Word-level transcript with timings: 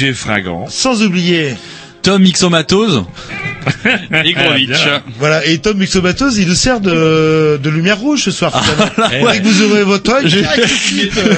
Roger 0.00 0.64
sans 0.68 1.02
oublier 1.02 1.54
Tom 2.02 2.24
Ixomatose. 2.24 3.04
Igrovitch. 4.24 4.78
voilà 5.18 5.44
et 5.46 5.58
Tom 5.58 5.78
Mixomatos 5.78 6.36
il 6.38 6.48
nous 6.48 6.54
sert 6.54 6.80
de, 6.80 7.58
de 7.62 7.70
lumière 7.70 7.98
rouge 7.98 8.22
ce 8.24 8.30
soir. 8.30 8.52
finalement. 8.64 9.30
Dès 9.32 9.38
que 9.38 9.44
vous 9.44 9.62
ouvrez 9.62 9.84
votre 9.84 10.00
tout 10.20 10.24
de 10.24 10.28
suite, 10.28 11.12
euh, 11.18 11.34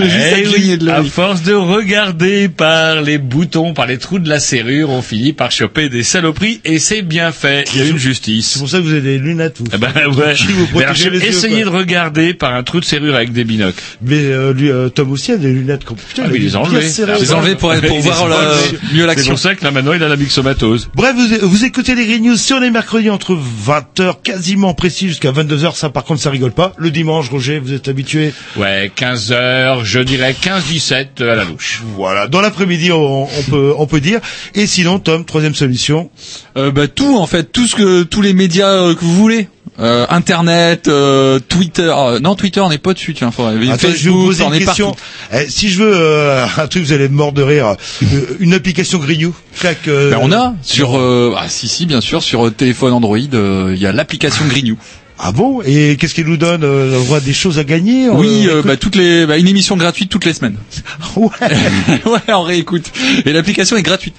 Eh 0.00 0.44
l'œil. 0.44 0.78
à 0.90 1.02
force 1.04 1.42
de 1.42 1.54
regarder 1.54 2.48
par 2.48 3.00
les 3.02 3.18
boutons, 3.18 3.74
par 3.74 3.86
les 3.86 3.98
trous 3.98 4.18
de 4.18 4.28
la 4.28 4.40
serrure, 4.40 4.90
on 4.90 5.02
finit 5.02 5.32
par 5.32 5.50
choper 5.50 5.88
des 5.88 6.02
saloperies 6.02 6.60
et 6.64 6.78
c'est 6.78 7.02
bien 7.02 7.32
fait. 7.32 7.64
Il 7.74 7.78
y 7.80 7.82
a 7.82 7.86
une 7.86 7.92
C'est 7.98 7.98
justice. 8.04 8.58
pour 8.58 8.68
ça 8.68 8.78
que 8.78 8.82
vous 8.84 8.92
avez 8.92 9.00
des 9.00 9.18
lunettes 9.18 9.56
vous. 9.58 9.66
Eh 9.74 9.78
ben 9.78 9.88
ouais. 9.94 10.34
Vous 10.72 10.80
alors, 10.80 10.92
les 10.94 11.04
yeux, 11.04 11.24
essayé 11.24 11.64
de 11.64 11.68
regarder 11.68 12.34
par 12.34 12.54
un 12.54 12.62
trou 12.62 12.80
de 12.80 12.84
serrure 12.84 13.14
avec 13.14 13.32
des 13.32 13.44
binocles. 13.44 13.80
Mais 14.02 14.16
euh, 14.16 14.52
lui 14.52 14.70
euh, 14.70 14.88
Tom 14.88 15.10
aussi 15.12 15.32
a 15.32 15.36
des 15.36 15.52
lunettes 15.52 15.84
putain. 15.84 16.22
Ah 16.26 16.28
oui, 16.30 16.38
il 16.38 16.42
les 16.44 16.48
Je 16.50 16.54
Je 16.54 17.20
les 17.20 17.32
enlevés 17.32 17.54
pour, 17.54 17.72
pour 17.74 17.98
voir 18.00 18.22
enlevés. 18.22 18.78
mieux 18.92 19.00
C'est 19.00 19.06
l'action. 19.06 19.30
pour 19.32 19.38
ça 19.38 19.54
que 19.54 19.64
là 19.64 19.70
maintenant 19.70 19.92
il 19.92 20.02
a 20.02 20.08
la 20.08 20.16
myxomatose. 20.16 20.90
Bref, 20.94 21.14
vous, 21.42 21.47
vous 21.48 21.64
écoutez 21.64 21.94
les 21.94 22.04
Green 22.06 22.22
News 22.22 22.36
sur 22.36 22.60
les 22.60 22.70
mercredis 22.70 23.08
entre 23.08 23.34
20h 23.34 24.20
quasiment 24.22 24.74
précis 24.74 25.08
jusqu'à 25.08 25.32
22h. 25.32 25.74
Ça, 25.74 25.88
par 25.88 26.04
contre, 26.04 26.20
ça 26.20 26.28
rigole 26.30 26.52
pas. 26.52 26.74
Le 26.76 26.90
dimanche, 26.90 27.30
Roger, 27.30 27.58
vous 27.58 27.72
êtes 27.72 27.88
habitué. 27.88 28.34
Ouais, 28.56 28.92
15 28.94 29.32
heures, 29.32 29.84
je 29.84 30.00
dirais 30.00 30.34
15-17 30.40 31.22
à 31.22 31.34
la 31.34 31.44
louche. 31.44 31.82
Voilà. 31.96 32.28
Dans 32.28 32.42
l'après-midi, 32.42 32.92
on, 32.92 33.22
on 33.24 33.42
peut, 33.48 33.72
on 33.78 33.86
peut 33.86 34.00
dire. 34.00 34.20
Et 34.54 34.66
sinon, 34.66 34.98
Tom, 34.98 35.24
troisième 35.24 35.54
solution. 35.54 36.10
Euh, 36.58 36.70
bah, 36.70 36.86
tout 36.86 37.16
en 37.16 37.26
fait, 37.26 37.50
tout 37.50 37.66
ce 37.66 37.74
que 37.76 38.02
tous 38.02 38.20
les 38.20 38.34
médias 38.34 38.68
euh, 38.68 38.94
que 38.94 39.00
vous 39.00 39.14
voulez. 39.14 39.48
Euh, 39.80 40.06
Internet, 40.10 40.88
euh, 40.88 41.38
Twitter. 41.48 41.92
euh, 41.96 42.18
non, 42.18 42.34
Twitter, 42.34 42.60
on 42.60 42.68
n'est 42.68 42.78
pas 42.78 42.94
dessus. 42.94 43.14
Tiens, 43.14 43.30
faudrait. 43.30 43.54
Attends, 43.70 43.88
je 43.94 44.10
vous 44.10 44.26
Facebook, 44.26 44.26
poser 44.26 44.44
on 44.44 44.48
une 44.48 44.54
est 44.54 44.64
question. 44.64 44.96
Eh, 45.32 45.48
si 45.48 45.68
je 45.68 45.82
veux 45.82 45.92
euh, 45.94 46.46
un 46.56 46.66
truc, 46.66 46.82
vous 46.84 46.92
allez 46.92 47.08
me 47.08 47.14
mordre 47.14 47.38
de 47.38 47.42
rire. 47.42 47.76
Euh, 48.02 48.36
une 48.40 48.54
application 48.54 48.98
News. 48.98 49.34
Clac, 49.58 49.86
euh, 49.86 50.10
Ben, 50.10 50.18
on 50.20 50.32
a 50.32 50.54
sur 50.62 50.98
euh, 50.98 51.34
ah 51.36 51.48
si 51.48 51.68
si 51.68 51.86
bien 51.86 52.00
sûr 52.00 52.22
sur 52.22 52.52
téléphone 52.52 52.92
Android 52.92 53.18
euh, 53.34 53.72
il 53.74 53.80
y 53.80 53.86
a 53.86 53.92
l'application 53.92 54.44
Green 54.46 54.66
You. 54.66 54.76
Ah 55.20 55.32
bon? 55.32 55.62
Et 55.64 55.96
qu'est-ce 55.98 56.14
qu'il 56.14 56.26
nous 56.26 56.36
donne 56.36 56.62
euh, 56.62 56.96
On 57.00 57.02
voit 57.04 57.20
des 57.20 57.32
choses 57.32 57.58
à 57.58 57.64
gagner 57.64 58.08
Oui, 58.08 58.46
euh, 58.46 58.58
euh, 58.58 58.62
bah, 58.62 58.76
toutes 58.76 58.94
les 58.94 59.26
bah, 59.26 59.36
une 59.36 59.48
émission 59.48 59.76
gratuite 59.76 60.10
toutes 60.10 60.24
les 60.24 60.32
semaines. 60.32 60.56
Ouais. 61.16 61.28
ouais, 62.06 62.20
on 62.34 62.42
réécoute. 62.42 62.92
Et 63.26 63.32
l'application 63.32 63.76
est 63.76 63.82
gratuite. 63.82 64.14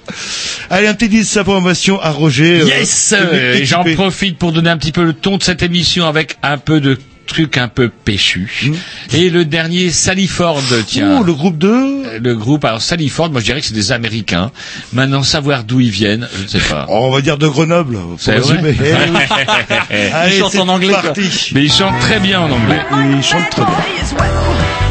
Allez, 0.69 0.87
un 0.87 0.93
petit 0.93 1.07
disque 1.07 1.35
d'information 1.35 2.01
à 2.01 2.09
Roger. 2.09 2.61
euh, 2.61 2.65
Yes 2.65 3.13
euh, 3.17 3.59
J'en 3.63 3.83
profite 3.95 4.37
pour 4.37 4.51
donner 4.51 4.69
un 4.69 4.77
petit 4.77 4.91
peu 4.91 5.03
le 5.05 5.13
ton 5.13 5.37
de 5.37 5.43
cette 5.43 5.63
émission 5.63 6.05
avec 6.05 6.35
un 6.43 6.57
peu 6.57 6.81
de 6.81 6.97
trucs 7.29 7.57
un 7.57 7.67
peu 7.69 7.89
péchus. 7.89 8.71
Et 9.13 9.29
le 9.29 9.45
dernier, 9.45 9.89
Sallyford, 9.91 10.61
tiens. 10.85 11.17
Oh, 11.19 11.23
le 11.23 11.33
groupe 11.33 11.57
2 11.57 11.69
Euh, 11.69 12.19
le 12.21 12.35
groupe, 12.35 12.65
alors 12.65 12.81
Sallyford, 12.81 13.31
moi 13.31 13.39
je 13.41 13.45
dirais 13.45 13.61
que 13.61 13.67
c'est 13.67 13.73
des 13.73 13.91
Américains. 13.91 14.51
Maintenant, 14.93 15.23
savoir 15.23 15.63
d'où 15.63 15.79
ils 15.79 15.89
viennent, 15.89 16.27
je 16.37 16.43
ne 16.43 16.47
sais 16.47 16.69
pas. 16.69 16.85
Oh, 16.89 17.05
on 17.07 17.11
va 17.11 17.21
dire 17.21 17.37
de 17.37 17.47
Grenoble, 17.47 17.93
pour 17.97 18.15
C'est 18.19 18.33
résumer. 18.35 18.71
vrai 18.71 18.93
Eh 19.09 19.11
oui. 19.11 20.09
Allez, 20.13 20.35
Ils 20.35 20.39
chantent 20.39 20.55
en 20.57 20.67
anglais, 20.67 20.91
parti. 20.93 21.51
Mais 21.53 21.63
ils 21.63 21.71
chantent 21.71 21.99
très 21.99 22.19
bien 22.19 22.41
en 22.41 22.51
anglais. 22.51 22.81
Ils 23.17 23.23
chantent 23.23 23.49
très 23.49 23.63
bien. 23.63 24.88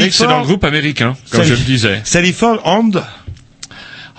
Voilà, 0.00 0.02
Sally 0.02 0.02
un 0.02 0.06
excellent 0.06 0.30
Ford. 0.38 0.44
groupe 0.46 0.64
américain, 0.64 1.16
comme 1.30 1.40
Sally- 1.40 1.50
je 1.50 1.54
le 1.54 1.64
disais. 1.64 2.00
Sally 2.04 2.32
Ford 2.32 2.60
and 2.64 2.90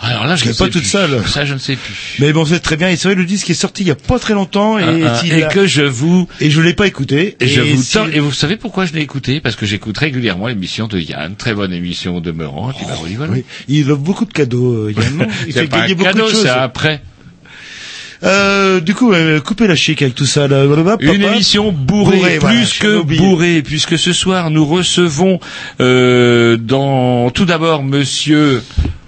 Alors 0.03 0.25
là, 0.25 0.35
je 0.35 0.45
ne 0.47 0.53
pas 0.53 0.65
toute 0.65 0.81
plus. 0.81 0.89
seule. 0.89 1.21
Ça, 1.27 1.45
je 1.45 1.53
ne 1.53 1.59
sais 1.59 1.75
plus. 1.75 1.93
Mais 2.19 2.33
bon, 2.33 2.43
c'est 2.43 2.59
très 2.59 2.75
bien. 2.75 2.89
Et 2.89 2.95
c'est 2.95 3.07
vrai, 3.09 3.15
le 3.15 3.23
disque 3.25 3.51
est 3.51 3.53
sorti 3.53 3.83
il 3.83 3.87
y 3.87 3.91
a 3.91 3.95
pas 3.95 4.17
très 4.17 4.33
longtemps 4.33 4.79
et, 4.79 4.83
Ah, 5.05 5.11
ah, 5.13 5.19
s'il 5.19 5.31
et 5.33 5.43
a- 5.43 5.47
que 5.47 5.67
je 5.67 5.83
vous 5.83 6.27
et 6.39 6.49
je 6.49 6.59
l'ai 6.59 6.73
pas 6.73 6.87
écouté. 6.87 7.35
Et, 7.39 7.47
je 7.47 7.61
vous 7.61 7.97
et 8.11 8.19
vous 8.19 8.31
savez 8.31 8.57
pourquoi 8.57 8.85
je 8.85 8.93
l'ai 8.93 9.01
écouté? 9.01 9.39
Parce 9.41 9.55
que 9.55 9.67
j'écoute 9.67 9.97
régulièrement 9.99 10.47
l'émission 10.47 10.87
de 10.87 10.97
Yann, 10.99 11.35
très 11.35 11.53
bonne 11.53 11.71
émission 11.71 12.19
de 12.19 12.31
Meurant, 12.31 12.71
et 12.71 12.73
puis 12.73 12.85
bah, 12.87 12.95
oui, 13.03 13.13
voilà. 13.15 13.33
Oui. 13.33 13.45
Il 13.67 13.91
offre 13.91 14.01
beaucoup 14.01 14.25
de 14.25 14.33
cadeaux, 14.33 14.73
euh, 14.87 14.91
Yann, 14.97 15.27
Il 15.47 15.53
C'est 15.53 15.61
fait 15.61 15.67
pas 15.67 15.77
un 15.77 15.81
gagner 15.81 15.93
beaucoup 15.95 16.11
cadeau, 16.13 16.25
de 16.25 16.31
choses. 16.31 16.41
c'est 16.41 16.49
après. 16.49 17.03
Du 18.83 18.95
coup, 18.95 19.13
euh, 19.13 19.39
coupez 19.39 19.67
la 19.67 19.75
chic 19.75 20.01
avec 20.01 20.15
tout 20.15 20.25
ça. 20.25 20.47
Là. 20.47 20.65
Une 20.99 21.21
émission 21.21 21.71
bourrée, 21.71 22.39
plus 22.39 22.79
que 22.79 23.01
bourrée, 23.01 23.61
puisque 23.61 23.97
ce 23.97 24.13
soir 24.13 24.49
nous 24.49 24.65
recevons 24.65 25.39
euh, 25.79 26.57
dans 26.57 27.29
tout 27.29 27.45
d'abord 27.45 27.83
Monsieur 27.83 28.61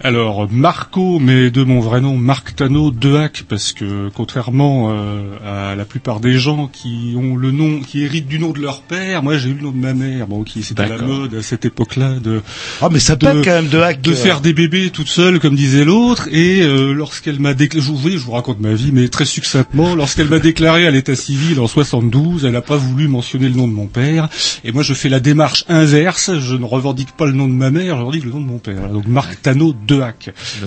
Alors 0.05 0.49
Marco, 0.51 1.17
mais 1.19 1.49
de 1.49 1.63
mon 1.63 1.79
vrai 1.79 2.01
nom 2.01 2.17
Marc 2.17 2.57
Tano 2.57 2.91
Dehac, 2.91 3.45
parce 3.47 3.71
que 3.71 4.09
contrairement 4.13 4.91
euh, 4.91 5.71
à 5.71 5.75
la 5.75 5.85
plupart 5.85 6.19
des 6.19 6.37
gens 6.37 6.67
qui 6.67 7.13
ont 7.17 7.37
le 7.37 7.51
nom, 7.51 7.79
qui 7.79 8.03
héritent 8.03 8.27
du 8.27 8.37
nom 8.37 8.51
de 8.51 8.59
leur 8.59 8.81
père, 8.81 9.23
moi 9.23 9.37
j'ai 9.37 9.47
eu 9.51 9.53
le 9.53 9.61
nom 9.61 9.71
de 9.71 9.77
ma 9.77 9.93
mère. 9.93 10.27
Bon, 10.27 10.43
qui 10.43 10.61
c'était 10.61 10.89
la 10.89 10.97
mode 10.97 11.35
à 11.35 11.41
cette 11.41 11.63
époque-là 11.63 12.19
de 12.21 12.41
Ah, 12.81 12.89
mais 12.91 12.99
ça 12.99 13.15
de- 13.15 13.25
quand 13.27 13.45
même 13.45 13.69
de 13.69 13.79
hack. 13.79 14.01
de 14.01 14.11
euh, 14.11 14.15
faire 14.15 14.41
des 14.41 14.51
bébés 14.51 14.89
toute 14.89 15.07
seule, 15.07 15.39
comme 15.39 15.55
disait 15.55 15.85
l'autre, 15.85 16.27
et 16.33 16.61
euh, 16.63 16.91
lorsqu'elle 16.91 17.39
m'a 17.39 17.53
déclaré, 17.53 17.85
je 17.87 17.91
vous, 17.93 18.09
je 18.09 18.17
vous 18.17 18.31
raconte 18.33 18.59
ma 18.59 18.73
vie, 18.73 18.91
mais 18.91 19.07
très 19.07 19.23
succinctement, 19.25 19.95
lorsqu'elle 19.95 20.27
m'a 20.27 20.39
déclaré 20.39 20.85
à 20.85 20.91
l'état 20.91 21.15
civil 21.15 21.61
en 21.61 21.67
72, 21.67 22.43
elle 22.43 22.51
n'a 22.51 22.61
pas 22.61 22.75
voulu 22.75 23.07
mentionner 23.07 23.47
le 23.47 23.55
nom 23.55 23.69
de 23.69 23.73
mon 23.73 23.87
père, 23.87 24.27
et 24.65 24.73
moi 24.73 24.83
je 24.83 24.93
fais 24.93 25.07
la 25.07 25.21
démarche 25.21 25.63
inverse, 25.69 26.37
je 26.39 26.55
ne 26.57 26.65
revendique 26.65 27.13
pas 27.15 27.25
le 27.25 27.31
nom 27.31 27.47
de 27.47 27.53
ma 27.53 27.71
mère, 27.71 27.95
je 27.95 28.01
revendique 28.01 28.25
le 28.25 28.31
nom 28.31 28.41
de 28.41 28.45
mon 28.47 28.57
père. 28.59 28.75
Voilà, 28.79 28.91
Donc 28.93 29.07
Marc 29.07 29.41
Tano 29.41 29.71
Dehac. 29.73 29.92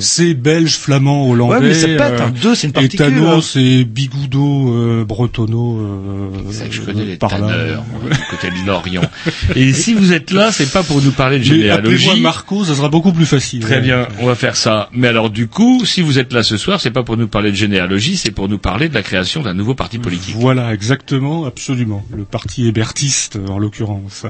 C'est 0.00 0.34
belge, 0.34 0.76
flamand, 0.76 1.28
hollandais. 1.28 1.54
Ouais, 1.54 1.60
mais 1.60 1.74
ça 1.74 1.86
pète, 1.86 2.00
euh, 2.00 2.18
hein. 2.26 2.32
Deux, 2.42 2.54
c'est 2.54 2.66
une 2.66 2.70
et 2.70 2.74
particule. 2.74 2.98
Tano, 2.98 3.26
hein. 3.28 3.40
c'est 3.42 3.84
Bigoudo, 3.84 4.72
euh, 4.74 5.04
Bretonneau. 5.04 5.78
Euh, 5.78 6.30
C'est 6.50 6.58
ça 6.58 6.66
que 6.66 6.74
je 6.74 6.82
connais 6.82 7.04
les 7.04 7.16
par 7.16 7.30
tanneurs, 7.30 7.84
côté 8.30 8.48
de 8.50 8.66
l'Orient. 8.66 9.02
Et 9.56 9.72
si 9.72 9.94
vous 9.94 10.12
êtes 10.12 10.30
là, 10.30 10.52
c'est 10.52 10.70
pas 10.72 10.82
pour 10.82 11.02
nous 11.02 11.10
parler 11.12 11.38
de 11.38 11.44
généalogie. 11.44 12.08
appelez-moi 12.08 12.16
Marco, 12.22 12.64
ça 12.64 12.74
sera 12.74 12.88
beaucoup 12.88 13.12
plus 13.12 13.26
facile. 13.26 13.60
Très 13.60 13.76
Ouais. 13.76 13.80
bien, 13.82 14.08
on 14.20 14.26
va 14.26 14.34
faire 14.34 14.56
ça. 14.56 14.88
Mais 14.92 15.08
alors 15.08 15.30
du 15.30 15.48
coup, 15.48 15.84
si 15.84 16.02
vous 16.02 16.18
êtes 16.18 16.32
là 16.32 16.42
ce 16.42 16.56
soir, 16.56 16.80
c'est 16.80 16.90
pas 16.90 17.02
pour 17.02 17.16
nous 17.16 17.28
parler 17.28 17.50
de 17.50 17.56
généalogie, 17.56 18.16
c'est 18.16 18.30
pour 18.30 18.48
nous 18.48 18.58
parler 18.58 18.88
de 18.88 18.94
la 18.94 19.02
création 19.02 19.42
d'un 19.42 19.54
nouveau 19.54 19.74
parti 19.74 19.98
politique. 19.98 20.34
Voilà, 20.38 20.72
exactement, 20.72 21.44
absolument. 21.44 22.04
Le 22.14 22.24
parti 22.24 22.66
hébertiste, 22.66 23.38
en 23.48 23.58
l'occurrence. 23.58 24.24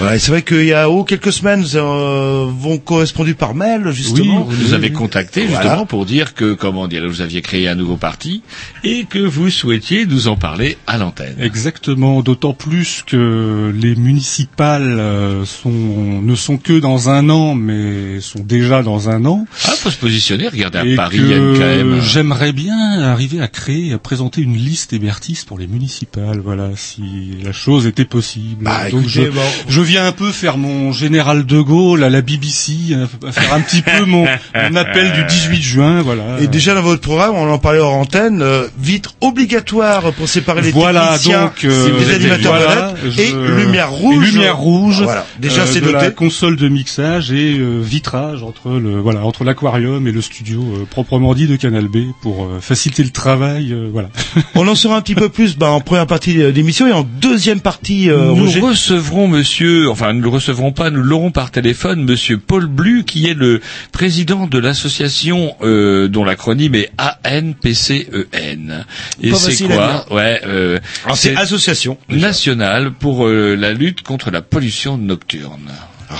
Ouais, 0.00 0.18
c'est 0.18 0.30
vrai 0.30 0.42
qu'il 0.42 0.64
y 0.64 0.72
a 0.72 0.88
oh, 0.90 1.04
quelques 1.04 1.32
semaines, 1.32 1.60
nous 1.60 1.76
euh, 1.76 2.46
vont 2.50 2.78
correspondu 2.78 3.34
par 3.34 3.54
mail, 3.54 3.90
justement. 3.92 4.42
Vous 4.42 4.56
nous 4.62 4.72
avez 4.74 4.90
contacté 4.90 5.42
justement 5.42 5.62
Voilà. 5.62 5.84
pour 5.84 6.04
dire 6.06 6.34
que, 6.34 6.54
comment 6.54 6.88
dire, 6.88 7.06
vous 7.08 7.20
aviez 7.20 7.42
créé 7.42 7.68
un 7.68 7.74
nouveau 7.76 7.96
parti 7.96 8.42
et 8.82 9.04
que 9.04 9.18
vous 9.18 9.50
souhaitiez 9.50 10.06
nous 10.06 10.28
en 10.28 10.36
parler 10.36 10.76
à 10.86 10.98
l'antenne. 10.98 11.36
Exactement, 11.40 12.22
d'autant 12.22 12.54
plus 12.54 13.04
que 13.06 13.72
les 13.74 13.94
municipales 13.94 14.82
euh, 14.98 15.44
sont, 15.44 15.70
ne 15.70 16.34
sont 16.34 16.56
que 16.56 16.78
dans 16.78 17.08
un 17.08 17.28
an, 17.30 17.54
mais 17.54 18.20
sont 18.20 18.40
déjà 18.42 18.82
dans 18.82 19.08
un 19.08 19.24
an. 19.24 19.46
Ah, 19.64 19.70
faut 19.76 19.90
se 19.90 19.98
positionner. 19.98 20.48
Regardez 20.48 20.78
à 20.78 20.84
et 20.86 20.96
Paris, 20.96 21.18
il 21.20 21.28
y 21.28 21.32
a 21.34 21.36
une- 21.36 21.52
quand 21.54 21.60
même. 21.60 21.92
euh, 21.94 22.00
j'aimerais 22.00 22.52
bien 22.52 22.76
arriver 23.00 23.40
à 23.40 23.48
créer, 23.48 23.92
à 23.92 23.98
présenter 23.98 24.40
une 24.42 24.56
liste 24.56 24.92
hébertiste 24.92 25.46
pour 25.46 25.58
les 25.58 25.66
municipales. 25.66 26.40
Voilà, 26.42 26.70
si 26.76 27.02
la 27.42 27.52
chose 27.52 27.86
était 27.86 28.04
possible. 28.04 28.64
Bah, 28.64 28.90
Donc 28.90 29.02
écoutez, 29.02 29.26
je, 29.26 29.30
bon. 29.30 29.40
je 29.68 29.80
viens 29.84 30.06
un 30.06 30.12
peu 30.12 30.30
faire 30.32 30.56
mon 30.58 30.92
général 30.92 31.46
de 31.46 31.60
Gaulle 31.60 32.02
à 32.04 32.10
la 32.10 32.20
BBC, 32.22 32.72
euh, 32.92 33.06
à 33.26 33.32
faire 33.32 33.54
un 33.54 33.60
petit 33.60 33.82
peu 33.82 34.04
mon, 34.04 34.26
mon 34.70 34.76
appel 34.76 35.12
du 35.12 35.24
18 35.24 35.62
juin. 35.62 36.02
Voilà. 36.02 36.22
Et 36.40 36.46
déjà 36.46 36.74
dans 36.74 36.82
votre 36.82 37.00
programme, 37.02 37.34
on 37.36 37.50
en 37.50 37.58
parlait 37.58 37.78
hors 37.78 37.94
antenne, 37.94 38.42
euh, 38.42 38.66
vitre 38.78 39.14
obligatoire 39.20 40.12
pour 40.14 40.28
séparer 40.28 40.62
les 40.62 40.70
Voilà, 40.72 41.10
techniciens 41.12 41.42
donc, 41.44 41.64
euh, 41.64 41.98
des 41.98 42.14
animateurs 42.14 42.54
voilà, 42.56 42.94
vedettes 43.02 43.18
et 43.18 43.28
je- 43.30 43.36
lumière 43.64 43.90
rouge. 43.90 44.26
et 44.28 44.30
lumière 44.32 44.56
rouge. 44.58 45.02
Voilà, 45.02 45.26
déjà 45.38 45.62
euh, 45.62 45.66
c'est 45.70 45.80
de 45.80 45.86
noté. 45.90 46.04
la 46.06 46.10
console 46.10 46.56
de 46.56 46.68
mixage 46.68 47.30
et 47.32 47.58
euh, 47.58 47.80
vitrage 47.82 48.42
entre 48.42 48.70
le 48.72 48.98
voilà 49.00 49.24
entre 49.24 49.44
l'aquarium 49.44 50.06
et 50.08 50.12
le 50.12 50.22
studio 50.22 50.60
euh, 50.62 50.84
proprement 50.88 51.34
dit 51.34 51.46
de 51.46 51.56
Canal 51.56 51.88
B 51.88 51.98
pour 52.22 52.44
euh, 52.44 52.60
faciliter 52.60 53.02
le 53.02 53.10
travail. 53.10 53.72
euh, 53.72 53.88
voilà. 53.92 54.08
On 54.54 54.66
en 54.68 54.74
saura 54.74 54.96
un 54.96 55.00
petit 55.02 55.14
peu 55.14 55.28
plus 55.28 55.56
bah, 55.56 55.70
en 55.70 55.80
première 55.80 56.06
partie 56.06 56.34
d'émission 56.52 56.86
et 56.86 56.92
en 56.92 57.02
deuxième 57.20 57.60
partie, 57.60 58.10
euh, 58.10 58.32
nous 58.34 58.44
Roger. 58.46 58.60
recevrons 58.60 59.28
monsieur, 59.28 59.73
enfin 59.90 60.12
nous 60.12 60.22
le 60.22 60.28
recevrons 60.28 60.72
pas, 60.72 60.90
nous 60.90 61.02
l'aurons 61.02 61.30
par 61.30 61.50
téléphone, 61.50 62.04
monsieur 62.04 62.38
Paul 62.38 62.66
Blu, 62.66 63.04
qui 63.04 63.26
est 63.26 63.34
le 63.34 63.60
président 63.92 64.46
de 64.46 64.58
l'association 64.58 65.54
euh, 65.62 66.08
dont 66.08 66.24
l'acronyme 66.24 66.74
est 66.74 66.90
ANPCEN. 67.24 68.84
Et 69.22 69.30
Pas 69.30 69.36
c'est 69.36 69.64
quoi 69.66 70.06
Ouais, 70.10 70.40
euh, 70.46 70.78
Alors, 71.04 71.16
c'est 71.16 71.36
association. 71.36 71.98
nationale 72.08 72.92
pour 72.92 73.26
euh, 73.26 73.54
la 73.56 73.72
lutte 73.72 74.02
contre 74.02 74.30
la 74.30 74.42
pollution 74.42 74.98
nocturne. 74.98 75.70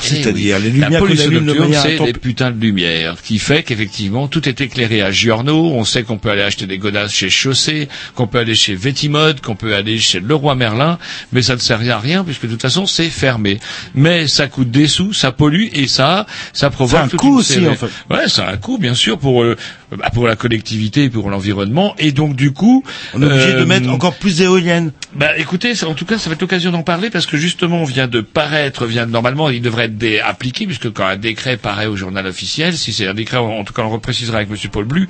Eh 0.03 0.07
c'est-à-dire 0.07 0.59
les 0.59 0.71
La 0.71 0.73
lumières 0.87 1.01
qu'on 1.01 1.07
pollution 1.07 1.31
nocturne, 1.31 1.75
c'est 1.83 2.05
des 2.05 2.13
putains 2.13 2.51
de 2.51 2.61
lumières, 2.61 3.17
qui 3.23 3.39
fait 3.39 3.63
qu'effectivement 3.63 4.29
tout 4.29 4.49
est 4.49 4.61
éclairé 4.61 5.03
à 5.03 5.11
Giorno. 5.11 5.73
On 5.75 5.85
sait 5.85 6.03
qu'on 6.03 6.19
peut 6.19 6.31
aller 6.31 6.43
acheter 6.43 6.67
des 6.67 6.79
godasses 6.79 7.13
chez 7.13 7.31
Chaussée, 7.31 7.89
qu'on 8.15 8.27
peut 8.27 8.39
aller 8.39 8.55
chez 8.55 8.75
Vétimode, 8.75 9.41
qu'on 9.41 9.57
peut 9.57 9.75
aller 9.75 9.99
chez 9.99 10.21
Leroy 10.21 10.55
Merlin, 10.55 10.99
mais 11.33 11.43
ça 11.43 11.55
ne 11.55 11.61
sert 11.61 11.81
à 11.91 11.99
rien 11.99 12.25
puisque 12.25 12.45
de 12.47 12.51
toute 12.53 12.63
façon 12.63 12.87
c'est 12.87 13.11
fermé. 13.11 13.59
Mais 13.95 14.27
ça 14.27 14.47
coûte 14.47 14.71
des 14.71 14.87
sous, 14.89 15.13
ça 15.13 15.33
pollue 15.33 15.67
et 15.73 15.87
ça, 15.87 16.27
ça 16.53 16.71
provoque 16.71 16.99
Ça 16.99 17.03
a 17.03 17.07
un 17.07 17.09
coût 17.09 17.39
aussi, 17.39 17.55
série- 17.55 17.69
en 17.69 17.75
fait. 17.75 17.87
Ouais, 18.11 18.29
ça 18.29 18.47
a 18.47 18.53
un 18.53 18.57
coût 18.57 18.79
bien 18.79 18.95
sûr 18.95 19.19
pour 19.19 19.43
euh, 19.43 19.57
bah, 19.97 20.11
pour 20.13 20.27
la 20.27 20.37
collectivité, 20.37 21.09
pour 21.11 21.31
l'environnement 21.31 21.95
et 21.99 22.13
donc 22.13 22.37
du 22.37 22.53
coup, 22.53 22.83
On 23.15 23.23
est 23.23 23.27
obligé 23.27 23.53
de 23.53 23.59
euh, 23.59 23.67
mettre 23.67 23.91
encore 23.91 24.15
plus 24.15 24.39
d'éoliennes. 24.39 24.93
bah 25.15 25.37
écoutez, 25.39 25.75
ça- 25.75 25.89
en 25.89 25.95
tout 25.95 26.05
cas, 26.05 26.19
ça 26.19 26.29
va 26.31 26.35
être 26.35 26.41
l'occasion 26.41 26.71
d'en 26.73 26.83
parler 26.83 27.11
parce 27.11 27.27
que 27.27 27.37
justement, 27.37 27.83
on 27.83 27.85
vient 27.85 28.09
de 28.09 28.21
paraître, 28.21 28.87
vient 28.87 29.07
de- 29.07 29.13
normalement, 29.13 29.49
il 29.51 29.63
devrait 29.63 29.84
être 29.85 30.23
appliqué 30.25 30.67
puisque 30.67 30.93
quand 30.93 31.07
un 31.07 31.17
décret 31.17 31.57
paraît 31.57 31.87
au 31.87 31.97
journal 31.97 32.27
officiel, 32.27 32.77
si 32.77 32.93
c'est 32.93 33.07
un 33.07 33.15
décret, 33.15 33.37
en 33.39 33.65
tout 33.65 33.73
cas, 33.73 33.83
on 33.83 33.91
reprécisera 33.91 34.39
avec 34.39 34.51
Monsieur 34.51 34.69
Paul 34.69 34.85
Blu, 34.85 35.09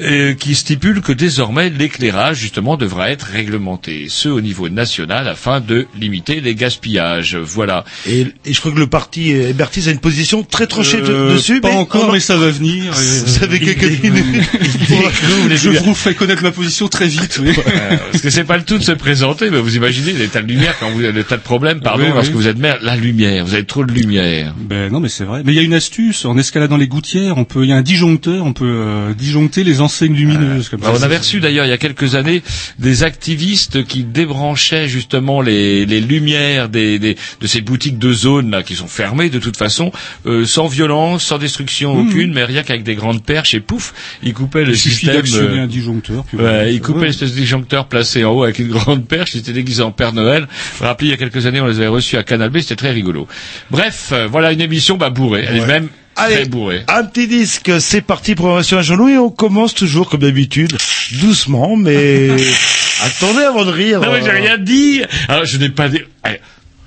euh, 0.00 0.34
qui 0.34 0.54
stipule 0.54 1.00
que 1.00 1.12
désormais 1.12 1.70
l'éclairage 1.70 2.38
justement 2.38 2.76
devra 2.76 3.10
être 3.10 3.24
réglementé, 3.24 4.06
ce 4.08 4.28
au 4.28 4.40
niveau 4.40 4.68
national 4.68 5.28
afin 5.28 5.60
de 5.60 5.86
limiter 5.98 6.40
les 6.40 6.54
gaspillages. 6.54 7.36
Voilà. 7.36 7.84
Et, 8.06 8.26
et 8.44 8.52
je 8.52 8.60
crois 8.60 8.72
que 8.72 8.78
le 8.78 8.86
parti 8.86 9.32
euh, 9.34 9.50
Hébertis 9.50 9.88
a 9.88 9.92
une 9.92 9.98
position 9.98 10.42
très 10.42 10.66
tranchée 10.66 11.00
de- 11.00 11.06
Euh, 11.12 11.34
dessus. 11.34 11.60
Pas 11.60 11.68
mais 11.70 11.76
encore, 11.76 12.12
mais 12.12 12.20
ça 12.20 12.36
va 12.36 12.50
venir. 12.50 12.92
Vous 12.92 13.38
Euh, 13.40 13.44
avez 13.44 13.60
quelques 13.60 13.84
je 15.56 15.68
vous 15.84 15.94
fais 15.94 16.14
connaître 16.14 16.42
ma 16.42 16.50
position 16.50 16.88
très 16.88 17.06
vite. 17.06 17.38
oui. 17.42 17.52
Parce 18.10 18.22
que 18.22 18.30
c'est 18.30 18.44
pas 18.44 18.56
le 18.56 18.64
tout 18.64 18.78
de 18.78 18.82
se 18.82 18.92
présenter, 18.92 19.50
mais 19.50 19.58
vous 19.60 19.76
imaginez 19.76 20.12
les 20.12 20.28
tas 20.28 20.42
de 20.42 20.48
lumière 20.48 20.74
quand 20.78 20.90
vous 20.90 21.02
avez 21.04 21.12
des 21.12 21.24
tas 21.24 21.36
de 21.36 21.42
problèmes, 21.42 21.80
pardon, 21.80 22.04
Oui, 22.04 22.10
lorsque 22.14 22.30
oui. 22.30 22.36
vous 22.36 22.48
êtes 22.48 22.58
maire, 22.58 22.78
la 22.82 22.96
lumière, 22.96 23.44
vous 23.44 23.54
avez 23.54 23.64
trop 23.64 23.84
de 23.84 23.92
lumière. 23.92 24.54
Ben 24.58 24.90
non, 24.90 25.00
mais 25.00 25.08
c'est 25.08 25.24
vrai. 25.24 25.42
Mais 25.44 25.52
il 25.52 25.56
y 25.56 25.58
a 25.58 25.62
une 25.62 25.74
astuce. 25.74 26.24
En 26.24 26.36
escaladant 26.38 26.76
les 26.76 26.88
gouttières, 26.88 27.38
on 27.38 27.44
peut, 27.44 27.64
il 27.64 27.68
y 27.70 27.72
a 27.72 27.76
un 27.76 27.82
disjoncteur, 27.82 28.44
on 28.44 28.52
peut 28.52 28.64
euh, 28.66 29.14
disjoncter 29.14 29.64
les 29.64 29.80
enseignes 29.84 30.14
lumineuses. 30.14 30.68
comme 30.68 30.82
Alors, 30.82 30.96
ça. 30.96 31.02
on 31.02 31.04
avait 31.04 31.18
reçu 31.18 31.40
d'ailleurs 31.40 31.64
il 31.66 31.70
y 31.70 31.72
a 31.72 31.78
quelques 31.78 32.14
années 32.14 32.42
des 32.78 33.02
activistes 33.04 33.84
qui 33.84 34.04
débranchaient 34.04 34.88
justement 34.88 35.40
les, 35.40 35.86
les 35.86 36.00
lumières 36.00 36.68
des, 36.68 36.98
des- 36.98 37.16
de 37.40 37.46
ces 37.46 37.60
boutiques 37.60 37.98
de 37.98 38.12
zone 38.12 38.50
là 38.50 38.62
qui 38.62 38.74
sont 38.74 38.86
fermées 38.88 39.30
de 39.30 39.38
toute 39.38 39.56
façon, 39.56 39.92
euh, 40.26 40.44
sans 40.44 40.66
violence, 40.66 41.24
sans 41.24 41.38
destruction 41.38 41.94
Mmh. 41.94 42.08
aucune, 42.08 42.32
mais 42.32 42.44
rien 42.44 42.62
qu'avec 42.62 42.82
des 42.82 42.94
grandes 42.94 43.22
perches 43.22 43.54
et 43.54 43.60
pouf, 43.60 43.92
ils 44.22 44.32
coupaient 44.34 44.64
le 44.64 44.72
Il 44.72 44.76
système. 44.78 45.22
euh, 45.34 45.62
un 45.62 45.66
disjoncteur. 45.66 46.24
puis. 46.24 46.36
Ouais, 46.38 46.72
ils 46.74 46.80
coupaient 46.80 47.00
Ouais. 47.00 47.06
l'espèce 47.06 47.32
de 47.32 47.36
disjoncteur 47.36 47.86
placé 47.86 48.24
en 48.24 48.32
haut 48.32 48.42
avec 48.44 48.58
une 48.58 48.68
grande 48.68 49.06
perche, 49.06 49.34
ils 49.34 49.38
étaient 49.40 49.52
déguisés 49.52 49.82
en 49.82 49.92
Père 49.92 50.12
Noël. 50.12 50.46
Rappelez, 50.80 51.08
il 51.08 51.10
y 51.10 51.14
a 51.14 51.16
quelques 51.16 51.46
années, 51.46 51.60
on 51.60 51.66
les 51.66 51.76
avait 51.78 51.88
reçus 51.88 52.16
à 52.16 52.22
Canal 52.22 52.50
B, 52.50 52.58
c'était 52.60 52.76
très 52.76 52.90
rigolo. 52.92 53.26
Bref, 53.70 54.10
euh, 54.12 54.26
voilà 54.26 54.52
une 54.52 54.60
émission 54.60 54.96
bah, 54.96 55.10
bourrée, 55.10 55.44
elle 55.48 55.56
est 55.58 55.66
même 55.66 55.88
Allez, 56.16 56.48
un 56.88 57.04
petit 57.04 57.26
disque, 57.26 57.72
c'est 57.80 58.00
parti, 58.00 58.34
programmation 58.34 58.78
à 58.78 58.82
Jean-Louis, 58.82 59.12
et 59.12 59.18
on 59.18 59.30
commence 59.30 59.74
toujours 59.74 60.08
comme 60.08 60.20
d'habitude, 60.20 60.76
doucement, 61.20 61.76
mais 61.76 62.30
attendez 63.02 63.42
avant 63.42 63.64
de 63.64 63.70
rire. 63.70 64.00
Non 64.00 64.12
mais 64.12 64.22
j'ai 64.22 64.30
euh, 64.30 64.34
rien 64.34 64.58
dit 64.58 65.02
Alors 65.28 65.44
je 65.44 65.56
n'ai 65.58 65.70
pas 65.70 65.88
dit... 65.88 66.00
Eh, 66.26 66.40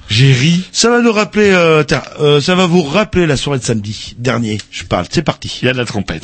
J'ai 0.10 0.31
ri. 0.31 0.63
Ça 0.72 0.89
va 0.89 1.01
nous 1.01 1.12
rappeler, 1.12 1.50
euh, 1.51 1.84
tiens, 1.84 2.03
euh, 2.22 2.39
ça 2.39 2.55
va 2.55 2.65
vous 2.65 2.84
rappeler 2.84 3.25
la 3.25 3.36
soirée 3.36 3.60
de 3.60 3.63
samedi 3.65 4.15
dernier. 4.17 4.60
Je 4.72 4.84
parle, 4.84 5.05
c'est 5.10 5.24
parti. 5.24 5.60
Il 5.62 5.65
y 5.65 5.69
a 5.69 5.74
de 5.74 5.77
la 5.77 5.86
trompette. 5.86 6.24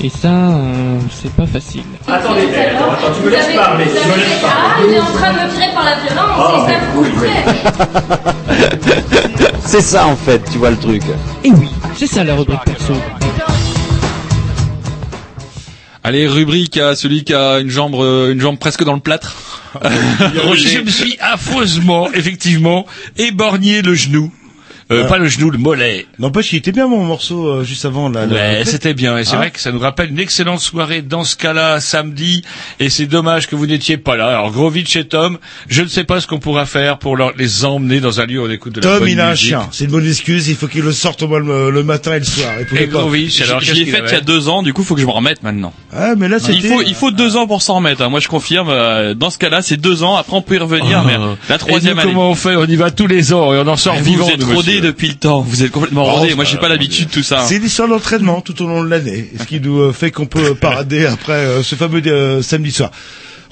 Et 0.00 0.08
ça, 0.10 0.28
euh, 0.28 0.98
c'est 1.10 1.32
pas 1.32 1.46
facile. 1.46 1.82
Attendez, 2.06 2.42
attends, 2.42 2.90
attends, 2.92 3.14
tu 3.16 3.22
me 3.24 3.30
laisses 3.30 3.54
parler, 3.54 3.84
tu 3.84 3.90
me 4.08 4.16
laisses 4.16 4.42
Ah, 4.44 4.74
parler. 4.74 4.88
il 4.88 4.94
est 4.94 5.00
en 5.00 5.04
train 5.06 5.32
de 5.32 5.38
me 5.38 5.50
tirer 5.54 5.72
par 5.72 5.84
la 5.84 5.94
violence, 5.96 6.36
Oh, 6.38 6.66
c'est 6.66 6.74
ça 6.74 7.86
faites. 8.48 9.54
C'est 9.66 9.80
ça 9.80 10.06
en 10.06 10.14
fait, 10.16 10.42
tu 10.52 10.58
vois 10.58 10.70
le 10.70 10.76
truc. 10.76 11.02
Et 11.42 11.50
oui, 11.50 11.68
c'est 11.96 12.06
ça 12.06 12.22
la 12.22 12.34
rubrique 12.36 12.60
perso. 12.64 12.92
Allez, 16.04 16.26
rubrique 16.28 16.76
à 16.76 16.94
celui 16.94 17.24
qui 17.24 17.32
a 17.34 17.58
une 17.60 17.70
jambe, 17.70 17.94
euh, 17.94 18.30
une 18.32 18.40
jambe 18.40 18.58
presque 18.58 18.84
dans 18.84 18.92
le 18.92 19.00
plâtre. 19.00 19.34
Je 19.82 20.80
me 20.80 20.90
suis 20.90 21.16
affreusement, 21.20 22.08
effectivement, 22.12 22.84
éborgné 23.16 23.80
le 23.82 23.94
genou. 23.94 24.30
Euh, 24.92 25.02
Ah. 25.04 25.08
Pas 25.08 25.18
le 25.18 25.28
genou, 25.28 25.50
le 25.50 25.56
mollet. 25.58 26.06
N'empêche, 26.18 26.52
il 26.52 26.56
était 26.56 26.72
bien 26.72 26.86
mon 26.86 27.02
morceau 27.04 27.46
euh, 27.48 27.64
juste 27.64 27.84
avant. 27.86 28.08
Là, 28.10 28.26
Ouais, 28.26 28.62
c'était 28.66 28.92
bien. 28.94 29.16
Et 29.18 29.24
c'est 29.24 29.34
Hein 29.34 29.38
vrai 29.38 29.50
que 29.50 29.58
ça 29.60 29.72
nous 29.72 29.78
rappelle 29.78 30.10
une 30.10 30.18
excellente 30.18 30.60
soirée 30.60 31.00
dans 31.02 31.24
ce 31.24 31.36
cas-là, 31.36 31.80
samedi. 31.80 32.42
Et 32.80 32.90
c'est 32.90 33.06
dommage 33.06 33.46
que 33.46 33.56
vous 33.56 33.66
n'étiez 33.66 33.96
pas 33.96 34.16
là. 34.16 34.28
Alors, 34.28 34.50
Grovitch 34.50 34.94
et 34.96 35.04
Tom, 35.06 35.38
je 35.68 35.82
ne 35.82 35.88
sais 35.88 36.04
pas 36.04 36.20
ce 36.20 36.26
qu'on 36.26 36.38
pourra 36.38 36.66
faire 36.66 36.98
pour 36.98 37.16
leur- 37.16 37.32
les 37.36 37.64
emmener 37.64 38.00
dans 38.00 38.20
un 38.20 38.26
lieu 38.26 38.40
où 38.42 38.46
on 38.46 38.50
écoute 38.50 38.74
de 38.74 38.80
la 38.82 38.86
Tom, 38.86 38.98
bonne 39.00 39.08
il 39.08 39.20
a 39.20 39.28
un 39.28 39.30
musique. 39.30 39.46
chien. 39.48 39.68
C'est 39.72 39.84
une 39.84 39.90
bonne 39.90 40.06
excuse. 40.06 40.48
Il 40.48 40.56
faut 40.56 40.66
qu'il 40.68 40.82
le 40.82 40.92
sorte 40.92 41.22
au 41.22 41.28
moins 41.28 41.40
le, 41.40 41.70
le 41.70 41.82
matin 41.82 42.14
et 42.14 42.18
le 42.18 42.24
soir. 42.24 42.50
Il 42.70 42.78
Et. 42.78 42.86
Grovitch, 42.86 43.40
alors, 43.42 43.60
je 43.60 43.72
l'ai 43.72 43.86
fait 43.86 44.02
il 44.06 44.12
y 44.12 44.16
a 44.16 44.20
deux 44.20 44.48
ans, 44.48 44.62
du 44.62 44.72
coup, 44.74 44.82
faut 44.84 44.94
que 44.94 45.00
je 45.00 45.06
me 45.06 45.10
remette 45.12 45.42
maintenant. 45.42 45.72
Ah, 45.92 46.14
mais 46.16 46.28
là, 46.28 46.36
Il 46.40 46.54
c'était. 46.56 46.68
faut, 46.68 46.82
il 46.82 46.94
faut 46.94 47.10
deux 47.10 47.36
ans 47.36 47.46
pour 47.46 47.62
s'en 47.62 47.76
remettre. 47.76 48.02
hein. 48.02 48.08
Moi, 48.10 48.20
je 48.20 48.28
confirme. 48.28 48.68
euh, 48.68 49.14
dans 49.14 49.30
ce 49.30 49.38
cas-là, 49.38 49.62
c'est 49.62 49.76
deux 49.78 50.02
ans. 50.02 50.16
Après, 50.16 50.36
on 50.36 50.42
peut 50.42 50.56
y 50.56 50.58
revenir. 50.58 51.02
Oh. 51.02 51.06
mais 51.06 51.16
la 51.48 51.54
Et 51.54 51.58
troisième 51.58 51.94
nous, 51.94 52.00
année. 52.02 52.12
comment 52.12 52.30
on 52.30 52.34
fait? 52.34 52.54
On 52.56 52.64
y 52.66 52.76
va 52.76 52.90
tous 52.90 53.06
les 53.06 53.32
ans 53.32 53.52
et 53.54 53.58
on 53.58 53.66
en 53.66 53.76
sort 53.76 53.94
vivant. 53.96 54.26
vous 54.38 54.68
êtes 54.70 54.73
rodé 54.74 54.80
monsieur. 54.80 54.92
depuis 54.92 55.08
le 55.08 55.14
temps. 55.14 55.40
Vous 55.40 55.62
êtes 55.62 55.70
complètement 55.70 56.04
rodé. 56.04 56.30
c'est 56.30 56.34
Moi, 56.34 56.44
j'ai 56.44 56.58
pas 56.58 56.68
l'habitude 56.68 57.08
de 57.08 57.12
tout 57.12 57.22
ça. 57.22 57.40
hein. 57.40 57.46
C'est 57.46 57.58
l'histoire 57.58 57.88
de 57.88 57.94
l'entraînement 57.94 58.40
tout 58.40 58.60
au 58.62 58.66
long 58.66 58.82
de 58.82 58.88
l'année, 58.88 59.30
ce 59.38 59.44
qui 59.44 59.60
nous 59.60 59.80
euh, 59.80 59.92
fait 59.92 60.10
qu'on 60.10 60.26
peut 60.26 60.54
parader 60.60 61.06
après 61.06 61.32
euh, 61.32 61.62
ce 61.62 61.74
fameux 61.74 62.02
euh, 62.06 62.42
samedi 62.42 62.72
soir. 62.72 62.90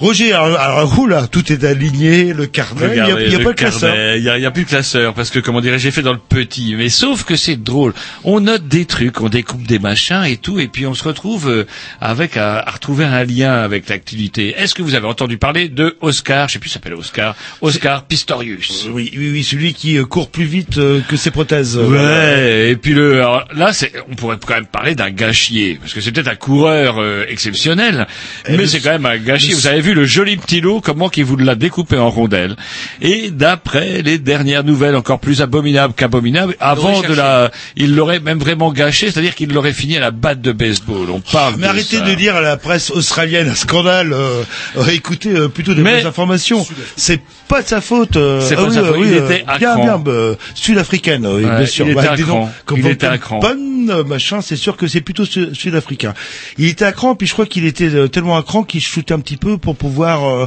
Roger, 0.03 0.33
alors, 0.33 0.59
alors 0.59 0.99
oula, 0.99 1.29
tout 1.29 1.53
est 1.53 1.63
aligné, 1.65 2.33
le 2.33 2.47
carnet, 2.47 2.89
il 2.91 2.97
y 2.97 3.01
a, 3.01 3.07
y 3.09 3.35
a 3.35 3.39
le 3.39 3.45
pas 3.45 3.51
de 3.53 3.57
classeur. 3.57 3.95
Il 4.17 4.23
y 4.25 4.29
a, 4.29 4.49
a 4.49 4.51
plus 4.51 4.65
de 4.65 4.69
classeur 4.69 5.15
parce 5.15 5.31
que 5.31 5.39
comment 5.39 5.61
dirais 5.61 5.79
j'ai 5.79 5.93
fait 5.93 6.03
dans 6.03 6.13
le 6.13 6.19
petit. 6.19 6.75
Mais 6.77 6.89
sauf 6.89 7.23
que 7.25 7.37
c'est 7.37 7.57
drôle. 7.63 7.95
On 8.25 8.41
note 8.41 8.67
des 8.67 8.85
trucs, 8.85 9.21
on 9.21 9.29
découpe 9.29 9.65
des 9.67 9.79
machins 9.79 10.25
et 10.25 10.37
tout, 10.39 10.59
et 10.59 10.67
puis 10.67 10.87
on 10.87 10.95
se 10.95 11.05
retrouve 11.05 11.49
euh, 11.49 11.65
avec 12.01 12.37
à, 12.37 12.59
à 12.59 12.71
retrouver 12.73 13.05
un 13.05 13.23
lien 13.25 13.53
avec 13.53 13.89
l'activité. 13.89 14.55
Est-ce 14.59 14.75
que 14.75 14.83
vous 14.83 14.95
avez 14.97 15.07
entendu 15.07 15.39
parler 15.39 15.69
de 15.69 15.97
Oscar 16.01 16.49
Je 16.49 16.55
sais 16.55 16.59
plus, 16.59 16.69
s'appelle 16.71 16.95
Oscar. 16.95 17.37
Oscar 17.61 18.05
Pistorius? 18.05 18.89
Oui, 18.91 19.13
oui, 19.17 19.31
oui, 19.33 19.45
celui 19.45 19.73
qui 19.73 19.99
euh, 19.99 20.05
court 20.05 20.31
plus 20.31 20.45
vite 20.47 20.79
euh, 20.79 21.01
que 21.09 21.17
ses 21.17 21.31
prothèses. 21.31 21.79
euh, 21.79 21.87
Ouais, 21.87 22.71
et 22.71 22.77
puis 22.77 22.93
le 22.95 23.19
alors 23.21 23.45
là 23.55 23.73
c'est 23.73 23.93
on 24.11 24.15
pourrait 24.17 24.37
quand 24.45 24.55
même 24.55 24.67
parler 24.67 24.95
d'un 24.97 25.11
gâchier 25.11 25.79
parce 25.81 25.95
que 25.95 26.01
c'est 26.01 26.11
peut-être 26.11 26.29
un 26.29 26.35
coureur 26.35 26.97
euh, 26.99 27.25
exceptionnel 27.29 28.07
Et 28.49 28.53
mais 28.53 28.57
le- 28.59 28.67
c'est 28.67 28.81
quand 28.81 28.91
même 28.91 29.07
un 29.07 29.19
gâchier. 29.19 29.51
le- 29.51 29.57
Vous 29.57 29.67
avez 29.69 29.81
vu 29.81 29.92
le 29.95 30.05
joli 30.05 30.37
petit 30.37 30.61
lot 30.61 30.81
comment 30.81 31.09
qu'il 31.09 31.25
vous 31.25 31.37
l'a 31.37 31.55
découpé 31.55 31.97
en 31.99 32.11
rondelles 32.11 32.57
et 33.01 33.31
d'après 33.31 34.03
les 34.03 34.19
dernières 34.19 34.65
nouvelles 34.65 34.97
encore 34.97 35.19
plus 35.21 35.41
abominables 35.43 35.95
qu'abominables 35.95 36.55
avant 36.61 37.01
de 37.03 37.15
la 37.15 37.51
il 37.77 37.95
l'aurait 37.95 38.21
même 38.21 38.39
vraiment 38.39 38.73
gâché, 38.73 39.11
c'est-à-dire 39.11 39.35
qu'il 39.35 39.53
l'aurait 39.53 39.73
fini 39.73 39.97
à 39.97 40.01
la 40.01 40.11
batte 40.11 40.41
de 40.41 40.53
baseball. 40.53 41.11
On 41.11 41.21
parle 41.21 41.55
Mais 41.57 41.63
de 41.63 41.67
arrêtez 41.69 41.99
ça. 41.99 42.05
de 42.05 42.15
dire 42.15 42.37
à 42.37 42.41
la 42.41 42.57
presse 42.57 42.91
australienne 42.91 43.49
un 43.49 43.55
scandale. 43.55 44.13
Euh, 44.13 44.43
euh, 44.77 44.87
écoutez 44.93 45.31
euh, 45.31 45.49
plutôt 45.49 45.75
des 45.75 45.83
bonnes 45.83 46.07
informations. 46.07 46.67
C'est 46.97 47.21
pas 47.49 47.63
de 47.63 47.69
sa 47.69 47.81
faute. 47.81 48.17
euh, 48.17 48.41
C'est 48.41 48.55
ah 48.55 48.57
pas 48.57 48.63
de 48.65 48.69
oui, 48.69 48.75
sa 48.75 48.81
euh, 48.81 48.87
faute, 48.87 48.97
oui, 48.99 49.07
il 49.11 49.15
euh, 49.19 49.25
était 49.31 49.45
à 49.47 49.59
bien, 49.59 49.75
cran. 49.75 49.99
bien, 49.99 50.13
euh, 50.13 50.35
sud-africaine, 50.55 51.27
Ouais, 51.27 51.43
bien 51.43 51.67
sûr. 51.67 51.87
il 51.87 51.93
était 51.93 52.03
Bah, 52.03 52.13
à 52.13 52.17
dis 52.17 52.23
donc, 52.23 52.29
cran. 52.47 52.51
comme 52.67 52.79
Il 52.79 52.87
était 52.87 53.07
à 53.07 53.19
cran. 53.19 53.39
Bonne 53.41 54.03
machin, 54.07 54.41
c'est 54.41 54.57
sûr 54.57 54.77
que 54.77 54.87
c'est 54.87 55.01
plutôt 55.01 55.25
su- 55.25 55.55
sud-africain. 55.55 56.15
Il 56.59 56.67
était 56.67 56.85
à 56.85 56.93
cran, 56.93 57.15
puis 57.15 57.27
je 57.27 57.33
crois 57.33 57.47
qu'il 57.47 57.65
était 57.67 58.09
tellement 58.09 58.37
à 58.37 58.43
cran 58.43 58.63
qu'il 58.63 58.81
shootait 58.81 59.13
un 59.13 59.19
petit 59.21 59.37
peu 59.37 59.59
pour 59.59 59.75
pouvoir 59.83 60.25
euh, 60.25 60.47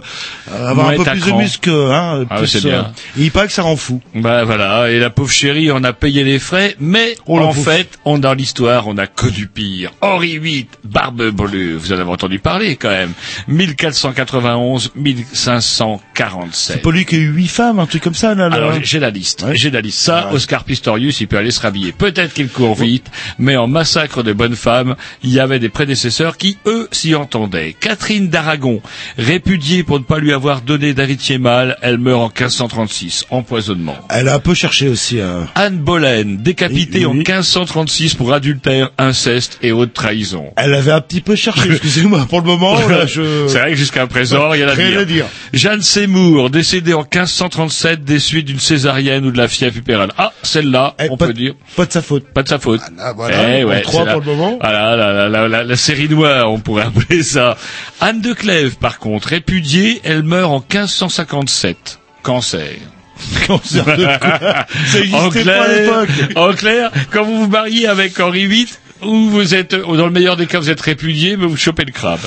euh, 0.54 0.68
avoir 0.70 0.88
un 0.90 0.96
peu 0.96 1.04
plus 1.04 1.20
cran. 1.20 1.38
de 1.38 1.44
muscles. 1.44 1.70
Hein, 1.92 2.26
Ah, 2.30 2.38
plus, 2.38 2.64
bien. 2.66 2.92
et 3.18 3.22
il 3.24 3.32
paraît 3.32 3.48
que 3.48 3.54
ça 3.54 3.64
rend 3.64 3.76
fou. 3.76 4.02
Bah 4.16 4.46
voilà, 4.46 4.90
et 4.90 4.98
la 4.98 5.10
pauvre 5.10 5.30
chérie, 5.32 5.70
on 5.72 5.84
a 5.84 5.92
payé 5.92 6.24
les 6.24 6.40
frais, 6.40 6.76
mais 6.80 7.16
Oh, 7.28 7.38
en 7.40 7.52
fait, 7.52 7.90
on 8.06 8.18
dans 8.18 8.34
l'histoire, 8.34 8.88
on 8.88 8.98
a 8.98 9.08
connu 9.08 9.48
pire. 9.48 9.92
Henri 10.02 10.40
VIII, 10.40 10.68
barbe 10.86 11.30
bleue, 11.32 11.76
vous 11.76 11.92
en 11.92 12.00
avez 12.00 12.10
entendu 12.10 12.40
parler 12.40 12.78
quand 12.78 12.90
même. 12.90 13.12
1491, 13.48 14.92
1547. 14.96 16.54
C'est 16.54 16.82
pas 16.82 16.92
lui 16.92 17.06
qui 17.06 17.16
a 17.16 17.18
eu 17.20 17.28
huit 17.32 17.48
femmes, 17.48 17.80
un 17.80 17.86
truc 17.86 18.04
comme 18.04 18.14
ça, 18.16 18.36
là. 18.36 18.48
là. 18.50 18.56
Alors 18.56 18.74
j'ai 18.82 19.00
la 19.00 19.10
liste, 19.10 19.44
Ouais. 19.44 19.56
j'ai 19.56 19.70
la 19.72 19.82
liste. 19.82 20.00
Ça, 20.00 20.28
Ouais. 20.30 20.36
Oscar 20.36 20.64
Pistorius, 20.64 21.20
il 21.22 21.28
peut 21.28 21.38
aller 21.38 21.52
se 21.52 21.60
rhabiller. 21.60 21.92
Peut-être 21.92 22.34
qu'il 22.34 22.48
court 22.50 22.76
vite, 22.76 23.08
mais 23.40 23.58
en 23.58 23.68
massacre 23.68 24.24
de 24.24 24.34
bonnes 24.34 24.56
femmes, 24.56 24.96
il 25.24 25.32
y 25.32 25.40
avait 25.40 25.60
des 25.60 25.70
prédécesseurs 25.70 26.38
qui, 26.38 26.58
eux, 26.66 26.88
s'y 26.92 27.16
entendaient. 27.16 27.76
Catherine 27.80 28.30
d'Aragon, 28.30 28.82
répudiée 29.18 29.84
pour 29.84 30.00
ne 30.00 30.04
pas 30.04 30.20
lui 30.20 30.34
avoir 30.34 30.62
donné 30.62 30.94
d'héritier 30.94 31.38
mâle, 31.38 31.78
elle 31.82 31.98
meurt 31.98 32.20
en 32.22 32.28
1536, 32.28 33.26
empoisonnement. 33.30 33.96
Elle 34.10 34.28
a 34.30 34.36
un 34.36 34.40
peu 34.40 34.54
cherché 34.54 34.90
aussi. 34.90 35.20
hein. 35.22 35.48
Anne 35.56 35.78
Boleyn, 35.78 36.38
décapitée 36.40 37.00
Oui, 37.00 37.06
en 37.06 37.12
oui. 37.12 37.18
1536 37.20 38.16
pour 38.16 38.34
adultère, 38.34 38.92
inceste 38.98 39.58
et 39.62 39.72
haute 39.72 39.94
trahison. 39.94 40.52
Elle 40.58 40.74
avait 40.74 40.92
un 40.92 41.02
petit 41.02 41.22
peu 41.22 41.36
cherché, 41.36 41.68
excusez-moi, 41.72 42.26
pour 42.30 42.42
le 42.42 42.48
moment, 42.48 42.76
je... 43.08 43.46
C'est 43.48 43.60
vrai 43.60 43.72
que 43.72 43.76
jusqu'à 43.78 44.08
présent, 44.08 44.50
rien 44.50 44.68
à 44.68 44.74
Rien 44.74 44.90
dire. 44.90 45.00
à 45.00 45.06
dire. 45.06 45.26
Jeanne 45.54 45.82
Seymour, 45.82 46.50
décédée 46.50 46.94
en 46.94 47.02
1537 47.02 48.04
des 48.04 48.20
suites 48.20 48.46
d'une 48.46 48.60
césarienne 48.60 49.26
ou 49.26 49.32
de 49.32 49.38
la 49.38 49.48
fièvre 49.48 49.74
puppérale. 49.76 50.12
Ah, 50.18 50.34
celle-là, 50.44 50.96
Eh, 51.00 51.08
on 51.10 51.18
peut 51.18 51.34
dire. 51.34 51.54
Pas 51.76 51.86
de 51.86 51.92
sa 51.92 52.02
faute. 52.02 52.26
Pas 52.34 52.44
de 52.44 52.50
sa 52.50 52.60
faute. 52.60 52.82
Ah, 53.00 53.14
voilà, 53.16 53.60
Eh 53.60 53.64
ouais, 53.64 53.82
trois 53.82 54.06
la- 54.06 54.12
pour 54.14 54.22
le 54.22 54.28
moment. 54.28 54.58
Voilà, 54.62 54.96
la, 54.96 55.14
la, 55.14 55.30
la, 55.30 55.48
la, 55.48 55.64
la 55.64 55.76
série 55.76 56.10
noire, 56.10 56.52
on 56.52 56.60
pourrait 56.60 56.84
appeler 56.84 57.24
ça. 57.24 57.58
Anne 58.02 58.22
de 58.22 58.34
Clèves, 58.34 58.76
par 58.76 59.00
contre, 59.00 59.05
répudiée, 59.14 60.02
elle 60.04 60.24
meurt 60.24 60.52
en 60.52 60.60
1557. 60.60 62.00
Cancer. 62.24 62.78
Cancer 63.48 63.86
de 63.86 64.06
quoi 64.20 64.66
Ça 64.88 65.18
en 65.18 65.30
pas 65.30 65.64
à 65.64 65.68
l'époque. 65.68 66.10
en 66.36 66.54
clair, 66.54 66.92
quand 67.12 67.24
vous 67.24 67.44
vous 67.44 67.50
mariez 67.50 67.88
avec 67.88 68.20
Henri 68.20 68.48
VIII, 68.48 68.68
ou 69.04 69.30
vous 69.30 69.54
êtes, 69.56 69.74
ou 69.88 69.98
dans 69.98 70.06
le 70.06 70.12
meilleur 70.12 70.38
des 70.38 70.46
cas, 70.48 70.60
vous 70.60 70.70
êtes 70.70 70.80
répudié, 70.82 71.36
mais 71.38 71.46
vous 71.46 71.58
chopez 71.58 71.84
le 71.86 71.92
crabe. 71.92 72.20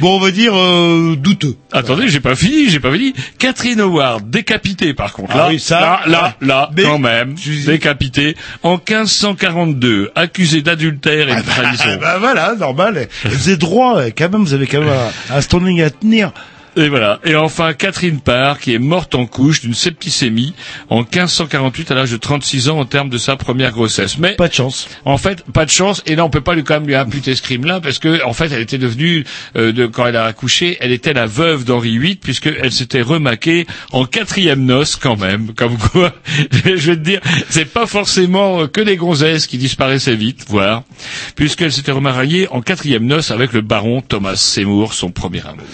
Bon, 0.00 0.16
on 0.16 0.20
va 0.20 0.30
dire 0.30 0.52
euh, 0.54 1.16
douteux. 1.16 1.56
Attendez, 1.72 2.08
j'ai 2.08 2.20
pas 2.20 2.34
fini, 2.36 2.68
j'ai 2.68 2.78
pas 2.80 2.92
fini. 2.92 3.14
Catherine 3.38 3.80
Howard, 3.80 4.28
décapitée 4.28 4.92
par 4.94 5.12
contre. 5.12 5.30
Ah 5.34 5.36
Là, 5.38 5.48
oui, 5.48 5.58
ça, 5.58 5.80
là, 5.80 6.00
là, 6.06 6.36
là, 6.40 6.70
mais- 6.76 6.82
quand 6.82 6.98
même, 6.98 7.34
décapitée 7.66 8.36
en 8.62 8.76
1542, 8.76 10.10
accusée 10.14 10.62
d'adultère 10.62 11.28
et 11.28 11.34
de 11.34 11.40
Ah 11.40 11.42
trahison. 11.42 11.96
bah 12.00 12.18
voilà, 12.18 12.54
normal. 12.54 13.08
Elle 13.24 13.30
faisait 13.30 13.56
droit, 13.56 13.96
ouais, 13.96 14.12
quand 14.16 14.30
même, 14.30 14.42
vous 14.42 14.54
avez 14.54 14.66
quand 14.66 14.80
même 14.80 14.88
un, 15.30 15.36
un 15.36 15.40
standing 15.40 15.80
à 15.82 15.90
tenir. 15.90 16.32
Et 16.76 16.88
voilà. 16.88 17.20
Et 17.24 17.34
enfin, 17.34 17.72
Catherine 17.72 18.20
Parr, 18.20 18.58
qui 18.58 18.74
est 18.74 18.78
morte 18.78 19.14
en 19.14 19.26
couche 19.26 19.60
d'une 19.60 19.74
septicémie 19.74 20.54
en 20.88 20.98
1548 21.00 21.90
à 21.90 21.94
l'âge 21.94 22.10
de 22.10 22.16
36 22.16 22.68
ans 22.68 22.78
en 22.78 22.84
termes 22.84 23.08
de 23.08 23.18
sa 23.18 23.36
première 23.36 23.72
grossesse. 23.72 24.18
Mais 24.18 24.34
Pas 24.34 24.48
de 24.48 24.54
chance. 24.54 24.88
en 25.04 25.18
fait, 25.18 25.42
pas 25.52 25.64
de 25.64 25.70
chance. 25.70 26.02
Et 26.06 26.14
là, 26.14 26.24
on 26.24 26.30
peut 26.30 26.40
pas 26.40 26.54
lui 26.54 26.64
quand 26.64 26.74
même 26.74 26.86
lui 26.86 26.94
imputer 26.94 27.34
ce 27.34 27.42
crime-là 27.42 27.80
parce 27.80 27.98
que, 27.98 28.24
en 28.24 28.32
fait, 28.32 28.52
elle 28.52 28.60
était 28.60 28.78
devenue, 28.78 29.24
euh, 29.56 29.72
de, 29.72 29.86
quand 29.86 30.06
elle 30.06 30.16
a 30.16 30.24
accouché, 30.24 30.76
elle 30.80 30.92
était 30.92 31.12
la 31.12 31.26
veuve 31.26 31.64
d'Henri 31.64 31.98
VIII 31.98 32.16
puisqu'elle 32.16 32.72
s'était 32.72 33.02
remaquée 33.02 33.66
en 33.92 34.04
quatrième 34.04 34.64
noce 34.64 34.96
quand 34.96 35.16
même. 35.16 35.52
Comme 35.54 35.76
quoi, 35.76 36.12
je 36.64 36.92
vais 36.92 36.96
te 36.96 37.02
dire, 37.02 37.20
c'est 37.48 37.64
pas 37.64 37.86
forcément 37.86 38.62
euh, 38.62 38.66
que 38.66 38.80
les 38.80 38.96
gonzesses 38.96 39.46
qui 39.46 39.58
disparaissaient 39.58 40.14
vite, 40.14 40.44
voire, 40.48 40.84
puisqu'elle 41.34 41.72
s'était 41.72 41.92
remariée 41.92 42.48
en 42.50 42.60
quatrième 42.60 43.06
noce 43.06 43.30
avec 43.30 43.52
le 43.52 43.60
baron 43.60 44.00
Thomas 44.00 44.36
Seymour, 44.36 44.94
son 44.94 45.10
premier 45.10 45.40
amour. 45.46 45.66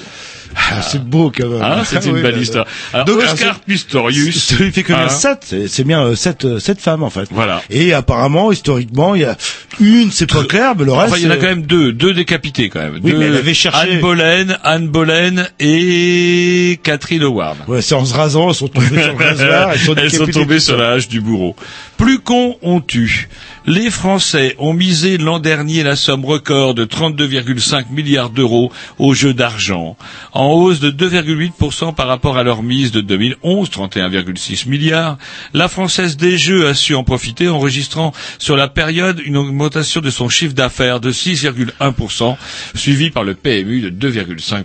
Ah, 0.59 0.81
c'est 0.83 1.03
beau 1.03 1.31
quand 1.37 1.49
même. 1.49 1.61
Ah, 1.62 1.83
c'est 1.85 2.05
une 2.07 2.23
belle 2.23 2.35
là. 2.37 2.40
histoire. 2.40 2.66
Alors, 2.92 3.05
Donc, 3.07 3.19
Oscar 3.19 3.37
alors, 3.42 3.61
Pistorius. 3.61 4.42
Ça 4.42 4.57
lui 4.57 4.73
fait 4.73 4.83
combien 4.83 5.05
hein, 5.05 5.09
7 5.09 5.55
C'est 5.69 5.85
bien 5.85 6.03
euh, 6.03 6.16
sept, 6.16 6.45
euh, 6.45 6.59
sept 6.59 6.81
femmes 6.81 7.03
en 7.03 7.11
fait. 7.11 7.29
Voilà. 7.31 7.62
Et 7.71 7.92
apparemment, 7.92 8.51
historiquement, 8.51 9.14
il 9.14 9.21
y 9.21 9.25
a 9.25 9.37
une, 9.81 10.11
c'est 10.11 10.27
pas 10.31 10.45
clair, 10.45 10.75
mais 10.77 10.85
le 10.85 10.92
reste. 10.92 11.12
Enfin, 11.12 11.19
il 11.19 11.25
y 11.25 11.27
en 11.27 11.31
a 11.31 11.35
euh, 11.35 11.37
quand 11.40 11.47
même 11.47 11.62
deux, 11.62 11.92
deux 11.92 12.14
décapités 12.14 12.69
quand 12.71 12.81
même. 12.81 12.99
Oui, 13.03 13.12
mais 13.16 13.27
elle 13.27 13.37
avait 13.37 13.55
cherché- 13.55 13.79
Anne 13.79 14.01
Boleyn, 14.01 14.57
Anne 14.64 14.88
Boleyn 14.88 15.47
et 15.61 16.81
Catherine 16.83 17.23
Howard. 17.23 17.59
Ouais, 17.69 17.83
c'est 17.83 17.95
en 17.95 18.05
se 18.05 18.14
rasant, 18.14 18.49
elles 18.49 18.55
sont 18.55 18.69
tombées 18.69 19.03
sur 19.03 19.12
le 19.19 19.25
rasoir, 19.25 19.71
elles 19.73 19.79
sont, 19.79 19.95
Elles 19.97 20.11
sont 20.11 20.27
tombées 20.27 20.61
sur 20.61 20.77
la 20.77 20.92
hache 20.92 21.09
du 21.09 21.21
bourreau. 21.21 21.55
Plus 21.99 22.19
con, 22.19 22.57
on 22.62 22.81
tue. 22.81 23.29
Les 23.68 23.90
Français 23.90 24.55
ont 24.61 24.72
misé 24.72 25.18
l'an 25.18 25.40
dernier 25.40 25.83
la 25.83 25.96
somme 25.96 26.24
record 26.24 26.74
de 26.74 26.85
32,5 26.85 27.87
milliards 27.90 28.31
d'euros 28.31 28.70
aux 29.00 29.12
jeux 29.12 29.35
d'argent, 29.35 29.96
en 30.33 30.46
hausse 30.52 30.79
de 30.79 30.92
2,8% 30.92 31.92
par 31.92 32.07
rapport 32.07 32.38
à 32.38 32.44
leur 32.44 32.62
mise 32.62 32.92
de 32.92 33.00
2011, 33.00 33.68
31,6 33.70 34.68
milliards. 34.68 35.18
La 35.52 35.66
Française 35.66 36.16
des 36.16 36.38
Jeux 36.38 36.68
a 36.68 36.74
su 36.74 36.94
en 36.94 37.02
profiter, 37.02 37.48
enregistrant 37.48 38.12
sur 38.38 38.57
la 38.57 38.68
période 38.68 39.20
une 39.24 39.37
augmentation 39.37 40.00
de 40.00 40.11
son 40.11 40.29
chiffre 40.29 40.55
d'affaires 40.55 41.00
de 41.00 41.11
6,1%, 41.11 42.37
suivi 42.76 43.11
par 43.11 43.24
le 43.24 43.35
PMU 43.35 43.81
de 43.81 43.90
2,5%. 44.11 44.62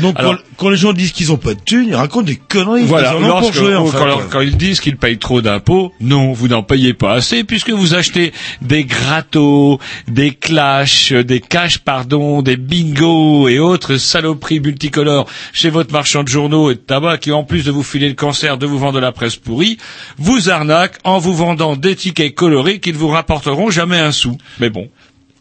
Donc 0.00 0.14
Alors, 0.18 0.36
quand, 0.36 0.42
quand 0.56 0.70
les 0.70 0.78
gens 0.78 0.94
disent 0.94 1.12
qu'ils 1.12 1.32
ont 1.32 1.36
pas 1.36 1.52
de 1.52 1.60
thunes, 1.60 1.88
ils 1.88 1.94
racontent 1.94 2.24
des 2.24 2.36
conneries. 2.36 2.84
voilà, 2.84 3.12
ils 3.12 3.16
en 3.24 3.26
ont 3.26 3.28
pour 3.28 3.40
lorsque- 3.40 3.54
jouer, 3.54 3.76
en 3.76 3.86
fait. 3.88 3.98
quand, 3.98 4.20
quand 4.30 4.40
ils 4.40 4.56
disent 4.56 4.80
qu'ils 4.80 4.96
payent 4.96 5.18
trop 5.18 5.42
d'impôts, 5.42 5.92
non, 6.00 6.32
vous 6.32 6.48
n'en 6.48 6.62
payez 6.62 6.94
pas 6.94 7.12
assez 7.12 7.44
puisque 7.44 7.70
vous 7.70 7.94
achetez 7.94 8.32
des 8.62 8.84
gratos, 8.84 9.78
des 10.06 10.32
clashs, 10.32 11.12
des 11.12 11.40
cash, 11.40 11.78
pardon, 11.78 12.42
des 12.42 12.56
bingos 12.56 13.48
et 13.48 13.58
autres 13.58 13.96
saloperies 13.96 14.60
multicolores 14.60 15.28
chez 15.52 15.70
votre 15.70 15.92
marchand 15.92 16.22
de 16.22 16.28
journaux 16.28 16.70
et 16.70 16.74
de 16.74 16.80
tabac 16.80 17.18
qui, 17.18 17.32
en 17.32 17.44
plus 17.44 17.64
de 17.64 17.70
vous 17.70 17.82
filer 17.82 18.08
le 18.08 18.14
cancer, 18.14 18.58
de 18.58 18.66
vous 18.66 18.78
vendre 18.78 18.94
de 18.94 19.00
la 19.00 19.12
presse 19.12 19.36
pourrie, 19.36 19.78
vous 20.16 20.50
arnaquent 20.50 20.98
en 21.04 21.18
vous 21.18 21.34
vendant 21.34 21.76
des 21.76 21.96
tickets 21.96 22.34
colorés 22.34 22.80
qui 22.80 22.92
ne 22.92 22.98
vous 22.98 23.08
rapporteront 23.08 23.70
jamais 23.70 23.98
un 23.98 24.12
sou. 24.12 24.36
Mais 24.60 24.70
bon. 24.70 24.88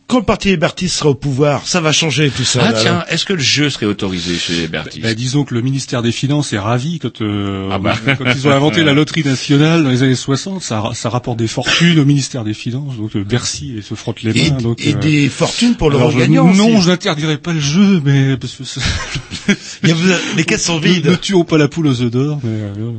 Quand 0.07 0.19
le 0.19 0.23
parti 0.23 0.49
Hébertiste 0.51 0.95
sera 0.95 1.09
au 1.09 1.15
pouvoir, 1.15 1.67
ça 1.67 1.81
va 1.81 1.91
changer 1.91 2.29
tout 2.29 2.45
ça. 2.45 2.61
Ah 2.63 2.71
là, 2.71 2.79
tiens, 2.81 3.05
est-ce 3.09 3.25
que 3.25 3.33
le 3.33 3.41
jeu 3.41 3.69
serait 3.69 3.85
autorisé 3.87 4.37
chez 4.37 4.53
les 4.53 4.67
Bertis 4.69 5.01
Bah, 5.01 5.13
disons 5.13 5.43
que 5.43 5.53
le 5.53 5.61
ministère 5.61 6.01
des 6.01 6.13
Finances 6.13 6.53
est 6.53 6.57
ravi 6.57 6.99
quand, 6.99 7.21
euh, 7.21 7.67
Ah 7.73 7.77
bah. 7.77 7.93
quand 8.17 8.23
ils 8.33 8.47
ont 8.47 8.51
inventé 8.51 8.85
la 8.85 8.93
loterie 8.93 9.23
nationale 9.25 9.83
dans 9.83 9.89
les 9.89 10.03
années 10.03 10.15
60, 10.15 10.61
ça, 10.61 10.81
ça 10.93 11.09
rapporte 11.09 11.37
des 11.37 11.47
fortunes 11.49 11.99
au 11.99 12.05
ministère 12.05 12.45
des 12.45 12.53
Finances, 12.53 12.95
donc 12.95 13.17
euh, 13.17 13.25
Bercy 13.25 13.75
et 13.77 13.81
se 13.81 13.95
frotte 13.95 14.21
les 14.23 14.37
Et, 14.47 14.51
mains. 14.51 14.57
donc, 14.59 14.79
et 14.79 14.93
euh, 14.93 14.97
des 14.97 15.27
fortunes 15.27 15.75
pour 15.75 15.89
le 15.89 15.97
gagnant. 16.17 16.53
Non, 16.53 16.79
je 16.79 16.87
n'interdirai 16.89 17.37
pas 17.37 17.51
le 17.51 17.59
jeu, 17.59 18.01
mais 18.05 18.37
parce 18.37 18.53
que 18.53 18.63
ça- 18.63 18.79
Il 19.83 19.89
y 19.89 19.91
a- 19.91 19.95
les 20.37 20.45
caisses 20.45 20.63
sont 20.65 20.79
ne, 20.79 20.85
vides. 20.87 21.05
ne 21.07 21.15
tuons 21.15 21.43
pas 21.43 21.57
la 21.57 21.67
poule 21.67 21.87
aux 21.87 22.01
œufs 22.01 22.11
d'or. 22.11 22.39
Mais, 22.43 22.49
euh, 22.49 22.91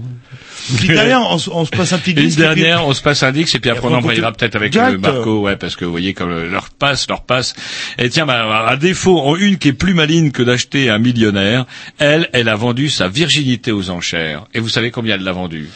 Puis 0.78 0.88
derrière, 0.88 1.22
on, 1.30 1.38
se- 1.38 1.50
on 1.50 1.64
se 1.64 1.70
passe 1.70 1.92
un 1.92 1.98
petit 1.98 2.10
Une 2.12 2.16
puis- 2.28 2.36
dernière, 2.36 2.86
on 2.86 2.92
se 2.92 3.00
passe 3.02 3.22
un 3.22 3.32
Dix 3.32 3.54
et 3.54 3.58
puis 3.60 3.70
après 3.70 3.82
Et 3.82 3.84
on 3.84 3.88
après, 3.88 3.94
on 3.94 3.98
embrayera 3.98 4.30
continue. 4.32 4.38
peut-être 4.50 4.56
avec 4.56 4.74
le 4.74 4.98
Marco, 4.98 5.40
ouais, 5.40 5.56
parce 5.56 5.76
que 5.76 5.84
vous 5.86 5.90
voyez 5.90 6.12
comme 6.14 6.30
euh, 6.30 6.50
leur 6.50 6.70
passe, 6.70 6.97
leur 7.08 7.22
passe. 7.22 7.54
Et 7.98 8.08
tiens, 8.08 8.26
bah, 8.26 8.66
à 8.66 8.76
défaut, 8.76 9.18
en 9.20 9.36
une 9.36 9.58
qui 9.58 9.68
est 9.68 9.72
plus 9.72 9.94
maligne 9.94 10.30
que 10.30 10.42
d'acheter 10.42 10.90
un 10.90 10.98
millionnaire, 10.98 11.66
elle, 11.98 12.28
elle 12.32 12.48
a 12.48 12.56
vendu 12.56 12.88
sa 12.88 13.08
virginité 13.08 13.72
aux 13.72 13.90
enchères. 13.90 14.46
Et 14.54 14.60
vous 14.60 14.68
savez 14.68 14.90
combien 14.90 15.14
elle 15.14 15.24
l'a 15.24 15.32
vendue? 15.32 15.68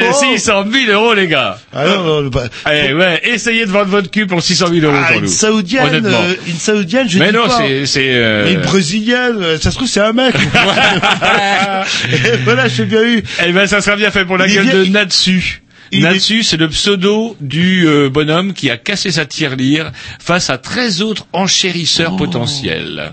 euros 0.08 0.18
600 0.36 0.64
000 0.70 0.92
euros, 0.92 1.14
les 1.14 1.28
gars. 1.28 1.58
Ah 1.72 1.86
non, 1.86 2.02
non, 2.04 2.20
le- 2.20 2.28
bah, 2.30 2.44
Eh 2.72 2.92
ouais, 2.94 3.20
essayez 3.24 3.64
de 3.66 3.70
vendre 3.70 3.95
votre 3.96 4.11
cul 4.11 4.26
pour 4.26 4.42
600 4.42 4.68
000 4.68 4.87
euros, 4.87 4.96
ah, 5.09 5.14
une 5.16 5.26
saoudienne, 5.28 5.87
Honnêtement. 5.88 6.20
euh, 6.22 6.35
une 6.46 6.59
saoudienne, 6.59 7.09
je 7.09 7.18
mais 7.18 7.28
dis 7.28 7.35
non, 7.37 7.46
pas. 7.48 7.59
c'est... 7.59 7.87
c'est 7.87 8.11
euh, 8.14 8.44
Mais 8.44 8.52
une 8.54 8.61
brésilienne, 8.61 9.42
euh, 9.42 9.59
ça 9.59 9.70
se 9.70 9.76
trouve 9.76 9.88
c'est 9.88 10.00
un 10.00 10.12
mec. 10.12 10.35
Voilà, 12.44 12.68
j'ai 12.68 12.85
bien 12.85 13.02
eu. 13.02 13.22
Eh 13.46 13.52
ben, 13.52 13.66
ça 13.66 13.80
sera 13.80 13.96
bien 13.96 14.11
fait 14.11 14.24
pour 14.24 14.38
la 14.38 14.48
gueule 14.48 14.68
de 14.70 14.85
Natsu. 14.87 15.62
Natsu, 15.92 16.42
c'est 16.42 16.56
le 16.56 16.68
pseudo 16.68 17.37
du 17.40 17.87
euh, 17.87 18.09
bonhomme 18.11 18.52
qui 18.54 18.70
a 18.70 18.76
cassé 18.76 19.12
sa 19.12 19.24
tirelire 19.24 19.92
face 20.18 20.50
à 20.50 20.59
13 20.59 21.02
autres 21.02 21.26
enchérisseurs 21.32 22.12
Oh. 22.14 22.16
potentiels. 22.16 23.12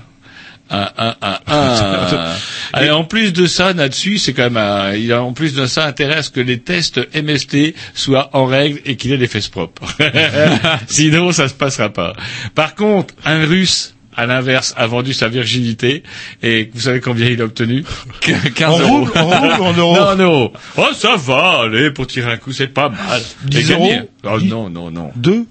Un, 0.74 0.90
un, 0.98 1.16
un, 1.22 1.40
un. 1.48 2.34
Allez, 2.74 2.90
en 2.90 3.04
plus 3.04 3.32
de 3.32 3.46
ça, 3.46 3.74
Natsu, 3.76 4.18
c'est 4.18 4.34
quand 4.34 4.44
même, 4.44 4.58
un- 4.58 4.94
il 4.96 5.14
a 5.14 5.22
en 5.24 5.32
plus 5.34 5.54
de 5.54 5.68
ça 5.68 5.86
intérêt 5.86 6.16
à 6.16 6.24
ce 6.24 6.32
que 6.32 6.40
les 6.40 6.58
tests 6.60 7.00
MST 7.16 7.76
soient 7.94 8.32
en 8.34 8.46
règle 8.48 8.80
et 8.86 8.96
qu'il 8.96 9.12
ait 9.12 9.18
les 9.18 9.28
fesses 9.28 9.50
propres. 9.50 9.84
Sinon, 10.88 11.32
ça 11.32 11.48
se 11.48 11.54
passera 11.54 11.90
pas. 11.90 12.14
Par 12.56 12.76
contre, 12.76 13.14
un 13.26 13.46
Russe, 13.46 13.94
à 14.16 14.26
l'inverse, 14.26 14.74
a 14.78 14.88
vendu 14.88 15.14
sa 15.14 15.28
virginité 15.28 16.04
et 16.42 16.70
vous 16.74 16.82
savez 16.82 17.02
combien 17.02 17.28
il 17.28 17.42
a 17.42 17.46
obtenu? 17.46 17.84
15 18.56 18.74
En 18.74 18.80
euros. 18.80 18.98
rouble, 19.06 19.12
en 19.18 19.26
rouble 19.30 19.54
en 19.62 19.74
euros 19.74 19.96
Non, 19.96 20.08
en 20.08 20.16
euros. 20.16 20.54
Oh, 20.78 20.88
ça 20.96 21.16
va, 21.18 21.62
allez, 21.66 21.92
pour 21.92 22.08
tirer 22.08 22.32
un 22.34 22.38
coup, 22.38 22.52
c'est 22.52 22.68
pas 22.68 22.90
mal. 22.90 23.22
10 23.46 23.58
Et 23.60 23.64
gagner. 23.74 23.98
euros? 23.98 24.10
Oh, 24.24 24.40
non, 24.42 24.70
non, 24.70 24.92
non. 24.92 25.12
Deux? 25.16 25.46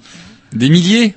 Des 0.53 0.69
milliers? 0.69 1.15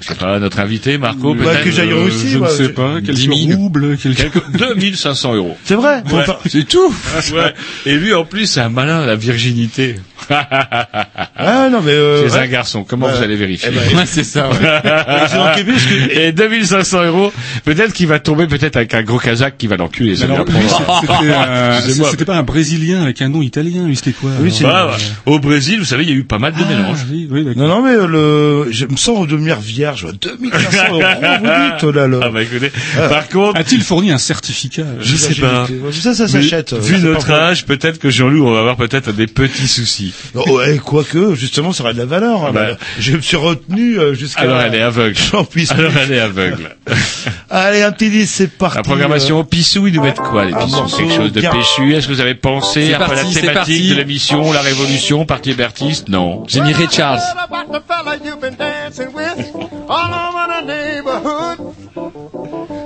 C'est 0.00 0.18
pas 0.18 0.38
notre 0.38 0.58
invité, 0.58 0.98
Marco, 0.98 1.34
Bah, 1.34 1.44
peut-être 1.44 1.64
que 1.64 1.70
j'aille 1.70 1.92
euh, 1.92 2.02
Russie, 2.04 2.28
Je 2.30 2.38
ne 2.38 2.46
sais 2.48 2.64
je- 2.64 2.68
pas, 2.70 3.00
10 3.00 3.06
quelques 3.28 3.36
000. 3.48 3.58
roubles, 3.60 3.96
quelques... 3.96 4.16
Quelque- 4.16 4.56
2500 4.58 5.34
euros. 5.36 5.56
C'est 5.64 5.76
vrai 5.76 6.02
Ouais. 6.12 6.24
C'est 6.46 6.66
tout 6.68 6.92
Ouais. 7.32 7.54
Et 7.86 7.94
lui, 7.96 8.12
en 8.12 8.24
plus, 8.24 8.46
c'est 8.46 8.60
un 8.60 8.68
malin, 8.68 9.06
la 9.06 9.16
virginité. 9.16 9.96
Ah 11.36 11.68
non 11.70 11.80
mais 11.82 11.92
euh, 11.92 12.28
C'est 12.28 12.36
un 12.38 12.42
ouais. 12.42 12.48
garçon. 12.48 12.84
Comment 12.84 13.06
Ouais. 13.06 13.12
vous 13.16 13.22
allez 13.22 13.36
vérifier 13.36 13.68
Eh 13.72 13.94
ben, 13.94 14.04
c'est 14.06 14.24
ça. 14.24 14.48
ouais. 14.48 14.56
que- 15.64 16.10
Et 16.18 16.32
2500 16.44 17.04
euros, 17.04 17.32
peut-être 17.64 17.92
qu'il 17.92 18.06
va 18.06 18.18
tomber 18.18 18.46
peut-être 18.46 18.76
avec 18.76 18.94
un 18.94 19.02
gros 19.02 19.18
kazakh 19.18 19.56
qui 19.58 19.66
va 19.66 19.76
l'enculer. 19.76 20.20
apprendra. 20.22 21.80
c'était 22.10 22.22
un- 22.22 22.24
pas 22.24 22.36
un 22.36 22.42
Brésilien 22.42 23.02
avec 23.02 23.20
un 23.22 23.28
nom 23.28 23.42
italien, 23.42 23.86
lui, 23.86 23.96
c'était 23.96 24.12
quoi 24.12 24.30
Oui, 24.40 24.52
Bah. 24.62 24.96
Au 25.26 25.38
Brésil, 25.38 25.78
vous 25.80 25.84
savez, 25.84 26.04
il 26.04 26.10
y 26.10 26.12
a 26.12 26.16
eu 26.16 26.24
pas 26.24 26.38
mal 26.38 26.52
de 26.54 26.58
Ah, 26.64 26.68
mélanges. 26.68 26.98
oui, 27.10 27.28
oui. 27.30 27.46
Non 27.56 27.68
non 27.68 27.82
mais 27.82 27.90
euh, 27.94 28.06
le 28.06 28.72
je 28.72 28.86
me 28.86 28.96
sens 28.96 29.26
devenir 29.26 29.58
vierge 29.60 30.06
2500 30.20 30.78
euros 30.90 31.02
vous 31.40 31.46
dites 31.46 31.82
oh 31.84 31.90
là 31.92 32.08
là. 32.08 32.20
Ah 32.22 32.28
bah 32.30 32.42
écoutez, 32.42 32.70
par 32.96 33.28
contre, 33.28 33.58
A-t-il 33.58 33.82
fourni 33.82 34.10
un 34.12 34.18
certificat 34.18 34.84
je 35.00 35.16
sais 35.16 35.34
pas. 35.34 35.66
Ça 35.92 36.14
ça 36.14 36.28
s'achète. 36.28 36.72
Vu, 36.74 36.94
euh, 36.96 37.12
notre 37.12 37.30
âge, 37.32 37.66
peut-être 37.66 37.98
que 37.98 38.08
Jean-Loup, 38.10 38.46
on 38.46 38.52
va 38.52 38.60
avoir 38.60 38.76
peut-être 38.76 39.12
des 39.12 39.26
petits 39.26 39.68
soucis. 39.68 40.13
Faux. 40.32 40.44
Oh, 40.46 40.58
ouais, 40.58 40.78
quoique 40.84 41.34
justement 41.34 41.72
ça 41.72 41.82
aurait 41.84 41.94
de 41.94 41.98
la 41.98 42.04
valeur. 42.06 42.44
hein, 42.46 42.50
Bah. 42.52 42.68
là. 42.70 42.76
Je 42.98 43.12
me 43.16 43.20
suis 43.20 43.36
retenu 43.36 43.98
euh, 43.98 44.14
jusqu'à 44.14 44.42
Alors 44.42 44.60
elle 44.60 44.74
est 44.74 44.82
aveugle. 44.82 45.16
J'en 45.16 45.44
puisse 45.44 45.70
Alors 45.72 45.90
plus. 45.90 46.00
elle 46.00 46.12
est 46.12 46.20
aveugle. 46.20 46.76
Allez 47.50 47.82
un 47.82 47.92
petit 47.92 48.10
disque 48.10 48.34
c'est 48.34 48.50
parti. 48.56 48.76
La 48.78 48.82
programmation 48.82 49.38
au 49.40 49.44
Pissou, 49.44 49.86
ils 49.86 49.94
nous 49.94 50.02
mettent 50.02 50.16
quoi, 50.20 50.44
les 50.44 50.52
Un 50.54 50.64
Pissous 50.64 50.96
Quelque 50.96 51.14
chose 51.14 51.32
de 51.32 51.40
bien. 51.40 51.50
péchu 51.50 51.94
Est-ce 51.94 52.08
que 52.08 52.12
vous 52.12 52.20
avez 52.20 52.34
pensé 52.34 52.92
à 52.94 52.98
la 52.98 53.06
thématique 53.24 53.90
de 53.90 53.94
l'émission, 53.94 54.52
la 54.52 54.60
révolution, 54.60 55.24
parti 55.26 55.50
hébertiste 55.50 56.08
Non. 56.08 56.44
J'ai 56.48 56.60
mis 56.60 56.72
Ray 56.72 56.88
Charles. 56.90 57.20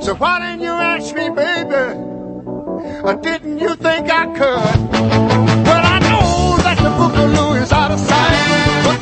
So 0.02 0.14
why 0.14 0.38
didn't 0.40 0.62
you 0.62 0.72
ask 0.72 1.14
me, 1.14 1.28
baby? 1.30 1.98
Or 3.02 3.14
didn't 3.14 3.58
you 3.58 3.74
think 3.76 4.08
I 4.10 4.26
could? 4.36 5.58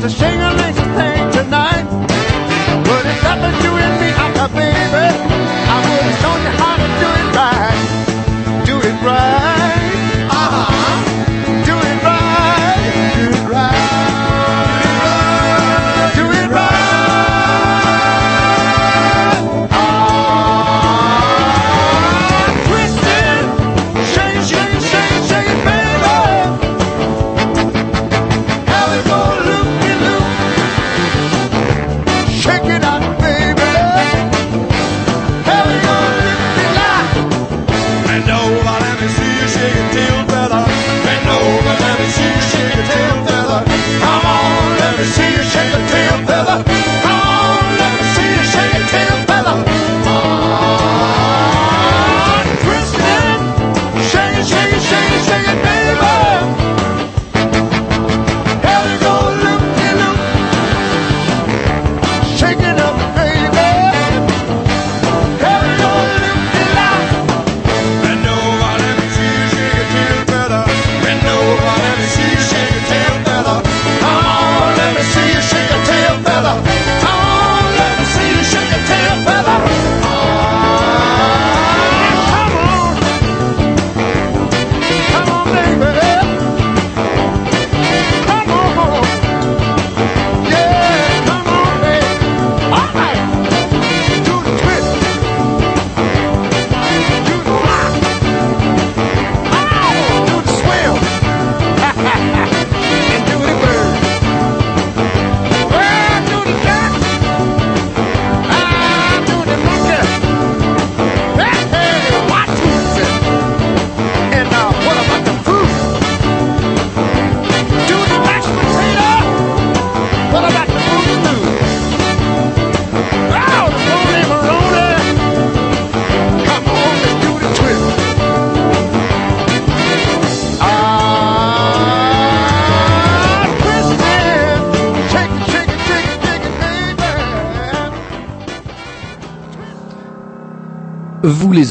To 0.06 0.12
shing 0.12 0.40
a 0.40 0.50
ling 0.54 0.74
thing 0.74 1.32
tonight. 1.32 1.84
But 2.84 3.06
it's 3.06 3.24
up 3.24 3.40
to 3.40 3.50
you 3.64 3.72
and 3.74 4.00
me, 4.00 4.12
I'm 4.12 4.34
baby. 4.54 5.45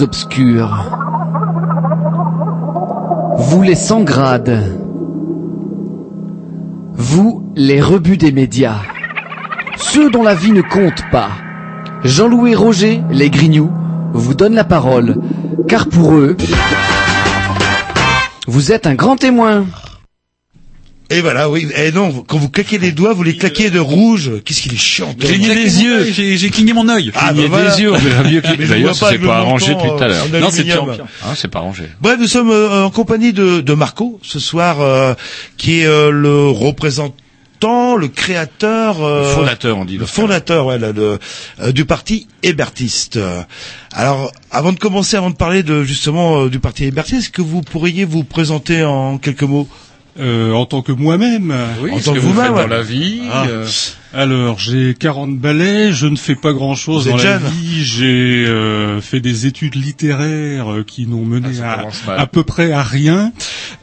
Obscurs. 0.02 0.98
Vous 3.38 3.62
les 3.62 3.76
sans 3.76 4.02
grades. 4.02 4.64
Vous 6.94 7.52
les 7.56 7.82
rebuts 7.82 8.18
des 8.18 8.32
médias. 8.32 8.80
Ceux 9.78 10.10
dont 10.10 10.24
la 10.24 10.36
vie 10.36 10.52
ne 10.52 10.62
compte 10.62 11.04
pas. 11.12 11.30
Jean-Louis 12.04 12.56
Roger, 12.56 13.04
les 13.10 13.30
grignoux, 13.30 13.72
vous 14.14 14.34
donnent 14.34 14.56
la 14.56 14.64
parole. 14.64 15.16
Car 15.68 15.88
pour 15.88 16.16
eux, 16.16 16.38
vous 18.48 18.72
êtes 18.72 18.88
un 18.88 18.96
grand 18.96 19.16
témoin. 19.16 19.66
Et 21.16 21.22
voilà, 21.22 21.50
oui. 21.50 21.68
Et 21.78 21.92
non, 21.92 22.24
quand 22.28 22.38
vous 22.38 22.50
claquez 22.50 22.78
les 22.78 22.92
doigts, 22.92 23.14
vous 23.14 23.24
les 23.24 23.36
claquez 23.38 23.70
de 23.70 23.80
rouge. 23.80 24.32
Qu'est-ce 24.44 24.62
qu'il 24.62 24.74
est 24.74 24.78
chiant. 24.78 25.14
toi. 25.14 25.30
Cligner 25.30 25.56
des 25.56 25.82
yeux, 25.84 26.12
j'ai 26.12 26.38
j'ai 26.38 26.50
cligné 26.50 26.74
mon 26.74 26.90
œil. 26.90 27.12
Ah, 27.16 27.30
Cligner 27.30 27.44
bah 27.48 27.58
voilà. 27.62 27.76
des 27.76 27.82
yeux, 27.84 27.94
D'ailleurs, 28.68 28.96
c'est 28.96 29.06
pas 29.06 29.12
le 29.14 29.30
arrangé 29.30 29.74
depuis 29.76 29.88
tout 29.98 30.04
à 30.04 30.08
l'heure. 30.08 30.26
en 30.34 30.40
Non, 30.40 30.50
c'est. 30.52 30.70
Hein, 30.72 31.34
c'est 31.36 31.48
pas 31.50 31.60
rangé. 31.60 31.84
Bref, 32.02 32.18
nous 32.20 32.28
sommes 32.28 32.50
euh, 32.52 32.84
en 32.86 32.90
compagnie 32.90 33.34
de, 33.34 33.62
de 33.62 33.74
Marco 33.74 34.20
ce 34.24 34.40
soir, 34.40 34.82
euh, 34.82 35.14
qui 35.58 35.80
est 35.82 35.86
euh, 35.86 36.10
le 36.12 36.48
représentant, 36.50 37.96
le 37.96 38.08
créateur, 38.10 39.04
euh, 39.04 39.34
Fondateur, 39.34 39.78
on 39.78 39.86
dit. 39.86 39.98
le 39.98 40.06
fondateur, 40.06 40.66
ouais, 40.68 40.78
là, 40.78 40.92
de- 40.94 41.18
euh, 41.62 41.72
du 41.72 41.86
parti 41.86 42.28
hébertiste. 42.44 43.20
Alors, 43.94 44.32
avant 44.52 44.74
de 44.74 44.78
commencer, 44.80 45.16
avant 45.18 45.30
de 45.30 45.36
parler 45.36 45.64
de 45.64 45.84
justement 45.84 46.44
euh, 46.44 46.50
du 46.50 46.60
parti 46.60 46.84
hébertiste, 46.86 47.20
est-ce 47.22 47.30
que 47.30 47.42
vous 47.42 47.62
pourriez 47.62 48.06
vous 48.06 48.24
présenter 48.24 48.84
en 48.84 49.18
quelques 49.18 49.44
mots? 49.44 49.68
En 50.20 50.66
tant 50.66 50.82
que 50.82 50.92
moi-même. 50.92 51.54
Oui, 51.82 51.92
En 51.92 52.00
tant 52.00 52.12
que 52.12 52.16
que 52.16 52.22
vous 52.22 52.34
vous-même, 52.34 52.56
dans 52.56 52.68
la 52.68 52.82
vie. 52.82 53.22
Ah. 53.32 53.46
Alors, 54.18 54.60
j'ai 54.60 54.94
40 54.98 55.38
balais, 55.38 55.92
je 55.92 56.08
ne 56.08 56.16
fais 56.16 56.36
pas 56.36 56.54
grand-chose 56.54 57.06
dans 57.06 57.18
la 57.18 57.22
jeune. 57.22 57.42
vie. 57.44 57.84
J'ai 57.84 58.46
euh, 58.48 59.02
fait 59.02 59.20
des 59.20 59.46
études 59.46 59.76
littéraires 59.76 60.72
euh, 60.72 60.84
qui 60.88 61.06
n'ont 61.06 61.26
mené 61.26 61.50
Ah, 61.62 61.86
à, 62.08 62.22
à 62.22 62.26
peu 62.26 62.44
près 62.44 62.72
à 62.72 62.82
rien, 62.82 63.34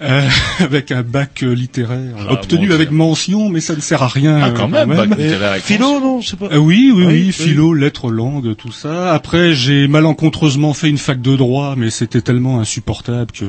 euh, 0.01 0.27
avec 0.61 0.91
un 0.91 1.03
bac 1.03 1.43
euh, 1.43 1.53
littéraire 1.55 2.15
Ah, 2.19 2.33
obtenu 2.33 2.69
bon, 2.69 2.75
avec 2.75 2.91
mention, 2.93 3.51
mais 3.51 3.61
ça 3.61 3.77
ne 3.77 3.81
sert 3.83 4.03
à 4.03 4.09
rien. 4.09 4.41
Ah, 4.43 4.51
quand 4.53 4.69
même, 4.69 4.89
bac 4.89 5.11
Et 5.19 5.23
littéraire 5.23 5.51
avec 5.53 5.65
philo, 5.65 6.01
non, 6.01 6.23
je 6.23 6.31
sais 6.31 6.37
pas. 6.37 6.47
Euh, 6.51 6.57
oui, 6.57 6.91
oui, 6.95 7.05
Oui, 7.05 7.13
oui, 7.13 7.23
oui. 7.27 7.33
philo, 7.33 7.75
lettres, 7.75 8.11
langues, 8.11 8.57
tout 8.57 8.73
ça. 8.73 9.13
Après, 9.13 9.53
j'ai 9.55 9.87
malencontreusement 9.87 10.73
fait 10.73 10.89
une 10.89 10.97
fac 10.99 11.21
de 11.21 11.37
droit, 11.37 11.75
mais 11.77 11.91
c'était 11.91 12.23
tellement 12.23 12.59
insupportable 12.59 13.33
que. 13.33 13.45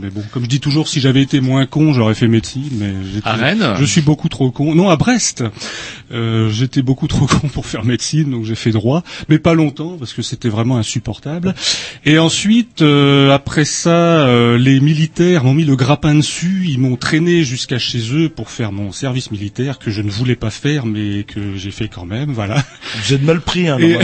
Mais 0.00 0.08
bon, 0.08 0.22
comme 0.32 0.44
je 0.44 0.48
dis 0.48 0.60
toujours, 0.60 0.88
si 0.88 1.00
j'avais 1.00 1.20
été 1.20 1.42
moins 1.42 1.66
con, 1.66 1.92
j'aurais 1.92 2.14
fait 2.14 2.26
médecine. 2.28 2.70
Mais 2.72 2.94
j'étais- 3.12 3.28
À 3.28 3.34
Rennes 3.34 3.74
je 3.78 3.84
suis 3.84 4.00
beaucoup 4.00 4.30
trop 4.30 4.50
con. 4.50 4.74
Non, 4.74 4.88
à 4.88 4.96
Brest. 4.96 5.44
Euh, 6.10 6.21
j'étais 6.50 6.82
beaucoup 6.82 7.06
trop 7.08 7.26
con 7.26 7.48
pour 7.48 7.66
faire 7.66 7.84
médecine, 7.84 8.30
donc 8.30 8.44
j'ai 8.44 8.54
fait 8.54 8.70
droit, 8.70 9.02
mais 9.28 9.38
pas 9.38 9.54
longtemps 9.54 9.96
parce 9.98 10.12
que 10.12 10.22
c'était 10.22 10.48
vraiment 10.48 10.76
insupportable. 10.78 11.54
Et 12.04 12.18
ensuite, 12.18 12.82
euh, 12.82 13.30
après 13.32 13.64
ça, 13.64 13.90
euh, 14.26 14.58
les 14.58 14.80
militaires 14.80 15.44
m'ont 15.44 15.54
mis 15.54 15.64
le 15.64 15.76
grappin 15.76 16.14
dessus. 16.14 16.64
Ils 16.68 16.78
m'ont 16.78 16.96
traîné 16.96 17.44
jusqu'à 17.44 17.78
chez 17.78 18.00
eux 18.14 18.28
pour 18.28 18.50
faire 18.50 18.72
mon 18.72 18.92
service 18.92 19.30
militaire 19.30 19.78
que 19.78 19.90
je 19.90 20.02
ne 20.02 20.10
voulais 20.10 20.36
pas 20.36 20.50
faire, 20.50 20.86
mais 20.86 21.24
que 21.24 21.56
j'ai 21.56 21.70
fait 21.70 21.88
quand 21.88 22.04
même. 22.06 22.32
Voilà. 22.32 22.64
Vous 23.04 23.14
êtes 23.14 23.22
mal 23.22 23.40
pris, 23.40 23.68
hein, 23.68 23.78
Et- 23.80 23.96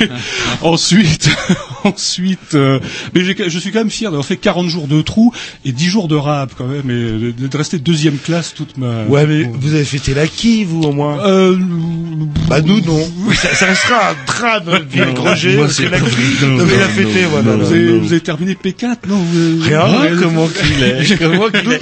ensuite, 0.62 1.30
ensuite, 1.84 2.54
euh, 2.54 2.80
mais 3.14 3.24
j'ai- 3.24 3.48
je 3.48 3.58
suis 3.58 3.70
quand 3.70 3.78
même 3.80 3.90
fier 3.90 4.10
d'avoir 4.10 4.26
fait 4.26 4.36
40 4.36 4.68
jours 4.68 4.88
de 4.88 5.00
trou 5.02 5.32
et 5.64 5.72
10 5.72 5.86
jours 5.86 6.08
de 6.08 6.16
rap 6.16 6.52
quand 6.56 6.66
même, 6.66 6.90
et 6.90 7.32
de, 7.32 7.46
de 7.48 7.56
rester 7.56 7.78
deuxième 7.78 8.18
classe 8.18 8.54
toute 8.54 8.76
ma. 8.78 9.04
Ouais, 9.04 9.26
mais 9.26 9.42
vous 9.42 9.74
avez 9.74 9.84
fêté 9.84 10.14
la 10.14 10.26
qui, 10.26 10.64
vous, 10.64 10.82
au 10.82 10.92
moins 10.92 11.18
Euh, 11.24 11.56
Bah, 12.48 12.60
nous, 12.60 12.80
non. 12.80 12.98
ça, 13.34 13.54
ça 13.54 13.66
restera 13.66 14.10
un 14.10 14.14
drame 14.26 14.64
de 14.64 14.70
notre 14.72 14.86
vie 14.88 15.00
avec 15.00 15.18
Roger, 15.18 15.56
moi, 15.56 15.66
parce 15.66 15.76
que 15.78 15.82
la 15.84 15.90
pas- 15.90 15.98
qui, 16.00 16.44
non, 16.44 16.48
non, 16.48 16.64
mais 16.64 16.72
il 16.74 16.80
a 16.80 16.86
non, 16.86 16.92
fêté, 16.92 17.22
non, 17.22 17.28
voilà. 17.30 17.52
vous, 17.56 17.72
avez, 17.72 17.98
vous 17.98 18.12
avez 18.12 18.20
terminé 18.20 18.54
P4, 18.54 18.96
non 19.08 19.16
vous- 19.18 19.62
Rien, 19.62 19.80
Ah, 19.84 20.06
comment 20.20 20.48
qu'il 20.48 20.82
est 20.82 21.18
Comment 21.18 21.48
qu'il 21.48 21.72
est 21.72 21.80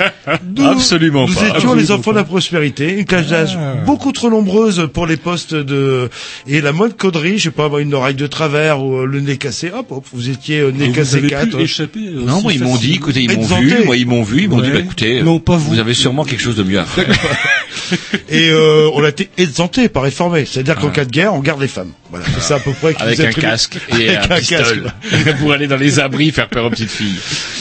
Nous- 0.56 0.66
Absolument 0.66 1.26
Nous 1.26 1.34
pas. 1.34 1.40
étions 1.40 1.50
Absolument 1.54 1.74
les 1.74 1.90
enfants 1.90 2.10
de 2.12 2.16
la 2.16 2.24
prospérité, 2.24 2.98
une 2.98 3.04
classe 3.06 3.28
d'âge 3.28 3.56
Ah. 3.58 3.76
beaucoup 3.86 4.12
trop 4.12 4.28
nombreuse 4.30 4.88
pour 4.92 5.06
les 5.06 5.16
postes 5.16 5.54
de 5.54 6.10
et 6.46 6.60
la 6.60 6.72
moindre 6.72 6.96
connerie, 6.96 7.38
je 7.38 7.44
sais 7.44 7.50
pas, 7.50 7.64
avoir 7.64 7.80
une 7.80 7.94
oreille 7.94 8.14
de 8.14 8.26
travers 8.26 8.82
ou 8.84 8.98
euh, 8.98 9.06
le 9.06 9.20
nez 9.20 9.38
cassé, 9.38 9.70
hop, 9.70 9.86
hop, 9.90 10.04
vous 10.12 10.28
étiez 10.28 10.60
euh, 10.60 10.68
Et 10.68 10.72
nez 10.72 10.86
vous 10.88 10.92
cassé 10.92 11.16
avez 11.16 11.28
4. 11.28 11.56
pu 11.56 11.62
échapper. 11.62 12.00
euh, 12.00 12.22
Non, 12.26 12.42
moi 12.42 12.52
ils 12.52 12.62
m'ont 12.62 12.76
dit, 12.76 12.92
écoutez, 12.94 13.20
ils 13.22 13.34
m'ont 13.34 13.42
vu, 13.46 13.74
moi 13.86 13.96
ils 13.96 14.06
m'ont 14.06 14.22
vu, 14.22 14.42
ils 14.42 14.48
m'ont 14.50 14.60
dit, 14.60 14.70
bah 14.70 14.80
écoutez, 14.80 15.22
Non, 15.22 15.40
pas 15.40 15.56
vous. 15.56 15.70
vous 15.70 15.78
avez 15.78 15.94
sûrement 15.94 16.24
quelque 16.24 16.42
chose 16.42 16.56
de 16.56 16.62
mieux 16.62 16.78
à 16.78 16.84
faire. 16.84 17.06
Et 18.30 18.50
euh, 18.50 18.90
on 18.94 19.02
a 19.02 19.08
été 19.08 19.27
exempté, 19.36 19.88
pas 19.88 20.00
réformé. 20.00 20.44
C'est-à-dire 20.46 20.76
qu'en 20.76 20.90
cas 20.90 21.04
de 21.04 21.10
guerre, 21.10 21.34
on 21.34 21.40
garde 21.40 21.60
les 21.60 21.68
femmes. 21.68 21.92
Voilà, 22.10 22.24
c'est 22.34 22.40
ça 22.40 22.54
à 22.56 22.60
peu 22.60 22.72
près. 22.72 22.94
Avec 22.98 23.20
un 23.20 23.32
casque 23.32 23.78
et 23.98 24.08
Avec 24.16 24.30
un, 24.30 24.34
un 24.34 24.38
pistolet. 24.38 25.34
pour 25.40 25.52
aller 25.52 25.66
dans 25.66 25.76
les 25.76 26.00
abris 26.00 26.30
faire 26.30 26.48
peur 26.48 26.64
aux 26.64 26.70
petites 26.70 26.90
filles. 26.90 27.18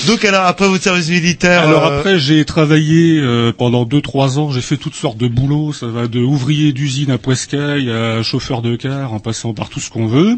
Donc 0.07 0.23
alors 0.23 0.45
après 0.45 0.67
votre 0.67 0.83
service 0.83 1.09
militaire, 1.09 1.63
Alors 1.63 1.85
euh, 1.87 1.99
après, 1.99 2.17
j'ai 2.19 2.45
travaillé 2.45 3.19
euh, 3.19 3.51
pendant 3.55 3.83
deux 3.85 4.01
trois 4.01 4.39
ans. 4.39 4.51
J'ai 4.51 4.61
fait 4.61 4.77
toutes 4.77 4.95
sortes 4.95 5.17
de 5.17 5.27
boulots. 5.27 5.73
Ça 5.73 5.87
va 5.87 6.07
de 6.07 6.19
ouvrier 6.19 6.71
d'usine 6.71 7.11
à 7.11 7.17
Poiscaille 7.17 7.91
à 7.91 8.23
chauffeur 8.23 8.61
de 8.61 8.75
car, 8.75 9.13
en 9.13 9.19
passant 9.19 9.53
par 9.53 9.69
tout 9.69 9.79
ce 9.81 9.89
qu'on 9.89 10.07
veut, 10.07 10.37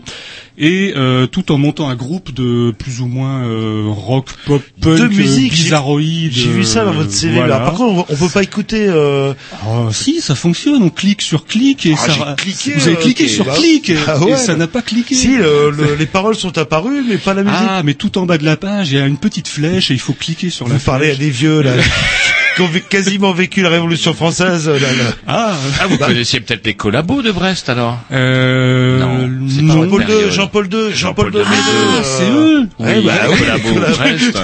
et 0.57 0.93
euh, 0.95 1.27
tout 1.27 1.51
en 1.51 1.57
montant 1.57 1.89
un 1.89 1.95
groupe 1.95 2.33
de 2.33 2.71
plus 2.71 3.01
ou 3.01 3.05
moins 3.07 3.43
euh, 3.43 3.83
rock, 3.87 4.27
pop, 4.45 4.61
punk, 4.81 4.99
de 4.99 5.07
musique, 5.07 5.53
j'ai- 5.53 5.63
bizarroïde. 5.63 6.31
J'ai 6.33 6.49
vu 6.49 6.63
ça 6.63 6.83
dans 6.85 6.93
votre 6.93 7.11
CV. 7.11 7.35
voilà. 7.35 7.59
Là. 7.59 7.65
Par 7.65 7.73
contre, 7.75 8.05
on, 8.09 8.13
on 8.13 8.17
peut 8.17 8.29
pas 8.33 8.43
écouter. 8.43 8.85
Euh... 8.87 9.33
Ah, 9.63 9.89
si, 9.91 10.19
ça 10.21 10.33
fonctionne. 10.35 10.81
On 10.81 10.89
clique 10.89 11.18
sur 11.21 11.45
clic 11.45 11.86
et 11.86 11.95
Ah, 11.97 12.08
ça. 12.08 12.36
cliqué, 12.38 12.73
Vous 12.75 12.88
avez 12.88 12.97
euh, 12.97 12.99
cliqué 12.99 13.27
sur 13.27 13.45
bah- 13.45 13.55
clic 13.55 13.89
et, 13.89 13.97
Ah 14.08 14.19
ouais, 14.19 14.32
et 14.32 14.38
ça 14.38 14.53
là. 14.53 14.60
n'a 14.60 14.67
pas 14.67 14.82
cliqué. 14.82 15.15
Si, 15.15 15.36
le- 15.38 15.71
le- 15.71 15.95
les 15.95 16.05
paroles 16.05 16.36
sont 16.36 16.58
apparues, 16.58 17.03
mais 17.08 17.17
pas 17.17 17.34
la 17.34 17.43
musique. 17.43 17.58
Ah, 17.62 17.82
mais 17.84 17.93
tout 17.93 18.17
en 18.17 18.25
bas 18.25 18.38
de 18.38 18.45
la 18.45 18.58
page, 18.58 18.91
il 18.91 18.97
y 18.97 19.01
a 19.01 19.05
une 19.05 19.17
petite 19.17 19.47
flèche 19.47 19.91
et 19.91 19.93
il 19.93 19.99
faut 19.99 20.13
cliquer 20.13 20.49
sur 20.49 20.67
la 20.67 20.75
Vous 20.75 20.79
parlez 20.82 21.08
à 21.12 21.15
flèche. 21.15 21.19
des 21.19 21.29
vieux 21.32 21.62
là, 21.62 21.73
qui 22.67 22.77
ont 22.77 22.81
quasiment 22.89 23.31
vécu 23.31 23.61
la 23.61 23.69
Révolution 23.69 24.13
française. 24.13 24.67
Là, 24.67 24.79
là. 24.79 24.87
Ah, 25.27 25.55
Ah, 25.79 25.87
vous 25.87 25.97
connaissiez 25.97 26.39
peut-être 26.41 26.65
les 26.65 26.73
collabos 26.73 27.21
de 27.21 27.31
Brest 27.31 27.69
alors? 27.69 27.99
Euh, 28.11 28.99
Non. 28.99 29.73
Jean-Paul. 29.73 30.03
II, 30.09 30.31
Jean-Paul 30.31 30.67
II, 30.71 30.93
Jean-Paul 30.93 31.33
II. 31.33 31.41
Ah, 31.45 31.49
euh, 31.53 32.01
c'est 32.03 32.29
eux. 32.29 32.67
Ouais, 32.79 33.01
bah 33.01 33.13
les 33.27 33.33
oui, 33.33 33.39
collabos 33.39 33.79
de 33.87 33.93
Brest. 33.95 34.37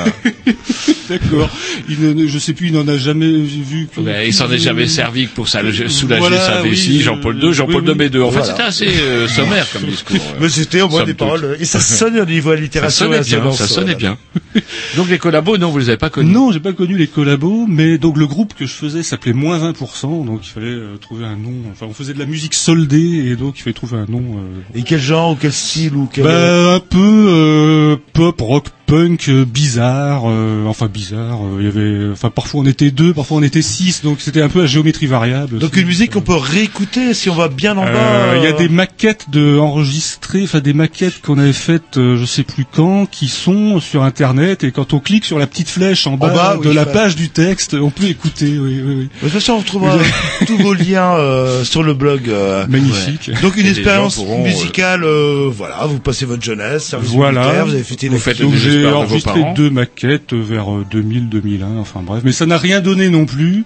D'accord. 1.10 1.50
Il 1.90 2.00
ne, 2.16 2.28
je 2.28 2.40
sais 2.40 2.54
plus, 2.54 2.68
il 2.68 2.74
n'en 2.74 2.88
a 2.88 2.98
jamais 2.98 3.32
vu. 3.32 3.88
que- 3.94 4.02
Ben, 4.02 4.26
il 4.26 4.34
s'en 4.34 4.50
est 4.52 4.58
jamais 4.58 4.88
servi 4.88 5.28
que 5.28 5.36
pour 5.36 5.48
ça, 5.48 5.60
soulager 5.88 6.20
Voilà, 6.20 6.40
sa 6.46 6.62
vessie. 6.62 6.90
oui, 6.98 7.02
Jean-Paul 7.02 7.38
euh, 7.44 7.48
II, 7.48 7.54
Jean-Paul 7.54 7.84
oui, 7.84 7.90
II, 7.92 7.96
mais 7.98 8.10
deux. 8.10 8.22
Enfin, 8.22 8.40
Voilà. 8.40 8.54
c'était 8.54 8.64
assez 8.64 9.02
euh, 9.02 9.28
sommaire 9.36 9.68
comme 9.72 9.84
discours. 9.84 10.16
euh. 10.18 10.38
Mais 10.42 10.50
c'était 10.50 10.82
au 10.82 10.90
moins 10.90 11.02
des 11.04 11.12
toute. 11.12 11.18
paroles. 11.20 11.58
Et 11.60 11.66
ça 11.66 11.80
sonnait 11.82 12.22
au 12.22 12.26
niveau 12.26 12.50
Ça 12.52 12.58
allitération 12.58 13.06
sonnait 13.06 13.18
et 13.22 13.24
bien, 13.42 13.52
ça 13.52 13.68
sonnait 13.68 13.94
euh, 13.94 13.96
bien. 13.96 14.18
Donc 14.98 15.10
les 15.10 15.18
collabos, 15.20 15.58
non, 15.58 15.70
vous 15.70 15.78
les 15.80 15.90
avez 15.90 15.98
pas 15.98 16.10
connus. 16.10 16.32
Non, 16.32 16.52
j'ai 16.52 16.60
pas 16.60 16.74
connu 16.74 16.98
les 16.98 17.08
collabos, 17.08 17.66
mais 17.68 17.98
donc 18.06 18.18
le 18.18 18.28
groupe 18.28 18.54
que 18.54 18.68
je 18.68 18.74
faisais 18.74 19.02
s'appelait 19.02 19.34
moins 19.34 19.58
20%, 19.58 20.26
donc 20.28 20.42
il 20.46 20.50
fallait 20.52 20.68
euh, 20.68 20.98
trouver 20.98 21.26
un 21.26 21.36
nom. 21.36 21.54
Enfin, 21.72 21.88
on 21.90 21.94
faisait 21.94 22.14
de 22.14 22.20
la 22.20 22.28
musique 22.28 22.54
soldée 22.54 23.32
et 23.32 23.36
donc 23.36 23.58
il 23.58 23.64
fallait 23.64 23.74
trouver 23.74 23.98
un 23.98 24.06
nom. 24.06 24.22
euh, 24.38 24.62
Et 24.76 24.84
quel 24.84 25.00
genre 25.00 25.32
ou 25.32 25.36
quel 25.36 25.52
style 25.52 25.96
ou 25.96 26.08
quel. 26.14 26.24
Bah, 26.24 26.76
un 26.76 26.80
peu 26.80 27.00
euh, 27.00 27.98
pop, 28.14 28.40
rock, 28.42 28.66
punk, 28.86 29.30
euh, 29.30 29.46
bizarre. 29.46 30.24
euh, 30.30 30.66
enfin 30.68 30.88
bizarre. 30.88 31.40
euh, 31.44 31.58
Il 31.60 31.66
y 31.66 31.68
avait, 31.68 32.12
enfin 32.12 32.30
parfois 32.30 32.62
on 32.62 32.66
était 32.66 32.92
deux, 32.92 33.14
parfois 33.14 33.38
on 33.38 33.44
était 33.44 33.62
six, 33.62 34.02
donc 34.04 34.22
c'était 34.22 34.42
un 34.42 34.50
peu 34.50 34.62
à 34.64 34.66
géométrie 34.66 35.08
variable. 35.08 35.60
Donc 35.60 35.72
aussi. 35.72 35.82
une 35.82 35.88
musique 35.88 36.12
qu'on 36.14 36.22
peut 36.22 36.36
réécouter 36.36 37.14
si 37.14 37.30
on 37.30 37.36
va 37.36 37.48
bien 37.48 37.78
en 37.78 37.84
bas. 37.86 37.90
Euh, 37.92 38.34
Il 38.38 38.44
y 38.44 38.48
a 38.48 38.52
euh, 38.56 38.58
des 38.58 38.70
maquettes 38.70 39.26
de 39.32 39.58
enregistrées, 39.58 40.44
enfin 40.44 40.60
des 40.60 40.74
maquettes 40.74 41.22
qu'on 41.22 41.38
avait 41.38 41.54
faites, 41.54 41.98
euh, 41.98 42.18
je 42.18 42.26
sais 42.26 42.44
plus 42.44 42.66
quand, 42.72 43.06
qui 43.10 43.28
sont 43.28 43.80
sur 43.80 44.04
internet 44.04 44.64
et 44.64 44.72
quand 44.72 44.94
on 44.94 45.00
clique 45.00 45.26
sur 45.26 45.40
la 45.40 45.48
petite 45.48 45.70
flèche 45.70 46.08
en 46.08 46.18
bas, 46.18 46.30
bas, 46.30 46.58
de 46.62 46.70
oui, 46.70 46.76
la 46.76 46.86
page 46.86 47.16
du 47.16 47.30
texte, 47.30 47.74
on 47.76 47.90
peut 47.90 48.06
écouter. 48.06 48.58
Oui, 48.58 48.82
oui, 48.86 48.94
oui. 48.98 49.04
De 49.04 49.10
toute 49.22 49.30
façon, 49.30 49.54
on 49.54 49.58
retrouvera 49.60 49.98
tous 50.48 50.58
vos 50.58 50.74
liens 50.74 51.16
euh, 51.16 51.64
sur 51.64 51.84
le 51.84 51.94
blog. 51.94 52.30
euh. 52.30 52.66
Magnifique. 52.68 53.32
Donc 53.42 53.58
une 53.58 53.66
Et 53.66 53.70
expérience 53.70 54.16
pourront, 54.16 54.44
musicale, 54.44 55.04
euh, 55.04 55.50
voilà, 55.52 55.86
vous 55.86 56.00
passez 56.00 56.26
votre 56.26 56.44
jeunesse, 56.44 56.86
service 56.86 57.10
Voilà. 57.12 57.42
militaire, 57.42 57.66
vous 57.66 57.74
avez 57.74 57.84
fêté 57.84 58.08
Vous 58.08 58.14
les 58.16 58.20
faites 58.20 58.42
j'ai 58.82 58.88
enregistré 58.88 59.42
deux 59.56 59.70
maquettes 59.70 60.34
vers 60.34 60.74
euh, 60.74 60.86
2000-2001, 60.92 61.80
enfin 61.80 62.02
bref. 62.04 62.22
Mais 62.26 62.32
ça 62.32 62.46
n'a 62.46 62.58
rien 62.58 62.82
donné 62.82 63.10
non 63.10 63.26
plus. 63.26 63.64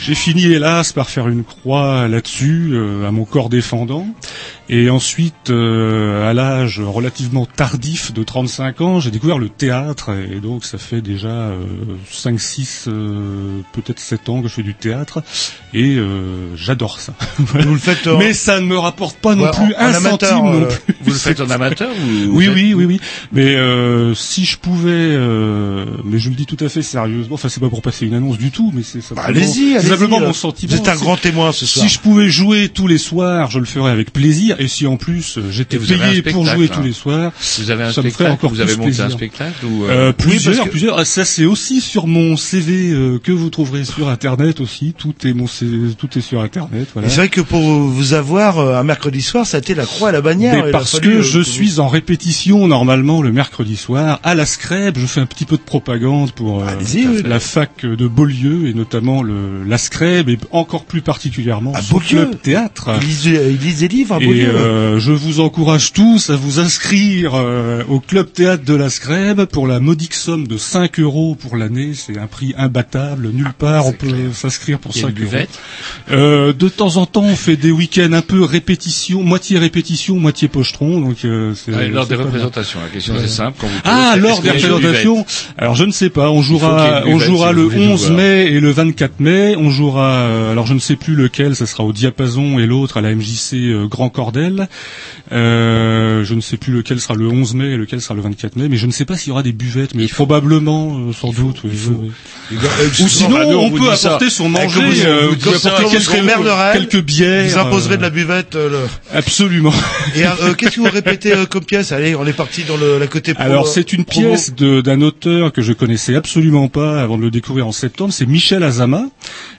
J'ai 0.00 0.14
fini 0.14 0.44
hélas 0.44 0.92
par 0.92 1.08
faire 1.08 1.28
une 1.28 1.44
croix 1.44 2.08
là-dessus, 2.08 2.70
euh, 2.72 3.06
à 3.06 3.10
mon 3.10 3.24
corps 3.24 3.48
défendant. 3.48 4.06
Et 4.68 4.90
ensuite, 4.90 5.50
euh, 5.50 6.28
à 6.28 6.34
l'âge 6.34 6.80
relativement 6.80 7.46
tardif 7.46 8.12
de 8.12 8.24
35 8.24 8.80
ans, 8.80 8.98
j'ai 9.00 9.12
découvert 9.12 9.38
le 9.38 9.48
théâtre. 9.48 10.10
Et 10.32 10.40
donc 10.40 10.64
ça 10.64 10.76
fait 10.76 11.00
déjà 11.00 11.28
euh, 11.28 11.62
5, 12.10 12.40
6, 12.40 12.84
euh, 12.88 13.60
peut-être 13.72 14.00
7 14.00 14.28
ans 14.28 14.42
que 14.42 14.48
je 14.48 14.54
fais 14.54 14.64
du 14.64 14.74
théâtre. 14.74 15.22
Et 15.72 15.94
euh, 15.96 16.56
j'adore 16.56 16.98
ça. 16.98 17.14
Vous 17.38 17.74
le 17.74 17.78
faites 17.78 18.06
en- 18.08 18.18
Mais 18.18 18.32
ça 18.32 18.60
ne 18.60 18.66
me 18.66 18.76
rapporte 18.76 19.18
pas 19.18 19.36
non 19.36 19.44
Ouais, 19.44 19.50
plus 19.52 19.74
en- 19.76 19.78
en 19.78 19.84
un 19.84 19.94
amateur, 19.94 20.30
centime 20.30 20.44
non 20.60 20.62
euh, 20.62 20.66
plus. 20.66 20.94
Vous 21.02 21.12
le 21.12 21.16
faites 21.18 21.40
en 21.40 21.50
amateur 21.50 21.90
ou 21.90 22.36
Oui, 22.36 22.48
oui, 22.48 22.74
oui, 22.74 22.84
oui. 22.86 23.00
Mais 23.32 23.54
euh, 23.54 24.14
si 24.14 24.44
je 24.44 24.58
pouvais, 24.58 24.90
euh, 24.90 25.84
mais 26.04 26.18
je 26.18 26.28
le 26.28 26.34
dis 26.34 26.46
tout 26.46 26.56
à 26.64 26.68
fait 26.68 26.82
sérieusement. 26.82 27.34
Enfin, 27.34 27.48
c'est 27.48 27.60
pas 27.60 27.68
pour 27.68 27.82
passer 27.82 28.06
une 28.06 28.14
annonce 28.14 28.38
du 28.38 28.50
tout, 28.50 28.72
mais 28.74 28.82
c'est 28.82 29.00
simplement, 29.00 29.28
allez-y, 29.28 29.46
c'est 29.52 29.76
allez-y, 29.76 29.88
simplement 29.90 30.20
euh, 30.20 30.26
mon 30.26 30.32
sentiment. 30.32 30.72
vous 30.72 30.78
êtes 30.78 30.88
un 30.88 30.96
grand 30.96 31.16
témoin 31.16 31.52
ce 31.52 31.66
soir. 31.66 31.86
Si 31.86 31.94
je 31.94 32.00
pouvais 32.00 32.28
jouer 32.30 32.68
tous 32.68 32.88
les 32.88 32.98
soirs, 32.98 33.48
je 33.50 33.60
le 33.60 33.64
ferais 33.64 33.92
avec 33.92 34.12
plaisir. 34.12 34.55
Et 34.58 34.68
si 34.68 34.86
en 34.86 34.96
plus 34.96 35.38
euh, 35.38 35.42
j'étais 35.50 35.76
un 35.76 35.80
payé 35.80 36.22
pour 36.22 36.44
jouer 36.46 36.66
hein. 36.66 36.74
tous 36.74 36.82
les 36.82 36.92
soirs, 36.92 37.32
Vous 37.58 37.70
avez 37.70 37.84
un 37.84 37.92
ça 37.92 38.02
me 38.02 38.10
ferait 38.10 38.30
encore 38.30 38.50
Vous 38.50 38.60
avez 38.60 38.72
plus 38.74 38.78
monté 38.78 39.00
un 39.00 39.04
plaisir. 39.06 39.10
spectacle 39.18 39.66
ou 39.66 39.84
euh, 39.84 39.88
Euh, 40.08 40.12
plusieurs, 40.12 40.64
que- 40.64 40.70
plusieurs. 40.70 40.98
Ah, 40.98 41.04
Ça, 41.04 41.24
c'est 41.24 41.44
aussi 41.44 41.80
sur 41.80 42.06
mon 42.06 42.36
CV 42.36 42.90
euh, 42.90 43.18
que 43.22 43.32
vous 43.32 43.50
trouverez 43.50 43.84
sur 43.84 44.08
Internet 44.08 44.60
aussi. 44.60 44.94
Tout 44.96 45.14
est 45.24 45.32
mon 45.32 45.46
CV, 45.46 45.94
tout 45.98 46.08
est 46.16 46.20
sur 46.20 46.40
Internet. 46.40 46.88
Voilà. 46.92 47.08
Et 47.08 47.10
C'est 47.10 47.16
vrai 47.16 47.28
que 47.28 47.40
pour 47.40 47.60
vous 47.60 48.14
avoir 48.14 48.58
euh, 48.58 48.76
un 48.78 48.82
mercredi 48.82 49.22
soir, 49.22 49.46
ça 49.46 49.56
a 49.56 49.60
été 49.60 49.74
la 49.74 49.84
croix 49.86 50.08
à 50.10 50.12
la 50.12 50.20
bannière. 50.20 50.64
Mais 50.64 50.70
parce 50.70 50.92
fallu, 50.98 51.16
que 51.16 51.22
je 51.22 51.40
suis 51.40 51.80
en 51.80 51.88
répétition 51.88 52.66
normalement 52.68 53.22
le 53.22 53.32
mercredi 53.32 53.76
soir 53.76 54.20
à 54.22 54.34
la 54.34 54.46
Screb. 54.46 54.96
Je 54.98 55.06
fais 55.06 55.20
un 55.20 55.26
petit 55.26 55.44
peu 55.44 55.56
de 55.56 55.62
propagande 55.62 56.32
pour 56.32 56.62
euh, 56.62 56.66
oui. 56.94 57.22
la 57.24 57.40
fac 57.40 57.84
de 57.84 58.06
Beaulieu 58.08 58.68
et 58.68 58.74
notamment 58.74 59.22
le 59.22 59.64
la 59.66 59.78
Screb 59.78 60.28
et 60.28 60.38
encore 60.52 60.84
plus 60.84 61.00
particulièrement 61.02 61.72
À 61.74 61.82
son 61.82 61.94
Beaulieu 61.94 62.06
club 62.26 62.40
théâtre. 62.42 62.90
Il 63.02 63.06
lise, 63.08 63.24
il 63.26 63.56
lise 63.58 63.80
des 63.80 63.88
livres 63.88 64.14
à 64.14 64.18
Et 64.20 64.26
Beaulieu. 64.26 64.45
Euh, 64.48 64.98
je 64.98 65.12
vous 65.12 65.40
encourage 65.40 65.92
tous 65.92 66.30
à 66.30 66.36
vous 66.36 66.58
inscrire 66.60 67.32
euh, 67.34 67.82
au 67.88 68.00
club 68.00 68.32
théâtre 68.32 68.64
de 68.64 68.74
la 68.74 68.90
Screb 68.90 69.44
pour 69.44 69.66
la 69.66 69.80
modique 69.80 70.14
somme 70.14 70.46
de 70.46 70.56
5 70.58 70.98
euros 71.00 71.34
pour 71.34 71.56
l'année. 71.56 71.92
C'est 71.94 72.18
un 72.18 72.26
prix 72.26 72.54
imbattable. 72.56 73.30
Nulle 73.32 73.52
part 73.58 73.86
on 73.86 73.92
peut 73.92 74.08
s'inscrire 74.32 74.78
pour 74.78 74.92
Il 74.94 75.02
y 75.02 75.04
a 75.04 75.08
5 75.08 75.18
une 75.18 75.24
euros. 75.24 75.46
Euh, 76.10 76.52
de 76.52 76.68
temps 76.68 76.96
en 76.96 77.06
temps, 77.06 77.24
on 77.24 77.36
fait 77.36 77.56
des 77.56 77.70
week-ends 77.70 78.12
un 78.12 78.22
peu 78.22 78.42
répétition, 78.42 79.22
moitié 79.22 79.58
répétition, 79.58 80.16
moitié 80.16 80.48
pochetron. 80.48 81.00
Donc 81.00 81.24
euh, 81.24 81.54
c'est 81.54 81.72
Ah, 81.74 81.86
Lors 81.88 82.06
des 82.06 82.14
représentations, 82.16 82.80
la 82.80 82.88
question 82.88 83.14
c'est 83.20 83.28
simple. 83.28 83.56
Quand 83.60 83.66
vous 83.66 83.72
pouvez 83.80 83.82
Ah, 83.94 84.16
l'ordre 84.16 84.42
des 84.42 84.50
représentations, 84.50 85.24
alors 85.58 85.74
je 85.74 85.84
ne 85.84 85.92
sais 85.92 86.10
pas. 86.10 86.30
On 86.30 86.42
jouera, 86.42 87.02
on 87.06 87.18
jouera 87.18 87.50
si 87.50 87.56
le 87.56 87.62
vous 87.62 87.70
voulez 87.70 87.86
nous 87.86 87.92
11 87.92 88.06
voir. 88.06 88.18
mai 88.18 88.46
et 88.52 88.60
le 88.60 88.70
24 88.70 89.20
mai. 89.20 89.54
On 89.56 89.70
jouera, 89.70 90.10
euh, 90.12 90.52
alors 90.52 90.66
je 90.66 90.74
ne 90.74 90.78
sais 90.78 90.96
plus 90.96 91.14
lequel, 91.14 91.54
ça 91.56 91.66
sera 91.66 91.84
au 91.84 91.92
Diapason 91.92 92.58
et 92.58 92.66
l'autre 92.66 92.96
à 92.96 93.00
la 93.00 93.14
MJC 93.14 93.54
euh, 93.54 93.86
Grand 93.86 94.10
Euh, 95.32 96.24
je 96.24 96.34
ne 96.34 96.40
sais 96.40 96.56
plus 96.56 96.72
lequel 96.72 97.00
sera 97.00 97.14
le 97.14 97.26
11 97.28 97.54
mai 97.54 97.66
et 97.72 97.76
lequel 97.76 98.00
sera 98.00 98.14
le 98.14 98.20
24 98.22 98.56
mai, 98.56 98.68
mais 98.68 98.76
je 98.76 98.86
ne 98.86 98.92
sais 98.92 99.04
pas 99.04 99.16
s'il 99.16 99.28
y 99.28 99.32
aura 99.32 99.42
des 99.42 99.52
buvettes, 99.52 99.94
mais 99.94 100.06
probablement, 100.06 100.98
euh, 101.08 101.12
sans 101.12 101.32
doute. 101.32 101.62
oui, 101.64 101.70
oui, 101.88 102.56
euh, 102.62 102.88
Ou 103.04 103.08
sinon, 103.08 103.38
on 103.58 103.70
peut 103.70 103.90
apporter 103.90 104.30
son 104.30 104.48
manger. 104.48 104.80
euh, 105.04 105.28
vous 105.30 105.50
vous 105.50 105.58
ça, 105.58 105.76
quelques, 105.90 106.10
quelques 106.90 107.04
bières. 107.04 107.44
Vous 107.48 107.58
imposerez 107.58 107.94
euh, 107.94 107.96
de 107.96 108.02
la 108.02 108.10
buvette. 108.10 108.54
euh, 108.54 108.70
le- 108.70 109.16
Absolument. 109.16 109.72
Et 110.14 110.24
euh, 110.24 110.54
qu'est-ce 110.54 110.76
que 110.76 110.80
vous 110.80 110.90
répétez 110.90 111.32
euh, 111.32 111.46
comme 111.46 111.64
pièce? 111.64 111.90
Allez, 111.92 112.14
on 112.14 112.24
est 112.26 112.32
parti 112.32 112.62
dans 112.64 112.76
le, 112.76 112.98
la 112.98 113.06
côté 113.08 113.34
pro, 113.34 113.42
Alors 113.42 113.66
c'est 113.68 113.92
une 113.92 114.04
promo. 114.04 114.28
pièce 114.28 114.54
d'un 114.54 115.00
auteur 115.02 115.52
que 115.52 115.62
je 115.62 115.72
connaissais 115.72 116.14
absolument 116.14 116.68
pas 116.68 117.02
avant 117.02 117.16
de 117.18 117.22
le 117.22 117.30
découvrir 117.30 117.66
en 117.66 117.72
septembre, 117.72 118.12
c'est 118.12 118.26
Michel 118.26 118.62
Azama. 118.62 119.04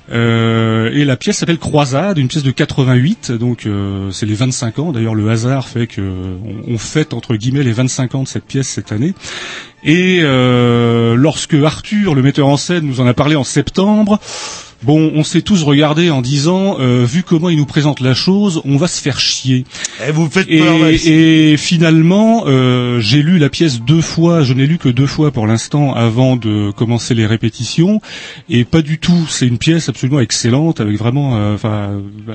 Euh, 0.09 0.89
et 0.93 1.03
la 1.05 1.17
pièce 1.17 1.37
s'appelle 1.37 1.57
Croisade, 1.57 2.17
une 2.17 2.27
pièce 2.27 2.43
de 2.43 2.51
88, 2.51 3.31
donc 3.33 3.65
euh, 3.65 4.09
c'est 4.11 4.25
les 4.25 4.35
25 4.35 4.79
ans. 4.79 4.91
D'ailleurs, 4.91 5.15
le 5.15 5.29
hasard 5.29 5.67
fait 5.67 5.87
que 5.87 6.01
on, 6.01 6.73
on 6.73 6.77
fête 6.77 7.13
entre 7.13 7.35
guillemets 7.35 7.63
les 7.63 7.73
25 7.73 8.15
ans 8.15 8.23
de 8.23 8.27
cette 8.27 8.45
pièce 8.45 8.67
cette 8.67 8.91
année. 8.91 9.13
Et 9.83 10.19
euh, 10.21 11.15
lorsque 11.15 11.53
Arthur, 11.53 12.15
le 12.15 12.21
metteur 12.21 12.47
en 12.47 12.57
scène, 12.57 12.85
nous 12.85 12.99
en 12.99 13.07
a 13.07 13.13
parlé 13.13 13.35
en 13.35 13.43
septembre, 13.43 14.19
bon, 14.83 15.11
on 15.15 15.23
s'est 15.23 15.41
tous 15.41 15.63
regardés 15.63 16.09
en 16.09 16.21
disant, 16.21 16.77
euh, 16.79 17.05
vu 17.05 17.23
comment 17.23 17.49
il 17.49 17.57
nous 17.57 17.65
présente 17.65 17.99
la 17.99 18.13
chose, 18.13 18.61
on 18.65 18.77
va 18.77 18.87
se 18.87 19.01
faire 19.01 19.19
chier. 19.19 19.65
Eh, 20.07 20.11
vous 20.11 20.25
me 20.25 20.29
faites 20.29 20.47
peur. 20.47 20.75
Et, 20.87 21.51
et 21.53 21.57
finalement, 21.57 22.43
euh, 22.47 22.99
j'ai 22.99 23.21
lu 23.23 23.37
la 23.39 23.49
pièce 23.49 23.81
deux 23.81 24.01
fois. 24.01 24.43
Je 24.43 24.53
n'ai 24.53 24.67
lu 24.67 24.77
que 24.77 24.89
deux 24.89 25.07
fois 25.07 25.31
pour 25.31 25.47
l'instant 25.47 25.93
avant 25.93 26.35
de 26.35 26.71
commencer 26.71 27.13
les 27.15 27.25
répétitions, 27.25 28.01
et 28.49 28.63
pas 28.65 28.81
du 28.81 28.99
tout. 28.99 29.25
C'est 29.29 29.47
une 29.47 29.57
pièce 29.57 29.89
absolument 29.89 30.19
excellente 30.19 30.79
avec 30.81 30.97
vraiment, 30.97 31.37
euh, 31.37 31.55
enfin, 31.55 32.01
euh, 32.29 32.33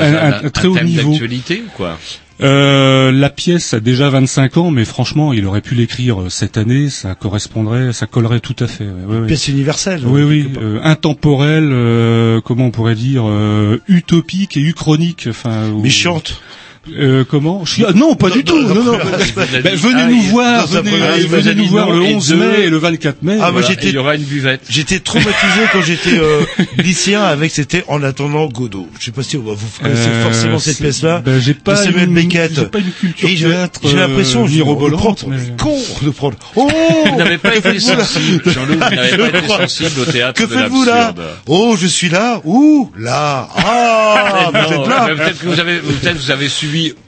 un, 0.00 0.46
un- 0.46 0.50
très 0.50 0.66
un 0.68 0.70
haut 0.70 0.74
thème 0.74 0.86
niveau. 0.86 1.10
d'actualité 1.10 1.62
ou 1.66 1.70
quoi 1.76 1.98
Euh, 2.42 3.12
la 3.12 3.30
pièce 3.30 3.74
a 3.74 3.80
déjà 3.80 4.10
25 4.10 4.56
ans, 4.56 4.70
mais 4.70 4.84
franchement, 4.84 5.32
il 5.32 5.46
aurait 5.46 5.60
pu 5.60 5.74
l'écrire 5.74 6.22
euh, 6.22 6.28
cette 6.28 6.56
année. 6.56 6.88
Ça 6.88 7.14
correspondrait, 7.14 7.92
ça 7.92 8.06
collerait 8.06 8.40
tout 8.40 8.56
à 8.58 8.66
fait. 8.66 8.84
ouais, 8.84 9.18
ouais. 9.18 9.26
Pièce 9.26 9.48
universelle. 9.48 10.02
Oui, 10.04 10.22
oui, 10.22 10.50
euh, 10.60 10.80
intemporelle, 10.82 11.70
euh, 11.72 12.40
comment 12.40 12.66
on 12.66 12.70
pourrait 12.70 12.94
dire, 12.94 13.24
euh, 13.26 13.80
utopique 13.88 14.56
et 14.56 14.60
uchronique. 14.60 15.26
Enfin. 15.30 15.70
Euh, 16.98 17.24
comment 17.28 17.64
Chi- 17.64 17.84
ah, 17.86 17.92
Non, 17.94 18.16
pas 18.16 18.28
du 18.30 18.42
tout. 18.42 18.58
Non, 18.60 18.82
non. 18.82 18.98
Ben, 19.62 19.74
venez 19.76 20.06
nous 20.14 20.22
voir, 20.22 20.66
venez, 20.66 20.90
venez 21.28 21.54
nous 21.54 21.66
voir 21.68 21.90
le 21.92 22.00
11 22.02 22.34
mai 22.34 22.62
et 22.64 22.70
le 22.70 22.76
24 22.78 23.22
mai. 23.22 23.34
Ah, 23.36 23.50
moi 23.50 23.50
voilà. 23.52 23.66
j'étais. 23.68 23.88
il 23.88 23.94
y 23.94 23.98
aura 23.98 24.16
une 24.16 24.24
buvette. 24.24 24.62
J'étais 24.68 24.98
traumatisé 24.98 25.60
quand 25.72 25.82
j'étais 25.82 26.18
euh, 26.18 26.40
lycéen 26.78 27.22
avec 27.22 27.52
c'était 27.52 27.84
en 27.86 28.02
attendant 28.02 28.46
Godot. 28.48 28.88
Je 28.98 29.04
sais 29.04 29.10
pas 29.12 29.22
si 29.22 29.36
vous 29.36 29.54
vous 29.54 29.66
connaissez 29.80 30.08
Euh, 30.08 30.24
forcément 30.24 30.58
cette 30.58 30.78
pièce-là. 30.78 31.20
ben, 31.24 31.40
j'ai 31.40 31.54
de 31.54 31.60
pas 31.60 31.76
Samuel 31.76 32.08
une- 32.08 32.14
Beckett. 32.14 32.52
j'ai 32.54 32.64
pas 32.66 32.78
une 32.78 32.90
culture 32.90 33.28
Et 33.28 33.36
je- 33.36 33.46
théâtre, 33.48 33.80
J'ai 33.84 33.96
l'impression 33.96 34.44
euh, 34.44 34.48
je 34.48 34.54
on 34.54 34.56
le 34.58 34.62
prend 34.64 34.74
mirobolante, 34.74 35.20
pour 35.20 35.28
mais- 35.30 35.36
des 35.36 35.52
con 35.56 35.76
de 36.02 36.10
prendre. 36.10 36.36
Oh 36.56 36.68
Vous 37.06 37.16
n'avez 37.16 37.38
pas 37.38 37.54
été 37.56 37.78
sensible, 37.78 38.42
Jean-Loup, 38.46 38.74
vous 38.74 38.78
n'avez 38.96 39.10
Je 39.10 39.16
pas 39.16 39.28
été 39.38 39.46
sensible 39.48 40.00
au 40.00 40.04
théâtre 40.04 40.40
Que 40.42 40.48
de 40.48 40.52
faites-vous 40.58 40.84
là 40.84 40.96
l'absurde. 41.14 41.28
Oh, 41.46 41.76
je 41.80 41.86
suis 41.86 42.08
là. 42.08 42.40
Ouh, 42.44 42.90
là. 42.98 43.48
Ah, 43.56 44.50
vous 44.52 44.74
êtes 44.74 44.88
là. 44.88 45.06
Peut-être 45.14 45.38
que 45.40 45.46
vous 45.46 45.60
avez, 45.60 45.78
peut-être 45.78 46.16
vous 46.18 46.30
avez 46.30 46.48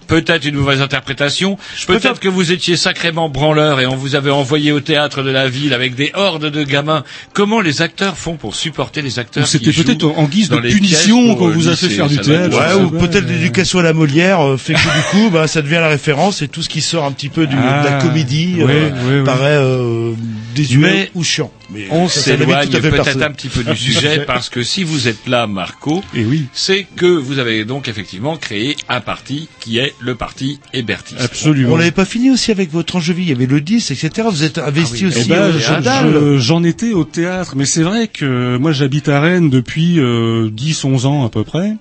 peut-être 0.06 0.44
une 0.44 0.56
mauvaise 0.56 0.80
interprétation. 0.80 1.58
Peut-être 1.86 2.20
que 2.20 2.28
vous 2.28 2.52
étiez 2.52 2.76
sacrément 2.76 3.28
branleur 3.28 3.80
et 3.80 3.86
on 3.86 3.96
vous 3.96 4.14
avait 4.14 4.30
envoyé 4.30 4.72
au 4.72 4.80
théâtre 4.80 5.22
de 5.22 5.30
la 5.30 5.48
ville 5.48 5.72
avec 5.72 5.94
des 5.94 6.10
hordes 6.14 6.50
de 6.50 6.62
gamins. 6.62 7.04
Comment 7.32 7.60
les 7.60 7.82
acteurs 7.82 8.16
font 8.16 8.36
pour 8.36 8.54
supporter 8.54 9.02
les 9.02 9.18
acteurs 9.18 9.46
c'était 9.46 9.72
peut-être 9.72 10.04
en 10.04 10.24
guise 10.24 10.48
de 10.48 10.58
punition 10.58 11.34
qu'on 11.36 11.48
vous 11.48 11.68
a 11.68 11.76
fait 11.76 11.88
faire 11.88 12.08
du 12.08 12.18
théâtre. 12.18 12.56
Ouais, 12.56 12.82
ou 12.82 12.90
peut-être 12.90 13.26
l'éducation 13.28 13.78
à 13.78 13.82
la 13.82 13.92
Molière 13.92 14.40
euh, 14.40 14.56
fait 14.56 14.74
que 14.74 14.78
du 14.78 15.02
coup, 15.10 15.30
bah, 15.30 15.46
ça 15.46 15.62
devient 15.62 15.74
la 15.74 15.88
référence 15.88 16.42
et 16.42 16.48
tout 16.48 16.62
ce 16.62 16.68
qui 16.68 16.80
sort 16.80 17.04
un 17.04 17.12
petit 17.12 17.28
peu 17.28 17.46
du, 17.46 17.54
de 17.54 17.60
la 17.60 17.98
Ah, 17.98 18.02
comédie 18.02 18.56
euh, 18.60 19.24
paraît 19.24 19.56
euh, 19.56 20.12
désuet 20.54 20.80
Mais 20.80 21.10
ou 21.14 21.22
chiant. 21.24 21.50
Mais 21.70 21.86
On 21.90 22.00
n'avait 22.06 22.08
s'éloigne 22.08 22.68
peut-être 22.70 23.22
un 23.22 23.30
petit 23.32 23.48
peu 23.48 23.64
du 23.64 23.76
sujet 23.76 24.20
parce 24.26 24.48
que 24.48 24.62
si 24.62 24.84
vous 24.84 25.08
êtes 25.08 25.26
là, 25.26 25.46
Marco, 25.46 26.02
Et 26.14 26.24
oui, 26.24 26.44
c'est 26.52 26.86
que 26.96 27.06
vous 27.06 27.38
avez 27.38 27.64
donc 27.64 27.88
effectivement 27.88 28.36
créé 28.36 28.76
un 28.88 29.00
parti 29.00 29.48
qui 29.60 29.78
est 29.78 29.94
le 30.00 30.14
parti 30.14 30.60
hébertiste. 30.72 31.20
absolument. 31.20 31.72
On 31.72 31.76
l'avait 31.76 31.90
pas 31.90 32.04
fini 32.04 32.30
aussi 32.30 32.50
avec 32.50 32.70
votre 32.70 33.00
vie. 33.00 33.22
Il 33.24 33.28
y 33.28 33.32
avait 33.32 33.46
le 33.46 33.60
10, 33.60 33.90
etc. 33.90 34.28
Vous 34.30 34.42
êtes 34.44 34.58
investi 34.58 35.04
Ah 35.04 35.06
oui. 35.06 35.06
aussi 35.08 35.20
Eh 35.24 35.28
ben, 35.28 35.42
euh, 35.42 36.36
je- 36.38 36.40
j'en 36.40 36.62
étais 36.64 36.92
au 36.92 37.04
théâtre, 37.04 37.54
mais 37.56 37.64
c'est 37.66 37.82
vrai 37.82 38.08
que 38.08 38.56
moi 38.58 38.72
j'habite 38.72 39.08
à 39.08 39.20
Rennes 39.20 39.50
depuis 39.50 39.98
euh, 39.98 40.50
10-11 40.50 41.06
ans 41.06 41.24
à 41.24 41.30
peu 41.30 41.44
près. 41.44 41.72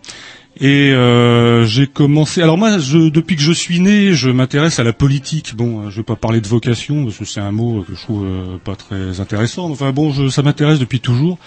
Et 0.59 0.91
euh, 0.91 1.65
j'ai 1.65 1.87
commencé. 1.87 2.41
Alors 2.41 2.57
moi, 2.57 2.77
je, 2.77 3.09
depuis 3.09 3.35
que 3.35 3.41
je 3.41 3.51
suis 3.51 3.79
né, 3.79 4.13
je 4.13 4.29
m'intéresse 4.29 4.79
à 4.79 4.83
la 4.83 4.93
politique. 4.93 5.55
Bon, 5.55 5.81
euh, 5.81 5.89
je 5.89 5.97
vais 5.97 6.03
pas 6.03 6.15
parler 6.15 6.41
de 6.41 6.47
vocation 6.47 7.05
parce 7.05 7.17
que 7.17 7.25
c'est 7.25 7.39
un 7.39 7.51
mot 7.51 7.83
que 7.83 7.95
je 7.95 8.01
trouve 8.01 8.25
euh, 8.25 8.57
pas 8.63 8.75
très 8.75 9.19
intéressant. 9.19 9.69
Enfin 9.69 9.91
bon, 9.91 10.11
je, 10.11 10.29
ça 10.29 10.43
m'intéresse 10.43 10.79
depuis 10.79 10.99
toujours. 10.99 11.39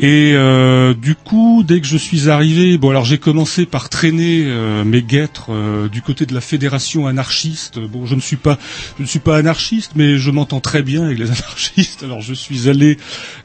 Et 0.00 0.32
euh, 0.34 0.94
du 0.94 1.16
coup, 1.16 1.64
dès 1.66 1.80
que 1.80 1.86
je 1.86 1.96
suis 1.96 2.30
arrivé, 2.30 2.78
bon 2.78 2.90
alors 2.90 3.04
j'ai 3.04 3.18
commencé 3.18 3.66
par 3.66 3.88
traîner 3.88 4.44
euh, 4.46 4.84
mes 4.84 5.02
guêtres 5.02 5.46
euh, 5.50 5.88
du 5.88 6.02
côté 6.02 6.24
de 6.24 6.34
la 6.34 6.40
fédération 6.40 7.08
anarchiste. 7.08 7.80
Bon, 7.80 8.06
je 8.06 8.14
ne 8.14 8.20
suis 8.20 8.36
pas, 8.36 8.58
je 8.98 9.02
ne 9.02 9.08
suis 9.08 9.18
pas 9.18 9.36
anarchiste, 9.36 9.92
mais 9.96 10.16
je 10.16 10.30
m'entends 10.30 10.60
très 10.60 10.82
bien 10.82 11.04
avec 11.06 11.18
les 11.18 11.30
anarchistes. 11.32 12.04
Alors 12.04 12.20
je 12.20 12.32
suis 12.32 12.68
allé 12.68 12.96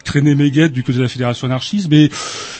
traîner 0.05 0.35
mes 0.35 0.51
guêtres 0.51 0.73
du 0.75 0.83
côté 0.83 0.99
de 0.99 1.03
la 1.03 1.09
fédération 1.09 1.47
anarchiste, 1.47 1.87
mais 1.89 2.09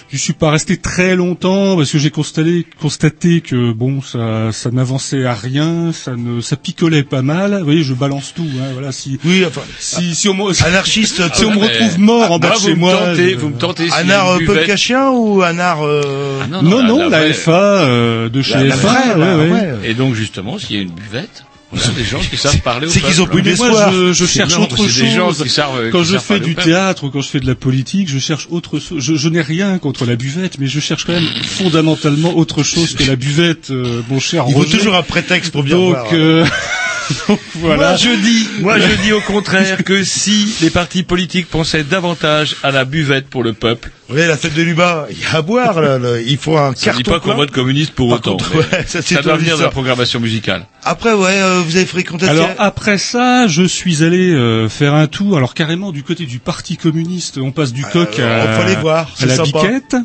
je 0.10 0.18
suis 0.18 0.34
pas 0.34 0.50
resté 0.50 0.78
très 0.78 1.16
longtemps 1.16 1.76
parce 1.76 1.92
que 1.92 2.00
j'ai 2.00 2.10
constaté, 2.12 2.66
constaté 2.82 3.42
que 3.42 3.74
bon, 3.74 4.02
ça, 4.02 4.52
ça 4.52 4.72
n'avançait 4.72 5.26
à 5.26 5.36
rien, 5.36 5.92
ça 5.92 6.16
ne, 6.16 6.42
ça 6.42 6.56
picolait 6.56 7.04
pas 7.04 7.22
mal. 7.22 7.60
Vous 7.60 7.66
voyez, 7.66 7.84
je 7.84 7.94
balance 7.94 8.34
tout. 8.36 8.48
Hein, 8.60 8.70
voilà, 8.74 8.92
si, 8.92 9.20
Oui, 9.24 9.46
enfin, 9.46 9.62
si, 9.80 10.16
si 10.16 10.30
on, 10.30 10.34
me- 10.34 10.64
anarchiste. 10.66 11.22
si 11.36 11.46
on 11.46 11.52
me 11.52 11.60
mais- 11.60 11.68
retrouve 11.68 12.00
mort 12.00 12.32
en 12.32 12.40
bas 12.40 12.48
Moi, 12.50 12.56
de 12.56 12.62
vous 12.62 12.68
chez 12.70 12.76
moi, 12.76 13.14
vous 13.38 13.50
me 13.50 13.58
tentez. 13.58 13.83
S'il 13.90 14.08
y 14.08 14.12
a 14.12 14.16
un 14.16 14.20
art 14.20 14.38
une 14.40 14.44
euh, 14.44 14.54
podcastien 14.54 15.10
ou 15.12 15.42
un 15.44 15.60
art 15.60 15.86
euh, 15.86 16.40
Ah 16.44 16.48
Non, 16.48 16.84
non, 16.84 17.10
la, 17.10 17.20
vraie. 17.20 17.34
FA 17.34 17.52
euh, 17.52 18.30
de 18.30 18.42
chez 18.42 18.54
la, 18.56 18.64
la 18.64 18.76
FA. 18.76 18.88
ouais, 19.18 19.20
la 19.20 19.38
ouais. 19.38 19.70
Et 19.86 19.94
donc 19.94 20.14
justement, 20.16 20.58
s'il 20.60 20.76
y 20.76 20.80
a 20.80 20.82
une 20.82 20.92
buvette, 20.92 21.44
on 21.72 21.78
a 21.78 21.88
des 21.98 22.04
gens 22.04 22.20
qui 22.20 22.38
savent 22.38 22.60
parler 22.62 22.86
au 22.86 22.90
C'est 22.92 23.00
qu'ils 23.02 23.20
ont 23.22 23.26
plus 23.26 23.42
Mais 23.42 23.56
moi, 23.56 23.68
d'espoir. 23.70 23.92
je, 23.92 24.14
je 24.14 24.26
cherche 24.28 24.56
Non, 24.56 24.64
autre 24.66 24.78
c'est 24.88 25.02
des 25.06 25.10
gens 25.10 25.30
chose. 25.30 25.42
qui 25.44 25.50
savent, 25.50 25.90
Quand 25.92 26.04
qui 26.04 26.06
je 26.10 26.18
fais 26.20 26.40
du 26.40 26.54
théâtre 26.54 27.06
ou 27.06 27.10
quand 27.10 27.22
je 27.22 27.30
fais 27.30 27.40
de 27.40 27.48
la 27.48 27.56
politique, 27.56 28.10
je 28.10 28.20
cherche 28.20 28.48
autre 28.52 28.78
chose. 28.80 29.04
Je, 29.04 29.16
je 29.16 29.28
n'ai 29.30 29.42
rien 29.42 29.80
contre 29.80 30.06
la 30.06 30.16
buvette, 30.16 30.60
mais 30.60 30.68
je 30.68 30.80
cherche 30.80 31.04
quand 31.06 31.14
même 31.14 31.28
fondamentalement 31.44 32.38
autre 32.38 32.62
chose 32.62 32.94
que 32.96 33.04
la 33.04 33.16
buvette, 33.16 33.72
euh, 33.72 34.02
mon 34.10 34.20
cher 34.20 34.46
Il 34.50 34.54
faut 34.54 34.66
toujours 34.66 34.94
un 34.96 35.02
prétexte 35.04 35.52
pour 35.52 35.64
bien 35.64 35.76
Donc, 35.78 35.90
voir. 35.96 36.08
euh, 36.14 36.46
voilà. 37.56 37.90
Moi 37.90 37.96
je 37.98 38.10
dis, 38.22 38.50
moi 38.60 38.80
je 38.80 39.02
dis 39.02 39.12
au 39.12 39.22
contraire 39.22 39.84
que 39.84 40.04
si 40.04 40.56
les 40.62 40.70
partis 40.70 41.04
politiques 41.04 41.50
pensaient 41.50 41.84
davantage 41.84 42.56
à 42.64 42.72
la 42.72 42.86
buvette 42.86 43.28
pour 43.28 43.44
le 43.44 43.54
peuple, 43.54 43.92
Vous 44.14 44.18
voyez, 44.20 44.28
la 44.30 44.38
fête 44.38 44.54
de 44.54 44.62
Luba, 44.62 45.08
il 45.10 45.20
y 45.20 45.26
a 45.26 45.38
à 45.38 45.42
boire, 45.42 45.82
là, 45.82 45.98
là. 45.98 46.22
il 46.22 46.38
faut 46.38 46.56
un 46.56 46.76
ça 46.76 46.92
ne 46.92 46.98
dit 46.98 47.02
carton 47.02 47.12
pas 47.14 47.20
qu'on 47.20 47.34
vote 47.36 47.50
communiste 47.50 47.94
pour 47.96 48.10
Par 48.10 48.20
autant. 48.20 48.32
contre, 48.38 48.58
ouais, 48.58 48.84
ça, 48.86 49.02
c'est 49.02 49.16
ça 49.16 49.22
doit 49.24 49.38
venir 49.38 49.58
de 49.58 49.64
la 49.64 49.70
programmation 49.72 50.20
musicale. 50.20 50.68
Après, 50.84 51.14
ouais, 51.14 51.42
euh, 51.42 51.62
vous 51.66 51.78
avez 51.78 51.88
fréquenté... 51.88 52.28
Alors 52.28 52.52
après 52.60 53.00
ça, 53.00 53.48
je 53.48 53.64
suis 53.64 54.04
allé 54.04 54.30
euh, 54.32 54.70
faire 54.70 54.94
un 54.94 55.08
tour, 55.08 55.36
alors 55.36 55.56
carrément 55.56 55.92
du 55.92 56.04
côté 56.04 56.28
du 56.28 56.38
Parti 56.38 56.78
communiste, 56.78 57.40
on 57.40 57.52
passe 57.52 57.74
du 57.74 57.82
coq 57.86 58.20
Euh, 58.20 58.76
à, 58.76 58.80
voir, 58.82 59.10
à 59.20 59.26
la 59.26 59.36
sympa. 59.36 59.62
biquette. 59.64 59.96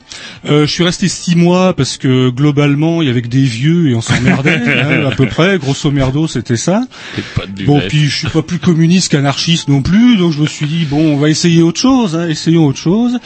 Euh, 0.48 0.66
je 0.66 0.72
suis 0.72 0.84
resté 0.84 1.06
six 1.09 1.36
mois 1.36 1.74
parce 1.74 1.98
que 1.98 2.30
globalement, 2.30 3.02
il 3.02 3.09
y 3.09 3.11
avait 3.11 3.20
que 3.20 3.28
des 3.28 3.44
vieux 3.44 3.90
et 3.90 3.94
on 3.94 4.00
s'emmerdait, 4.00 4.54
hein, 4.66 5.04
à 5.06 5.14
peu 5.14 5.26
près, 5.26 5.59
grosso 5.59 5.90
merdo, 5.90 6.26
c'était 6.26 6.56
ça. 6.56 6.82
Et 7.18 7.22
pas 7.38 7.44
de 7.44 7.62
Bon, 7.66 7.82
puis 7.86 8.09
je 8.09 8.16
suis 8.16 8.28
pas 8.28 8.40
plus 8.40 8.59
communiste 8.59 9.12
qu'anarchiste 9.12 9.68
non 9.68 9.82
plus, 9.82 10.16
donc 10.16 10.32
je 10.32 10.40
me 10.40 10.46
suis 10.46 10.64
dit 10.64 10.86
bon, 10.86 11.12
on 11.14 11.18
va 11.18 11.28
essayer 11.28 11.61
autre 11.61 11.78
chose, 11.80 12.16
hein, 12.16 12.26
essayons 12.26 12.64
autre 12.66 12.78
chose. 12.78 13.18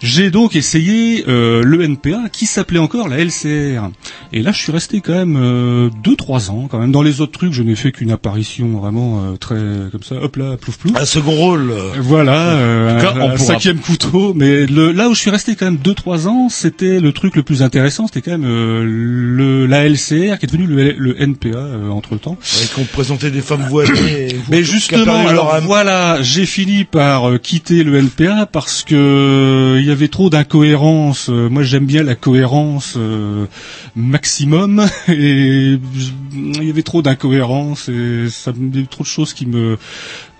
J'ai 0.00 0.30
donc 0.30 0.54
essayé 0.54 1.24
euh, 1.28 1.62
le 1.64 1.82
NPA 1.82 2.28
qui 2.30 2.46
s'appelait 2.46 2.78
encore 2.78 3.08
la 3.08 3.18
LCR. 3.18 3.90
Et 4.32 4.42
là, 4.42 4.52
je 4.52 4.58
suis 4.58 4.70
resté 4.70 5.00
quand 5.00 5.14
même 5.14 5.36
euh, 5.36 5.90
deux 6.04 6.14
trois 6.14 6.50
ans 6.50 6.68
quand 6.70 6.78
même. 6.78 6.92
Dans 6.92 7.02
les 7.02 7.20
autres 7.20 7.32
trucs, 7.32 7.52
je 7.52 7.62
n'ai 7.64 7.74
fait 7.74 7.90
qu'une 7.90 8.12
apparition 8.12 8.78
vraiment 8.78 9.24
euh, 9.24 9.36
très 9.36 9.56
comme 9.90 10.02
ça, 10.04 10.14
hop 10.22 10.36
là, 10.36 10.56
plouf 10.56 10.78
plouf. 10.78 10.96
Un 10.96 11.04
second 11.04 11.32
rôle. 11.32 11.70
euh, 11.72 11.90
Voilà, 12.00 12.50
euh, 12.50 12.96
En 12.96 13.00
tout 13.00 13.06
cas, 13.06 13.12
un, 13.14 13.20
on 13.20 13.30
un 13.30 13.34
pourra- 13.34 13.38
cinquième 13.54 13.78
couteau. 13.78 14.34
Mais 14.34 14.66
le, 14.66 14.92
là 14.92 15.08
où 15.08 15.14
je 15.14 15.20
suis 15.20 15.30
resté 15.30 15.56
quand 15.56 15.64
même 15.66 15.78
deux 15.78 15.94
trois 15.94 16.28
ans, 16.28 16.48
c'était 16.48 17.00
le 17.00 17.12
truc 17.12 17.34
le 17.34 17.42
plus 17.42 17.62
intéressant, 17.62 18.06
c'était 18.06 18.22
quand 18.22 18.38
même 18.38 18.48
euh, 18.48 18.84
le, 18.86 19.66
la 19.66 19.88
LCR 19.88 20.38
qui 20.38 20.46
est 20.46 20.52
devenu 20.52 20.66
le, 20.66 20.92
le 20.92 21.20
NPA 21.20 21.58
entre 21.90 22.16
temps. 22.16 22.38
ouais, 22.40 22.66
qu'on 22.76 22.84
présentait 22.84 23.30
des 23.32 23.40
femmes 23.40 23.66
voilées. 23.68 24.28
et- 24.30 24.36
Mais 24.50 24.62
justement, 24.62 25.26
alors 25.26 25.58
voilà, 25.62 26.18
j'ai 26.22 26.46
fini 26.46 26.84
par 26.84 27.28
euh, 27.30 27.38
quitter 27.38 27.82
le 27.82 27.96
NPA 27.96 28.46
parce 28.46 28.84
que 28.84 28.94
euh, 28.94 29.87
y 29.88 29.92
avait 29.92 30.08
trop 30.08 30.30
d'incohérences. 30.30 31.28
Euh, 31.30 31.48
moi, 31.48 31.62
j'aime 31.62 31.86
bien 31.86 32.02
la 32.02 32.14
cohérence 32.14 32.94
euh, 32.96 33.46
maximum, 33.96 34.80
et 35.08 35.78
je- 35.94 36.12
il 36.34 36.64
y 36.64 36.70
avait 36.70 36.82
trop 36.82 37.02
d'incohérences 37.02 37.88
et 37.88 38.28
ça 38.30 38.52
il 38.56 38.86
trop 38.86 39.02
de 39.02 39.08
choses 39.08 39.32
qui 39.32 39.46
me 39.46 39.76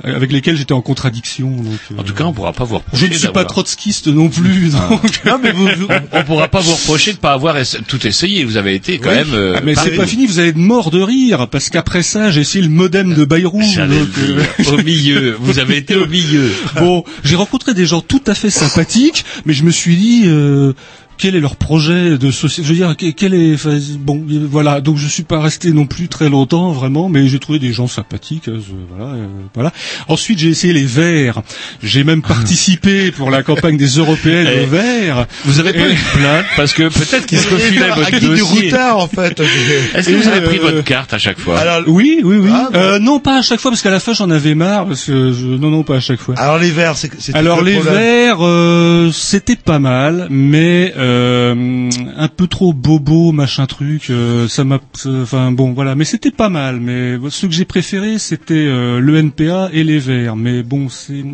avec 0.05 0.31
lesquelles 0.33 0.57
j'étais 0.57 0.73
en 0.73 0.81
contradiction. 0.81 1.51
Donc, 1.51 1.99
En 1.99 2.03
tout 2.03 2.15
cas, 2.15 2.25
on 2.25 2.33
pourra 2.33 2.53
pas 2.53 2.65
vous 2.65 2.77
reprocher. 2.79 3.07
je 3.07 3.13
ne 3.13 3.19
suis 3.19 3.29
pas 3.29 3.45
trotskiste 3.45 4.07
non 4.09 4.29
plus. 4.29 4.71
Donc, 4.71 5.25
Non, 5.25 5.39
mais 5.43 5.53
vous, 5.53 5.67
vous- 5.77 5.87
On 6.13 6.23
pourra 6.25 6.49
pas 6.49 6.61
vous 6.61 6.73
reprocher 6.73 7.13
de 7.13 7.19
pas 7.19 7.33
avoir 7.33 7.57
essa- 7.59 7.79
tout 7.87 8.07
essayé. 8.07 8.45
Vous 8.45 8.57
avez 8.57 8.75
été 8.75 8.99
quand 8.99 9.11
Oui. 9.11 9.17
même. 9.17 9.35
euh, 9.35 9.55
Ah, 9.57 9.61
mais 9.65 9.75
c'est 9.75 9.97
pas 9.97 10.07
fini, 10.07 10.27
vous 10.27 10.39
allez 10.39 10.51
être 10.51 10.57
mort 10.57 10.91
de 10.91 11.01
rire, 11.01 11.49
parce 11.49 11.69
qu'après 11.69 12.03
ça, 12.03 12.31
j'ai 12.31 12.43
essayé 12.43 12.63
le 12.65 12.71
modem 12.71 13.15
de 13.15 13.25
Bayrou. 13.25 13.61
Donc, 13.61 14.09
euh. 14.19 14.43
Au 14.73 14.77
milieu. 14.83 15.37
Vous 15.41 15.59
avez 15.59 15.77
été 15.77 15.97
au 15.97 16.07
milieu. 16.07 16.51
Bon, 16.79 17.05
j'ai 17.25 17.37
rencontré 17.37 17.75
des 17.75 17.87
gens 17.87 18.01
tout 18.01 18.23
à 18.27 18.35
fait 18.35 18.51
sympathiques, 18.51 19.25
mais 19.47 19.53
je 19.53 19.65
me 19.65 19.71
suis 19.71 19.97
dit, 19.97 20.23
euh, 20.27 20.73
quel 21.19 21.35
est 21.35 21.41
leur 21.41 21.57
projet 21.57 22.17
de 22.19 22.31
société 22.31 22.63
Je 22.67 22.73
veux 22.73 22.79
dire, 22.79 22.97
que- 22.97 23.11
quel 23.11 23.35
est 23.35 23.55
enfin, 23.55 23.79
bon, 23.99 24.25
euh, 24.31 24.47
voilà. 24.51 24.81
Donc 24.81 24.97
je 24.97 25.07
suis 25.07 25.23
pas 25.25 25.41
resté 25.41 25.73
non 25.73 25.87
plus 25.87 26.09
très 26.09 26.29
longtemps 26.29 26.71
vraiment, 26.73 27.09
mais 27.09 27.27
j'ai 27.29 27.39
trouvé 27.39 27.59
des 27.59 27.73
gens 27.73 27.87
sympathiques. 27.89 28.49
euh, 28.49 28.59
voilà, 28.97 29.13
euh, 29.15 29.27
voilà. 29.55 29.73
Ensuite, 30.09 30.39
j'ai 30.39 30.49
essayé 30.49 30.73
les 30.73 30.85
Verts. 30.85 31.43
J'ai 31.83 32.05
même 32.05 32.23
participé 32.35 33.11
pour 33.13 33.31
la 33.31 33.43
campagne 33.43 33.77
des 33.77 33.89
européennes 33.99 34.49
Eh, 34.51 34.65
aux 34.65 34.67
Verts. 34.69 35.27
Vous 35.45 35.59
avez 35.61 35.73
pas 35.73 35.89
eu 35.89 35.93
de 36.15 36.19
plainte 36.19 36.47
parce 36.57 36.73
que 36.73 36.85
peut-être 36.89 37.27
qu'ils 37.27 37.39
refilaient 37.39 37.89
votre 37.91 38.11
guide 38.11 38.21
du 38.21 38.27
dossier. 38.39 38.65
routard, 38.71 38.99
en 38.99 39.09
fait. 39.09 39.41
Est-ce 39.95 40.09
que 40.11 40.15
vous 40.15 40.29
avez 40.29 40.41
pris 40.43 40.59
Euh, 40.59 40.63
votre 40.63 40.85
carte 40.85 41.13
à 41.15 41.19
chaque 41.19 41.39
fois? 41.39 41.59
Alors, 41.59 41.83
Oui, 41.87 42.21
oui, 42.23 42.37
oui. 42.39 42.51
Ah, 42.53 42.69
bon. 42.73 42.79
Euh, 42.79 42.99
non, 42.99 43.19
pas 43.21 43.39
à 43.39 43.43
chaque 43.43 43.61
fois, 43.61 43.71
parce 43.71 43.83
qu'à 43.83 43.91
la 43.91 44.01
fin, 44.01 44.13
j'en 44.13 44.31
avais 44.31 44.55
marre. 44.55 44.87
Parce 44.87 45.05
que 45.05 45.33
je... 45.33 45.47
Non, 45.47 45.71
non, 45.71 45.83
pas 45.83 45.97
à 45.97 46.01
chaque 46.01 46.21
fois. 46.21 46.35
alors 46.39 46.59
les 46.59 46.71
verts, 46.71 46.95
c'est 46.97 47.11
Alors 47.35 47.63
les 47.63 47.75
problème 47.75 47.95
verts, 47.95 48.37
euh, 48.41 49.11
c'était 49.13 49.57
pas 49.57 49.79
mal, 49.79 50.27
mais 50.31 50.93
euh, 51.09 51.91
un 52.17 52.29
peu 52.29 52.47
trop 52.47 52.73
bobo, 52.73 53.33
machin 53.33 53.67
truc. 53.67 54.11
euh, 54.11 54.47
ça 54.49 54.65
m'a, 54.65 54.81
enfin 55.07 55.53
bon, 55.53 55.73
voilà. 55.73 55.95
Mais 55.95 56.05
c'était 56.05 56.31
pas 56.31 56.49
mal. 56.49 56.81
Mais 56.81 57.17
ce 57.31 57.47
que 57.47 57.53
j'ai 57.53 57.65
préféré, 57.65 58.19
c'était 58.19 58.55
euh, 58.55 59.01
le 59.01 59.17
NPA 59.17 59.71
et 59.73 59.85
les 59.85 59.99
verts. 59.99 60.37
Mais 60.37 60.63
bon, 60.63 60.89
c'est 60.89 61.25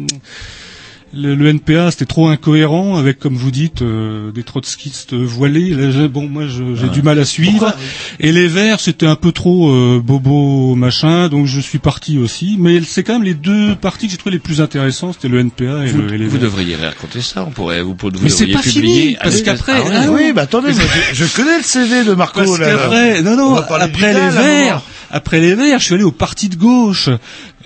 le, 1.17 1.35
le 1.35 1.49
NPA, 1.49 1.91
c'était 1.91 2.05
trop 2.07 2.29
incohérent 2.29 2.97
avec, 2.97 3.19
comme 3.19 3.35
vous 3.37 3.51
dites, 3.51 3.83
euh, 3.83 4.33
des 4.33 4.43
trotskistes 4.43 5.15
voilés. 5.15 5.71
Là, 5.71 6.09
bon, 6.09 6.29
moi, 6.29 6.45
je- 6.47 6.75
j'ai 6.75 6.89
du 6.89 7.03
mal 7.03 7.19
à 7.19 7.25
suivre. 7.25 7.73
Et 8.21 8.33
les 8.33 8.49
Verts, 8.49 8.81
c'était 8.81 9.07
un 9.07 9.17
peu 9.17 9.33
trop 9.33 9.71
euh, 9.71 10.01
bobo 10.05 10.75
machin, 10.75 11.29
donc 11.29 11.47
je 11.47 11.61
suis 11.61 11.79
parti 11.79 12.19
aussi. 12.19 12.57
Mais 12.59 12.81
c'est 12.83 13.03
quand 13.03 13.15
même 13.15 13.23
les 13.23 13.35
deux 13.35 13.75
partis 13.77 14.07
que 14.07 14.13
j'ai 14.13 14.19
trouvé 14.19 14.35
les 14.35 14.41
plus 14.41 14.61
intéressants, 14.61 15.13
c'était 15.13 15.29
le 15.29 15.39
NPA 15.41 15.87
et, 15.87 15.91
Vous, 15.91 16.03
le, 16.03 16.15
et 16.15 16.19
les 16.19 16.25
vous 16.27 16.33
Verts. 16.33 16.41
devriez 16.43 16.77
raconter 16.77 17.21
ça. 17.21 17.45
On 17.47 17.51
pourrait 17.51 17.83
vous, 17.83 17.97
vous 18.01 18.11
Mais 18.23 18.29
c'est 18.29 18.41
devriez 18.47 18.55
pas 18.55 18.63
publier. 18.63 19.01
fini, 19.03 19.17
parce 19.23 19.43
qu'après- 19.43 19.73
ah 19.77 20.03
ah 20.07 20.11
Oui, 20.11 20.33
bah 20.35 20.43
attendez, 20.43 20.73
moi, 20.73 20.83
je, 21.13 21.25
je 21.25 21.37
connais 21.37 21.59
le 21.59 21.63
CV 21.65 22.05
de 22.05 22.15
Marco. 22.15 22.41
Parce 22.41 22.59
là, 22.59 22.69
là. 22.69 22.77
qu'après, 22.77 23.23
non, 23.23 23.33
On 23.33 23.37
non, 23.37 23.55
après 23.57 24.13
les 24.13 24.29
Verts, 24.31 24.83
après 25.11 25.41
les 25.41 25.55
Verts, 25.55 25.79
je 25.79 25.85
suis 25.85 25.95
allé 25.95 26.03
au 26.05 26.11
parti 26.13 26.49
de 26.49 26.57
gauche. 26.57 27.09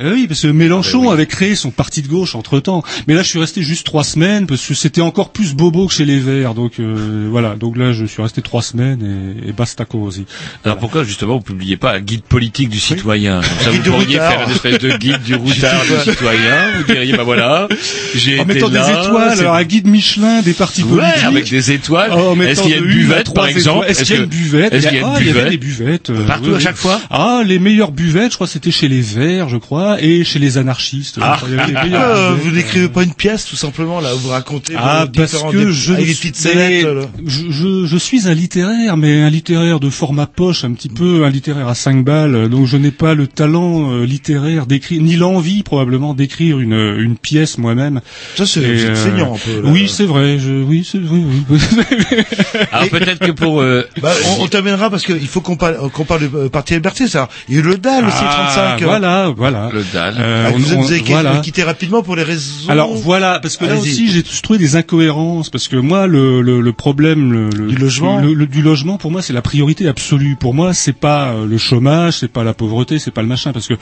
Eh 0.01 0.11
oui, 0.11 0.27
parce 0.29 0.43
que 0.43 0.49
Mélenchon 0.49 0.99
Ah 0.99 1.03
ben 1.03 1.07
oui. 1.09 1.13
avait 1.15 1.27
créé 1.27 1.55
son 1.57 1.71
parti 1.71 2.03
de 2.03 2.09
gauche 2.09 2.35
entre 2.35 2.61
temps. 2.61 2.83
Mais 3.07 3.15
là, 3.15 3.23
je 3.23 3.29
suis 3.29 3.39
resté 3.39 3.63
juste 3.63 3.85
trois 3.87 4.05
semaines 4.05 4.47
parce 4.47 4.65
que 4.67 4.75
c'était 4.75 5.01
encore 5.01 5.31
plus 5.31 5.55
bobo 5.55 5.87
que 5.89 5.95
chez 5.95 6.05
les 6.05 6.19
Verts. 6.21 6.55
Donc 6.55 6.75
euh, 6.79 7.27
voilà. 7.31 7.57
Donc 7.57 7.77
là, 7.77 7.93
je 7.93 8.05
suis 8.05 8.23
resté 8.23 8.41
trois 8.43 8.63
semaines 8.63 9.35
et, 9.45 9.49
et 9.49 9.53
basta 9.53 9.85
cosy. 9.85 10.25
Alors 10.65 10.79
pourquoi 10.79 11.05
justement 11.05 11.35
vous 11.39 11.41
publiez 11.43 11.77
pas 11.77 11.95
un 11.95 12.01
guide 12.01 12.23
politique 12.23 12.69
du 12.69 12.79
citoyen 12.79 13.41
Comme 13.41 13.51
ça 13.65 13.71
guide 13.73 13.83
vous 13.87 13.93
pourriez 13.93 14.19
faire 14.19 14.45
une 14.47 14.53
espèce 14.53 14.79
de 14.79 14.97
guide 14.97 15.23
du 15.23 15.35
routard 15.37 15.83
du 15.83 16.11
citoyen. 16.11 16.79
Vous 16.79 16.93
diriez 16.93 17.17
bah 17.17 17.25
voilà, 17.25 17.69
j'ai 18.15 18.39
En 18.39 18.45
été 18.45 18.55
mettant 18.55 18.69
là. 18.69 18.85
des 18.87 19.07
étoiles, 19.07 19.39
alors 19.41 19.55
un 19.55 19.65
guide 19.65 19.87
Michelin 19.89 20.43
des 20.43 20.53
partis 20.53 20.83
Ouais, 20.85 21.01
politiques. 21.01 21.25
avec 21.25 21.51
des 21.51 21.73
étoiles. 21.73 22.13
Oh, 22.17 22.37
Est-ce 22.41 22.63
qu'il 22.63 22.71
y 22.71 22.75
a 22.75 22.79
une 22.79 22.85
à 22.85 22.87
buvette 22.87 23.35
par 23.35 23.47
exemple. 23.49 23.87
Est-ce 23.89 24.05
qu'il 24.05 24.15
y 24.17 24.19
a 24.19 24.23
une 24.23 24.29
buvette 24.29 24.73
Est-ce 24.75 24.89
qu'il 24.89 24.99
y 24.99 25.01
a 25.01 25.07
Ah, 25.13 25.21
une 25.21 25.27
il 25.27 25.27
y 25.27 25.31
avait 25.31 25.41
buvette 25.41 25.51
des 25.51 25.59
buvettes. 25.59 26.13
Partout 26.27 26.55
à 26.55 26.61
chaque 26.61 26.77
fois 26.77 27.01
Ah, 27.11 27.43
les 27.45 27.59
meilleures 27.59 27.93
buvettes, 27.93 28.31
je 28.33 28.37
crois, 28.37 28.47
c'était 28.47 28.71
chez 28.71 28.89
les 28.89 29.01
Verts, 29.01 29.49
je 29.49 29.57
crois, 29.57 29.88
et 30.01 30.25
chez 30.25 30.39
les 30.39 30.59
anarchistes. 30.59 31.19
Ah. 31.21 31.39
Il 31.49 31.55
y 31.55 31.59
avait 31.59 31.67
les 31.69 31.73
meilleures 31.73 32.01
Pourquoi, 32.03 32.17
euh, 32.17 32.31
buvettes. 32.35 32.45
vous 32.45 32.57
n'écrivez 32.57 32.89
pas 32.89 33.03
une 33.03 33.15
pièce 33.15 33.45
tout 33.47 33.57
simplement 33.57 34.01
là 34.01 34.15
où 34.15 34.19
vous 34.19 34.29
racontez 34.29 34.75
Ah, 34.77 35.05
vos 35.07 35.13
parce 35.13 35.33
que 35.53 35.57
dé- 35.67 35.73
je, 35.73 35.93
des 35.95 36.15
suis- 36.15 36.33
mais 36.55 36.85
je, 37.27 37.51
je, 37.51 37.87
je 37.87 37.97
suis 37.97 38.29
un 38.29 38.35
littéraire, 38.35 38.97
mais 38.97 39.23
un 39.23 39.31
littéraire 39.31 39.81
de 39.81 39.91
format 39.91 40.27
poche, 40.27 40.65
un 40.65 40.73
petit 40.73 40.89
peu 40.89 41.25
un 41.25 41.31
littéraire 41.31 41.69
à 41.69 41.75
5 41.75 42.05
balles, 42.05 42.49
donc 42.49 42.67
je 42.67 42.77
n'ai 42.77 42.91
pas 42.91 43.15
le 43.15 43.27
talent 43.27 43.93
euh, 43.93 44.05
littéraire 44.05 44.67
d'écrire, 44.67 45.01
ni 45.03 45.17
l'envie 45.17 45.63
probablement 45.63 46.15
d'écrire 46.15 46.59
une, 46.59 46.97
une 46.99 47.17
pièce 47.17 47.59
moi-même. 47.59 48.01
Ça 48.37 48.47
c'est 48.47 48.61
euh, 48.61 48.95
saignant 48.95 49.35
un 49.35 49.39
peu. 49.39 49.63
là. 49.63 49.69
Oui, 49.71 49.89
c'est 49.89 50.05
vrai, 50.05 50.39
je, 50.39 50.53
oui, 50.63 50.87
c'est, 50.91 50.99
oui, 50.99 51.25
oui. 51.51 51.59
Alors 52.73 52.89
peut-être 52.89 53.21
que 53.27 53.33
pour 53.33 53.61
euh, 53.61 53.87
Bah, 54.03 54.13
on, 54.39 54.45
on 54.45 54.47
t'amènera 54.49 54.91
parce 54.91 55.05
qu'il 55.05 55.27
faut 55.29 55.41
qu'on 55.41 55.57
parle, 55.57 55.91
qu'on 55.91 56.05
parle 56.05 56.29
euh, 56.35 56.49
Parti 56.49 56.75
Liberté, 56.75 57.07
ça. 57.09 57.29
Il 57.49 57.55
y 57.55 57.59
a 57.59 57.61
eu 57.61 57.65
le 57.65 57.79
DAL 57.79 58.05
aussi, 58.07 58.17
Ah, 58.21 58.51
35. 58.55 58.83
euh. 58.83 58.85
Voilà, 58.87 59.33
voilà. 59.37 59.71
Le 59.79 59.85
DAL. 59.93 60.15
Euh, 60.19 60.45
Ah, 60.49 60.53
on- 60.55 60.59
vous, 60.59 60.75
on- 60.75 60.81
vous 60.83 60.87
avez 60.91 60.99
quitté- 61.01 61.13
voilà. 61.13 61.37
quitté 61.39 61.63
rapidement 61.63 62.03
pour 62.03 62.17
les 62.17 62.23
raisons. 62.23 62.69
Alors 62.69 62.95
voilà, 62.95 63.39
parce 63.41 63.57
que 63.57 63.65
là 63.65 63.77
aussi 63.77 64.11
j'ai 64.11 64.23
trouvé 64.23 64.59
des 64.59 64.77
incohérences, 64.77 65.51
parce 65.51 65.69
que 65.69 65.77
moi 65.77 66.07
le, 66.07 66.43
le, 66.43 66.61
le 66.61 66.73
problème 66.73 67.33
le, 67.33 67.49
le- 67.51 67.69
Du 67.69 67.77
logement 67.77 68.21
le- 68.21 68.35
le- 68.35 68.47
du 68.47 68.63
logement 68.63 68.99
pour 68.99 69.11
moi 69.11 69.23
c'est 69.23 69.33
la 69.33 69.43
priorité 69.43 69.89
absolue. 69.89 70.37
Pour 70.39 70.55
moi 70.55 70.75
c'est 70.75 70.93
pas 70.93 71.31
euh, 71.33 71.47
le 71.47 71.59
chômage, 71.59 72.15
c'est 72.19 72.29
pas 72.33 72.45
la 72.45 72.55
pauvreté, 72.55 72.99
c'est 72.99 73.11
pas 73.11 73.23
le 73.23 73.29
machin, 73.29 73.53
parce 73.53 73.67
que 73.69 73.75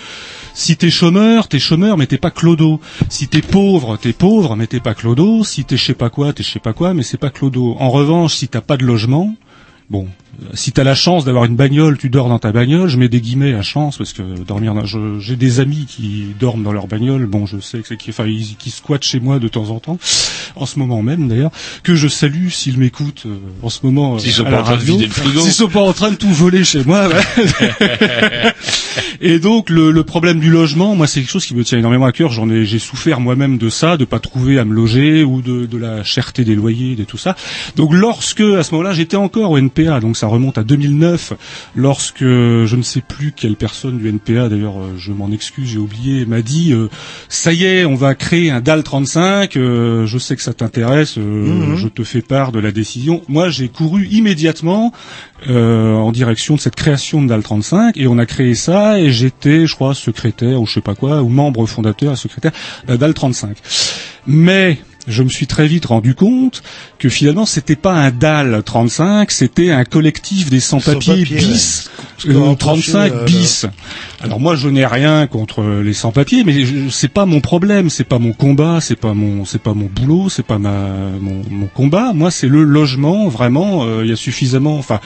si 0.55 0.77
t'es 0.77 0.91
chômeur, 0.91 1.49
t'es 1.49 1.59
chômeur, 1.59 1.97
mais 1.97 2.07
t'es 2.07 2.19
pas 2.19 2.31
clodo. 2.31 2.81
Si 3.09 3.29
t'es 3.29 3.43
pauvre, 3.43 3.97
t'es 3.97 4.13
pauvre, 4.13 4.57
mais 4.57 4.67
t'es 4.67 4.81
pas 4.81 4.95
clodo. 4.95 5.43
Si 5.45 5.65
t'es 5.65 5.77
je 5.77 5.85
sais 5.85 5.95
pas 5.95 6.11
quoi, 6.11 6.33
t'es 6.33 6.43
je 6.43 6.51
sais 6.51 6.59
pas 6.61 6.73
quoi, 6.73 6.95
mais 6.95 7.03
c'est 7.03 7.19
pas 7.19 7.31
clodo. 7.31 7.77
En 7.79 7.91
revanche, 7.91 8.35
si 8.35 8.49
t'as 8.49 8.61
pas 8.61 8.77
de 8.77 8.85
logement, 8.85 9.35
Bon, 9.89 10.09
si 10.55 10.73
t'as 10.73 10.85
la 10.85 10.95
chance 10.95 11.25
d'avoir 11.25 11.45
une 11.45 11.57
bagnole, 11.57 11.97
tu 11.99 12.11
dors 12.11 12.29
dans 12.29 12.39
ta 12.39 12.53
bagnole. 12.53 12.89
Je 12.89 12.97
mets 12.99 13.09
des 13.09 13.21
guillemets 13.21 13.55
à 13.55 13.63
chance 13.63 13.97
parce 13.99 14.13
que 14.13 14.23
dormir, 14.47 14.75
dans- 14.75 14.85
je- 14.85 15.19
j'ai 15.19 15.37
des 15.37 15.61
amis 15.61 15.87
qui 15.89 16.27
dorment 16.39 16.63
dans 16.63 16.73
leur 16.73 16.87
bagnole. 16.87 17.27
Bon, 17.27 17.47
je 17.47 17.59
sais 17.61 17.79
que 17.81 17.89
c'est 17.89 17.97
qui, 17.97 18.11
enfin, 18.11 18.27
ils- 18.27 18.57
qui 18.59 18.71
squattent 18.71 19.05
chez 19.05 19.21
moi 19.21 19.39
de 19.39 19.49
temps 19.49 19.71
en 19.71 19.79
temps, 19.81 19.99
en 20.57 20.67
ce 20.67 20.79
moment 20.79 21.03
même 21.03 21.29
d'ailleurs, 21.29 21.51
que 21.83 21.95
je 21.95 22.09
salue 22.09 22.49
s'ils 22.49 22.79
m'écoutent 22.79 23.25
euh, 23.27 23.37
en 23.63 23.71
ce 23.71 23.81
moment. 23.85 24.17
euh, 24.17 24.19
S'ils 24.19 24.33
sont 24.33 24.45
à 24.47 24.51
pas 24.51 24.61
en 24.61 24.65
train 24.65 24.73
de 24.75 24.79
radio. 24.81 24.95
vider 24.95 25.07
le 25.07 25.13
frigo. 25.13 25.41
S'ils 25.41 25.53
sont 25.53 25.69
pas 25.69 25.81
en 25.83 25.93
train 25.93 26.11
de 26.11 26.17
tout 26.17 26.29
voler 26.33 26.65
chez 26.65 26.85
moi. 26.85 27.09
ouais. 27.09 27.15
Et 29.21 29.39
donc 29.39 29.71
le, 29.71 29.91
le 29.91 30.03
problème 30.05 30.41
du 30.41 30.51
logement, 30.51 30.95
moi 30.95 31.07
c'est 31.07 31.21
quelque 31.21 31.31
chose 31.31 31.47
qui 31.47 31.55
me 31.55 31.65
tient 31.65 31.79
énormément 31.79 32.07
à 32.07 32.13
cœur. 32.13 32.31
J'en 32.33 32.51
ai, 32.51 32.65
j'ai 32.65 32.79
souffert 32.79 33.21
moi-même 33.21 33.59
de 33.59 33.69
ça, 33.71 33.97
de 33.97 34.05
pas 34.05 34.19
trouver 34.19 34.59
à 34.59 34.65
me 34.65 34.75
loger 34.75 35.25
ou 35.25 35.41
de, 35.43 35.67
de 35.67 35.79
la 35.79 36.05
cherté 36.05 36.45
des 36.45 36.55
loyers, 36.55 36.97
de 36.97 37.05
tout 37.05 37.17
ça. 37.19 37.37
Donc 37.77 37.93
lorsque 37.95 38.41
à 38.41 38.63
ce 38.63 38.73
moment-là 38.73 38.93
j'étais 38.93 39.17
encore 39.17 39.51
au 39.53 39.59
NPA, 39.59 40.01
donc 40.01 40.17
ça 40.17 40.26
remonte 40.27 40.59
à 40.59 40.65
2009, 40.65 41.33
lorsque 41.75 42.21
je 42.25 42.77
ne 42.77 42.83
sais 42.83 43.01
plus 43.01 43.33
quelle 43.33 43.57
personne 43.57 43.99
du 43.99 44.09
NPA, 44.09 44.49
d'ailleurs 44.49 44.79
euh, 44.81 44.95
je 44.99 45.13
m'en 45.13 45.31
excuse, 45.31 45.69
j'ai 45.69 45.79
oublié, 45.79 46.27
m'a 46.27 46.43
dit 46.43 46.73
euh, 46.73 46.89
ça 47.29 47.53
y 47.53 47.65
est, 47.65 47.85
on 47.85 47.95
va 47.95 48.15
créer 48.15 48.51
un 48.51 48.61
DAL 48.61 48.83
35. 48.83 49.57
euh, 49.57 50.07
je 50.07 50.19
sais 50.19 50.37
que 50.37 50.43
ça 50.43 50.53
t'intéresse, 50.55 51.19
euh, 51.19 51.23
Mhm. 51.23 51.77
je 51.77 51.89
te 51.89 52.03
fais 52.05 52.23
part 52.23 52.53
de 52.53 52.59
la 52.59 52.73
décision. 52.73 53.23
Moi 53.29 53.51
j'ai 53.51 53.69
couru 53.69 54.07
immédiatement 54.11 54.93
euh, 55.49 55.95
en 55.95 56.13
direction 56.13 56.55
de 56.55 56.61
cette 56.61 56.77
création 56.77 57.23
de 57.23 57.29
DAL 57.29 57.43
35 57.43 57.97
et 57.97 58.07
on 58.07 58.19
a 58.19 58.27
créé 58.27 58.55
ça 58.55 58.99
et 59.01 59.11
j'étais, 59.11 59.67
je 59.67 59.75
crois, 59.75 59.95
secrétaire 59.95 60.61
ou 60.61 60.67
je 60.67 60.75
sais 60.75 60.81
pas 60.81 60.95
quoi, 60.95 61.23
ou 61.23 61.29
membre 61.29 61.67
fondateur 61.67 62.13
et 62.13 62.17
secrétaire 62.17 62.53
DAL 62.89 63.15
35. 63.15 63.57
Mais 64.27 64.79
je 65.07 65.23
me 65.23 65.29
suis 65.29 65.47
très 65.47 65.67
vite 65.67 65.87
rendu 65.87 66.15
compte 66.15 66.63
que 66.99 67.09
finalement 67.09 67.47
c'était 67.47 67.77
pas 67.77 67.93
un 67.95 68.11
DAL 68.11 68.63
35, 68.65 69.31
c'était 69.31 69.71
un 69.71 69.85
collectif 69.85 70.51
des 70.51 70.61
sans-papiers 70.61 71.25
Sans-papiers, 71.25 71.37
bis, 71.37 71.91
ouais. 72.25 72.31
euh, 72.31 72.33
Parce 72.35 72.47
qu'en 72.47 72.55
35 72.55 73.09
tranché, 73.09 73.15
euh, 73.15 73.25
bis. 73.25 73.67
Alors 74.21 74.41
moi 74.41 74.57
je 74.57 74.69
n'ai 74.69 74.87
rien 74.87 75.27
contre 75.27 75.63
les 75.85 75.93
sans-papiers, 75.93 76.43
mais 76.45 76.65
c'est 76.91 77.09
pas 77.13 77.27
mon 77.27 77.41
problème, 77.41 77.91
c'est 77.91 78.05
pas 78.05 78.19
mon 78.19 78.33
combat, 78.33 78.79
c'est 78.81 78.97
pas 78.97 79.15
mon, 79.15 79.45
c'est 79.45 79.61
pas 79.63 79.75
mon 79.75 79.87
boulot, 79.87 80.29
c'est 80.29 80.43
pas 80.47 80.59
ma, 80.59 80.71
mon, 81.21 81.43
mon 81.51 81.67
combat. 81.67 82.13
Moi 82.15 82.31
c'est 82.31 82.49
le 82.49 82.63
logement, 82.65 83.29
vraiment. 83.29 83.85
euh, 83.85 84.01
Il 84.05 84.11
y 84.11 84.13
a 84.13 84.17
suffisamment, 84.17 84.79
enfin, 84.79 85.01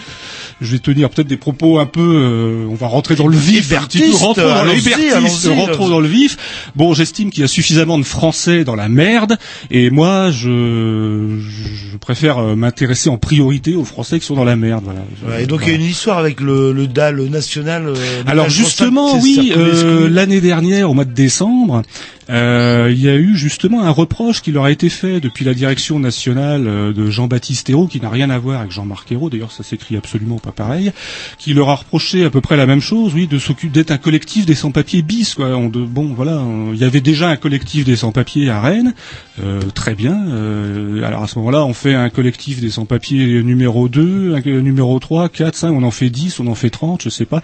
je 0.61 0.72
vais 0.72 0.78
tenir 0.78 1.11
peut-être 1.11 1.26
des 1.28 1.36
propos 1.36 1.78
un 1.78 1.86
peu, 1.86 2.01
euh, 2.01 2.66
on 2.70 2.74
va 2.74 2.86
rentrer 2.86 3.16
dans 3.16 3.26
le 3.26 3.36
vif, 3.36 3.72
un 3.72 3.82
petit 3.82 3.98
peu, 3.98 4.14
rentrons 4.14 4.42
dans 4.42 4.64
le 4.64 4.70
allons-y, 4.70 5.48
rentrons 5.48 5.88
dans 5.88 6.01
le 6.01 6.09
vif. 6.09 6.36
Bon, 6.76 6.94
j'estime 6.94 7.30
qu'il 7.30 7.40
y 7.42 7.44
a 7.44 7.48
suffisamment 7.48 7.98
de 7.98 8.05
Français 8.05 8.64
dans 8.64 8.76
la 8.76 8.88
merde, 8.88 9.36
et 9.70 9.89
moi, 9.91 10.30
je, 10.30 11.38
je 11.38 11.97
préfère 11.99 12.38
euh, 12.38 12.57
m'intéresser 12.57 13.11
en 13.11 13.18
priorité 13.18 13.76
aux 13.76 13.84
Français 13.84 14.18
qui 14.20 14.26
sont 14.26 14.34
dans 14.36 14.45
la 14.45 14.57
merde. 14.57 14.84
Voilà. 14.84 15.36
Ouais, 15.36 15.45
et 15.45 15.47
donc 15.47 15.61
il 15.64 15.68
y 15.68 15.72
a 15.72 15.74
une 15.74 15.82
histoire 15.82 16.18
avec 16.18 16.41
le, 16.41 16.72
le 16.72 16.86
DAL 16.86 17.20
national. 17.28 17.86
euh, 17.86 17.95
Alors 18.26 18.47
DAL 18.47 18.53
35, 18.55 18.64
justement, 18.64 19.18
oui, 19.20 19.53
euh, 19.57 20.09
l'année 20.09 20.41
dernière, 20.41 20.91
au 20.91 20.95
mois 20.95 21.05
de 21.05 21.12
décembre, 21.12 21.82
euh, 22.31 22.89
il 22.91 23.01
y 23.01 23.09
a 23.09 23.16
eu 23.16 23.37
justement 23.37 23.83
un 23.83 23.91
reproche 23.91 24.43
qui 24.43 24.53
leur 24.53 24.64
a 24.64 24.70
été 24.70 24.89
fait 24.89 25.20
depuis 25.20 25.45
la 25.45 25.55
direction 25.55 25.99
nationale 25.99 26.66
euh, 26.66 26.93
de 26.93 27.11
Jean-Baptiste 27.11 27.68
Hérault, 27.70 27.87
qui 27.87 28.01
n'a 28.01 28.09
rien 28.09 28.31
à 28.31 28.39
voir 28.39 28.61
avec 28.61 28.72
Jean-Marc 28.72 29.11
Hérault, 29.12 29.31
d'ailleurs 29.31 29.53
ça 29.53 29.62
s'écrit 29.62 29.97
absolument 29.97 30.39
pas 30.39 30.53
pareil, 30.53 30.93
qui 31.39 31.55
leur 31.55 31.68
a 31.68 31.74
reproché 31.74 32.24
à 32.24 32.31
peu 32.31 32.41
près 32.41 32.57
la 32.57 32.66
même 32.66 32.81
chose, 32.81 33.12
oui, 33.14 33.26
de 33.26 33.39
s'occuper 33.39 33.72
d'être 33.72 33.91
un 33.91 33.99
collectif 33.99 34.47
des 34.47 34.55
sans-papiers 34.55 35.03
bis, 35.03 35.35
quoi. 35.35 35.49
De, 35.49 35.85
bon, 35.85 36.12
voilà, 36.14 36.43
il 36.72 36.78
y 36.78 36.85
avait 36.85 37.01
déjà 37.01 37.28
un 37.28 37.37
collectif 37.37 37.85
des 37.85 37.97
sans-papiers 37.97 38.49
à 38.51 38.61
Rennes, 38.61 38.95
euh, 39.43 39.61
très 39.74 39.95
bien. 39.95 40.26
euh, 40.28 41.03
alors 41.05 41.22
à 41.22 41.26
ce 41.26 41.39
moment-là, 41.39 41.64
on 41.64 41.74
fait 41.74 41.95
un 41.95 42.11
collectif 42.11 42.61
des 42.61 42.70
sans-papiers 42.70 43.43
numéro 43.43 43.89
2, 43.89 44.35
un, 44.35 44.43
euh, 44.47 44.61
numéro 44.61 44.99
3, 44.99 45.28
4, 45.28 45.55
5, 45.55 45.72
on 45.72 45.83
en 45.83 45.91
fait 45.91 46.11
10, 46.11 46.41
on 46.41 46.47
en 46.47 46.55
fait 46.55 46.70
30, 46.70 47.03
je 47.03 47.09
sais 47.09 47.24
pas. 47.24 47.43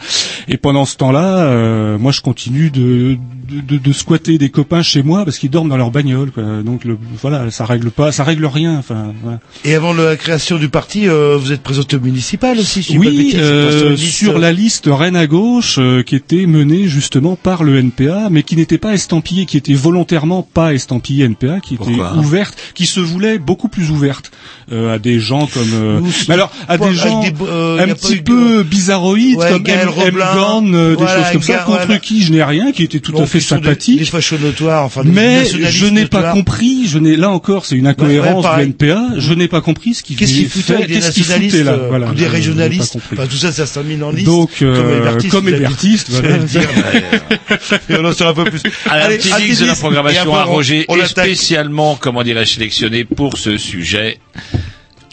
Et 0.49 0.57
pendant 0.57 0.84
ce 0.84 0.97
temps-là, 0.97 1.47
euh, 1.47 1.99
moi 1.99 2.12
je 2.12 2.20
continue 2.20 2.70
de, 2.70 3.18
de, 3.49 3.61
de, 3.61 3.78
de 3.78 3.92
squatter 3.92 4.38
des 4.38 4.49
copains 4.51 4.82
chez 4.82 5.03
moi 5.03 5.24
parce 5.24 5.38
qu'ils 5.38 5.51
dorment 5.51 5.68
dans 5.68 5.76
leur 5.76 5.90
bagnole. 5.90 6.30
Quoi. 6.30 6.62
Donc 6.64 6.84
le, 6.84 6.97
voilà, 7.20 7.51
ça 7.51 7.64
règle 7.64 7.90
pas, 7.90 8.12
ça 8.12 8.24
règle 8.24 8.47
rien. 8.47 8.78
Enfin, 8.78 9.12
voilà. 9.22 9.38
Et 9.64 9.74
avant 9.74 9.92
la 9.92 10.16
création 10.16 10.59
du 10.59 10.68
parti, 10.68 11.09
euh, 11.09 11.36
vous 11.38 11.53
êtes 11.53 11.62
présenté 11.62 11.97
au 11.97 12.01
municipal 12.01 12.59
aussi, 12.59 12.82
si 12.82 12.99
Oui, 12.99 13.32
euh, 13.36 13.90
liste, 13.90 14.16
sur 14.18 14.36
euh, 14.36 14.40
la 14.40 14.53
liste 14.53 14.88
Rennes 14.90 15.16
à 15.16 15.26
gauche, 15.26 15.76
euh, 15.78 16.03
qui 16.03 16.16
était 16.16 16.47
menée 16.47 16.88
justement 16.88 17.36
par 17.36 17.64
le 17.64 17.78
NPA, 17.78 18.28
mais 18.30 18.42
qui 18.42 18.57
n'était 18.57 18.78
pas 18.78 18.92
estampillée, 18.94 19.47
qui 19.47 19.57
était 19.57 19.74
volontairement 19.74 20.42
pas 20.42 20.74
estampillée 20.74 21.24
NPA, 21.24 21.61
qui 21.61 21.74
était 21.74 21.84
Pourquoi? 21.84 22.14
ouverte, 22.16 22.57
qui 22.74 22.86
se 22.86 23.01
voulait 23.01 23.38
beaucoup 23.38 23.68
plus 23.68 23.90
ouverte 23.90 24.30
euh, 24.72 24.94
à 24.94 24.99
des 24.99 25.20
gens 25.20 25.47
comme, 25.47 25.70
euh, 25.74 26.01
Nous, 26.01 26.12
mais 26.28 26.34
alors 26.34 26.51
à 26.68 26.78
des 26.78 26.94
gens 26.94 27.20
des 27.22 27.32
euh, 27.42 27.78
un 27.78 27.94
petit 27.94 28.16
peu 28.16 28.62
bizarroïdes 28.62 29.36
Ouais, 29.38 29.51
comme 29.51 29.62
Gaël 29.62 29.88
M. 29.88 29.88
M. 29.88 30.05
Roblin, 30.05 30.34
Gant, 30.34 30.66
euh, 30.72 30.90
des 30.90 30.97
voilà, 30.97 31.22
choses 31.22 31.32
comme 31.32 31.42
ça, 31.42 31.59
contre 31.59 31.84
voilà. 31.86 31.99
qui 32.01 32.22
je 32.22 32.32
n'ai 32.32 32.42
rien, 32.42 32.72
qui 32.72 32.82
était 32.82 33.01
tout 33.01 33.12
donc, 33.12 33.22
à 33.22 33.26
fait 33.26 33.36
ils 33.37 33.43
sont 33.43 33.57
des- 33.57 33.62
sympathique. 33.64 33.99
Des 33.99 34.05
fachos 34.05 34.39
notoires, 34.39 34.84
enfin 34.84 35.03
des 35.05 35.11
Mais 35.11 35.45
je 35.47 35.87
n'ai 35.87 36.07
pas 36.07 36.32
compris, 36.32 36.87
je 36.89 36.99
n'ai 36.99 37.16
là 37.16 37.30
encore, 37.30 37.66
c'est 37.66 37.76
une 37.76 37.87
incohérence 37.87 38.45
Ouais, 38.45 38.51
ouais, 38.51 38.64
du 38.66 38.70
NPA. 38.70 39.03
Je 39.18 39.32
n'ai 39.34 39.49
pas 39.49 39.61
compris 39.61 39.95
ce 39.95 40.03
qu'il 40.03 40.16
Qu'est-ce 40.16 40.32
qu'ils 40.32 40.49
fait, 40.49 40.61
foutaient 40.61 40.74
avec 40.74 40.89
des 40.89 40.95
qu'est-ce 40.95 41.11
qu'il 41.12 41.22
nationalistes 41.22 41.57
foutait 41.59 41.64
là, 41.64 41.72
euh, 41.72 41.89
voilà. 41.89 42.07
ou 42.11 42.14
des 42.14 42.26
régionalistes. 42.26 42.97
Enfin, 43.12 43.26
tout 43.26 43.37
ça, 43.37 43.53
ça 43.53 43.66
se 43.66 43.74
termine 43.74 44.03
en 44.03 44.11
liste. 44.11 44.26
Donc, 44.26 44.51
euh, 44.62 45.12
comme 45.30 45.47
avez- 45.49 45.57
Hébertiste, 45.57 46.11
voilà. 46.11 46.37
Et 47.91 47.95
on 47.99 48.05
en 48.05 48.12
saura 48.12 48.30
un 48.30 48.34
peu 48.34 48.45
plus. 48.45 48.61
Allez, 48.87 49.03
un 49.03 49.07
Allez, 49.07 49.16
petit 49.18 49.32
un 49.32 49.39
mix 49.39 49.59
de 49.61 49.66
la 49.66 49.74
programmation 49.74 50.34
à 50.34 50.45
Roger 50.45 50.87
est 50.89 51.07
spécialement, 51.07 51.97
comment 52.01 52.22
dirais-je, 52.22 52.55
sélectionné 52.55 53.05
pour 53.05 53.39
ce 53.39 53.57
sujet. 53.57 54.18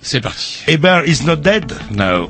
C'est 0.02 0.20
parti. 0.22 0.58
Hébert 0.68 1.04
is 1.08 1.24
not 1.26 1.38
dead. 1.38 1.72
No. 1.92 2.28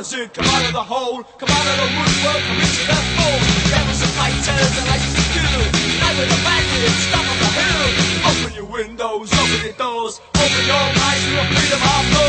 Closet, 0.00 0.32
come 0.32 0.46
out 0.46 0.64
of 0.64 0.72
the 0.72 0.82
hole, 0.82 1.22
come 1.36 1.50
out 1.52 1.66
of 1.68 1.76
the 1.76 1.88
woodwork, 1.92 2.40
come 2.48 2.56
into 2.56 2.84
the 2.88 2.96
fold. 3.20 3.42
Devils 3.68 4.00
and 4.00 4.12
fighters 4.16 4.72
and 4.80 4.86
like 4.88 5.04
to 5.04 5.24
do. 5.36 5.44
Night 6.00 6.16
with 6.16 6.30
the 6.32 6.40
bandits, 6.40 7.04
top 7.12 7.26
of 7.28 7.36
the 7.36 7.50
hill. 7.60 7.84
Open 8.32 8.52
your 8.56 8.64
windows, 8.64 9.28
open 9.28 9.60
your 9.60 9.76
doors, 9.76 10.22
open 10.40 10.64
your 10.64 10.86
minds 10.96 11.24
to 11.28 11.36
a 11.36 11.44
freedom 11.52 11.82
of 11.84 12.19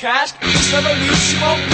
podcast. 0.00 0.34
It's 0.40 0.72
evolution. 0.72 1.69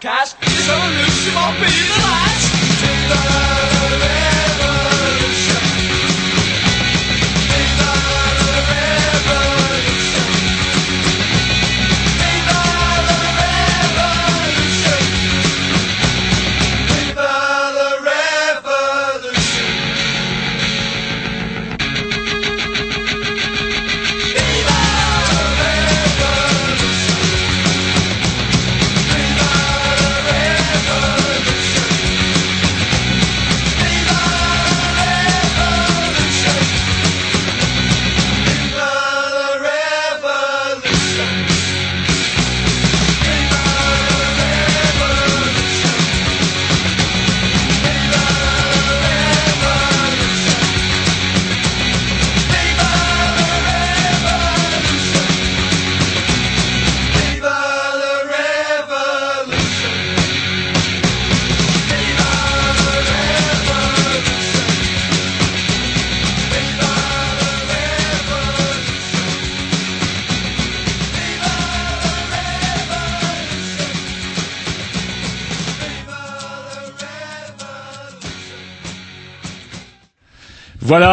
Cash. 0.00 0.32
is 0.40 0.66
a 0.66 0.76
loose, 0.76 1.26
you 1.26 1.32
be 1.60 1.99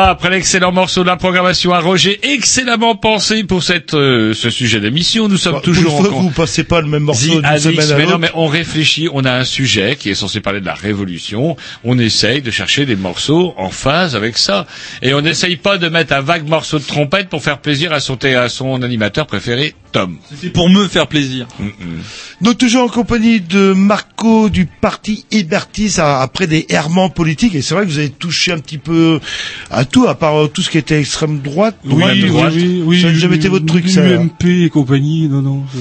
Voilà, 0.07 0.15
après 0.19 0.29
l'excellent 0.29 0.71
morceau 0.71 1.01
de 1.01 1.07
la 1.07 1.17
programmation 1.17 1.73
à 1.73 1.81
Roger, 1.81 2.17
excellemment 2.23 2.95
pensé 2.95 3.43
pour 3.43 3.61
cette, 3.61 3.93
euh, 3.93 4.33
ce 4.33 4.49
sujet 4.49 4.79
d'émission. 4.79 5.27
Nous 5.27 5.35
sommes 5.35 5.55
Bah, 5.55 5.61
toujours 5.61 6.01
vous, 6.01 6.07
en 6.07 6.21
vous 6.21 6.29
passez 6.29 6.63
pas 6.63 6.79
le 6.79 6.87
même 6.87 7.03
morceau 7.03 7.41
The 7.41 7.43
d'une 7.43 7.59
semaine 7.59 7.91
à 7.91 7.97
mais 7.97 8.05
non, 8.05 8.17
mais 8.17 8.31
on 8.33 8.47
réfléchit, 8.47 9.09
on 9.11 9.25
a 9.25 9.33
un 9.33 9.43
sujet 9.43 9.97
qui 9.99 10.09
est 10.09 10.15
censé 10.15 10.39
parler 10.39 10.61
de 10.61 10.65
la 10.65 10.75
révolution, 10.75 11.57
on 11.83 11.99
essaye 11.99 12.41
de 12.41 12.51
chercher 12.51 12.85
des 12.85 12.95
morceaux 12.95 13.53
en 13.57 13.69
phase 13.69 14.15
avec 14.15 14.37
ça. 14.37 14.65
Et 15.01 15.13
on 15.13 15.19
n'essaye 15.19 15.57
pas 15.57 15.77
de 15.77 15.89
mettre 15.89 16.13
un 16.13 16.21
vague 16.21 16.47
morceau 16.47 16.79
de 16.79 16.85
trompette 16.85 17.27
pour 17.27 17.43
faire 17.43 17.57
plaisir 17.57 17.91
à 17.91 17.99
son, 17.99 18.17
à 18.23 18.47
son 18.47 18.83
animateur 18.83 19.27
préféré, 19.27 19.75
Tom. 19.91 20.19
C'était 20.29 20.51
pour 20.51 20.69
me 20.69 20.87
faire 20.87 21.07
plaisir. 21.07 21.47
Donc 22.39 22.57
toujours 22.57 22.83
en 22.85 22.87
compagnie 22.89 23.41
de 23.41 23.73
Marco 23.73 24.47
du 24.49 24.67
parti 24.67 25.25
Hébertis 25.31 25.95
après 25.99 26.47
des 26.47 26.65
errements 26.69 27.09
politiques 27.09 27.55
et 27.55 27.61
c'est 27.61 27.73
vrai 27.73 27.83
que 27.83 27.89
vous 27.89 27.99
avez 27.99 28.09
touché 28.09 28.53
un 28.53 28.59
petit 28.59 28.77
peu 28.77 29.19
à 29.69 29.83
tout 29.83 29.96
à 30.05 30.15
part 30.15 30.35
euh, 30.35 30.47
tout 30.47 30.61
ce 30.61 30.69
qui 30.69 30.77
était 30.77 30.99
extrême 30.99 31.39
droite. 31.41 31.77
Oui, 31.85 32.21
droite. 32.27 32.53
oui, 32.55 32.83
oui, 32.85 33.01
ça 33.01 33.07
n'a 33.07 33.13
jamais 33.13 33.37
été 33.37 33.47
votre 33.49 33.65
truc 33.65 33.89
ça. 33.89 34.01
UMP 34.01 34.43
et 34.45 34.69
compagnie, 34.69 35.27
non, 35.27 35.41
non. 35.41 35.63
euh. 35.75 35.79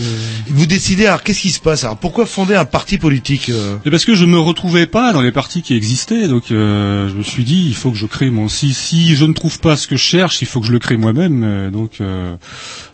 Vous 0.49 0.67
décidez 0.67 1.07
alors 1.07 1.23
qu'est-ce 1.23 1.41
qui 1.41 1.51
se 1.51 1.61
passe 1.61 1.85
alors? 1.85 1.97
Pourquoi 1.99 2.25
fonder 2.27 2.55
un 2.55 2.65
parti 2.65 2.99
politique 2.99 3.49
euh? 3.51 3.77
Et 3.85 3.91
parce 3.91 4.05
que 4.05 4.15
je 4.15 4.25
me 4.25 4.39
retrouvais 4.39 4.87
pas 4.87 5.13
dans 5.13 5.23
les 5.23 5.33
partis 5.33 5.63
qui 5.63 5.75
existaient, 5.75 6.29
donc 6.29 6.51
euh, 6.51 7.09
je 7.09 7.15
me 7.15 7.23
suis 7.23 7.45
dit 7.45 7.65
il 7.67 7.75
faut 7.75 7.91
que 7.91 7.97
je 7.99 8.07
crée 8.07 8.31
mon 8.31 8.49
si 8.49 8.73
si 8.73 9.15
je 9.17 9.25
ne 9.25 9.33
trouve 9.33 9.59
pas 9.61 9.77
ce 9.77 9.87
que 9.87 9.97
je 9.97 10.03
cherche, 10.03 10.41
il 10.43 10.47
faut 10.47 10.61
que 10.61 10.67
je 10.67 10.73
le 10.73 10.79
crée 10.79 10.97
moi-même. 10.97 11.43
euh, 11.45 11.71
donc 11.71 12.01
euh, 12.01 12.37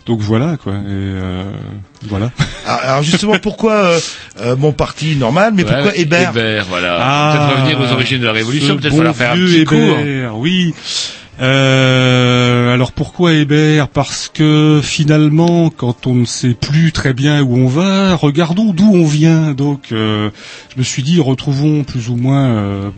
donc 0.07 0.21
voilà 0.21 0.57
quoi. 0.63 0.75
Et 0.75 0.79
euh, 0.89 1.45
voilà. 2.09 2.31
Alors 2.67 2.81
alors 2.85 3.03
justement 3.03 3.39
pourquoi 3.41 3.75
euh, 3.75 4.01
euh, 4.41 4.57
mon 4.57 4.73
parti 4.73 5.17
normal 5.17 5.53
mais 5.55 5.65
Ouais, 5.65 5.73
pourquoi 5.73 5.97
Hébert 5.97 6.31
Hébert, 6.31 6.67
voilà. 6.69 6.99
Ah, 7.01 7.35
peut-être 7.37 7.61
revenir 7.61 7.81
aux 7.81 7.93
origines 7.93 8.21
de 8.21 8.27
la 8.27 8.33
révolution, 8.33 8.77
peut-être 8.77 8.91
bon 8.91 8.99
falloir 8.99 9.17
faire 9.17 9.33
un 9.33 9.37
petit 9.37 9.65
cours. 9.65 9.99
Hébert, 9.99 10.37
Oui. 10.37 10.75
Euh, 11.41 12.75
alors 12.75 12.93
pourquoi 12.93 13.33
Hébert? 13.33 13.89
Parce 13.89 14.31
que 14.33 14.81
finalement, 14.83 15.71
quand 15.71 16.07
on 16.07 16.15
ne 16.15 16.25
sait 16.25 16.55
plus 16.55 16.93
très 16.93 17.15
bien 17.15 17.43
où 17.43 17.57
on 17.57 17.67
va, 17.67 18.15
regardons 18.15 18.73
d'où 18.73 18.91
on 18.95 19.07
vient. 19.07 19.53
Donc, 19.53 19.93
euh, 19.93 20.31
je 20.73 20.79
me 20.79 20.85
suis 20.85 21.03
dit, 21.03 21.21
retrouvons 21.21 21.85
plus 21.85 22.11
ou 22.11 22.17
moins, 22.17 22.47
euh, 22.47 22.91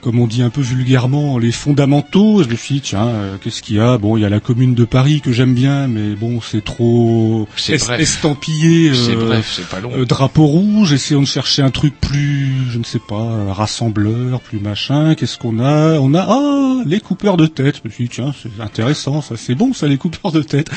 comme 0.00 0.18
on 0.18 0.26
dit 0.26 0.42
un 0.42 0.50
peu 0.50 0.60
vulgairement, 0.62 1.38
les 1.38 1.52
fondamentaux. 1.52 2.42
Je 2.42 2.48
me 2.48 2.56
suis 2.56 2.76
dit, 2.76 2.80
tiens, 2.80 3.06
euh, 3.08 3.36
qu'est-ce 3.42 3.62
qu'il 3.62 3.76
y 3.76 3.80
a? 3.80 3.98
Bon, 3.98 4.16
il 4.16 4.22
y 4.22 4.24
a 4.24 4.28
la 4.28 4.40
Commune 4.40 4.74
de 4.74 4.84
Paris 4.84 5.20
que 5.20 5.32
j'aime 5.32 5.54
bien, 5.54 5.86
mais 5.88 6.14
bon, 6.14 6.40
c'est 6.40 6.64
trop 6.64 7.46
C'est 7.56 7.78
bref. 7.78 8.00
estampillé. 8.00 8.94
C'est 8.94 9.12
euh, 9.16 9.26
bref, 9.26 9.52
c'est 9.56 9.68
pas 9.68 9.80
long. 9.80 9.90
euh, 9.94 10.04
drapeau 10.04 10.46
rouge, 10.46 10.92
essayons 10.92 11.20
de 11.22 11.26
chercher 11.26 11.62
un 11.62 11.70
truc 11.70 11.94
plus, 12.00 12.52
je 12.70 12.78
ne 12.78 12.84
sais 12.84 13.00
pas, 13.06 13.52
rassembleur, 13.52 14.40
plus 14.40 14.58
machin. 14.60 15.14
Qu'est-ce 15.14 15.38
qu'on 15.38 15.58
a? 15.60 15.98
On 15.98 16.14
a 16.14 16.26
ah 16.28 16.82
les 16.86 17.00
coupeurs 17.00 17.36
de 17.36 17.46
tête. 17.46 17.76
Je 17.82 17.88
me 17.88 17.92
suis 17.92 18.04
dit 18.04 18.10
tiens 18.10 18.32
c'est 18.42 18.62
intéressant, 18.62 19.20
ça 19.20 19.34
c'est 19.36 19.54
bon 19.54 19.72
ça 19.74 19.86
les 19.86 19.98
coupeurs 19.98 20.32
de 20.32 20.42
tête. 20.42 20.70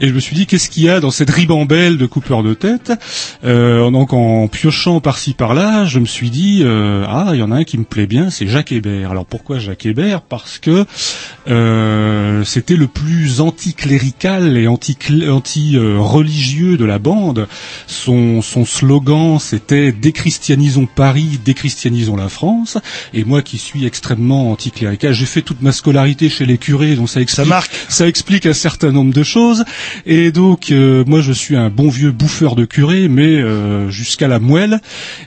Et 0.00 0.08
je 0.08 0.12
me 0.12 0.20
suis 0.20 0.36
dit 0.36 0.46
qu'est-ce 0.46 0.68
qu'il 0.68 0.82
y 0.84 0.88
a 0.90 1.00
dans 1.00 1.10
cette 1.10 1.30
ribambelle 1.30 1.96
de 1.96 2.06
coupeurs 2.06 2.42
de 2.42 2.52
tête? 2.54 2.92
Euh, 3.44 3.90
Donc 3.90 4.12
en 4.12 4.46
piochant 4.48 5.00
par-ci 5.00 5.32
par-là, 5.34 5.84
je 5.86 5.98
me 5.98 6.04
suis 6.06 6.30
dit 6.30 6.60
euh, 6.62 7.04
ah 7.08 7.30
il 7.32 7.38
y 7.38 7.42
en 7.42 7.50
a 7.50 7.56
un 7.56 7.64
qui 7.64 7.78
me 7.78 7.84
plaît 7.84 8.06
bien, 8.06 8.30
c'est 8.30 8.46
Jacques 8.58 8.72
Hébert. 8.72 9.12
Alors 9.12 9.24
pourquoi 9.24 9.60
Jacques 9.60 9.86
Hébert? 9.86 10.20
Parce 10.20 10.58
que 10.58 10.84
euh, 11.46 12.42
c'était 12.42 12.74
le 12.74 12.88
plus 12.88 13.40
anticlérical 13.40 14.56
et 14.56 14.66
anti-religieux 14.66 15.30
anti, 15.30 15.76
euh, 15.76 16.00
religieux 16.00 16.76
de 16.76 16.84
la 16.84 16.98
bande. 16.98 17.46
Son, 17.86 18.42
son 18.42 18.64
slogan, 18.64 19.38
c'était 19.38 19.92
déchristianisons 19.92 20.88
Paris, 20.92 21.38
déchristianisons 21.44 22.16
la 22.16 22.28
France. 22.28 22.78
Et 23.14 23.22
moi, 23.22 23.42
qui 23.42 23.58
suis 23.58 23.86
extrêmement 23.86 24.50
anticlérical, 24.50 25.12
j'ai 25.12 25.26
fait 25.26 25.42
toute 25.42 25.62
ma 25.62 25.70
scolarité 25.70 26.28
chez 26.28 26.44
les 26.44 26.58
curés, 26.58 26.96
donc 26.96 27.08
ça 27.08 27.20
explique, 27.20 27.54
ça, 27.88 28.08
explique 28.08 28.44
un 28.46 28.54
certain 28.54 28.90
nombre 28.90 29.14
de 29.14 29.22
choses. 29.22 29.64
Et 30.04 30.32
donc, 30.32 30.72
euh, 30.72 31.04
moi, 31.06 31.20
je 31.20 31.32
suis 31.32 31.54
un 31.54 31.70
bon 31.70 31.90
vieux 31.90 32.10
bouffeur 32.10 32.56
de 32.56 32.64
curé, 32.64 33.06
mais 33.06 33.36
euh, 33.40 33.88
jusqu'à 33.88 34.26
la 34.26 34.40
moelle. 34.40 34.80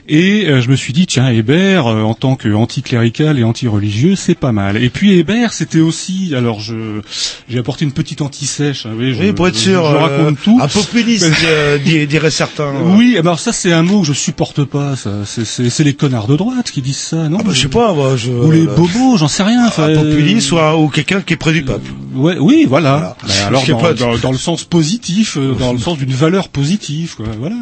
Et 0.06 0.44
euh, 0.48 0.60
je 0.60 0.68
me 0.68 0.76
suis 0.76 0.92
dit, 0.92 1.06
tiens, 1.06 1.30
Hébert, 1.30 1.86
euh, 1.86 2.02
en 2.02 2.12
tant 2.12 2.36
qu'anticlérical 2.36 3.21
et 3.38 3.44
anti-religieux, 3.44 4.16
c'est 4.16 4.34
pas 4.34 4.52
mal. 4.52 4.82
Et 4.82 4.90
puis 4.90 5.18
Hébert, 5.18 5.52
c'était 5.52 5.80
aussi, 5.80 6.32
alors 6.36 6.60
je 6.60 7.00
j'ai 7.48 7.58
apporté 7.58 7.84
une 7.84 7.92
petite 7.92 8.20
anti-sèche. 8.20 8.86
hein, 8.86 8.90
oui, 8.96 9.14
je- 9.14 9.20
Oui, 9.22 9.32
pour 9.32 9.48
être 9.48 9.54
je- 9.54 9.60
sûr, 9.60 9.84
je, 9.84 9.94
euh, 9.94 9.98
raconte 9.98 10.38
tout. 10.42 10.58
un 10.60 10.68
populiste, 10.68 11.26
euh, 11.44 11.78
di- 11.78 12.06
diraient 12.06 12.30
certains. 12.30 12.72
Oui, 12.96 13.16
alors 13.18 13.38
ça 13.38 13.52
c'est 13.52 13.72
un 13.72 13.82
mot 13.82 14.00
que 14.00 14.06
je 14.08 14.12
supporte 14.12 14.64
pas. 14.64 14.96
Ça, 14.96 15.10
c'est, 15.24 15.84
les 15.84 15.94
connards 15.94 16.26
de 16.26 16.36
droite 16.36 16.70
qui 16.70 16.82
disent 16.82 16.96
ça, 16.98 17.28
non 17.28 17.38
Ah 17.40 17.44
bah, 17.44 17.52
je 17.54 17.60
sais 17.62 17.68
pas, 17.68 17.92
moi, 17.92 18.16
je... 18.16 18.30
Ou 18.30 18.50
les 18.50 18.66
euh, 18.66 18.74
bobos, 18.74 19.16
j'en 19.16 19.28
sais 19.28 19.42
rien. 19.42 19.66
un 19.66 19.70
populiste 19.70 20.52
euh, 20.52 20.72
ou, 20.74 20.84
ou 20.84 20.88
quelqu'un 20.88 21.20
qui 21.20 21.34
est 21.34 21.36
près 21.36 21.52
du 21.52 21.62
peuple. 21.62 21.90
Ouais, 22.14 22.36
oui, 22.38 22.66
voilà. 22.68 23.16
Ben 23.26 23.32
alors 23.46 23.60
Je 23.62 23.66
sais 23.66 23.72
dans, 23.72 23.78
pas. 23.78 23.94
dans- 23.94 24.16
dans 24.18 24.32
le 24.32 24.38
sens 24.38 24.64
positif, 24.64 25.36
euh, 25.38 25.54
dans 25.54 25.72
le 25.72 25.78
sens 25.78 25.98
d'une 25.98 26.12
valeur 26.12 26.48
positive, 26.48 27.14
quoi. 27.16 27.26
Voilà. 27.38 27.56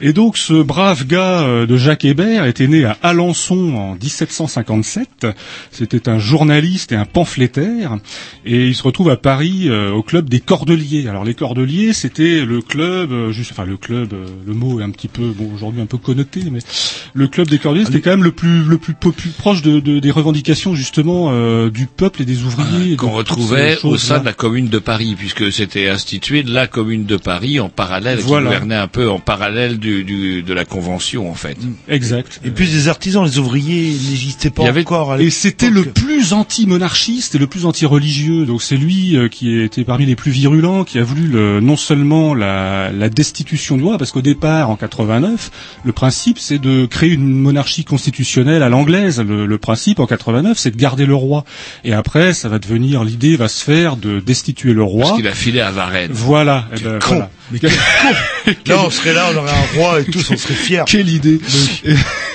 Et 0.00 0.12
donc 0.12 0.36
ce 0.38 0.54
brave 0.62 1.06
gars 1.06 1.40
euh, 1.42 1.66
de 1.66 1.76
Jacques 1.76 2.04
Hébert 2.04 2.46
était 2.46 2.66
né 2.68 2.84
à 2.84 2.96
Alençon 3.02 3.74
en 3.76 3.94
1757. 4.96 5.26
C'était 5.70 6.08
un 6.08 6.18
journaliste 6.18 6.92
et 6.92 6.96
un 6.96 7.04
pamphlétaire, 7.04 7.96
et 8.44 8.66
il 8.68 8.74
se 8.74 8.82
retrouve 8.82 9.10
à 9.10 9.16
Paris 9.16 9.64
euh, 9.68 9.90
au 9.90 10.02
club 10.02 10.28
des 10.28 10.40
Cordeliers. 10.40 11.08
Alors 11.08 11.24
les 11.24 11.34
Cordeliers, 11.34 11.92
c'était 11.92 12.44
le 12.44 12.60
club, 12.60 13.12
euh, 13.12 13.32
juste, 13.32 13.52
enfin 13.52 13.64
le 13.64 13.76
club, 13.76 14.12
euh, 14.12 14.26
le 14.46 14.54
mot 14.54 14.80
est 14.80 14.84
un 14.84 14.90
petit 14.90 15.08
peu, 15.08 15.26
bon 15.36 15.50
aujourd'hui 15.54 15.80
un 15.80 15.86
peu 15.86 15.98
connoté, 15.98 16.42
mais 16.50 16.60
le 17.14 17.28
club 17.28 17.48
des 17.48 17.58
Cordeliers, 17.58 17.86
c'était 17.86 18.00
quand 18.00 18.10
même 18.10 18.24
le 18.24 18.32
plus 18.32 18.62
le 18.64 18.78
plus, 18.78 18.94
popu- 18.94 19.32
proche 19.36 19.62
de, 19.62 19.80
de- 19.80 19.98
des 19.98 20.10
revendications 20.10 20.74
justement 20.74 21.30
euh, 21.32 21.70
du 21.70 21.86
peuple 21.86 22.22
et 22.22 22.24
des 22.24 22.42
ouvriers. 22.42 22.96
qu'on 22.96 23.06
toutes 23.08 23.14
ces 23.14 23.18
retrouvait 23.18 23.78
au 23.84 23.96
sein 23.96 24.18
de 24.20 24.24
la 24.24 24.32
commune 24.32 24.68
de 24.68 24.78
Paris, 24.78 25.14
puisque 25.18 25.50
c'était 25.52 25.88
institué 25.88 26.42
de 26.42 26.52
la 26.52 26.66
commune 26.66 27.04
de 27.06 27.16
Paris 27.16 27.60
en 27.60 27.68
parallèle, 27.68 28.18
Voilà. 28.20 28.46
qui 28.46 28.52
gouvernait 28.54 28.74
un 28.76 28.88
peu 28.88 29.08
en 29.10 29.18
parallèle 29.18 29.78
du, 29.78 30.04
du- 30.04 30.42
de 30.42 30.52
la 30.54 30.64
convention, 30.64 31.30
en 31.30 31.34
fait. 31.34 31.56
Exact. 31.88 32.40
Et 32.44 32.50
puis 32.50 32.66
les 32.66 32.88
artisans, 32.88 33.24
les 33.24 33.38
ouvriers 33.38 33.90
n'existaient 33.90 34.50
pas 34.50 34.62
Il 34.62 34.66
y 34.66 34.68
avait- 34.68 34.81
encore. 34.82 35.16
Et 35.20 35.30
c'était 35.30 35.70
le 35.70 35.84
plus 35.84 36.32
anti-monarchiste 36.32 37.34
et 37.34 37.38
le 37.38 37.46
plus 37.46 37.66
anti-religieux. 37.66 38.44
Donc 38.46 38.62
c'est 38.62 38.76
lui 38.76 39.16
euh, 39.16 39.28
qui 39.28 39.58
était 39.60 39.84
parmi 39.84 40.06
les 40.06 40.16
plus 40.16 40.30
virulents, 40.30 40.84
qui 40.84 40.98
a 40.98 41.02
voulu 41.02 41.26
le- 41.26 41.60
non 41.60 41.76
seulement 41.76 42.34
la, 42.34 42.90
la 42.92 43.08
destitution 43.08 43.76
du 43.76 43.84
roi, 43.84 43.98
parce 43.98 44.12
qu'au 44.12 44.22
départ, 44.22 44.70
en 44.70 44.76
89, 44.76 45.50
le 45.84 45.92
principe 45.92 46.38
c'est 46.38 46.58
de 46.58 46.86
créer 46.86 47.10
une 47.10 47.28
monarchie 47.32 47.84
constitutionnelle 47.84 48.62
à 48.62 48.68
l'anglaise. 48.68 49.20
Le, 49.20 49.46
le 49.46 49.58
principe 49.58 50.00
en 50.00 50.06
89, 50.06 50.58
c'est 50.58 50.70
de 50.70 50.76
garder 50.76 51.06
le 51.06 51.14
roi. 51.14 51.44
Et 51.84 51.92
après, 51.92 52.32
ça 52.34 52.48
va 52.48 52.58
devenir, 52.58 53.04
l'idée 53.04 53.36
va 53.36 53.48
se 53.48 53.62
faire 53.64 53.96
de 53.96 54.20
destituer 54.20 54.72
le 54.72 54.82
roi. 54.82 55.04
Parce 55.04 55.16
qu'il 55.16 55.28
a 55.28 55.34
filé 55.34 55.60
à 55.60 55.70
Varennes. 55.70 56.10
Voilà. 56.12 56.68
eh 56.76 56.80
ben, 56.80 56.98
con. 56.98 57.08
voilà. 57.14 57.30
Mais 57.52 57.58
quel 57.58 57.70
Là, 58.66 58.82
on 58.84 58.90
serait 58.90 59.12
là, 59.12 59.28
on 59.32 59.36
aurait 59.36 59.50
un 59.50 59.78
roi 59.78 60.00
et 60.00 60.04
tous, 60.04 60.30
on 60.30 60.36
serait 60.36 60.54
fiers. 60.54 60.82
Quelle 60.86 61.08
idée 61.08 61.40
et, 61.84 61.94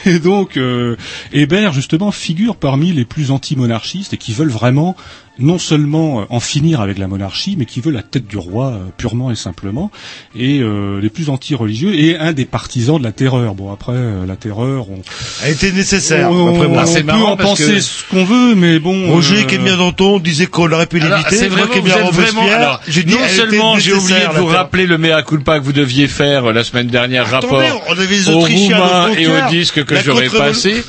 et 0.10 0.20
donc, 0.20 0.58
euh, 0.58 0.96
Hébert, 1.34 1.74
justement, 1.74 2.12
figure 2.12 2.56
parmi 2.56 2.94
les 2.94 3.06
plus 3.06 3.32
anti-monarchistes 3.32 4.14
et 4.14 4.18
qui 4.18 4.34
veulent 4.34 4.50
vraiment 4.50 4.96
non 5.40 5.60
seulement 5.60 6.22
euh, 6.22 6.24
en 6.30 6.40
finir 6.40 6.82
avec 6.82 6.98
la 6.98 7.08
monarchie, 7.08 7.56
mais 7.58 7.66
qui 7.66 7.82
veut 7.82 7.92
la 7.92 8.02
tête 8.04 8.28
du 8.28 8.38
roi 8.38 8.68
euh, 8.68 8.78
purement 8.98 9.32
et 9.32 9.36
simplement, 9.36 9.92
et 10.36 10.60
euh, 10.60 11.00
les 11.02 11.10
plus 11.10 11.30
anti-religieux, 11.30 11.94
et 11.96 12.18
un 12.18 12.34
des 12.34 12.46
partisans 12.46 12.98
de 12.98 13.04
la 13.04 13.12
terreur. 13.12 13.56
Bon, 13.56 13.72
après, 13.72 13.94
euh, 13.94 14.26
la 14.26 14.36
terreur, 14.36 14.90
on, 14.90 15.02
Elle 15.44 15.54
était 15.54 15.72
nécessaire. 15.72 16.32
on, 16.32 16.56
après 16.56 16.68
moi. 16.68 16.84
on 16.84 16.86
c'est 16.86 17.00
peut 17.02 17.06
marrant 17.08 17.32
en 17.34 17.38
parce 17.38 17.50
penser 17.52 17.74
que- 17.76 17.80
ce 17.82 18.04
qu'on 18.10 18.24
veut, 18.26 18.56
mais 18.56 18.80
bon... 18.80 19.12
Roger, 19.12 19.42
euh, 19.42 19.44
qui 19.44 19.58
bien 19.58 19.78
Danton, 19.78 20.20
disait 20.20 20.48
qu'on 20.48 20.72
aurait 20.72 20.86
pu 20.88 21.00
l'éviter. 21.00 21.36
c'est 21.36 21.50
Moi 21.50 21.58
vraiment, 21.66 21.74
aime 21.74 21.80
vous 21.80 21.86
bien 21.86 21.98
êtes 22.08 22.14
vraiment, 22.14 22.42
alors, 22.52 22.82
dit, 22.88 23.06
non 23.06 23.28
seulement 23.28 23.78
j'ai 23.80 23.94
oublié 23.94 24.20
de 24.34 24.40
vous 24.40 24.46
rappeler 24.48 24.86
le 24.86 24.98
mea 24.98 25.22
culpa 25.24 25.60
que 25.60 25.64
vous 25.64 25.74
deviez 25.74 26.08
faire 26.08 26.46
euh, 26.50 26.54
la 26.54 26.64
semaine 26.64 26.88
dernière, 26.88 27.30
rapport 27.30 27.60
Attendez, 27.62 27.82
on 27.88 27.92
avait 27.94 28.16
les 28.16 28.30
aux 28.30 28.40
Roumains 28.40 29.10
et 29.18 29.28
au 29.28 29.32
cœur. 29.32 29.50
disque 29.50 29.84
que 29.86 29.96
j'aurais 30.02 30.30
passé. 30.30 30.84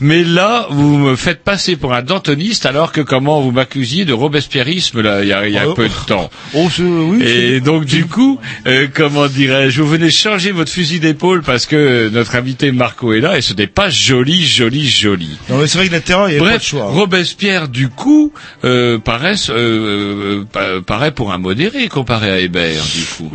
Mais 0.00 0.24
là, 0.24 0.66
vous 0.70 0.96
me 0.98 1.16
faites 1.16 1.42
passer 1.44 1.76
pour 1.76 1.94
un 1.94 2.02
dantoniste 2.02 2.66
alors 2.66 2.92
que 2.92 3.00
comment 3.00 3.40
vous 3.40 3.50
m'accusiez 3.52 4.04
de 4.04 4.12
robespierrisme 4.12 5.00
là, 5.00 5.22
il 5.22 5.28
y 5.28 5.32
a, 5.32 5.46
il 5.46 5.52
y 5.54 5.58
a 5.58 5.68
Oh. 5.68 5.74
peu 5.74 5.88
de 5.88 6.06
temps. 6.06 6.30
Oh, 6.54 6.68
oui, 6.78 7.22
Et 7.24 7.60
donc 7.60 7.84
du 7.84 8.06
coup, 8.06 8.38
euh, 8.66 8.86
comment 8.92 9.26
dirais-je, 9.26 9.80
vous 9.82 9.88
venez 9.88 10.10
changer 10.10 10.52
votre 10.52 10.70
fusil 10.70 11.00
d'épaule 11.00 11.42
parce 11.42 11.66
que 11.66 12.08
notre 12.12 12.36
invité 12.36 12.70
Marco 12.72 13.12
est 13.12 13.20
là 13.20 13.38
et 13.38 13.40
ce 13.40 13.54
n'est 13.54 13.66
pas 13.66 13.90
joli, 13.90 14.44
joli, 14.44 14.86
joli. 14.88 15.30
Non, 15.48 15.58
mais 15.58 15.66
c'est 15.66 15.78
vrai 15.78 15.88
que 15.88 15.92
la 15.92 16.00
terreur, 16.00 16.28
il 16.28 16.32
n'y 16.32 16.36
avait 16.40 16.44
pas 16.46 16.52
de 16.52 16.56
Bref, 16.58 16.66
choix. 16.66 16.84
Robespierre 16.90 17.68
du 17.68 17.88
coup 17.88 18.32
euh, 18.64 18.98
paraît, 18.98 19.34
euh, 19.50 19.54
euh, 19.56 20.44
pa- 20.50 20.80
paraît 20.86 21.12
pour 21.12 21.32
un 21.32 21.38
modéré 21.38 21.88
comparé 21.88 22.30
à 22.30 22.38
Hébert 22.40 22.82
du 22.94 23.02
coup. 23.04 23.30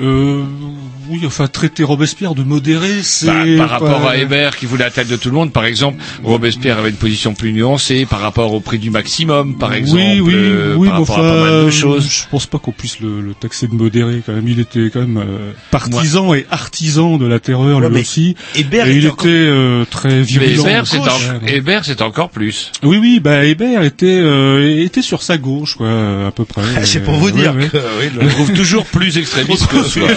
Oui, 1.09 1.21
enfin 1.25 1.47
traiter 1.47 1.83
Robespierre 1.83 2.35
de 2.35 2.43
modéré, 2.43 3.01
c'est 3.03 3.25
Bah, 3.25 3.43
par 3.57 3.69
rapport 3.69 4.01
pas- 4.01 4.11
à 4.11 4.17
Hébert 4.17 4.55
qui 4.57 4.65
voulait 4.65 4.83
la 4.85 4.91
tête 4.91 5.07
de 5.07 5.15
tout 5.15 5.29
le 5.29 5.35
monde, 5.35 5.51
par 5.51 5.65
exemple, 5.65 5.97
Robespierre 6.23 6.77
avait 6.77 6.89
une 6.89 6.95
position 6.95 7.33
plus 7.33 7.51
nuancée 7.51 8.05
par 8.05 8.19
rapport 8.19 8.53
au 8.53 8.59
prix 8.59 8.77
du 8.79 8.89
maximum, 8.91 9.57
par 9.57 9.73
exemple, 9.73 10.01
oui, 10.01 10.19
oui, 10.21 10.33
euh, 10.35 10.75
oui, 10.75 10.87
par 10.87 10.99
mais 10.99 11.05
rapport 11.05 11.19
à 11.19 11.21
pas 11.29 11.41
mal 11.41 11.51
de 11.63 11.67
enfin, 11.67 11.69
choses. 11.71 12.09
Je 12.09 12.29
pense 12.29 12.45
pas 12.45 12.59
qu'on 12.59 12.71
puisse 12.71 12.99
le, 12.99 13.21
le 13.21 13.33
taxer 13.33 13.67
de 13.67 13.73
modéré 13.73 14.21
quand 14.25 14.33
même. 14.33 14.47
Il 14.47 14.59
était 14.59 14.89
quand 14.93 15.01
même 15.01 15.17
euh, 15.17 15.51
partisan 15.71 16.33
et 16.33 16.45
artisan 16.51 17.17
de 17.17 17.25
la 17.25 17.39
terreur 17.39 17.77
Ouais, 17.79 17.87
lui 17.87 17.93
mais 17.95 18.01
aussi. 18.01 18.35
Hébert 18.55 18.87
et 18.87 18.95
il 18.95 19.05
était 19.05 19.27
euh, 19.27 19.85
très 19.89 20.09
Mais 20.09 20.21
virulent. 20.21 20.63
Hébert, 20.63 20.87
c'est 20.87 20.97
en- 20.99 21.03
ouais. 21.03 22.01
Encore 22.01 22.29
plus. 22.29 22.71
Oui, 22.83 22.97
oui, 22.97 23.19
bah 23.19 23.45
Hébert 23.45 23.83
était 23.83 24.05
euh, 24.21 24.83
était 24.83 25.01
sur 25.01 25.21
sa 25.23 25.37
gauche, 25.37 25.75
quoi, 25.75 26.27
à 26.27 26.31
peu 26.31 26.45
près. 26.45 26.61
C'est 26.83 27.03
pour 27.03 27.15
vous 27.15 27.31
dire 27.31 27.55
ouais. 27.55 27.67
que 27.67 27.77
oui, 27.77 28.09
le- 28.15 28.25
On 28.25 28.27
trouve 28.29 28.53
toujours 28.53 28.85
plus 28.85 29.17
extrémiste 29.17 29.67
que 29.71 29.83
soi. 29.83 30.07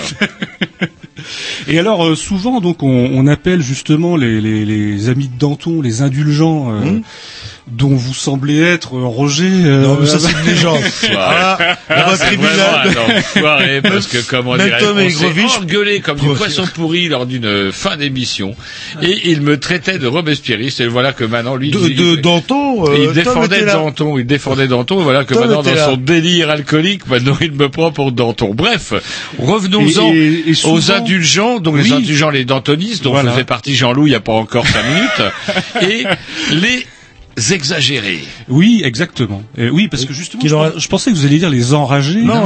Et 1.69 1.79
alors 1.79 2.07
euh, 2.07 2.15
souvent 2.15 2.61
donc 2.61 2.83
on, 2.83 3.27
appelle 3.27 3.63
justement 3.63 4.17
les, 4.17 5.09
amis 5.09 5.29
de 5.29 5.39
Danton 5.39 5.81
les 5.81 6.03
indulgents 6.03 6.73
euh, 6.73 7.01
dont 7.69 7.95
vous 7.95 8.13
semblez 8.15 8.61
être 8.61 8.97
euh, 8.97 9.05
Roger. 9.07 9.45
euh, 9.49 9.83
Non, 9.83 9.97
mais 10.01 10.07
ça, 10.07 10.19
c'est 10.21 10.33
une 10.33 10.47
légende. 10.47 10.81
Voilà. 11.11 11.77
Le 11.89 12.17
c'est 12.17 12.27
tribunal. 12.27 12.51
vraiment 12.89 13.15
un 13.15 13.19
enfoiré, 13.19 13.81
parce 13.83 14.07
que 14.09 14.19
comment 14.29 14.57
Même 14.57 14.67
dirais 14.67 14.81
Tom 14.81 14.99
on 14.99 15.09
s'est 15.11 15.59
engueulé 15.61 16.01
comme 16.01 16.19
du 16.19 16.29
poisson 16.29 16.65
pourri 16.75 17.09
lors 17.09 17.27
d'une 17.27 17.45
euh, 17.47 17.73
fin 17.73 17.97
d'émission, 17.97 18.55
et 19.01 19.31
il 19.31 19.43
me 19.43 19.59
traitait 19.61 19.99
de 19.99 20.07
Robespierriste, 20.07 20.81
et 20.81 20.87
voilà 20.89 21.13
que 21.13 21.25
maintenant, 21.25 21.55
lui, 21.57 21.71
de, 21.71 21.79
il, 21.89 21.97
de 21.97 22.17
Danton. 22.17 22.89
euh, 22.89 23.07
il 23.09 23.13
défendait. 23.13 23.65
Danton, 23.65 24.19
il 24.19 24.27
défendait 24.27 24.67
Danton, 24.67 25.01
et 25.01 25.05
voilà 25.05 25.25
que 25.25 25.35
Tom 25.35 25.45
maintenant, 25.45 25.63
dans 25.63 25.75
là. 25.75 25.85
son 25.87 25.97
délire 25.97 26.51
alcoolique, 26.51 27.07
maintenant, 27.07 27.37
il 27.41 27.53
me 27.53 27.69
prend 27.69 27.93
pour 27.93 28.13
Danton. 28.13 28.53
Bref, 28.55 28.93
revenons-en 29.39 30.13
aux 30.71 30.91
indulgents, 30.93 31.61
donc 31.61 31.77
les 31.79 31.93
indulgents, 31.93 32.31
les 32.31 32.45
dantonistes, 32.45 33.05
dont 33.05 33.13
Voilà. 33.13 33.33
faisait 33.33 33.45
partie 33.45 33.75
Jean-Loup 33.75 34.07
il 34.07 34.11
n'y 34.11 34.17
a 34.17 34.21
pas 34.21 34.33
encore 34.33 34.67
cinq 34.67 34.83
minutes, 34.85 35.33
et 35.83 36.05
les 36.55 36.87
exagérés. 37.51 38.21
Oui, 38.49 38.83
exactement. 38.85 39.43
Et 39.57 39.71
oui, 39.71 39.89
parce 39.89 40.05
que 40.05 40.13
justement, 40.13 40.43
je, 40.77 40.89
pensais 40.89 41.11
que 41.11 41.17
vous 41.17 41.27
alliez 41.27 41.39
dire 41.39 41.51
les 41.51 41.75
enragés. 41.75 42.23
Non, 42.23 42.43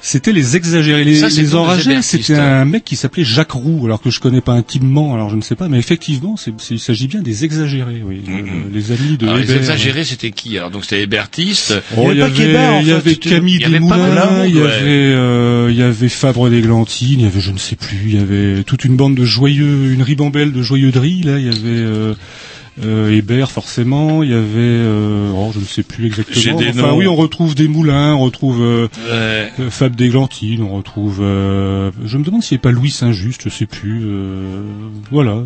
c'était 0.00 0.32
les 0.32 0.56
exagérés. 0.56 1.04
Les, 1.04 1.16
Ça, 1.16 1.28
les 1.28 1.54
enragés, 1.54 2.02
c'était 2.02 2.34
un 2.34 2.64
mec 2.64 2.84
qui 2.84 2.96
s'appelait 2.96 3.24
Jacques 3.24 3.52
Roux, 3.52 3.86
alors 3.86 4.00
que 4.00 4.10
je 4.10 4.20
connais 4.20 4.40
pas 4.40 4.52
intimement, 4.52 5.14
alors 5.14 5.30
je 5.30 5.36
ne 5.36 5.40
sais 5.40 5.56
pas, 5.56 5.68
mais 5.68 5.78
effectivement, 5.78 6.36
il 6.70 6.78
s'agit 6.80 7.08
bien 7.08 7.22
des 7.22 7.44
exagérés, 7.44 8.02
oui. 8.04 8.22
Euh, 8.28 8.42
les 8.72 8.92
amis 8.92 9.16
de 9.16 9.26
Alors, 9.26 9.38
les 9.38 9.44
Hébert. 9.44 9.56
exagérés, 9.56 10.04
c'était 10.04 10.30
qui? 10.30 10.56
Alors, 10.58 10.70
donc 10.70 10.84
c'était 10.84 11.02
hébertiste. 11.02 11.74
Oh, 11.96 12.08
il 12.10 12.18
y 12.18 12.22
avait 12.22 12.82
il 12.82 12.88
y 12.88 12.92
avait 12.92 13.16
Camille 13.16 13.56
il 13.56 13.60
y 13.60 13.64
avait 13.64 13.80
pas 13.80 13.96
Desmoulins, 13.96 14.46
il 14.46 14.54
y 14.54 14.58
ouais. 14.58 14.64
avait, 14.64 15.12
euh, 15.14 15.68
il 15.70 15.76
y 15.76 15.82
avait 15.82 16.08
Fabre 16.08 16.50
d'Églantine, 16.50 17.20
il 17.20 17.24
y 17.24 17.26
avait, 17.26 17.40
je 17.40 17.52
ne 17.52 17.58
sais 17.58 17.76
plus, 17.76 18.00
il 18.06 18.14
y 18.14 18.18
avait 18.18 18.64
toute 18.64 18.84
une 18.84 18.96
bande 18.96 19.14
de 19.14 19.24
joyeux, 19.24 19.92
une 19.92 20.02
ribambelle 20.02 20.52
de 20.52 20.62
joyeux 20.62 20.90
drilles, 20.90 21.22
là, 21.22 21.38
il 21.38 21.46
y 21.46 21.48
avait, 21.48 22.14
euh, 22.84 23.10
Hébert, 23.14 23.50
forcément, 23.50 24.22
il 24.22 24.30
y 24.30 24.34
avait, 24.34 24.42
euh, 24.56 25.30
oh, 25.34 25.50
je 25.54 25.60
ne 25.60 25.64
sais 25.64 25.82
plus 25.82 26.06
exactement. 26.06 26.58
Des 26.58 26.70
enfin, 26.70 26.80
noms. 26.88 26.96
oui, 26.96 27.06
on 27.06 27.14
retrouve 27.16 27.54
des 27.54 27.68
moulins, 27.68 28.14
on 28.14 28.20
retrouve, 28.24 28.62
euh, 28.62 28.88
Ouais. 29.10 29.52
euh, 29.60 29.70
Fab 29.70 29.94
d'Églantine, 29.94 30.62
on 30.62 30.76
retrouve, 30.76 31.18
euh, 31.20 31.90
je 32.06 32.16
me 32.16 32.24
demande 32.24 32.42
s'il 32.42 32.56
n'y 32.56 32.60
a 32.60 32.62
pas 32.62 32.70
Louis 32.70 32.90
Saint-Just, 32.90 33.42
je 33.44 33.48
sais 33.50 33.66
plus, 33.66 34.02
euh, 34.04 34.62
voilà. 35.10 35.36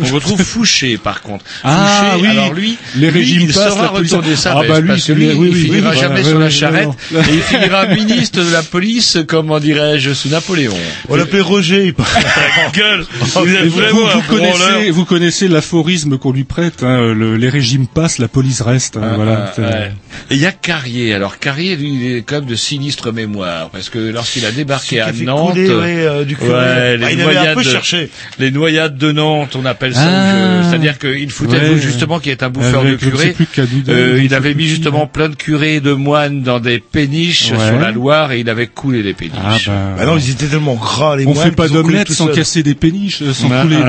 On 0.00 0.04
retrouve 0.14 0.42
Fouché, 0.44 0.96
par 0.96 1.20
contre. 1.22 1.44
Ah, 1.64 2.12
Fouché, 2.14 2.22
oui. 2.22 2.28
alors 2.28 2.52
lui, 2.54 2.78
Les 2.96 3.10
lui, 3.10 3.20
régimes 3.20 3.40
il 3.42 3.52
passent, 3.52 3.74
retourner 3.90 4.36
sa 4.36 4.58
Ah, 4.58 4.62
bah, 4.66 4.80
lui, 4.80 4.88
parce 4.88 5.04
que 5.06 5.12
lui, 5.12 5.32
oui, 5.32 5.48
il 5.50 5.54
oui, 5.54 5.60
finira 5.66 5.90
oui, 5.90 5.98
jamais 5.98 6.16
ouais, 6.16 6.24
sur 6.24 6.34
ouais, 6.38 6.44
la 6.44 6.50
charrette, 6.50 6.88
non, 7.12 7.20
et 7.20 7.34
il 7.34 7.40
finira 7.42 7.86
ministre 7.88 8.42
de 8.42 8.50
la 8.50 8.62
police, 8.62 9.18
comment 9.26 9.60
dirais-je, 9.60 10.12
sous 10.14 10.28
Napoléon. 10.28 10.74
On 11.08 11.16
l'appelait 11.16 11.40
Roger. 11.42 11.94
Gueule, 12.74 13.04
vous 13.20 13.44
vous, 13.44 14.00
vous 14.00 14.06
un 14.06 14.20
connaissez, 14.28 14.90
vous 14.90 15.04
connaissez 15.04 15.48
l'aphorisme 15.48 16.18
qu'on 16.18 16.32
lui 16.32 16.44
hein, 16.82 17.12
le- 17.14 17.36
les 17.36 17.48
régimes 17.48 17.86
passent, 17.86 18.18
la 18.18 18.28
police 18.28 18.60
reste. 18.60 18.96
hein, 18.96 19.02
Ah, 19.04 19.12
voilà. 19.16 19.44
ah, 19.48 19.52
C'est- 19.54 19.62
ouais. 19.62 19.92
Et 20.30 20.34
il 20.34 20.40
y 20.40 20.46
a 20.46 20.52
Carrier. 20.52 21.14
Alors 21.14 21.38
Carrier, 21.38 21.76
lui, 21.76 21.94
il 21.94 22.16
est 22.16 22.22
quand 22.22 22.36
même 22.36 22.46
de 22.46 22.54
sinistre 22.54 23.12
mémoire, 23.12 23.70
parce 23.70 23.90
que 23.90 23.98
lorsqu'il 23.98 24.44
a 24.46 24.50
débarqué 24.52 25.00
à 25.00 25.06
a 25.06 25.12
fait 25.12 25.24
Nantes, 25.24 25.50
couler, 25.52 25.68
ouais, 25.68 25.96
euh, 26.06 26.24
du 26.24 26.36
curé. 26.36 26.50
ouais, 26.52 26.96
les 26.96 27.12
il 27.12 27.20
avait 27.20 27.22
un 27.22 27.24
noyades, 27.34 27.54
peu 27.56 27.62
cherché. 27.62 28.10
les 28.38 28.50
noyades 28.50 28.96
de 28.96 29.12
Nantes, 29.12 29.56
on 29.56 29.64
appelle 29.64 29.94
ça. 29.94 30.00
Ah. 30.06 30.62
C'est-à-dire 30.68 30.98
qu'il 30.98 31.30
foutait 31.30 31.56
Ouais. 31.58 31.78
justement 31.80 32.18
qui 32.20 32.30
est 32.30 32.42
un 32.42 32.50
bouffeur 32.50 32.80
Avec, 32.80 32.92
de 32.92 32.96
curé. 32.96 33.32
plus, 33.32 33.46
Euh, 33.88 34.20
il 34.22 34.34
avait 34.34 34.54
mis 34.54 34.66
justement 34.66 35.06
plein 35.06 35.28
de 35.28 35.34
curés 35.36 35.76
et 35.76 35.80
de 35.80 35.92
moines 35.92 36.42
dans 36.42 36.60
des 36.60 36.78
péniches 36.78 37.50
Ouais. 37.52 37.58
sur 37.68 37.78
la 37.78 37.90
Loire 37.90 38.32
et 38.32 38.40
il 38.40 38.48
avait 38.50 38.66
coulé 38.66 39.02
les 39.02 39.14
péniches. 39.14 39.34
Ah, 39.44 39.58
bah, 39.66 39.72
Bah 39.98 40.06
non, 40.06 40.16
ils 40.16 40.30
étaient 40.30 40.46
tellement 40.46 40.74
gras, 40.74 41.16
les 41.16 41.26
on 41.26 41.34
moines, 41.34 41.44
fait 41.50 41.54
pas 41.54 41.66
qu'ils 41.68 41.76
ont 41.76 41.82
coulé 41.82 41.92
d'omelette 41.94 42.06
tout 42.08 42.14
sans 42.14 42.28
casser 42.28 42.62
des 42.62 42.74
péniches, 42.74 43.22
sans 43.32 43.48
couler. 43.48 43.76
les- 43.76 43.82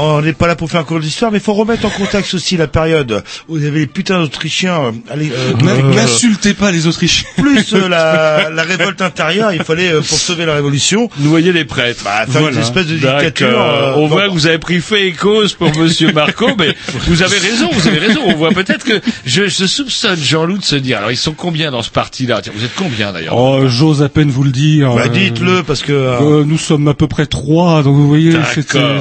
on 0.00 0.22
n'est 0.22 0.32
pas 0.32 0.46
là 0.46 0.56
pour 0.56 0.70
faire 0.70 0.80
un 0.80 0.84
cours 0.84 1.00
d'histoire, 1.08 1.32
mais 1.32 1.38
il 1.38 1.44
faut 1.44 1.54
remettre 1.54 1.84
en 1.86 1.90
contexte 1.90 2.34
aussi 2.34 2.56
la 2.56 2.66
période 2.68 3.22
où 3.48 3.56
il 3.56 3.64
y 3.64 3.66
avait 3.66 3.80
les 3.80 3.86
putains 3.86 4.20
d'Autrichiens, 4.20 4.80
euh, 4.84 4.92
allez, 5.10 5.30
euh, 5.32 5.52
euh, 5.66 5.94
N'insultez 5.94 6.54
pas 6.54 6.70
les 6.70 6.86
Autrichiens. 6.86 7.26
plus 7.36 7.72
euh, 7.74 7.88
la, 7.88 8.50
la 8.54 8.62
révolte 8.62 9.00
intérieure, 9.02 9.52
il 9.52 9.62
fallait, 9.64 9.88
euh, 9.92 10.00
pour 10.00 10.18
sauver 10.18 10.46
la 10.46 10.54
révolution, 10.54 11.08
Noyer 11.18 11.52
les 11.52 11.64
prêtres. 11.64 12.02
bah, 12.04 12.26
faire 12.30 12.40
Voilà. 12.42 12.56
une 12.56 12.62
espèce 12.62 12.86
de 12.86 12.94
dictature. 12.96 13.48
Euh, 13.48 13.92
on 13.96 14.00
bon, 14.02 14.06
voit 14.08 14.26
que 14.28 14.32
vous 14.32 14.46
avez 14.46 14.58
pris 14.58 14.80
fait 14.80 15.08
et 15.08 15.12
cause 15.12 15.54
pour 15.54 15.74
Monsieur 15.76 16.12
Marco, 16.12 16.50
mais 16.58 16.74
vous 17.06 17.22
avez 17.22 17.38
raison, 17.38 17.68
vous 17.72 17.88
avez 17.88 17.98
raison. 17.98 18.20
On 18.26 18.34
voit 18.36 18.50
peut-être 18.50 18.84
que 18.84 19.00
je, 19.24 19.48
je 19.48 19.66
soupçonne 19.66 20.18
Jean-Loup 20.20 20.58
de 20.58 20.64
se 20.64 20.76
dire. 20.76 20.98
Alors 20.98 21.10
ils 21.10 21.16
sont 21.16 21.32
combien 21.32 21.70
dans 21.70 21.82
ce 21.82 21.90
parti-là? 21.90 22.40
Tiens, 22.42 22.52
Vous 22.56 22.64
êtes 22.64 22.74
combien 22.76 23.12
d'ailleurs? 23.12 23.36
Oh, 23.36 23.66
j'ose 23.68 24.02
à 24.02 24.08
peine 24.08 24.30
vous 24.30 24.44
le 24.44 24.50
dire. 24.50 24.94
Bah, 24.94 25.04
euh, 25.06 25.08
dites-le, 25.08 25.62
parce 25.62 25.82
que... 25.82 25.92
euh, 25.92 26.18
euh, 26.20 26.44
nous 26.46 26.58
sommes 26.58 26.86
à 26.88 26.94
peu 26.94 27.06
près 27.06 27.26
trois, 27.26 27.82
donc 27.82 27.94
vous 27.94 28.08
voyez, 28.08 28.32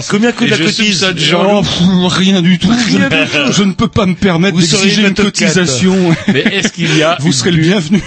combien 0.10 0.32
coûte 0.32 0.50
la 0.50 0.58
cotise 0.58 1.00
soupçonne 1.00 1.16
Oh, 1.18 1.20
Jean-Loup. 1.20 1.64
Rien 2.06 2.42
du 2.42 2.60
tout. 2.60 2.72
Je, 2.72 2.98
Rien 2.98 3.10
du 3.10 3.16
tout. 3.32 3.52
je 3.54 3.64
ne 3.64 3.74
peux 3.74 3.88
pas 3.88 4.06
me 4.06 4.14
permettre 4.16 4.58
d'exiger 4.58 5.08
une 5.08 5.14
cotisation. 5.14 5.96
Mais 6.34 6.42
est-ce 6.42 6.72
qu'il 6.72 6.96
y 6.96 7.02
a 7.04 7.18
Vous 7.20 7.28
une 7.28 7.34
serez 7.34 7.52
le 7.52 7.62
bienvenu. 7.62 8.02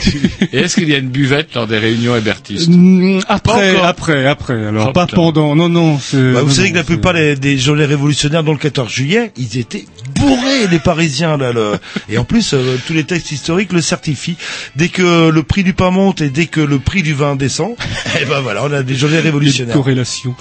Et 0.53 0.59
est-ce 0.61 0.77
qu'il 0.77 0.89
y 0.89 0.95
a 0.95 0.99
une 0.99 1.09
buvette 1.09 1.49
dans 1.55 1.67
des 1.67 1.79
réunions 1.79 2.15
hébertistes 2.17 2.69
Mm, 2.69 3.21
Après, 3.29 3.77
après, 3.81 4.27
après. 4.27 4.67
Alors 4.67 4.93
pas 4.93 5.07
pendant. 5.07 5.57
Non, 5.57 5.69
non. 5.69 5.95
Bah, 5.95 5.99
vous 6.13 6.49
non, 6.49 6.51
savez 6.51 6.69
non, 6.69 6.73
que 6.73 6.79
la 6.79 6.85
plupart 6.85 7.15
des, 7.15 7.35
des 7.37 7.59
journées 7.59 7.85
révolutionnaires, 7.87 8.45
dont 8.45 8.53
le 8.53 8.59
14 8.59 8.91
juillet, 8.93 9.33
ils 9.37 9.59
étaient 9.59 9.85
bourrés, 10.21 10.67
les 10.71 10.79
Parisiens. 10.79 11.37
Là, 11.37 11.53
le- 11.53 11.73
Et 12.09 12.19
en 12.19 12.25
plus, 12.25 12.53
euh, 12.55 12.77
tous 12.87 12.93
les 12.93 13.05
textes 13.05 13.33
historiques 13.33 13.73
le 13.73 13.81
certifient. 13.81 14.37
Dès 14.77 14.89
que 14.89 15.31
le 15.31 15.43
prix 15.43 15.65
du 15.65 15.73
pain 15.73 15.91
monte 15.91 16.21
et 16.21 16.31
dès 16.31 16.47
que 16.47 16.61
le 16.61 16.79
prix 16.79 17.03
du 17.03 17.15
vin 17.15 17.37
descend, 17.37 17.73
et 18.21 18.25
ben 18.25 18.41
voilà, 18.41 18.65
on 18.65 18.73
a 18.73 18.83
des 18.83 18.95
journées 18.95 19.21
révolutionnaires. 19.21 19.75
corrélation. 19.75 20.35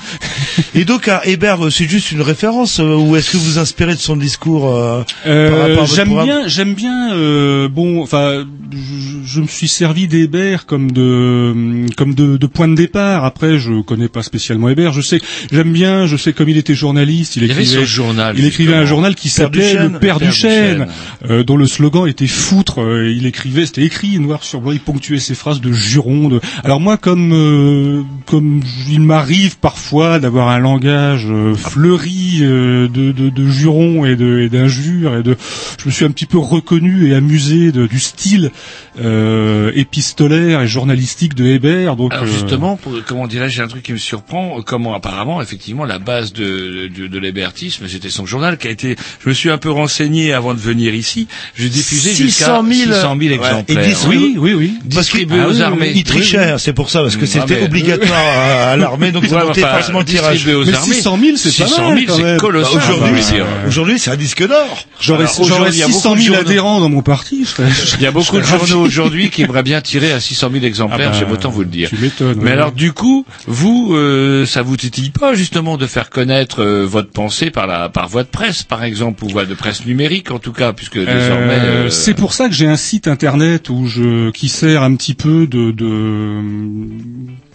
Et 0.75 0.85
donc, 0.85 1.07
à 1.07 1.25
Hébert, 1.25 1.59
c'est 1.71 1.87
juste 1.87 2.11
une 2.11 2.21
référence 2.21 2.79
euh, 2.79 2.95
ou 2.95 3.15
est-ce 3.15 3.31
que 3.31 3.37
vous 3.37 3.43
vous 3.53 3.59
inspirez 3.59 3.95
de 3.95 3.99
son 3.99 4.15
discours 4.15 4.75
euh, 4.75 5.03
par 5.23 5.31
Euh, 5.31 5.49
rapport 5.49 5.65
à 5.65 5.85
votre 5.85 5.95
j'aime 5.95 6.07
programme 6.07 6.25
bien, 6.27 6.47
j'aime 6.47 6.73
bien. 6.73 7.13
euh, 7.13 7.67
bon, 7.69 8.01
enfin, 8.03 8.45
je, 8.71 9.17
je 9.25 9.41
me 9.41 9.47
suis 9.47 9.67
servi 9.67 10.07
d'Hébert 10.07 10.65
comme 10.65 10.91
de 10.91 11.85
comme 11.95 12.13
de, 12.13 12.37
de 12.37 12.47
point 12.47 12.67
de 12.67 12.75
départ. 12.75 13.25
Après, 13.25 13.57
je 13.57 13.81
connais 13.81 14.07
pas 14.09 14.23
spécialement 14.23 14.69
Hébert. 14.69 14.93
Je 14.93 15.01
sais, 15.01 15.19
j'aime 15.51 15.71
bien. 15.71 16.05
Je 16.05 16.17
sais 16.17 16.33
comme 16.33 16.49
il 16.49 16.57
était 16.57 16.75
journaliste, 16.75 17.35
il 17.35 17.43
Il 17.43 17.51
écrivait. 17.51 17.65
ce 17.65 17.85
journal. 17.85 18.35
Il 18.37 18.45
écrivait 18.45 18.75
un 18.75 18.85
journal 18.85 19.15
qui 19.15 19.29
s'appelait 19.29 19.68
Duchesne. 19.73 19.93
Le 19.93 19.99
Père 19.99 20.17
Père 20.19 20.27
du 20.29 20.35
Chêne, 20.35 20.77
Duchesne. 20.79 20.87
euh, 21.29 21.43
dont 21.43 21.57
le 21.57 21.65
slogan 21.67 22.07
était 22.07 22.27
foutre. 22.27 22.81
Euh, 22.81 23.11
il 23.11 23.25
écrivait, 23.25 23.65
c'était 23.65 23.83
écrit 23.83 24.19
noir 24.19 24.43
sur 24.43 24.61
blanc. 24.61 24.71
Il 24.71 24.79
ponctuait 24.79 25.19
ses 25.19 25.35
phrases 25.35 25.61
de 25.61 25.71
jurons. 25.71 26.29
De... 26.29 26.39
Alors 26.63 26.79
moi, 26.79 26.97
comme 26.97 27.33
euh, 27.33 28.03
comme 28.25 28.61
il 28.89 29.01
m'arrive 29.01 29.57
parfois 29.59 30.19
d'avoir 30.19 30.49
un 30.49 30.59
langage 30.59 31.27
euh, 31.29 31.53
fleuri 31.55 32.39
euh, 32.41 32.87
de, 32.87 33.11
de, 33.11 33.29
de 33.29 33.47
jurons 33.47 34.05
et 34.05 34.15
de 34.15 34.39
et 34.39 34.49
d'injures 34.49 35.15
et 35.17 35.23
de, 35.23 35.35
je 35.79 35.85
me 35.85 35.91
suis 35.91 36.05
un 36.05 36.11
petit 36.11 36.25
peu 36.25 36.37
reconnu 36.37 37.09
et 37.09 37.15
amusé 37.15 37.71
de, 37.71 37.85
du 37.87 37.99
style 37.99 38.51
euh, 38.99 39.71
épistolaire 39.75 40.61
et 40.61 40.67
journalistique 40.67 41.35
de 41.35 41.45
Hébert. 41.45 41.95
Donc 41.95 42.13
Alors 42.13 42.25
justement, 42.25 42.75
pour, 42.75 42.93
comment 43.05 43.27
dirais-je, 43.27 43.55
j'ai 43.57 43.61
un 43.61 43.67
truc 43.67 43.83
qui 43.83 43.93
me 43.93 43.97
surprend. 43.97 44.61
Comment 44.65 44.95
apparemment, 44.95 45.41
effectivement, 45.41 45.85
la 45.85 45.99
base 45.99 46.33
de, 46.33 46.87
de, 46.87 47.07
de 47.07 47.19
l'hébertisme, 47.19 47.87
c'était 47.87 48.09
son 48.09 48.25
journal 48.25 48.57
qui 48.57 48.67
a 48.67 48.71
été. 48.71 48.95
Je 49.19 49.29
me 49.29 49.33
suis 49.33 49.49
un 49.49 49.57
peu 49.59 49.69
renseigné 49.71 50.33
avant 50.33 50.53
de 50.55 50.59
venir 50.59 50.93
ici. 50.95 51.27
Je 51.55 51.67
diffusais 51.67 52.13
jusqu'à 52.15 52.45
600 52.45 52.63
000, 52.67 52.93
600 52.93 53.01
000 53.01 53.19
ouais, 53.19 53.33
exemplaires. 53.35 53.79
et 53.89 53.93
oui, 54.07 54.35
oui, 54.37 54.53
oui. 54.53 54.73
Parce 54.93 55.09
qu'il 55.09 55.19
distribué 55.27 55.39
ah, 55.43 55.47
aux 55.49 55.55
oui, 55.55 55.61
armées. 55.61 55.91
Il 55.95 56.03
trichait, 56.03 56.55
c'est 56.57 56.73
pour 56.73 56.89
ça, 56.89 57.01
parce 57.03 57.15
que 57.17 57.25
c'était 57.27 57.55
ah, 57.55 57.57
mais- 57.61 57.65
obligatoire 57.65 58.17
à, 58.19 58.71
à 58.71 58.77
l'armée, 58.77 59.11
donc 59.11 59.23
Ouais, 59.23 59.29
ça 59.29 59.43
montait 59.45 59.63
enfin, 59.63 59.75
forcément 59.75 59.99
le 59.99 60.05
tirage. 60.05 60.33
distribué 60.33 60.55
aux 60.61 60.65
Mais 60.65 60.73
armées. 60.73 60.95
600 60.95 61.17
000, 61.21 61.37
c'est 61.37 61.57
pas 61.57 61.67
600 61.67 61.89
mal, 61.89 61.99
000, 61.99 62.07
quand 62.17 62.23
c'est 62.23 62.37
colossal. 62.37 62.73
Bah, 62.75 62.83
aujourd'hui, 62.87 63.15
j'ai 63.17 63.21
c'est- 63.23 63.35
dire. 63.35 63.45
aujourd'hui, 63.67 63.99
c'est 63.99 64.11
un 64.11 64.15
disque 64.15 64.47
d'or. 64.47 64.85
J'aurais 64.99 65.19
Alors, 65.23 65.33
j'aurais 65.35 65.45
aujourd'hui, 65.51 65.73
il 65.75 65.79
y 65.79 65.83
a 65.83 65.85
600 65.87 66.09
beaucoup 66.09 66.15
de 66.15 66.21
000 66.23 66.35
journaux. 66.35 66.49
adhérents 66.49 66.79
dans 66.79 66.89
mon 66.89 67.01
parti. 67.01 67.45
Il 67.99 68.03
y 68.03 68.05
a 68.05 68.11
beaucoup 68.11 68.37
de 68.37 68.43
journaux 68.43 68.81
aujourd'hui 68.85 69.29
qui 69.29 69.41
aimeraient 69.43 69.63
bien 69.63 69.81
tirer 69.81 70.11
à 70.11 70.19
600 70.19 70.49
000 70.53 70.65
exemplaires, 70.65 71.09
Ah 71.09 71.11
bah, 71.11 71.17
j'aime 71.19 71.31
autant 71.31 71.49
vous 71.49 71.61
le 71.61 71.67
dire. 71.67 71.89
Tu 71.89 71.97
m'étonnes. 71.97 72.39
Mais 72.41 72.51
alors 72.51 72.71
du 72.71 72.93
coup, 72.93 73.25
vous, 73.47 73.93
euh, 73.93 74.45
ça 74.45 74.61
vous 74.61 74.77
titille 74.77 75.09
pas 75.11 75.33
justement 75.33 75.77
de 75.77 75.85
faire 75.87 76.09
connaître 76.09 76.61
euh, 76.61 76.85
votre 76.85 77.09
pensée 77.11 77.49
par 77.51 77.67
la 77.67 77.89
par 77.89 78.07
voie 78.07 78.23
de 78.23 78.27
presse, 78.29 78.63
par 78.63 78.83
exemple, 78.83 79.23
ou 79.23 79.29
voie 79.29 79.45
de 79.49 79.55
presse 79.55 79.85
numérique 79.85 80.31
en 80.31 80.39
tout 80.39 80.53
cas, 80.53 80.71
puisque 80.73 80.97
désormais. 80.97 81.59
Euh, 81.59 81.85
euh, 81.85 81.89
C'est 81.89 82.13
pour 82.13 82.33
ça 82.33 82.47
que 82.47 82.53
j'ai 82.55 82.67
un 82.67 82.77
site 82.77 83.07
internet 83.07 83.69
où 83.69 83.85
je 83.87 84.29
qui 84.31 84.47
sert 84.47 84.83
un 84.83 84.95
petit 84.95 85.13
peu 85.15 85.47
de, 85.47 85.71
de 85.71 86.41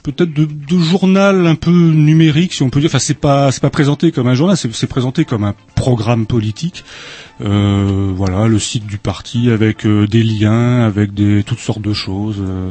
peut-être 0.03 0.33
de, 0.35 0.45
de 0.45 0.79
journal 0.79 1.47
un 1.47 1.55
peu 1.55 1.71
numérique, 1.71 2.53
si 2.53 2.63
on 2.63 2.71
peut 2.71 2.81
dire. 2.81 2.91
Enfin, 2.91 2.99
c'est 2.99 3.19
pas 3.19 3.51
c'est 3.51 3.63
pas 3.63 3.71
présenté 3.71 4.13
comme 4.13 4.29
un 4.29 4.35
journal, 4.35 4.57
c'est 4.57 4.87
présenté 4.87 5.25
comme 5.25 5.45
un 5.45 5.55
programme 5.75 6.27
politique. 6.27 6.85
Euh, 7.41 8.13
voilà, 8.15 8.47
le 8.47 8.59
site 8.61 8.87
du 8.87 8.97
parti 8.97 9.51
avec 9.51 9.85
euh, 9.87 10.07
des 10.07 10.23
liens, 10.23 10.85
avec 10.87 11.15
des 11.15 11.43
toutes 11.43 11.59
sortes 11.59 11.83
de 11.83 11.93
choses, 11.93 12.37
euh, 12.41 12.71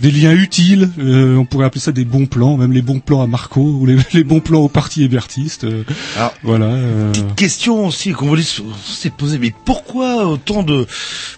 des 0.00 0.12
liens 0.12 0.32
utiles. 0.32 0.90
euh, 1.00 1.36
on 1.36 1.44
pourrait 1.44 1.66
appeler 1.66 1.80
ça 1.80 1.90
des 1.90 2.04
bons 2.04 2.26
plans, 2.26 2.56
même 2.56 2.72
les 2.72 2.82
bons 2.82 3.00
plans 3.00 3.20
à 3.20 3.26
Marco 3.26 3.60
ou 3.60 3.84
les, 3.84 3.96
les 4.12 4.22
bons 4.22 4.38
plans 4.38 4.60
au 4.60 4.68
parti 4.68 5.02
hébertiste. 5.02 5.64
euh, 5.64 5.82
Alors, 6.16 6.34
voilà. 6.44 6.66
euh, 6.66 7.12
Question 7.34 7.84
aussi 7.86 8.12
qu'on 8.12 8.26
voulait 8.26 8.42
se- 8.42 8.62
s'est 8.84 9.10
posée, 9.10 9.38
mais 9.38 9.52
pourquoi 9.64 10.24
autant 10.26 10.62
de 10.62 10.86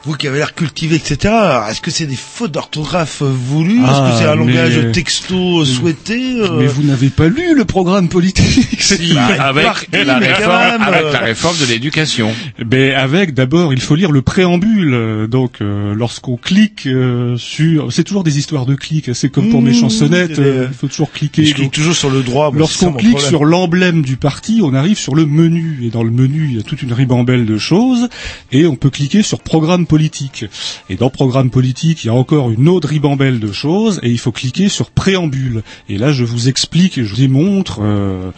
vous 0.04 0.14
qui 0.14 0.28
avez 0.28 0.38
l'air 0.38 0.54
cultivé, 0.54 0.96
etc. 0.96 1.34
Est-ce 1.70 1.80
que 1.80 1.90
c'est 1.90 2.06
des 2.06 2.16
fautes 2.16 2.52
d'orthographe 2.52 3.22
voulues 3.22 3.80
Est-ce 3.82 3.90
Ah, 3.90 4.10
que 4.12 4.18
c'est 4.18 4.28
un 4.28 4.36
mais- 4.36 4.52
langage 4.52 4.92
texto 4.92 5.64
souhaité 5.64 6.40
euh, 6.42 6.58
Mais 6.58 6.66
vous 6.66 6.82
n'avez 6.82 7.08
pas 7.08 7.28
lu 7.28 7.54
le 7.56 7.64
programme 7.64 8.08
politique 8.10 8.82
Si, 8.82 9.14
Bah, 9.14 9.26
avec, 9.46 9.64
partie, 9.64 9.86
la 10.04 10.18
réforme, 10.18 10.52
même, 10.70 10.82
avec 10.82 11.12
la 11.14 11.18
réforme 11.20 11.56
de 11.58 11.64
l'éducation. 11.66 12.30
Ben 12.64 12.94
avec 12.94 13.34
d'abord 13.34 13.72
il 13.72 13.80
faut 13.80 13.94
lire 13.94 14.10
le 14.10 14.22
préambule. 14.22 14.94
Euh, 14.94 15.26
Donc 15.26 15.60
euh, 15.60 15.94
lorsqu'on 15.94 16.36
clique 16.36 16.86
euh, 16.86 17.36
sur, 17.36 17.92
c'est 17.92 18.04
toujours 18.04 18.24
des 18.24 18.38
histoires 18.38 18.66
de 18.66 18.74
clics. 18.74 19.14
C'est 19.14 19.30
comme 19.30 19.50
pour 19.50 19.58
Mmh, 19.58 19.64
mes 19.64 19.74
chansonnettes, 19.74 20.38
euh, 20.38 20.66
il 20.70 20.74
faut 20.74 20.88
toujours 20.88 21.10
cliquer. 21.10 21.44
Je 21.44 21.54
clique 21.54 21.72
toujours 21.72 21.94
sur 21.94 22.10
le 22.10 22.22
droit. 22.22 22.50
Lorsqu'on 22.54 22.92
clique 22.92 23.12
problème. 23.12 23.28
sur 23.28 23.44
l'emblème 23.44 24.02
du 24.02 24.16
parti, 24.16 24.60
on 24.62 24.74
arrive 24.74 24.98
sur 24.98 25.14
le 25.14 25.26
menu 25.26 25.80
et 25.82 25.90
dans 25.90 26.02
le 26.02 26.10
menu 26.10 26.46
il 26.50 26.56
y 26.56 26.58
a 26.58 26.62
toute 26.62 26.82
une 26.82 26.92
ribambelle 26.92 27.46
de 27.46 27.58
choses 27.58 28.08
et 28.52 28.66
on 28.66 28.76
peut 28.76 28.90
cliquer 28.90 29.22
sur 29.22 29.40
programme 29.40 29.86
politique. 29.86 30.44
Et 30.88 30.96
dans 30.96 31.10
programme 31.10 31.50
politique, 31.50 32.04
il 32.04 32.06
y 32.08 32.10
a 32.10 32.14
encore 32.14 32.50
une 32.50 32.68
autre 32.68 32.88
ribambelle 32.88 33.40
de 33.40 33.52
choses 33.52 34.00
et 34.02 34.10
il 34.10 34.18
faut 34.18 34.32
cliquer 34.32 34.68
sur 34.68 34.90
préambule. 34.90 35.62
Et 35.88 35.98
là 35.98 36.12
je 36.12 36.24
vous 36.24 36.48
explique 36.48 36.98
et 36.98 37.04
je 37.04 37.10
vous 37.10 37.16
démontre 37.20 37.80
euh, 37.82 38.30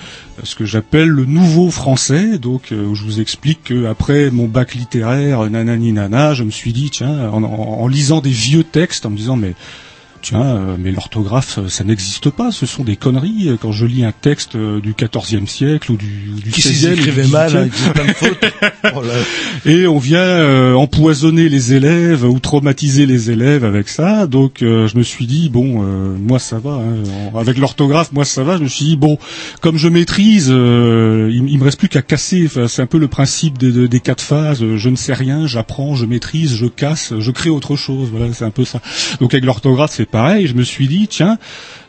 ce 0.45 0.55
que 0.55 0.64
j'appelle 0.64 1.09
le 1.09 1.24
nouveau 1.24 1.70
français, 1.70 2.38
donc 2.38 2.72
euh, 2.72 2.95
je 2.95 3.05
vous 3.05 3.20
explique 3.20 3.64
que 3.64 3.86
après 3.86 4.30
mon 4.30 4.47
bac 4.49 4.74
littéraire, 4.74 5.49
nanani 5.51 5.93
nana, 5.93 6.34
je 6.34 6.45
me 6.45 6.51
suis 6.51 6.72
dit 6.72 6.91
tiens 6.91 7.30
en, 7.30 7.43
en- 7.43 7.80
en 7.82 7.86
lisant 7.88 8.20
des 8.20 8.30
vieux 8.30 8.64
textes 8.64 9.07
en 9.07 9.11
me 9.11 9.16
disant 9.16 9.36
mais 9.36 9.55
Tiens, 10.22 10.42
euh, 10.44 10.76
mais 10.78 10.92
l'orthographe, 10.92 11.58
euh, 11.58 11.68
ça 11.68 11.82
n'existe 11.84 12.30
pas. 12.30 12.50
Ce 12.52 12.66
sont 12.66 12.84
des 12.84 12.96
conneries. 12.96 13.48
Euh, 13.48 13.56
Quand 13.60 13.72
je 13.72 13.86
lis 13.86 14.04
un 14.04 14.12
texte 14.12 14.56
du 14.56 14.94
XIVe 14.94 15.46
siècle 15.48 15.92
ou 15.92 15.96
du, 15.96 16.30
ou 16.36 16.40
du 16.40 16.50
Qui 16.50 16.60
16e, 16.60 16.94
s'écrivait 16.94 17.22
ou 17.22 17.26
du 17.26 17.32
mal, 17.32 17.50
18e, 17.52 17.56
avec 17.56 17.72
plein 17.94 18.04
de 18.04 18.12
fautes. 18.12 18.44
Oh 18.94 19.02
et 19.66 19.86
on 19.86 19.98
vient 19.98 20.18
euh, 20.20 20.74
empoisonner 20.74 21.48
les 21.48 21.74
élèves 21.74 22.24
ou 22.24 22.38
traumatiser 22.40 23.06
les 23.06 23.30
élèves 23.30 23.64
avec 23.64 23.88
ça. 23.88 24.26
Donc 24.26 24.62
euh, 24.62 24.88
je 24.88 24.96
me 24.96 25.02
suis 25.02 25.26
dit 25.26 25.48
bon, 25.50 25.82
euh, 25.84 26.16
moi 26.18 26.38
ça 26.38 26.58
va. 26.58 26.72
hein. 26.72 27.38
Avec 27.38 27.58
l'orthographe, 27.58 28.10
moi 28.12 28.24
ça 28.24 28.42
va. 28.42 28.56
Je 28.56 28.62
me 28.62 28.68
suis 28.68 28.84
dit 28.84 28.96
bon, 28.96 29.18
comme 29.60 29.76
je 29.76 29.88
maîtrise, 29.88 30.48
euh, 30.50 31.30
il, 31.32 31.48
il 31.50 31.58
me 31.58 31.64
reste 31.64 31.78
plus 31.78 31.88
qu'à 31.88 32.02
casser. 32.02 32.44
Enfin, 32.46 32.68
c'est 32.68 32.82
un 32.82 32.86
peu 32.86 32.98
le 32.98 33.08
principe 33.08 33.58
des, 33.58 33.70
des- 33.70 33.88
des 33.88 34.00
quatre 34.00 34.22
phases. 34.22 34.64
Je 34.76 34.88
ne 34.88 34.96
sais 34.96 35.12
rien, 35.14 35.46
j'apprends, 35.46 35.94
je 35.94 36.06
maîtrise, 36.06 36.54
je 36.56 36.66
casse, 36.66 37.12
je 37.18 37.30
crée 37.30 37.50
autre 37.50 37.76
chose. 37.76 38.08
Voilà, 38.10 38.32
c'est 38.32 38.44
un 38.44 38.50
peu 38.50 38.64
ça. 38.64 38.80
Donc 39.20 39.34
avec 39.34 39.44
l'orthographe, 39.44 39.92
c'est 39.94 40.06
pareil. 40.11 40.46
Je 40.46 40.54
me 40.54 40.62
suis 40.62 40.88
dit 40.88 41.08
tiens. 41.08 41.38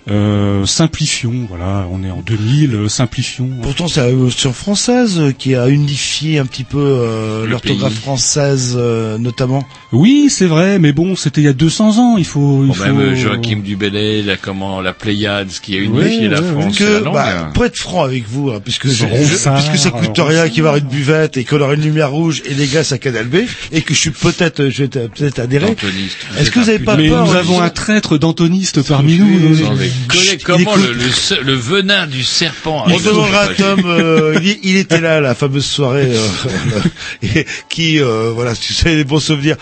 Euh, 0.09 0.65
simplifions, 0.65 1.45
voilà, 1.47 1.85
on 1.91 2.03
est 2.03 2.09
en 2.09 2.21
2000, 2.25 2.73
euh, 2.73 2.89
simplifions. 2.89 3.49
Pourtant, 3.61 3.87
c'est 3.87 3.99
la 3.99 4.07
Révolution 4.07 4.51
française 4.51 5.21
qui 5.37 5.53
a 5.53 5.69
unifié 5.69 6.39
un 6.39 6.45
petit 6.47 6.63
peu 6.63 6.79
euh, 6.79 7.45
l'orthographe 7.45 7.93
française, 7.93 8.75
euh, 8.79 9.19
notamment. 9.19 9.63
Oui, 9.91 10.27
c'est 10.29 10.47
vrai, 10.47 10.79
mais 10.79 10.91
bon, 10.91 11.15
c'était 11.15 11.41
il 11.41 11.43
y 11.43 11.47
a 11.47 11.53
200 11.53 11.99
ans. 11.99 12.17
Il 12.17 12.25
faut, 12.25 12.63
il 12.63 12.69
Bon, 12.69 12.73
faut. 12.73 12.83
même 12.83 12.99
euh, 12.99 13.15
Joachim 13.15 13.57
Dubélé, 13.63 14.23
la, 14.23 14.37
comment, 14.37 14.81
la 14.81 14.93
Pléiade, 14.93 15.51
ce 15.51 15.61
qui 15.61 15.75
a 15.75 15.79
unifié 15.79 16.21
Ouais, 16.21 16.27
la 16.29 16.41
ouais, 16.41 16.51
France 16.51 16.77
que, 16.79 16.83
et 16.83 16.89
la 16.93 16.99
langue. 17.01 17.13
bah, 17.13 17.51
pour 17.53 17.65
être 17.65 17.77
franc 17.77 18.03
avec 18.03 18.27
vous, 18.27 18.49
hein, 18.49 18.59
puisque, 18.63 18.87
je- 18.87 19.05
Ronsard, 19.05 19.53
puisque 19.63 19.77
ça 19.77 19.91
coûte 19.91 20.17
rien 20.17 20.49
qu'il 20.49 20.63
va 20.63 20.69
y 20.69 20.71
avoir 20.71 20.77
une 20.77 20.87
buvette 20.89 21.37
et 21.37 21.43
qu'on 21.43 21.61
aura 21.61 21.75
une 21.75 21.81
lumière 21.83 22.09
rouge 22.11 22.41
et 22.45 22.55
des 22.55 22.65
glaces 22.65 22.91
à 22.91 22.97
Canal 22.97 23.27
B, 23.27 23.35
et 23.71 23.81
que 23.83 23.93
je 23.93 23.99
suis 23.99 24.09
peut-être, 24.11 24.69
je 24.69 24.79
vais 24.79 24.85
être- 24.85 25.11
peut-être 25.13 25.37
adhérer. 25.39 25.75
Est-ce 26.39 26.49
que 26.49 26.59
vous 26.59 26.69
avez 26.69 26.79
pas 26.79 26.97
mais 26.97 27.09
peur 27.09 27.27
nous 27.27 27.35
avons 27.35 27.61
un 27.61 27.69
traître 27.69 28.17
dantoniste 28.17 28.81
parmi 28.81 29.17
nous. 29.17 29.39
nous. 29.39 29.90
Comment 30.43 30.75
il 30.77 30.81
le, 30.87 30.93
le, 30.93 31.41
le 31.43 31.53
venin 31.55 32.07
du 32.07 32.23
serpent 32.23 32.85
On 32.87 32.99
demandera 32.99 33.41
à 33.43 33.47
Tom, 33.49 33.81
euh, 33.85 34.39
il, 34.43 34.59
il 34.63 34.77
était 34.77 34.99
là, 35.01 35.19
la 35.21 35.35
fameuse 35.35 35.65
soirée, 35.65 36.11
euh, 36.11 36.79
et 37.23 37.45
qui, 37.69 37.99
euh, 37.99 38.31
voilà, 38.33 38.55
si 38.55 38.73
vous 38.73 38.87
avez 38.87 38.97
des 38.97 39.03
bons 39.03 39.19
souvenirs. 39.19 39.55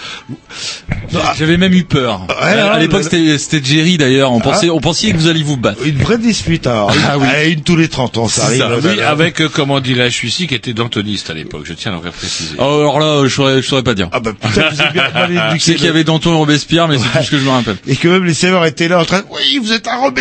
Ah, 1.15 1.33
J'avais 1.37 1.57
même 1.57 1.73
eu 1.73 1.83
peur. 1.83 2.21
Ouais, 2.29 2.59
à 2.59 2.73
ouais, 2.73 2.79
l'époque, 2.81 3.03
c'était 3.03 3.37
c'était 3.37 3.65
Jerry 3.65 3.97
d'ailleurs. 3.97 4.31
On 4.31 4.39
Ah. 4.39 4.43
pensait, 4.43 4.69
on 4.69 4.79
pensait 4.79 5.11
que 5.11 5.17
vous 5.17 5.27
alliez 5.27 5.43
vous 5.43 5.57
battre. 5.57 5.79
une 5.85 5.97
vraie 5.97 6.17
dispute, 6.17 6.67
alors. 6.67 6.91
Ah 7.07 7.17
oui. 7.17 7.27
Ah, 7.29 7.43
une 7.45 7.61
tous 7.61 7.75
les 7.75 7.87
30 7.87 8.17
ans, 8.17 8.27
ça 8.27 8.45
arrive. 8.45 8.59
ça, 8.59 8.69
Oui, 8.83 9.01
avec, 9.01 9.41
euh, 9.41 9.49
comment 9.51 9.79
dirais-je, 9.79 10.17
celui-ci 10.17 10.47
qui 10.47 10.55
était 10.55 10.73
dantoniste 10.73 11.29
à 11.29 11.33
l'époque, 11.33 11.63
je 11.65 11.73
tiens 11.73 11.91
à 11.91 11.95
le 12.03 12.11
préciser. 12.11 12.55
Oh, 12.59 12.63
alors 12.63 12.99
là, 12.99 13.23
je 13.27 13.33
saurais, 13.33 13.61
je 13.61 13.67
saurais 13.67 13.83
pas 13.83 13.93
dire. 13.95 14.09
Ah 14.11 14.19
bah 14.19 14.31
putain, 14.33 14.69
vous 14.69 14.81
êtes 14.81 14.93
bien 14.93 15.09
mal 15.13 15.29
Je 15.31 15.33
éduqués, 15.49 15.59
sais 15.59 15.75
qu'il 15.75 15.85
y 15.85 15.89
avait 15.89 16.03
Danton 16.03 16.31
et 16.33 16.37
Robespierre, 16.37 16.87
mais 16.87 16.97
c'est 16.97 17.19
tout 17.19 17.25
ce 17.25 17.31
que 17.31 17.37
je 17.39 17.43
me 17.45 17.49
rappelle. 17.49 17.77
Et 17.87 17.95
que 17.95 18.07
même 18.07 18.25
les 18.25 18.33
serveurs 18.33 18.65
étaient 18.65 18.87
là 18.87 18.99
en 18.99 19.05
train 19.05 19.19
de, 19.19 19.25
oui, 19.31 19.59
vous 19.61 19.71
êtes 19.71 19.87
un 19.87 19.97
Robespierre, 19.97 20.18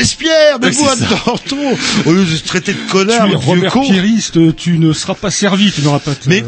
vous, 0.71 0.87
c'est 0.97 1.05
ça. 1.05 1.23
Danton, 1.27 1.77
au 2.07 2.13
lieu 2.13 2.25
de 2.25 2.37
se 2.37 2.45
traiter 2.45 2.73
de 2.73 2.79
Tu 2.79 2.87
connard, 2.87 3.29
es 3.31 3.35
Robert 3.35 3.73
con. 3.73 3.83
Pierriste, 3.83 4.57
tu 4.57 4.79
ne 4.79 4.93
seras 4.93 5.15
pas 5.15 5.31
servi, 5.31 5.73
tu 5.73 5.83
n'auras 5.83 5.99
pas. 5.99 6.13
de- 6.13 6.17
Mais 6.27 6.45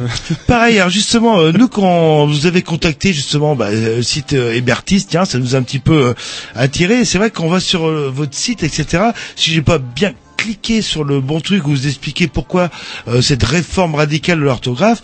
pareil, 0.46 0.78
alors 0.78 0.90
justement, 0.90 1.38
euh, 1.40 1.52
nous 1.52 1.68
quand 1.68 2.26
vous 2.26 2.46
avez 2.46 2.62
contacté 2.62 3.12
justement 3.12 3.54
bah, 3.56 3.66
euh, 3.70 3.96
le 3.96 4.02
site 4.02 4.32
euh, 4.32 4.54
Hébertiste, 4.54 5.08
tiens, 5.10 5.24
ça 5.24 5.38
nous 5.38 5.54
a 5.54 5.58
un 5.58 5.62
petit 5.62 5.78
peu 5.78 5.92
euh, 6.08 6.14
attiré. 6.54 7.04
C'est 7.04 7.18
vrai 7.18 7.30
qu'on 7.30 7.48
va 7.48 7.60
sur 7.60 7.86
euh, 7.86 8.12
votre 8.14 8.34
site, 8.34 8.62
etc. 8.62 9.04
Si 9.36 9.50
j'ai 9.52 9.62
pas 9.62 9.78
bien 9.78 10.12
cliqué 10.40 10.80
sur 10.82 11.04
le 11.04 11.20
bon 11.20 11.40
truc 11.40 11.66
où 11.66 11.70
vous 11.70 11.86
expliquez 11.86 12.26
pourquoi 12.28 12.70
euh, 13.08 13.20
cette 13.20 13.42
réforme 13.42 13.94
radicale 13.94 14.38
de 14.38 14.44
l'orthographe, 14.44 15.02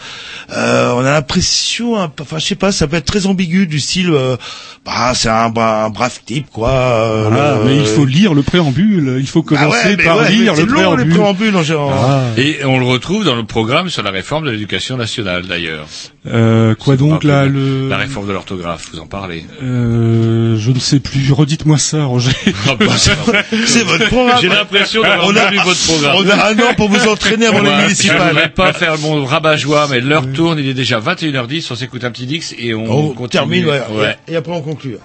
euh, 0.52 0.92
on 0.94 1.00
a 1.04 1.10
l'impression, 1.12 1.94
enfin 1.96 2.38
je 2.38 2.46
sais 2.46 2.54
pas, 2.54 2.72
ça 2.72 2.86
peut 2.86 2.96
être 2.96 3.04
très 3.04 3.26
ambigu 3.26 3.66
du 3.66 3.78
style, 3.80 4.10
euh, 4.12 4.36
bah 4.84 5.12
c'est 5.14 5.28
un, 5.28 5.50
bah, 5.50 5.84
un 5.84 5.90
brave 5.90 6.20
type 6.24 6.46
quoi. 6.50 6.70
euh, 6.70 7.26
Voilà, 7.28 7.58
le- 7.58 7.64
mais 7.64 7.76
il 7.76 7.86
faut 7.86 8.04
lire 8.06 8.32
le 8.34 8.42
préambule. 8.42 9.16
Il 9.20 9.26
faut 9.26 9.44
Ah 9.46 9.48
commencer 9.48 9.88
ouais, 9.88 9.96
par 10.04 10.16
ouais, 10.18 10.30
lire 10.30 10.54
le 10.54 10.60
c'est 10.60 10.66
long, 10.66 10.74
préambule. 10.74 11.08
les 11.08 11.14
préambules 11.14 11.56
en 11.56 11.62
général. 11.62 11.94
Ah. 11.98 12.22
Et 12.40 12.64
on 12.64 12.78
le 12.78 12.86
retrouve 12.86 13.24
dans 13.24 13.34
le 13.36 13.44
programme 13.44 13.90
sur 13.90 14.02
la 14.02 14.10
réforme 14.10 14.46
de 14.46 14.50
l'éducation 14.50 14.96
nationale, 14.96 15.46
d'ailleurs. 15.46 15.86
Euh, 16.26 16.74
quoi 16.74 16.96
donc 16.96 17.22
là 17.24 17.44
le 17.46 17.88
La 17.88 17.98
réforme 17.98 18.26
de 18.26 18.32
l'orthographe, 18.32 18.88
vous 18.92 18.98
en 19.00 19.06
parlez. 19.06 19.44
euh, 19.62 20.56
Je 20.58 20.70
ne 20.70 20.78
sais 20.78 20.98
plus. 21.00 21.30
Redites-moi 21.32 21.78
ça, 21.78 22.04
Roger. 22.04 22.32
C'est 23.66 23.82
votre 23.84 24.06
programme. 24.08 24.38
J'ai 24.40 24.48
l'impression 24.48 25.02
d'avoir 25.02 25.25
On 25.26 25.36
a- 25.36 25.50
lu 25.50 25.58
votre 25.64 25.84
programme. 25.86 26.16
On 26.18 26.28
a 26.28 26.50
un 26.50 26.58
an 26.58 26.74
pour 26.76 26.88
vous 26.88 27.08
entraîner 27.08 27.46
avant 27.46 27.58
Voilà, 27.60 27.68
les 27.70 27.76
Je 27.76 27.80
ne 27.82 27.86
municipales. 27.88 28.28
voudrais 28.28 28.48
pas 28.50 28.72
faire 28.72 28.98
mon 28.98 29.24
rabat-joie, 29.24 29.88
mais 29.90 30.00
l'heure 30.00 30.30
tourne, 30.32 30.58
il 30.58 30.68
est 30.68 30.74
déjà 30.74 30.98
21h10, 31.00 31.70
on 31.70 31.74
s'écoute 31.76 32.04
un 32.04 32.10
petit 32.10 32.26
Dix 32.26 32.54
et 32.58 32.74
on, 32.74 32.84
On 32.84 33.08
continue. 33.08 33.28
termine, 33.28 33.66
ouais, 33.66 33.80
Ouais. 33.92 34.16
Et 34.28 34.36
après 34.36 34.52
on 34.52 34.62
conclut. 34.62 34.96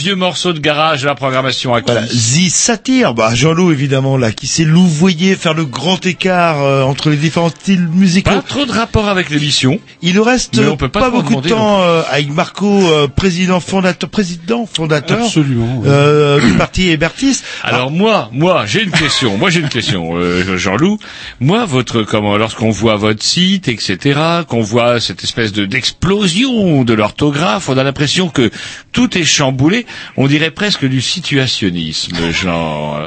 Vieux 0.00 0.14
morceau 0.14 0.54
de 0.54 0.58
garage 0.60 1.02
de 1.02 1.06
la 1.06 1.14
programmation 1.14 1.74
à 1.74 1.82
Voilà, 1.82 2.02
qui 2.06 2.48
The 2.48 2.50
Satire, 2.50 3.12
bah 3.12 3.34
Jean-Loup 3.34 3.70
évidemment 3.70 4.16
là, 4.16 4.32
qui 4.32 4.46
s'est 4.46 4.64
louvoyé 4.64 5.36
faire 5.36 5.52
le 5.52 5.66
grand 5.66 6.04
écart 6.06 6.62
euh, 6.62 6.82
entre 6.84 7.10
les 7.10 7.16
différents 7.18 7.50
styles 7.50 7.86
musicaux. 7.86 8.30
Pas 8.30 8.40
trop 8.40 8.64
de 8.64 8.72
rapport 8.72 9.08
avec 9.08 9.28
l'émission. 9.28 9.78
Il 10.00 10.14
nous 10.14 10.22
reste 10.22 10.56
euh, 10.58 10.70
on 10.70 10.76
peut 10.78 10.88
pas 10.88 11.10
beaucoup 11.10 11.38
de 11.42 11.48
temps 11.50 11.82
euh, 11.82 12.00
avec 12.10 12.30
Marco, 12.32 12.66
euh, 12.66 13.08
président 13.08 13.60
fondateur, 13.60 14.08
président 14.08 14.64
fondateur 14.64 15.22
Absolument. 15.22 15.80
oui. 15.82 15.88
euh, 15.90 16.40
du 16.40 16.54
parti 16.54 16.88
Hébertis. 16.88 17.42
Alors 17.62 17.90
moi, 17.90 18.30
moi, 18.32 18.64
j'ai 18.66 18.82
une 18.82 18.90
question. 18.92 19.36
Moi, 19.36 19.50
j'ai 19.50 19.60
une 19.60 19.68
question, 19.68 20.12
euh, 20.16 20.56
Jean-Loup. 20.56 20.98
Moi, 21.40 21.66
votre 21.66 22.04
comment, 22.04 22.38
lorsqu'on 22.38 22.70
voit 22.70 22.96
votre 22.96 23.22
site, 23.22 23.68
etc., 23.68 24.18
qu'on 24.48 24.62
voit 24.62 24.98
cette 24.98 25.22
espèce 25.24 25.52
de 25.52 25.66
d'explosion 25.66 26.84
de 26.84 26.94
l'orthographe, 26.94 27.68
on 27.68 27.76
a 27.76 27.84
l'impression 27.84 28.28
que 28.30 28.50
tout 28.92 29.18
est 29.18 29.24
chamboulé. 29.24 29.84
On 30.16 30.26
dirait 30.26 30.50
presque 30.50 30.84
du 30.84 31.00
situationnisme, 31.00 32.30
genre. 32.32 33.06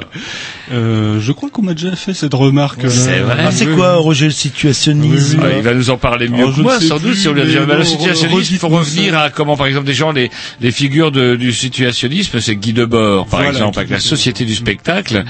Euh, 0.71 1.19
je 1.19 1.31
crois 1.31 1.49
qu'on 1.49 1.61
m'a 1.61 1.73
déjà 1.73 1.95
fait 1.95 2.13
cette 2.13 2.34
remarque. 2.34 2.89
C'est 2.89 3.19
vrai. 3.19 3.36
Ah, 3.39 3.51
c'est 3.51 3.67
quoi. 3.67 3.95
Roger, 3.97 4.25
le 4.25 4.31
situationnisme 4.31 5.41
Ah, 5.43 5.47
il 5.57 5.61
va 5.63 5.73
nous 5.73 5.89
en 5.89 5.97
parler 5.97 6.29
mieux 6.29 6.43
Alors, 6.43 6.55
que 6.55 6.61
moi, 6.61 6.79
sans 6.79 6.99
doute, 6.99 7.15
si 7.15 7.27
on 7.27 7.34
lui 7.34 7.41
a 7.41 7.45
dit, 7.45 7.55
mais 7.59 7.65
bah, 7.65 7.77
le 7.77 7.84
situationnisme, 7.84 8.53
il 8.53 8.59
faut 8.59 8.67
revenir 8.69 9.17
à 9.17 9.29
comment, 9.29 9.57
par 9.57 9.67
exemple, 9.67 9.86
des 9.86 9.93
gens, 9.93 10.11
les, 10.11 10.29
les 10.61 10.71
figures 10.71 11.11
de- 11.11 11.36
du 11.36 11.51
situationnisme, 11.53 12.39
c'est 12.39 12.55
Guy 12.55 12.73
Debord, 12.73 13.27
par 13.27 13.41
Voilà, 13.41 13.53
exemple, 13.57 13.79
avec 13.79 13.89
la. 13.91 13.99
Société 13.99 14.45
du 14.45 14.55
spectacle, 14.55 15.23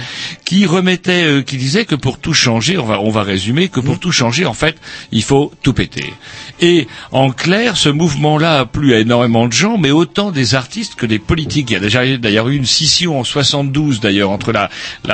qui 0.45 0.65
remettait, 0.65 1.23
euh, 1.23 1.41
qui 1.41 1.57
disait 1.57 1.85
que 1.85 1.95
pour 1.95 2.17
tout 2.19 2.33
changer, 2.33 2.77
on 2.77 2.85
va, 2.85 2.99
on 3.01 3.09
va 3.09 3.23
résumer, 3.23 3.67
que 3.69 3.79
pour 3.79 3.99
tout 3.99 4.11
changer, 4.11 4.45
en 4.45 4.53
fait, 4.53 4.75
il 5.11 5.23
faut 5.23 5.51
tout 5.61 5.73
péter. 5.73 6.13
Et, 6.59 6.87
en 7.11 7.29
clair, 7.31 7.77
ce 7.77 7.89
mouvement-là 7.89 8.59
a 8.61 8.65
plu 8.65 8.93
à 8.93 8.99
énormément 8.99 9.47
de 9.47 9.53
gens, 9.53 9.77
mais 9.77 9.91
autant 9.91 10.31
des 10.31 10.55
artistes 10.55 10.95
que 10.95 11.05
des 11.05 11.19
politiques. 11.19 11.42
Il 11.43 11.71
y 11.71 11.75
a 11.75 11.79
déjà 11.79 12.17
d'ailleurs 12.17 12.49
eu 12.49 12.55
une 12.55 12.65
scission 12.65 13.19
en 13.19 13.23
72, 13.23 13.99
d'ailleurs, 13.99 14.29
entre 14.29 14.51
la, 14.51 14.69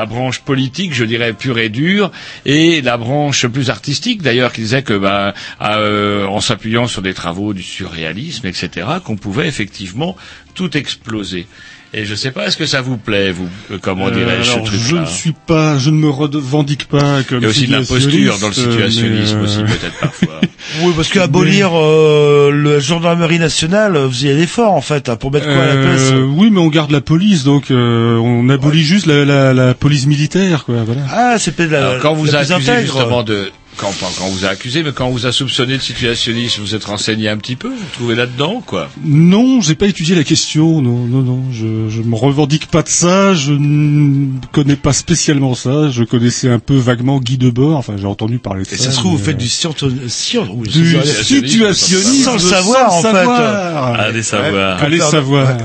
branche 0.05 0.39
politique, 0.39 0.93
je 0.93 1.05
dirais, 1.05 1.33
pure 1.33 1.59
et 1.59 1.69
dure, 1.69 2.11
et 2.45 2.81
la 2.81 2.97
branche 2.97 3.47
plus 3.47 3.69
artistique, 3.69 4.21
d'ailleurs, 4.21 4.51
qui 4.53 4.61
disait 4.61 4.83
que, 4.83 4.97
bah, 4.97 5.33
euh, 5.61 6.25
en 6.25 6.41
s'appuyant 6.41 6.87
sur 6.87 7.01
des 7.01 7.13
travaux 7.13 7.53
du 7.53 7.63
surréalisme, 7.63 8.47
etc., 8.47 8.87
qu'on 9.03 9.17
pouvait 9.17 9.47
effectivement 9.47 10.15
tout 10.53 10.75
exploser. 10.77 11.47
Et 11.91 12.05
je 12.05 12.13
sais 12.13 12.29
pas, 12.29 12.45
est-ce 12.45 12.55
que 12.57 12.67
ça 12.67 12.81
vous 12.81 12.97
plaît, 12.97 13.31
vous, 13.31 13.49
euh, 13.71 13.79
comment 13.81 14.07
Euh, 14.07 14.11
dirais-je, 14.11 14.43
ce 14.43 14.51
alors, 14.53 14.65
je 14.67 14.71
truc-là 14.77 15.01
ne 15.01 15.05
suis 15.07 15.33
pas, 15.47 15.79
je 15.79 15.89
ne 15.89 15.95
me 15.95 16.09
revendique 16.09 16.85
pas 16.87 17.23
comme 17.23 17.39
Il 17.39 17.43
y 17.43 17.45
a 17.45 17.49
aussi 17.49 17.65
de 17.65 17.71
l'imposture 17.71 18.37
dans 18.39 18.49
le 18.49 18.53
situationnisme 18.53 19.37
euh, 19.39 19.43
aussi, 19.43 19.57
peut-être 19.63 19.99
parfois. 19.99 20.41
Oui, 20.83 20.93
parce 20.95 21.09
qu'abolir 21.09 21.71
euh, 21.73 22.51
le 22.51 22.79
gendarmerie 22.79 23.39
nationale, 23.39 23.97
vous 23.97 24.25
y 24.25 24.29
allez 24.29 24.45
fort 24.45 24.73
en 24.73 24.81
fait, 24.81 25.09
hein, 25.09 25.15
pour 25.15 25.31
mettre 25.31 25.45
quoi 25.47 25.63
à 25.63 25.65
la 25.73 25.81
place 25.81 26.11
Euh, 26.11 26.27
oui, 26.29 26.49
mais 26.51 26.59
on 26.59 26.67
garde 26.67 26.91
la 26.91 27.01
police, 27.01 27.43
donc 27.43 27.71
euh, 27.71 28.17
on 28.17 28.47
abolit 28.49 28.83
juste 28.83 29.07
la, 29.07 29.25
la, 29.25 29.53
la 29.55 29.73
police 29.73 30.05
militaire, 30.05 30.65
quoi. 30.65 30.83
Voilà. 30.85 31.01
Ah, 31.11 31.35
c'est 31.39 31.55
peut-être 31.55 31.71
la, 31.71 31.87
Alors, 31.89 32.01
quand 32.01 32.13
vous 32.13 32.25
la 32.25 32.39
a 32.39 32.43
plus 32.43 32.51
accusé 32.53 32.71
intègre. 32.71 32.93
justement 32.93 33.23
de 33.23 33.51
quand, 33.79 33.93
quand 34.17 34.27
vous 34.27 34.45
a 34.45 34.49
accusé, 34.49 34.83
mais 34.83 34.91
quand 34.91 35.05
on 35.07 35.11
vous 35.11 35.25
a 35.25 35.31
soupçonné 35.31 35.77
de 35.77 35.81
situationnisme, 35.81 36.61
vous 36.61 36.75
êtes 36.75 36.83
renseigné 36.85 37.29
un 37.29 37.37
petit 37.37 37.55
peu, 37.55 37.69
vous 37.69 37.75
vous 37.75 37.85
trouvez 37.93 38.15
là-dedans, 38.15 38.61
quoi. 38.65 38.89
Non, 39.03 39.61
j'ai 39.61 39.75
pas 39.75 39.87
étudié 39.87 40.15
la 40.15 40.23
question. 40.23 40.81
Non, 40.81 41.05
non, 41.05 41.21
non. 41.21 41.43
Je, 41.51 41.89
je 41.89 42.01
me 42.01 42.15
revendique 42.15 42.67
pas 42.67 42.83
de 42.83 42.89
ça. 42.89 43.33
Je 43.33 43.53
ne 43.53 44.27
connais 44.51 44.75
pas 44.75 44.93
spécialement 44.93 45.55
ça. 45.55 45.89
Je 45.89 46.03
connaissais 46.03 46.49
un 46.49 46.59
peu 46.59 46.75
vaguement 46.75 47.19
Guy 47.19 47.37
Debord. 47.37 47.77
Enfin, 47.77 47.95
j'ai 47.97 48.05
entendu 48.07 48.39
parler 48.39 48.63
de 48.63 48.69
Et 48.73 48.77
ça. 48.77 48.85
ça 48.85 48.91
se 48.91 48.97
trouve, 48.97 49.17
vous 49.17 49.23
faites 49.23 49.35
euh, 49.35 49.39
du 49.39 49.49
science, 49.49 49.75
science, 50.07 50.47
oui, 50.51 50.67
du 50.69 50.97
situationnisme 51.23 52.23
sans 52.23 52.33
le 52.33 52.39
savoir, 52.39 52.93
en 52.93 53.01
fait. 53.01 53.11
savoir. 53.11 53.99
Allez 53.99 54.23
savoir. 54.23 54.83
Allez 54.83 54.99
savoir. 54.99 55.57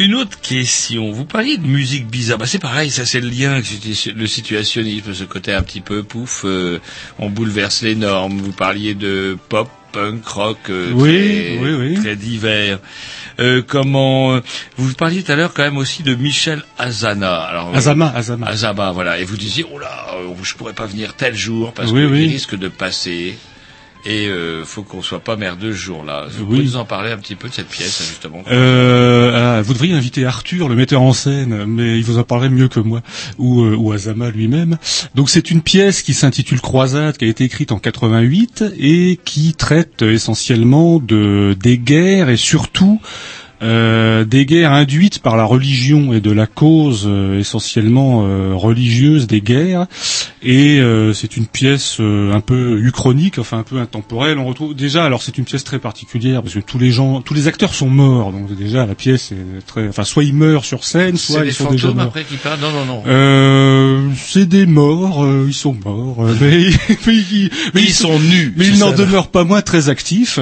Une 0.00 0.14
autre 0.14 0.40
question. 0.40 1.12
Vous 1.12 1.26
parliez 1.26 1.58
de 1.58 1.66
musique 1.66 2.06
bizarre. 2.06 2.38
Bah, 2.38 2.46
c'est 2.46 2.58
pareil, 2.58 2.90
ça 2.90 3.04
c'est 3.04 3.20
le 3.20 3.28
lien 3.28 3.60
le 4.16 4.26
situationnisme, 4.26 5.12
ce 5.12 5.24
côté 5.24 5.52
un 5.52 5.62
petit 5.62 5.82
peu 5.82 6.02
pouf, 6.02 6.42
euh, 6.46 6.80
on 7.18 7.28
bouleverse 7.28 7.82
les 7.82 7.94
normes. 7.94 8.38
Vous 8.38 8.52
parliez 8.52 8.94
de 8.94 9.36
pop, 9.50 9.68
punk, 9.92 10.26
rock, 10.26 10.58
euh, 10.70 10.90
Oui, 10.94 11.10
très, 11.10 11.58
oui, 11.58 11.72
oui. 11.74 11.94
très 12.00 12.16
divers. 12.16 12.78
Euh, 13.40 13.62
comment 13.66 14.32
euh, 14.32 14.40
vous 14.78 14.94
parliez 14.94 15.22
tout 15.22 15.32
à 15.32 15.36
l'heure 15.36 15.52
quand 15.52 15.64
même 15.64 15.76
aussi 15.76 16.02
de 16.02 16.14
Michel 16.14 16.62
Azana. 16.78 17.34
Alors, 17.34 17.68
euh, 17.68 17.76
Azama, 17.76 18.10
Azama. 18.14 18.46
Azama, 18.46 18.92
voilà. 18.92 19.18
Et 19.18 19.24
vous 19.24 19.36
disiez, 19.36 19.66
oh 19.70 19.78
là, 19.78 20.06
euh, 20.14 20.32
je 20.42 20.54
pourrais 20.54 20.72
pas 20.72 20.86
venir 20.86 21.14
tel 21.14 21.34
jour 21.34 21.74
parce 21.74 21.90
qu'il 21.92 22.06
oui. 22.06 22.26
risque 22.26 22.54
de 22.54 22.68
passer. 22.68 23.36
Et 24.06 24.26
euh, 24.28 24.64
faut 24.64 24.82
qu'on 24.82 25.02
soit 25.02 25.20
pas 25.20 25.36
merdeux 25.36 25.72
ce 25.72 25.76
jour-là. 25.78 26.26
Vous 26.30 26.44
Oui. 26.44 26.46
pouvez 26.46 26.62
nous 26.62 26.76
en 26.76 26.84
parler 26.84 27.10
un 27.10 27.18
petit 27.18 27.34
peu 27.34 27.48
de 27.48 27.54
cette 27.54 27.68
pièce, 27.68 28.02
justement. 28.08 28.42
Euh, 28.50 29.58
ah, 29.58 29.62
vous 29.62 29.74
devriez 29.74 29.94
inviter 29.94 30.24
Arthur, 30.24 30.68
le 30.68 30.74
metteur 30.74 31.02
en 31.02 31.12
scène, 31.12 31.64
mais 31.66 31.98
il 31.98 32.04
vous 32.04 32.18
en 32.18 32.24
parlerait 32.24 32.48
mieux 32.50 32.68
que 32.68 32.80
moi, 32.80 33.02
ou, 33.38 33.62
euh, 33.62 33.76
ou 33.76 33.92
Azama 33.92 34.30
lui-même. 34.30 34.78
Donc 35.14 35.28
c'est 35.28 35.50
une 35.50 35.60
pièce 35.62 36.02
qui 36.02 36.14
s'intitule 36.14 36.60
Croisade, 36.60 37.16
qui 37.18 37.26
a 37.26 37.28
été 37.28 37.44
écrite 37.44 37.72
en 37.72 37.78
88 37.78 38.64
et 38.78 39.18
qui 39.24 39.54
traite 39.54 40.02
essentiellement 40.02 40.98
de 40.98 41.56
des 41.60 41.78
guerres 41.78 42.28
et 42.30 42.36
surtout 42.36 43.00
euh, 43.62 44.24
des 44.24 44.46
guerres 44.46 44.72
induites 44.72 45.18
par 45.18 45.36
la 45.36 45.44
religion 45.44 46.14
et 46.14 46.22
de 46.22 46.30
la 46.30 46.46
cause 46.46 47.04
euh, 47.06 47.38
essentiellement 47.38 48.24
euh, 48.24 48.54
religieuse 48.54 49.26
des 49.26 49.42
guerres. 49.42 49.86
Et 50.42 50.80
euh, 50.80 51.12
c'est 51.12 51.36
une 51.36 51.46
pièce 51.46 51.98
euh, 52.00 52.32
un 52.32 52.40
peu 52.40 52.78
uchronique, 52.80 53.38
enfin 53.38 53.58
un 53.58 53.62
peu 53.62 53.78
intemporelle. 53.78 54.38
On 54.38 54.46
retrouve 54.46 54.74
déjà, 54.74 55.04
alors 55.04 55.22
c'est 55.22 55.36
une 55.36 55.44
pièce 55.44 55.64
très 55.64 55.78
particulière 55.78 56.42
parce 56.42 56.54
que 56.54 56.60
tous 56.60 56.78
les 56.78 56.90
gens, 56.90 57.20
tous 57.20 57.34
les 57.34 57.46
acteurs 57.46 57.74
sont 57.74 57.90
morts. 57.90 58.32
Donc 58.32 58.54
déjà 58.56 58.86
la 58.86 58.94
pièce 58.94 59.32
est 59.32 59.66
très, 59.66 59.88
enfin 59.88 60.04
soit 60.04 60.24
ils 60.24 60.34
meurent 60.34 60.64
sur 60.64 60.84
scène, 60.84 61.16
C'est 61.18 61.32
soit 61.34 61.44
ils 61.44 61.52
sont 61.52 61.70
déjà 61.70 61.88
fantômes 61.88 61.96
morts. 61.98 62.06
après 62.06 62.24
qui 62.24 62.36
parlent 62.36 62.60
Non, 62.60 62.72
non, 62.72 62.84
non. 62.86 63.02
Euh, 63.06 64.08
c'est 64.16 64.46
des 64.46 64.64
morts, 64.64 65.24
euh, 65.24 65.44
ils 65.46 65.52
sont 65.54 65.76
morts, 65.84 66.24
euh, 66.24 66.34
mais, 66.40 66.70
mais 67.06 67.14
ils, 67.16 67.50
mais 67.74 67.82
Ils 67.82 67.92
sont 67.92 68.18
nus. 68.18 68.54
mais 68.56 68.64
c'est 68.64 68.70
ils 68.72 68.78
n'en 68.78 68.92
demeurent 68.92 69.28
pas 69.30 69.44
moins 69.44 69.60
très 69.62 69.90
actifs. 69.90 70.38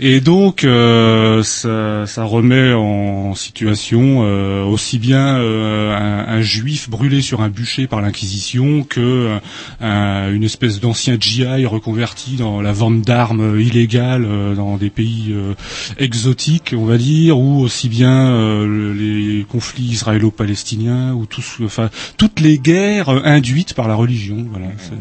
Et 0.00 0.20
donc, 0.20 0.64
euh, 0.64 1.42
ça, 1.42 2.06
ça 2.06 2.24
remet 2.24 2.72
en 2.72 3.34
situation 3.34 4.20
euh, 4.24 4.64
aussi 4.64 4.98
bien 4.98 5.38
euh, 5.38 5.94
un, 5.94 6.38
un 6.38 6.40
juif 6.40 6.88
brûlé 6.88 7.20
sur 7.20 7.42
un 7.42 7.48
bûcher 7.50 7.86
par 7.86 8.00
l'Inquisition 8.00 8.82
que 8.88 9.38
un- 9.80 10.32
une 10.32 10.44
espèce 10.44 10.80
d'ancien 10.80 11.16
GI 11.18 11.66
reconverti 11.66 12.36
dans 12.36 12.60
la 12.60 12.72
vente 12.72 13.02
d'armes 13.02 13.58
illégales 13.60 14.24
euh, 14.24 14.54
dans 14.54 14.76
des 14.76 14.90
pays 14.90 15.28
euh, 15.32 15.54
exotiques, 15.98 16.74
on 16.76 16.84
va 16.84 16.98
dire, 16.98 17.38
ou 17.38 17.60
aussi 17.60 17.88
bien 17.88 18.30
euh, 18.30 18.66
le- 18.66 18.92
les 18.92 19.44
conflits 19.44 19.84
israélo-palestiniens, 19.84 21.12
ou 21.14 21.26
tous, 21.26 21.58
enfin 21.64 21.90
toutes 22.16 22.40
les 22.40 22.58
guerres 22.58 23.08
euh, 23.08 23.20
induites 23.24 23.74
par 23.74 23.88
la 23.88 23.94
religion. 23.94 24.46
Voilà. 24.50 24.66
c'est- 24.78 24.92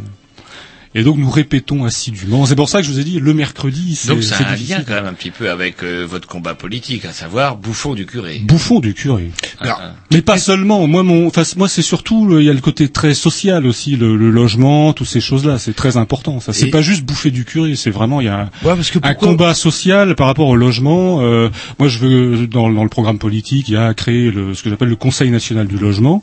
Et 0.94 1.04
donc 1.04 1.18
nous 1.18 1.30
répétons 1.30 1.86
assidûment. 1.86 2.46
C'est 2.46 2.56
pour 2.56 2.68
ça 2.68 2.82
que 2.82 2.88
je 2.88 2.92
vous 2.92 3.00
ai 3.00 3.04
dit 3.06 3.20
le 3.20 3.34
mercredi. 3.34 3.96
c'est- 3.96 4.10
Donc 4.10 4.24
ça 4.24 4.36
c'est 4.38 4.44
a 4.44 4.50
un 4.50 4.56
lien 4.56 4.84
quand 4.86 4.94
même 4.96 5.06
un 5.06 5.14
petit 5.14 5.32
peu 5.32 5.50
avec 5.50 5.84
euh, 5.84 6.06
votre 6.10 6.28
combat 6.28 6.54
politique, 6.54 7.06
à 7.06 7.14
savoir 7.14 7.56
bouffon 7.56 7.94
du 7.94 8.06
curé. 8.06 8.42
Bouffon 8.44 8.80
du 8.82 8.94
curé. 8.94 9.32
Ah, 9.62 9.78
ah. 9.82 9.94
Mais 10.12 10.22
pas 10.22 10.38
seulement. 10.38 10.86
Moi, 10.88 11.04
mon, 11.04 11.28
enfin, 11.28 11.44
moi, 11.56 11.70
c'est 11.70 11.82
surtout 11.82 12.38
il 12.40 12.46
y 12.46 12.50
a 12.50 12.54
le 12.54 12.60
côté 12.60 12.90
très 12.90 13.14
social 13.14 13.66
aussi, 13.66 13.96
le, 13.96 14.18
le 14.18 14.30
logement, 14.32 14.92
toutes 14.92 15.08
ces 15.08 15.22
choses-là. 15.22 15.60
C'est 15.60 15.74
très 15.76 15.96
important. 15.96 16.40
Ça, 16.42 16.52
c'est 16.52 16.68
Et- 16.68 16.72
pas 16.72 16.82
juste 16.82 17.04
bouffer 17.04 17.32
du 17.32 17.46
curé. 17.46 17.76
C'est 17.78 17.90
vraiment 17.92 18.20
il 18.20 18.26
y 18.26 18.30
a 18.30 18.50
Ouais, 18.64 18.76
parce 18.76 18.92
que 18.92 19.00
un 19.02 19.14
combat 19.14 19.54
social 19.54 20.16
par 20.16 20.28
rapport 20.28 20.48
au 20.48 20.56
logement. 20.58 21.22
Euh, 21.22 21.50
moi, 21.80 21.88
je 21.88 22.00
veux 22.00 22.48
dans, 22.48 22.70
dans 22.70 22.84
le 22.84 22.90
programme 22.90 23.18
politique, 23.18 23.70
il 23.70 23.76
y 23.76 23.78
a 23.78 23.94
créé 23.94 24.30
le, 24.30 24.54
ce 24.56 24.62
que 24.64 24.70
j'appelle 24.70 24.90
le 24.90 24.96
Conseil 24.98 25.32
national 25.32 25.68
du 25.68 25.78
logement. 25.78 26.22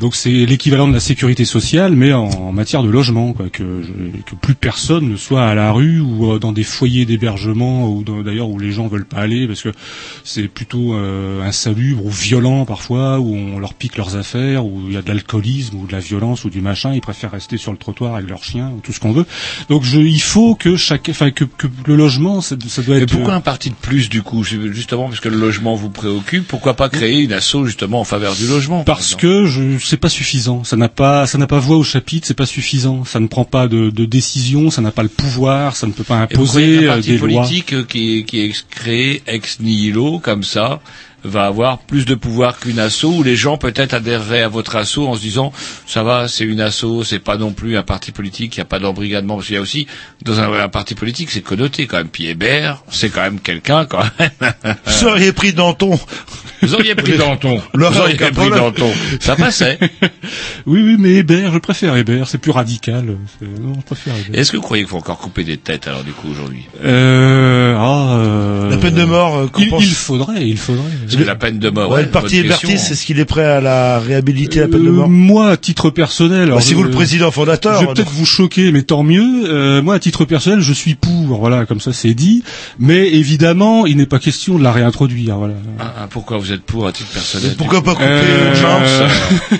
Donc, 0.00 0.14
c'est 0.14 0.30
l'équivalent 0.44 0.88
de 0.88 0.92
la 0.92 1.00
sécurité 1.00 1.44
sociale, 1.46 1.94
mais 1.94 2.12
en, 2.12 2.24
en 2.28 2.52
matière 2.52 2.82
de 2.82 2.90
logement, 2.90 3.32
quoi, 3.32 3.46
que, 3.50 3.82
je- 3.82 3.93
que 4.26 4.34
plus 4.34 4.54
personne 4.54 5.08
ne 5.08 5.16
soit 5.16 5.44
à 5.44 5.54
la 5.54 5.72
rue 5.72 6.00
ou 6.00 6.32
euh, 6.32 6.38
dans 6.38 6.52
des 6.52 6.64
foyers 6.64 7.04
d'hébergement 7.06 7.88
ou 7.88 8.04
d'ailleurs 8.22 8.48
où 8.48 8.58
les 8.58 8.72
gens 8.72 8.86
veulent 8.88 9.04
pas 9.04 9.18
aller 9.18 9.46
parce 9.46 9.62
que 9.62 9.70
c'est 10.24 10.48
plutôt 10.48 10.94
euh, 10.94 11.42
insalubre 11.42 12.04
ou 12.04 12.10
violent 12.10 12.64
parfois 12.64 13.18
où 13.20 13.34
on 13.34 13.58
leur 13.58 13.74
pique 13.74 13.96
leurs 13.96 14.16
affaires 14.16 14.66
où 14.66 14.82
il 14.86 14.94
y 14.94 14.96
a 14.96 15.02
de 15.02 15.08
l'alcoolisme 15.08 15.76
ou 15.76 15.86
de 15.86 15.92
la 15.92 16.00
violence 16.00 16.44
ou 16.44 16.50
du 16.50 16.60
machin. 16.60 16.92
Ils 16.94 17.00
préfèrent 17.00 17.32
rester 17.32 17.56
sur 17.56 17.72
le 17.72 17.78
trottoir 17.78 18.14
avec 18.16 18.28
leurs 18.28 18.44
chiens 18.44 18.72
ou 18.76 18.80
tout 18.80 18.92
ce 18.92 19.00
qu'on 19.00 19.12
veut. 19.12 19.26
Donc 19.68 19.84
je, 19.84 20.00
il 20.00 20.20
faut 20.20 20.54
que 20.54 20.76
chaque 20.76 21.08
enfin 21.08 21.30
que, 21.30 21.44
que 21.44 21.66
le 21.86 21.96
logement 21.96 22.40
ça, 22.40 22.56
ça 22.68 22.82
doit 22.82 22.96
être 22.96 23.10
pourquoi 23.12 23.34
un 23.34 23.40
parti 23.40 23.70
de 23.70 23.74
plus 23.74 24.08
du 24.08 24.22
coup 24.22 24.42
Justement 24.44 25.08
parce 25.08 25.20
que 25.20 25.28
le 25.28 25.38
logement 25.38 25.74
vous 25.74 25.90
préoccupe, 25.90 26.46
pourquoi 26.46 26.74
pas 26.74 26.88
créer 26.88 27.20
une 27.20 27.32
asso 27.32 27.64
justement 27.64 28.00
en 28.00 28.04
faveur 28.04 28.34
du 28.34 28.46
logement 28.46 28.84
par 28.84 28.96
parce 28.96 29.14
exemple? 29.14 29.22
que 29.22 29.46
je 29.46 29.78
c'est 29.78 29.96
pas 29.96 30.08
suffisant. 30.08 30.64
Ça 30.64 30.76
n'a 30.76 30.88
pas 30.88 31.26
ça 31.26 31.38
n'a 31.38 31.46
pas 31.46 31.58
voix 31.58 31.76
au 31.76 31.84
chapitre 31.84 32.26
c'est 32.26 32.34
pas 32.34 32.46
suffisant. 32.46 33.04
Ça 33.04 33.20
ne 33.20 33.26
prend 33.26 33.44
pas 33.44 33.68
de, 33.68 33.83
de 33.90 34.04
décision 34.04 34.70
ça 34.70 34.80
n'a 34.82 34.90
pas 34.92 35.02
le 35.02 35.08
pouvoir 35.08 35.76
ça 35.76 35.86
ne 35.86 35.92
peut 35.92 36.04
pas 36.04 36.18
Et 36.18 36.22
imposer 36.22 36.78
qu'un 36.78 36.82
euh, 36.84 36.86
parti 36.88 37.08
des 37.10 37.18
lois. 37.18 37.42
politique 37.42 37.72
euh, 37.72 37.84
qui 37.84 38.18
est, 38.18 38.22
qui 38.24 38.40
est 38.40 38.66
créé 38.70 39.22
ex 39.26 39.60
nihilo 39.60 40.18
comme 40.18 40.42
ça 40.42 40.80
va 41.24 41.44
avoir 41.46 41.78
plus 41.78 42.04
de 42.04 42.14
pouvoir 42.14 42.58
qu'une 42.58 42.78
asso, 42.78 43.04
où 43.04 43.22
les 43.22 43.36
gens 43.36 43.56
peut-être 43.58 43.94
adhéreraient 43.94 44.42
à 44.42 44.48
votre 44.48 44.76
asso 44.76 44.98
en 44.98 45.14
se 45.14 45.20
disant 45.20 45.52
ça 45.86 46.02
va, 46.02 46.28
c'est 46.28 46.44
une 46.44 46.60
asso, 46.60 47.02
c'est 47.04 47.18
pas 47.18 47.36
non 47.36 47.52
plus 47.52 47.76
un 47.76 47.82
parti 47.82 48.12
politique, 48.12 48.56
il 48.56 48.60
n'y 48.60 48.62
a 48.62 48.66
pas 48.66 48.78
d'embrigadement, 48.78 49.36
parce 49.36 49.46
qu'il 49.46 49.56
y 49.56 49.58
a 49.58 49.62
aussi 49.62 49.86
dans 50.24 50.40
un, 50.40 50.52
un 50.52 50.68
parti 50.68 50.94
politique, 50.94 51.30
c'est 51.30 51.40
connoté 51.42 51.86
quand 51.86 51.96
même. 51.98 52.08
Puis 52.08 52.26
Hébert, 52.26 52.82
c'est 52.90 53.08
quand 53.10 53.22
même 53.22 53.40
quelqu'un 53.40 53.84
quand 53.86 54.02
même. 54.18 54.52
Vous 54.86 55.04
auriez 55.06 55.32
pris 55.32 55.52
Danton. 55.52 55.98
Vous 56.62 56.74
auriez 56.74 56.94
pris 56.94 57.16
Danton. 57.18 57.60
Vous 57.74 57.84
auriez 57.84 58.16
pris. 58.16 58.50
Danton. 58.50 58.90
Ça 59.20 59.36
passait. 59.36 59.78
Oui, 60.66 60.80
oui, 60.82 60.96
mais 60.98 61.10
Hébert, 61.16 61.52
je 61.52 61.58
préfère 61.58 61.94
Hébert, 61.96 62.26
c'est 62.26 62.38
plus 62.38 62.50
radical. 62.50 63.16
C'est- 63.38 63.60
Non, 63.60 63.74
je 63.76 63.80
préfère 63.82 64.14
Hébert. 64.16 64.40
Est-ce 64.40 64.50
que 64.52 64.56
vous 64.56 64.62
croyez 64.62 64.82
qu'il 64.82 64.90
faut 64.90 64.96
encore 64.96 65.18
couper 65.18 65.44
des 65.44 65.58
têtes 65.58 65.86
alors 65.86 66.02
du 66.04 66.12
coup 66.12 66.28
aujourd'hui? 66.30 66.64
Euh, 66.82 67.76
ah, 67.78 68.16
euh, 68.16 68.70
La 68.70 68.78
peine 68.78 68.94
de 68.94 69.04
mort, 69.04 69.36
euh, 69.36 69.46
il, 69.58 69.68
pense- 69.68 69.82
il 69.84 69.94
faudrait, 69.94 70.48
il 70.48 70.56
faudrait. 70.56 70.82
Parce 71.14 71.24
que 71.24 71.28
la 71.28 71.36
peine 71.36 71.58
de 71.58 71.70
mort. 71.70 71.88
Ouais, 71.90 71.96
ouais, 71.96 72.02
le 72.04 72.08
parti 72.10 72.36
hébertiste, 72.38 72.90
est-ce 72.92 73.04
qu'il 73.06 73.18
est 73.20 73.24
prêt 73.24 73.44
à 73.44 73.60
la 73.60 73.98
réhabiliter, 73.98 74.60
la 74.60 74.68
peine 74.68 74.82
de 74.84 74.88
Euh, 74.88 74.92
mort 74.92 75.08
Moi, 75.08 75.48
à 75.50 75.56
titre 75.56 75.90
personnel, 75.90 76.42
alors 76.42 76.56
Bah, 76.58 76.62
C'est 76.64 76.70
je- 76.70 76.76
vous 76.76 76.82
le 76.84 76.90
président 76.90 77.30
fondateur. 77.30 77.80
Je 77.80 77.86
vais 77.86 77.92
peut-être 77.94 78.10
vous 78.10 78.26
choquer, 78.26 78.72
mais 78.72 78.82
tant 78.82 79.02
mieux. 79.02 79.44
Euh, 79.48 79.82
moi, 79.82 79.94
à 79.94 79.98
titre 79.98 80.24
personnel, 80.24 80.60
je 80.60 80.72
suis 80.72 80.94
pour. 80.94 81.38
Voilà, 81.38 81.66
comme 81.66 81.80
ça, 81.80 81.92
c'est 81.92 82.14
dit. 82.14 82.42
Mais 82.78 83.08
évidemment, 83.12 83.86
il 83.86 83.96
n'est 83.96 84.06
pas 84.06 84.18
question 84.18 84.58
de 84.58 84.62
la 84.62 84.72
réintroduire. 84.72 85.36
Voilà. 85.36 85.54
Ah, 85.80 85.94
ah, 86.02 86.06
pourquoi 86.10 86.38
vous 86.38 86.52
êtes 86.52 86.62
pour 86.62 86.86
à 86.86 86.92
titre 86.92 87.10
personnel 87.10 87.54
Pourquoi 87.56 87.82
pas 87.82 87.92
couper 87.94 88.04
Euh, 88.08 88.50
une 88.50 88.56
chance 88.60 89.02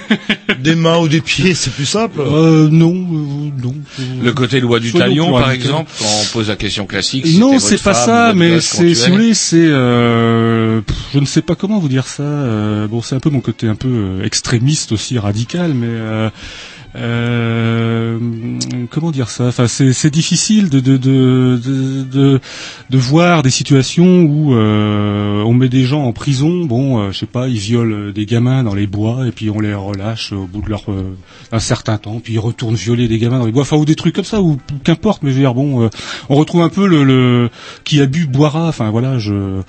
Des 0.61 0.75
mains 0.75 0.99
ou 0.99 1.09
des 1.09 1.21
pieds, 1.21 1.55
c'est 1.55 1.73
plus 1.73 1.85
simple. 1.87 2.21
Euh, 2.21 2.69
non, 2.71 2.93
euh, 2.95 3.51
non. 3.63 3.75
Euh, 4.01 4.03
Le 4.23 4.33
côté 4.33 4.61
loi 4.61 4.81
du 4.81 4.93
talion, 4.93 5.33
par 5.33 5.47
radical. 5.47 5.67
exemple, 5.67 5.91
quand 5.99 6.05
on 6.23 6.25
pose 6.33 6.49
la 6.49 6.57
question 6.57 6.87
classique. 6.87 7.27
si 7.27 7.39
Non, 7.39 7.59
c'est 7.59 7.83
pas 7.83 7.95
femme, 7.95 8.07
ça, 8.07 8.33
mais 8.35 8.61
c'est, 8.61 8.95
si 8.95 9.09
vous 9.09 9.17
voulez, 9.17 9.35
c'est, 9.35 9.57
euh, 9.59 10.81
je 11.13 11.19
ne 11.19 11.27
sais 11.27 11.43
pas 11.43 11.55
comment 11.55 11.79
vous 11.79 11.89
dire 11.89 12.07
ça. 12.07 12.23
euh, 12.23 12.87
bon, 12.89 13.03
c'est 13.03 13.15
un 13.15 13.21
peu 13.21 13.31
mon 13.31 13.41
côté 13.41 13.69
un 13.69 13.75
peu 13.75 13.89
euh, 13.89 14.25
extrémiste 14.25 14.93
aussi, 14.93 15.19
radical, 15.19 15.75
mais 15.75 15.87
euh, 16.97 18.19
comment 18.91 19.11
dire 19.11 19.29
ça? 19.29 19.47
Enfin, 19.47 19.67
c'est, 19.67 20.11
difficile 20.11 20.69
de 20.71 20.81
de, 20.81 20.97
de 20.97 21.57
de 22.05 22.41
de 22.91 22.99
voir 22.99 23.43
des 23.43 23.51
situations 23.51 24.23
où 24.23 24.55
euh, 24.55 25.43
on 25.43 25.55
met 25.55 25.69
des 25.69 25.85
gens 25.85 26.05
en 26.05 26.13
prison. 26.13 26.65
Bon, 26.65 27.01
euh, 27.01 27.11
je 27.11 27.19
sais 27.19 27.27
pas, 27.27 27.49
ils 27.49 27.59
violent 27.59 28.13
des 28.13 28.27
gamins 28.27 28.63
dans 28.63 28.75
les 28.75 28.87
bois 28.87 29.27
et 29.27 29.33
puis 29.33 29.51
on 29.51 29.61
les 29.61 29.75
relâche 29.75 30.33
au 30.33 30.47
bout 30.47 30.63
de 30.63 30.69
leur 30.71 30.83
euh, 30.89 31.17
un 31.53 31.59
certain 31.59 31.99
temps, 31.99 32.21
puis 32.23 32.35
ils 32.35 32.39
retournent 32.39 32.75
violer 32.77 33.09
des 33.09 33.19
gamins 33.19 33.39
dans 33.39 33.47
les 33.47 33.53
bois, 33.53 33.63
enfin 33.63 33.77
ou 33.77 33.85
des 33.85 33.97
trucs 33.97 34.15
comme 34.15 34.25
ça, 34.25 34.41
ou, 34.41 34.53
ou 34.53 34.79
qu'importe. 34.85 35.23
Mais 35.23 35.31
je 35.31 35.37
veux 35.37 35.43
dire, 35.43 35.55
bon, 35.55 35.83
euh, 35.85 35.89
on 36.29 36.37
retrouve 36.37 36.63
un 36.63 36.69
peu 36.69 36.87
le, 36.87 37.03
le 37.05 37.51
qui 37.85 38.01
a 38.01 38.07
bu 38.07 38.27
boira. 38.27 38.69
Enfin 38.69 38.91
voilà, 38.91 39.19
je 39.19 39.63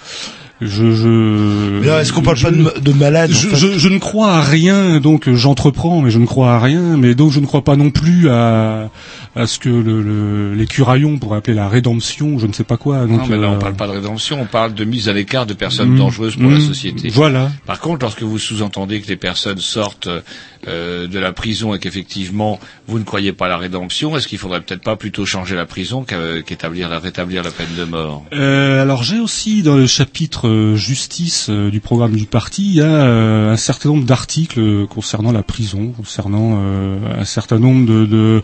je 0.62 0.91
je. 0.91 1.84
Est-ce 1.99 2.14
qu'on 2.14 2.22
parle 2.22 2.38
je- 2.38 2.43
pas 2.45 2.51
de, 2.51 2.62
ma- 2.62 2.72
de 2.72 2.91
malade 2.93 3.32
en 3.32 3.34
je, 3.34 3.47
fait 3.49 3.56
je, 3.56 3.78
je 3.78 3.89
ne 3.89 3.97
crois 3.99 4.34
à 4.36 4.41
rien, 4.41 4.99
donc 5.01 5.28
euh, 5.28 5.36
j'entreprends, 5.36 6.01
mais 6.01 6.12
je 6.12 6.20
ne 6.20 6.26
crois 6.26 6.53
à 6.53 6.60
rien, 6.60 6.95
mais 6.97 7.14
donc 7.16 7.32
je 7.32 7.39
ne 7.39 7.45
crois 7.45 7.64
pas 7.64 7.76
non 7.76 7.89
plus 7.91 8.30
à, 8.30 8.89
à 9.36 9.47
ce 9.47 9.59
que 9.59 9.69
le, 9.69 10.01
le- 10.01 10.53
les 10.55 10.66
curaillons 10.66 11.17
pourraient 11.17 11.37
appeler 11.39 11.55
la 11.55 11.67
rédemption, 11.67 12.39
je 12.39 12.47
ne 12.47 12.53
sais 12.53 12.63
pas 12.63 12.78
quoi. 12.78 13.05
Donc, 13.05 13.20
Non, 13.21 13.28
mais 13.28 13.37
là, 13.37 13.49
on 13.49 13.55
euh, 13.55 13.59
parle 13.59 13.75
pas 13.75 13.87
de 13.87 13.91
rédemption, 13.91 14.39
on 14.41 14.45
parle 14.45 14.74
de 14.74 14.86
mise 14.86 15.09
à 15.09 15.13
l'écart 15.13 15.45
de 15.45 15.53
personnes 15.53 15.89
Mm, 15.91 15.97
dangereuses 15.97 16.36
pour 16.37 16.49
la 16.49 16.57
mm, 16.57 16.62
société. 16.62 17.09
Voilà. 17.09 17.51
Par 17.66 17.79
contre, 17.79 18.03
lorsque 18.05 18.21
vous 18.24 18.39
sous-entendez 18.39 19.01
que 19.01 19.07
les 19.07 19.17
personnes 19.17 19.57
sortent 19.57 20.07
euh, 20.67 21.07
de 21.07 21.20
la 21.20 21.32
prison 21.33 21.75
et 21.75 21.79
qu'effectivement 21.79 22.59
vous 22.87 22.97
ne 22.97 23.03
croyez 23.03 23.33
pas 23.33 23.45
à 23.47 23.49
la 23.49 23.57
rédemption, 23.57 24.16
est-ce 24.17 24.28
qu'il 24.28 24.37
faudrait 24.37 24.62
peut-être 24.62 24.82
pas 24.83 24.95
plutôt 24.95 25.25
changer 25.25 25.55
la 25.55 25.66
prison 25.66 26.05
qu'établir 26.45 26.87
la 26.89 26.99
rétablir 26.99 27.43
la 27.43 27.51
peine 27.51 27.67
de 27.78 27.83
mort? 27.83 28.24
Euh, 28.33 28.82
alors 28.82 29.03
j'ai 29.03 29.20
aussi 29.20 29.62
dans 29.63 29.75
le 29.75 29.86
chapitre 29.87 30.47
euh, 30.47 30.75
justice 30.75 31.47
euh, 31.49 31.70
du 31.70 31.82
programme 31.82 32.16
du 32.16 32.25
parti, 32.25 32.63
il 32.67 32.75
y 32.75 32.82
a 32.82 32.86
euh, 32.86 33.51
un 33.51 33.57
certain 33.57 33.89
nombre 33.89 34.05
d'articles 34.05 34.87
concernant 34.87 35.32
la 35.32 35.43
prison, 35.43 35.91
concernant 35.97 36.59
euh, 36.63 36.97
un 37.20 37.25
certain 37.25 37.59
nombre 37.59 37.86
de 37.86 38.05
de 38.05 38.41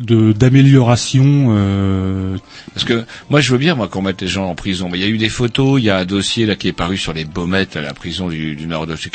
de- 0.00 0.32
d'améliorations. 0.32 1.46
euh, 1.50 2.36
Parce 2.74 2.84
que 2.84 3.04
moi, 3.30 3.40
je 3.40 3.52
veux 3.52 3.58
bien 3.58 3.74
moi 3.74 3.88
qu'on 3.88 4.02
mette 4.02 4.20
les 4.20 4.28
gens 4.28 4.46
en 4.46 4.54
prison, 4.54 4.88
mais 4.90 4.98
il 4.98 5.04
y 5.04 5.06
a 5.06 5.08
eu 5.10 5.18
des 5.18 5.28
photos, 5.28 5.80
il 5.80 5.84
y 5.84 5.90
a 5.90 5.98
un 5.98 6.04
dossier 6.04 6.46
là 6.46 6.54
qui 6.54 6.68
est 6.68 6.72
paru 6.72 6.96
sur 6.96 7.12
les 7.12 7.24
baumettes 7.24 7.76
à 7.76 7.80
la 7.82 7.94
prison 7.94 8.28
du, 8.28 8.54
du 8.56 8.66
nord 8.66 8.86
de 8.86 8.94
chez 8.96 9.10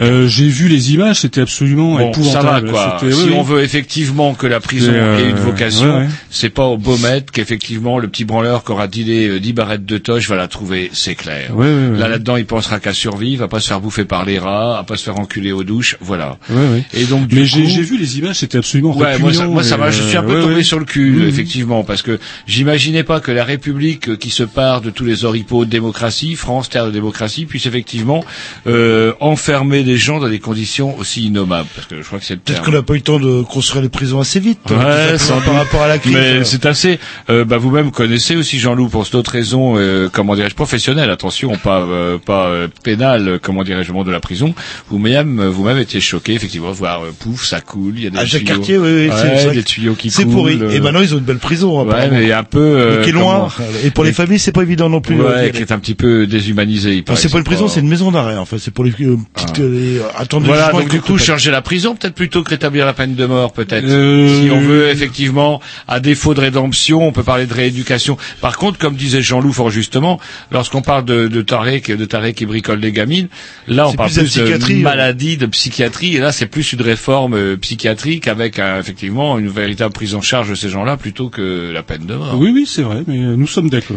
euh, 0.00 0.26
j'ai 0.28 0.48
vu 0.48 0.68
les 0.68 0.92
images, 0.92 1.20
c'était 1.20 1.40
absolument 1.40 1.96
Bon, 1.96 2.12
ça 2.22 2.42
va 2.42 2.60
quoi. 2.60 2.98
Si 3.00 3.06
oui, 3.06 3.30
on 3.32 3.40
oui. 3.40 3.46
veut 3.46 3.62
effectivement 3.62 4.34
que 4.34 4.46
la 4.46 4.60
prison 4.60 4.92
euh, 4.92 5.18
ait 5.18 5.30
une 5.30 5.36
vocation, 5.36 5.98
ouais, 6.00 6.06
c'est 6.30 6.50
pas 6.50 6.66
au 6.66 6.76
Baumette 6.76 7.30
qu'effectivement 7.30 7.98
le 7.98 8.08
petit 8.08 8.24
branleur 8.24 8.64
qui 8.64 8.72
aura 8.72 8.86
dealé 8.88 9.28
euh, 9.28 9.40
10 9.40 9.52
barrettes 9.52 9.86
de 9.86 9.98
toche 9.98 10.28
va 10.28 10.36
la 10.36 10.48
trouver, 10.48 10.90
c'est 10.92 11.14
clair. 11.14 11.50
Ouais, 11.56 11.66
ouais, 11.66 11.88
ouais. 11.92 11.98
Là 11.98 12.08
là-dedans, 12.08 12.36
il 12.36 12.44
pensera 12.46 12.80
qu'à 12.80 12.92
survivre, 12.92 13.44
à 13.44 13.48
pas 13.48 13.60
se 13.60 13.68
faire 13.68 13.80
bouffer 13.80 14.04
par 14.04 14.24
les 14.24 14.38
rats, 14.38 14.78
à 14.78 14.84
pas 14.84 14.96
se 14.96 15.04
faire 15.04 15.18
enculer 15.18 15.52
aux 15.52 15.64
douches, 15.64 15.96
voilà. 16.00 16.38
Ouais, 16.50 16.56
ouais. 16.56 16.84
Et 16.92 17.04
donc 17.04 17.26
du 17.28 17.36
Mais 17.36 17.42
coup, 17.42 17.58
j'ai 17.66 17.82
vu 17.82 17.96
les 17.96 18.18
images, 18.18 18.36
c'était 18.36 18.58
absolument 18.58 18.96
Ouais, 18.96 19.18
moi 19.18 19.32
ça, 19.32 19.46
moi 19.46 19.62
ça 19.62 19.78
je 19.90 20.02
suis 20.02 20.16
un 20.16 20.22
peu 20.26 20.34
ouais, 20.36 20.42
tombé 20.42 20.54
ouais. 20.56 20.62
sur 20.62 20.78
le 20.78 20.84
cul, 20.84 21.10
Mhm. 21.12 21.28
effectivement, 21.28 21.84
parce 21.84 22.02
que 22.02 22.18
j'imaginais 22.46 23.02
pas 23.04 23.20
que 23.20 23.30
la 23.32 23.44
République 23.44 24.18
qui 24.18 24.30
se 24.30 24.42
part 24.42 24.80
de 24.80 24.90
tous 24.90 25.04
les 25.04 25.24
oripeaux 25.24 25.64
de 25.64 25.70
démocratie, 25.70 26.34
France, 26.36 26.68
terre 26.68 26.86
de 26.86 26.90
démocratie, 26.90 27.46
puisse 27.46 27.66
effectivement 27.66 28.24
euh, 28.66 29.12
enfermer 29.20 29.82
des 29.82 29.96
gens 29.96 30.20
dans 30.20 30.28
des 30.28 30.38
conditions 30.38 30.96
aussi 30.98 31.26
innommables, 31.26 31.68
parce 31.74 31.86
que 31.86 31.96
je 31.96 32.02
crois 32.06 32.18
que 32.18 32.24
c'est 32.24 32.36
Peut-être 32.36 32.62
qu'on 32.62 32.72
n'a 32.72 32.82
pas 32.82 32.94
eu 32.94 32.98
le 32.98 33.02
temps 33.02 33.18
de 33.18 33.42
construire 33.42 33.82
les 33.82 33.88
prisons 33.88 34.20
assez 34.20 34.40
vite. 34.40 34.60
Ouais, 34.70 35.18
sans 35.18 35.40
par 35.40 35.54
rapport 35.54 35.82
à 35.82 35.88
la 35.88 35.98
crise. 35.98 36.12
Mais 36.14 36.44
c'est 36.44 36.66
assez. 36.66 36.98
Euh, 37.30 37.44
bah, 37.44 37.56
vous-même 37.56 37.90
connaissez 37.90 38.36
aussi 38.36 38.58
Jean-Loup 38.58 38.88
pour 38.88 39.04
cette 39.06 39.14
autre 39.14 39.32
raison, 39.32 39.76
euh, 39.76 40.08
comment 40.12 40.34
dirais-je, 40.36 40.54
professionnelle. 40.54 41.10
Attention, 41.10 41.56
pas 41.56 41.80
euh, 41.80 42.18
pas 42.18 42.46
euh, 42.48 42.68
pénale, 42.82 43.28
euh, 43.28 43.38
comment 43.40 43.64
dirais-je, 43.64 43.92
de 43.92 44.10
la 44.10 44.20
prison. 44.20 44.54
Vous-même, 44.90 45.42
vous-même 45.46 45.78
étiez 45.78 46.00
choqué, 46.00 46.34
effectivement, 46.34 46.70
voir 46.70 47.02
euh, 47.04 47.12
pouf, 47.18 47.44
ça 47.46 47.60
coule. 47.60 47.94
Il 47.96 48.04
y 48.04 48.06
a 48.06 48.10
des 48.10 48.18
À 48.18 48.24
Jacques 48.24 48.42
tuyaux. 48.44 48.56
Cartier, 48.56 48.78
oui, 48.78 48.92
oui, 48.92 49.08
Ouais, 49.08 49.54
des 49.54 49.62
tuyaux 49.62 49.94
qui 49.94 50.10
C'est 50.16 50.26
pourri. 50.26 50.58
euh, 50.60 50.70
Et 50.70 50.80
maintenant, 50.80 51.00
ils 51.00 51.14
ont 51.14 51.18
une 51.18 51.24
belle 51.24 51.38
prison. 51.38 51.84
Ouais, 51.86 52.08
mais 52.10 52.32
un 52.32 52.42
peu. 52.44 52.58
euh, 52.58 52.96
Mais 52.98 53.04
qui 53.04 53.10
est 53.10 53.12
loin. 53.12 53.48
comment- 53.56 53.68
Et 53.84 53.90
pour 53.90 54.04
les 54.04 54.12
familles, 54.12 54.38
c'est 54.38 54.52
pas 54.52 54.62
évident 54.62 54.88
non 54.88 55.00
plus. 55.00 55.20
euh, 55.20 55.42
Ouais, 55.44 55.50
qui 55.50 55.58
est 55.62 55.72
un 55.72 55.78
petit 55.78 55.94
peu 55.94 56.26
déshumanisé. 56.26 57.04
c'est 57.14 57.30
pas 57.30 57.38
une 57.38 57.44
prison, 57.44 57.68
c'est 57.68 57.80
une 57.80 57.88
maison 57.88 58.10
d'arrêt. 58.10 58.36
Enfin, 58.36 58.56
c'est 58.58 58.70
pour 58.72 58.84
les 58.84 58.92
euh, 59.00 59.16
petites 59.34 59.58
euh, 59.60 60.00
attendre 60.16 60.46
Voilà, 60.46 60.70
donc 60.72 60.88
du 60.88 61.00
coup, 61.00 61.18
changer 61.18 61.50
la 61.50 61.62
prison, 61.62 61.94
peut-être 61.94 62.14
plutôt 62.14 62.42
que 62.42 62.50
rétablir 62.50 62.86
la 62.86 62.92
peine 62.92 63.14
de 63.14 63.26
mort, 63.26 63.52
peut-être. 63.52 63.86
Si 63.86 64.50
on 64.50 64.60
veut 64.60 64.88
effectivement, 64.88 65.60
à 65.88 66.00
défaut 66.00 66.34
de 66.34 66.40
rédemption, 66.40 67.06
on 67.06 67.12
peut 67.12 67.22
parler 67.22 67.46
de 67.46 67.54
rééducation. 67.54 68.16
Par 68.40 68.56
contre, 68.58 68.78
comme 68.78 68.94
disait 68.94 69.22
Jean-Loup 69.22 69.52
fort 69.52 69.70
justement, 69.70 70.18
lorsqu'on 70.50 70.82
parle 70.82 71.04
de, 71.04 71.28
de 71.28 71.42
Tarek, 71.42 71.90
de 71.90 72.04
Tarek 72.04 72.36
qui 72.36 72.46
bricole 72.46 72.80
des 72.80 72.92
gamines, 72.92 73.28
là 73.68 73.88
on 73.88 73.92
parle 73.94 74.10
plus 74.10 74.22
de 74.22 74.26
psychiatrie, 74.26 74.78
de 74.78 74.82
maladie, 74.82 75.36
de 75.36 75.46
psychiatrie, 75.46 76.16
et 76.16 76.20
là 76.20 76.32
c'est 76.32 76.46
plus 76.46 76.72
une 76.72 76.82
réforme 76.82 77.34
euh, 77.34 77.56
psychiatrique 77.56 78.28
avec 78.28 78.58
euh, 78.58 78.80
effectivement 78.80 79.38
une 79.38 79.48
véritable 79.48 79.92
prise 79.92 80.05
en 80.14 80.20
charge 80.22 80.50
de 80.50 80.54
ces 80.54 80.68
gens-là 80.68 80.96
plutôt 80.96 81.28
que 81.28 81.70
la 81.72 81.82
peine 81.82 82.06
de 82.06 82.14
mort. 82.14 82.36
Oui, 82.38 82.50
oui, 82.54 82.64
c'est 82.66 82.82
vrai, 82.82 83.02
mais 83.06 83.18
nous 83.18 83.46
sommes 83.46 83.68
d'accord. 83.70 83.96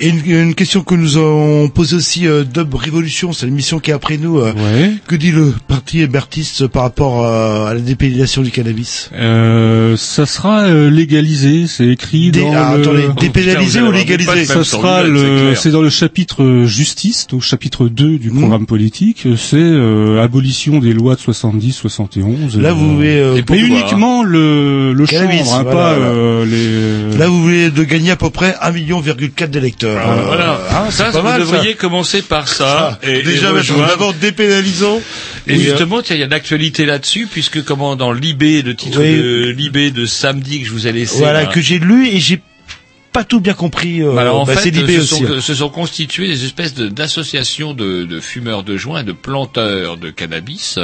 Et 0.00 0.08
une, 0.08 0.20
une 0.26 0.54
question 0.54 0.82
que 0.82 0.94
nous 0.94 1.16
avons 1.16 1.68
posée 1.68 1.96
aussi, 1.96 2.26
euh, 2.26 2.44
Dub 2.44 2.74
Révolution, 2.74 3.32
c'est 3.32 3.46
l'émission 3.46 3.78
qui 3.80 3.90
est 3.90 3.94
après 3.94 4.16
nous. 4.18 4.38
euh, 4.38 4.52
Ouais. 4.52 4.92
Que 5.06 5.14
dit 5.16 5.30
le 5.30 5.54
parti 5.66 6.00
hébertiste 6.00 6.66
par 6.66 6.82
rapport 6.82 7.24
euh, 7.24 7.66
à 7.66 7.74
la 7.74 7.80
dépénalisation 7.80 8.42
du 8.42 8.50
cannabis? 8.50 9.10
Euh, 9.14 9.96
ça 9.96 10.26
sera 10.26 10.62
euh, 10.64 10.90
légalisé, 10.90 11.66
c'est 11.66 11.86
écrit 11.88 12.30
Dé- 12.30 12.40
dans 12.40 12.52
ah, 12.54 12.76
le... 12.76 12.82
attendez, 12.82 13.02
dépénalisé 13.20 13.78
Putain, 13.78 13.82
vous 13.82 13.88
ou 13.88 13.92
légalisé 13.92 14.44
Ça 14.44 14.64
sera 14.64 15.02
c'est 15.02 15.08
le, 15.08 15.20
clair. 15.20 15.58
c'est 15.58 15.70
dans 15.70 15.82
le 15.82 15.90
chapitre 15.90 16.42
euh, 16.42 16.64
justice, 16.66 17.26
donc 17.28 17.42
chapitre 17.42 17.88
2 17.88 18.18
du 18.18 18.30
Mhm. 18.30 18.40
programme 18.40 18.66
politique, 18.66 19.26
c'est 19.36 19.56
euh, 19.56 20.22
abolition 20.22 20.78
des 20.80 20.92
lois 20.92 21.14
de 21.14 21.20
70, 21.20 21.72
71. 21.72 22.58
Là, 22.58 22.70
euh, 22.70 22.72
vous 22.72 22.96
voulez, 22.96 23.18
euh, 23.18 23.36
Et 23.36 23.44
mais 23.48 23.58
uniquement 23.60 24.22
le, 24.22 24.92
le 24.92 25.06
hein, 25.40 25.62
voilà, 25.62 25.70
pas 25.70 25.94
voilà. 25.94 26.06
euh, 26.12 26.44
les. 27.12 27.18
Là, 27.18 27.26
vous 27.28 27.42
voulez 27.42 27.70
de 27.70 27.82
gagner 27.84 28.10
à 28.12 28.16
peu 28.16 28.30
près 28.30 28.50
1,4 28.62 28.72
million 28.72 29.00
d'électeurs. 29.48 30.00
Ah, 30.04 30.12
Euh, 30.12 30.22
voilà. 30.26 30.60
hein, 30.70 30.90
ça, 30.90 31.06
c'est 31.06 31.12
pas 31.12 31.18
vous 31.20 31.24
mal, 31.24 31.40
ça. 31.46 31.52
devriez 31.52 31.74
commencer 31.74 32.22
par 32.22 32.48
ça. 32.48 32.98
et, 33.02 33.22
Déjà, 33.22 33.52
d'abord 33.88 34.14
dépénalisons. 34.14 35.00
Et 35.46 35.54
Oui, 35.54 35.62
justement, 35.62 36.00
il 36.08 36.16
y 36.16 36.22
a 36.22 36.26
une 36.26 36.32
actualité 36.32 36.84
là-dessus, 36.86 37.26
puisque 37.30 37.64
comment 37.64 37.96
dans 37.96 38.12
l'IB, 38.12 38.64
le 38.64 38.74
titre 38.74 39.00
Oui. 39.00 39.16
de 39.16 39.54
l'IB 39.56 39.92
de 39.94 40.04
samedi 40.06 40.60
que 40.60 40.66
je 40.66 40.72
vous 40.72 40.86
ai 40.86 40.92
laissé. 40.92 41.18
Voilà, 41.18 41.44
là, 41.44 41.46
que 41.46 41.60
j'ai 41.60 41.78
lu 41.78 42.08
et 42.08 42.18
j'ai 42.20 42.40
pas 43.12 43.24
tout 43.24 43.40
bien 43.40 43.54
compris. 43.54 44.02
euh, 44.02 44.12
bah 44.14 44.20
alors, 44.22 44.40
en 44.40 44.44
bah, 44.44 44.56
fait, 44.56 44.72
se, 44.72 44.98
aussi. 45.00 45.24
sont, 45.26 45.40
se 45.40 45.54
sont 45.54 45.68
constituées 45.68 46.28
des 46.28 46.44
espèces 46.44 46.74
de- 46.74 46.88
d'associations 46.88 47.74
de, 47.74 48.04
de 48.04 48.20
fumeurs 48.20 48.62
de 48.62 48.76
joints, 48.76 49.02
de 49.04 49.12
planteurs 49.12 49.96
de 49.96 50.10
cannabis, 50.10 50.78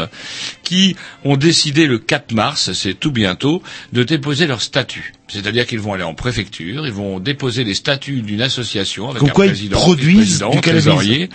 qui 0.62 0.96
ont 1.24 1.36
décidé 1.36 1.86
le 1.86 1.98
4 1.98 2.32
mars, 2.32 2.72
c'est 2.72 2.94
tout 2.94 3.12
bientôt, 3.12 3.62
de 3.92 4.02
déposer 4.02 4.46
leur 4.46 4.60
statut. 4.62 5.12
C'est-à-dire 5.26 5.66
qu'ils 5.66 5.80
vont 5.80 5.94
aller 5.94 6.02
en 6.04 6.12
préfecture, 6.12 6.86
ils 6.86 6.92
vont 6.92 7.18
déposer 7.18 7.64
les 7.64 7.72
statuts 7.72 8.20
d'une 8.20 8.42
association 8.42 9.08
avec 9.08 9.20
Comme 9.20 9.30
un 9.30 9.32
président, 9.32 9.78
produisent 9.78 10.18
vice-président, 10.42 10.50
du 10.50 10.60
cannabis. 10.60 10.84
trésorier, 10.84 11.28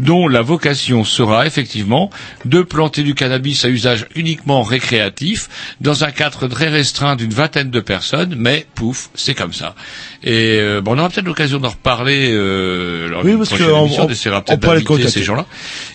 dont 0.00 0.26
la 0.26 0.42
vocation 0.42 1.04
sera 1.04 1.46
effectivement 1.46 2.10
de 2.44 2.62
planter 2.62 3.04
du 3.04 3.14
cannabis 3.14 3.64
à 3.64 3.68
usage 3.68 4.06
uniquement 4.16 4.62
récréatif, 4.62 5.48
dans 5.80 6.02
un 6.02 6.10
cadre 6.10 6.48
très 6.48 6.68
restreint 6.68 7.14
d'une 7.14 7.32
vingtaine 7.32 7.70
de 7.70 7.78
personnes, 7.80 8.34
mais 8.36 8.66
pouf, 8.74 9.10
c'est 9.14 9.34
comme 9.34 9.52
ça. 9.52 9.76
Et 10.24 10.58
euh, 10.60 10.80
bon, 10.80 10.96
on 10.96 10.98
aura 10.98 11.08
peut-être 11.08 11.26
l'occasion 11.26 11.58
d'en 11.60 11.68
reparler 11.68 12.30
euh, 12.32 13.08
lors 13.08 13.24
Oui, 13.24 13.30
d'une 13.30 13.44
prochaine 13.44 13.58
que 13.68 13.72
on- 13.72 13.86
émission, 13.86 14.06
on- 14.06 14.10
essaiera 14.10 14.42
peut-être 14.44 14.58
d'inviter 14.60 15.08
ces 15.08 15.22
gens-là. 15.22 15.46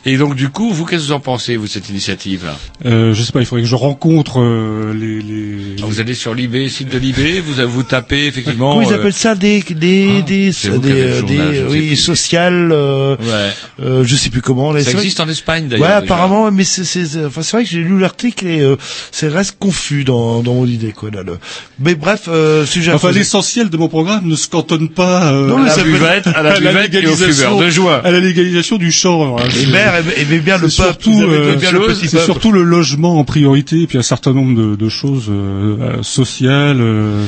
Et 0.06 0.16
donc 0.16 0.36
du 0.36 0.48
coup, 0.50 0.72
vous, 0.72 0.86
qu'est-ce 0.86 1.02
que 1.04 1.08
vous 1.08 1.12
en 1.14 1.20
pensez, 1.20 1.58
vous, 1.58 1.66
de 1.66 1.70
cette 1.70 1.90
initiative-là? 1.90 2.58
Euh, 2.86 3.14
je 3.14 3.22
sais 3.24 3.34
pas, 3.34 3.42
il 3.42 3.46
faudrait 3.46 3.64
que 3.64 3.68
je 3.68 3.76
rencontre 3.76 4.40
euh, 4.40 4.94
les, 4.94 5.22
les... 5.22 5.76
Ah, 5.82 5.86
Vous 5.86 6.00
allez 6.00 6.14
sur 6.14 6.34
l'IB, 6.34 6.70
site 6.70 6.88
de 6.90 6.98
l'IB, 6.98 7.41
vous 7.42 7.68
vous 7.68 7.84
tapez 7.84 8.28
effectivement. 8.28 8.74
Comment 8.76 8.82
ils 8.90 8.94
euh, 8.94 8.98
appellent 8.98 9.14
ça 9.14 9.36
des 9.36 9.62
des 9.62 10.22
des, 10.24 10.52
qui 10.52 10.70
des, 10.70 10.78
le 10.94 10.96
euh, 10.96 11.22
des- 11.24 11.64
oui 11.70 11.98
sociales 11.98 12.72
euh, 12.72 13.16
Ouais. 13.18 13.86
euh, 13.86 14.04
je 14.04 14.16
sais 14.16 14.30
plus 14.30 14.42
comment 14.42 14.72
là, 14.72 14.82
Ça 14.84 14.92
existe 14.92 15.18
que- 15.18 15.24
en 15.24 15.30
Espagne 15.30 15.64
Ouais, 15.66 15.70
d'ailleurs. 15.70 15.88
déjà. 15.88 15.98
apparemment 16.14 16.52
mais 16.52 16.64
c'est 16.64 16.84
c'est 16.84 17.26
enfin 17.26 17.42
c'est 17.42 17.58
vrai 17.58 17.64
que 17.64 17.70
j'ai 17.70 17.80
lu 17.80 18.00
l'article 18.00 18.46
et 18.48 18.62
euh, 18.62 18.76
c'est 19.12 19.28
reste 19.28 19.56
confus 19.60 20.04
dans 20.04 20.42
dans 20.42 20.54
mon 20.54 20.66
idée 20.66 20.92
quoi 20.92 21.10
là 21.12 21.24
le... 21.24 21.38
Mais 21.80 21.96
bref, 21.96 22.24
euh, 22.28 22.66
sujet 22.66 22.92
à 22.92 22.96
Enfin, 22.96 23.12
l'essentiel 23.12 23.70
de 23.70 23.78
mon 23.78 23.88
programme 23.88 24.28
ne 24.28 24.36
se 24.36 24.48
cantonne 24.48 24.90
pas 24.90 25.32
euh, 25.34 25.48
Non, 25.48 25.66
à, 25.66 25.74
peut- 25.74 25.84
buvette, 25.84 26.28
à 26.28 26.44
la 26.44 26.60
buvette 26.60 26.94
et 26.94 27.08
au 27.08 27.16
fumeur 27.16 27.58
de 27.58 27.70
joie. 27.70 28.02
à 28.04 28.12
la 28.12 28.20
légalisation 28.20 28.78
du 28.78 28.92
chanvre. 28.92 29.40
hein. 29.42 29.48
maires 29.72 29.96
aiment, 29.96 30.12
aimait 30.18 30.40
bien 30.40 30.58
le 30.58 30.68
peuple, 30.70 31.96
c'est 32.08 32.20
surtout 32.24 32.52
le 32.52 32.64
logement 32.64 33.20
en 33.20 33.24
priorité, 33.24 33.82
et 33.82 33.88
puis 33.88 33.98
un 33.98 34.02
certain 34.04 34.34
nombre 34.34 34.56
de, 34.60 34.76
de 34.76 34.90
choses 34.90 35.26
euh, 35.30 35.78
euh, 36.00 36.04
sociales, 36.04 36.78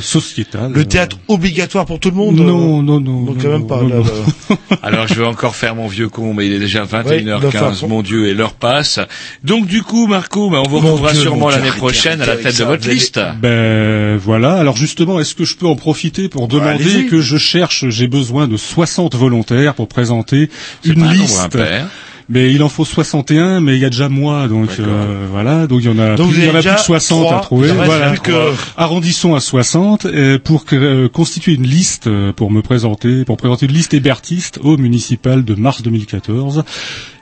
euh, 0.04 0.20
sociétales. 0.20 0.72
le 0.72 0.84
théâtre 0.84 1.18
obligatoire 1.28 1.86
pour 1.86 1.98
tout 2.00 2.10
le 2.10 2.16
monde. 2.16 2.36
Non, 2.36 2.82
non, 2.82 3.00
non. 3.00 3.24
Donc 3.24 3.36
non, 3.36 3.42
quand 3.42 3.48
même 3.48 3.66
pas. 3.66 3.82
non, 3.82 3.88
là, 3.88 3.96
non. 3.96 4.04
là. 4.04 4.56
Alors 4.82 5.08
je 5.08 5.14
vais 5.14 5.24
encore 5.26 5.56
faire 5.56 5.74
mon 5.74 5.86
vieux 5.88 6.08
con, 6.08 6.34
mais 6.34 6.46
il 6.46 6.52
est 6.52 6.58
déjà 6.58 6.82
Oui, 6.84 6.88
21h15, 7.24 7.46
enfin, 7.46 7.86
mon 7.86 8.02
Dieu, 8.02 8.28
et 8.28 8.34
l'heure 8.34 8.54
passe. 8.54 9.00
Donc 9.42 9.66
du 9.66 9.82
coup, 9.82 10.06
Marco, 10.06 10.50
ben, 10.50 10.62
on 10.64 10.68
vous 10.68 10.78
retrouvera 10.78 11.12
Dieu, 11.12 11.22
sûrement 11.22 11.50
l'année 11.50 11.70
prochaine 11.70 12.20
à 12.22 12.26
la 12.26 12.36
tête 12.36 12.58
de 12.58 12.64
votre 12.64 12.88
liste. 12.88 13.20
Ben 13.40 14.16
voilà. 14.16 14.54
Alors 14.54 14.76
justement, 14.76 15.20
est-ce 15.20 15.34
que 15.34 15.44
je 15.44 15.56
peux 15.56 15.66
en 15.66 15.76
profiter 15.76 16.28
pour 16.28 16.48
demander 16.48 17.06
que 17.06 17.20
je 17.20 17.36
cherche 17.36 17.88
J'ai 17.88 18.08
besoin 18.08 18.46
de 18.48 18.56
60 18.56 19.14
volontaires 19.14 19.74
pour 19.74 19.88
présenter 19.88 20.50
une 20.84 20.94
pas 20.94 21.00
un 21.00 21.04
nombre 21.08 21.20
liste. 21.20 21.40
impair. 21.44 21.86
Mais 22.30 22.52
il 22.52 22.62
en 22.62 22.68
faut 22.70 22.84
61, 22.86 23.60
mais 23.60 23.74
il 23.76 23.80
y 23.80 23.84
a 23.84 23.90
déjà 23.90 24.08
moi, 24.08 24.48
donc 24.48 24.70
euh, 24.80 25.26
voilà, 25.30 25.66
donc 25.66 25.80
il 25.82 25.86
y 25.86 25.88
en 25.90 25.98
a, 25.98 26.14
Donc 26.16 26.30
plus, 26.30 26.38
il 26.38 26.44
y 26.46 26.50
en 26.50 26.54
a 26.54 26.62
plus 26.62 26.70
que 26.70 26.80
60 26.80 27.20
trois, 27.26 27.36
à 27.36 27.40
trouver. 27.40 27.70
Voilà. 27.72 28.16
que- 28.16 28.32
Arrondissons 28.78 29.34
à 29.34 29.40
60 29.40 30.06
euh, 30.06 30.38
pour 30.42 30.64
que- 30.64 30.74
euh, 30.74 31.08
constituer 31.08 31.52
une 31.52 31.66
liste 31.66 32.06
euh, 32.06 32.32
pour 32.32 32.50
me 32.50 32.62
présenter, 32.62 33.24
pour 33.26 33.36
présenter 33.36 33.66
une 33.66 33.72
liste 33.72 33.92
hébertiste 33.92 34.58
au 34.62 34.78
municipal 34.78 35.44
de 35.44 35.54
mars 35.54 35.82
2014. 35.82 36.64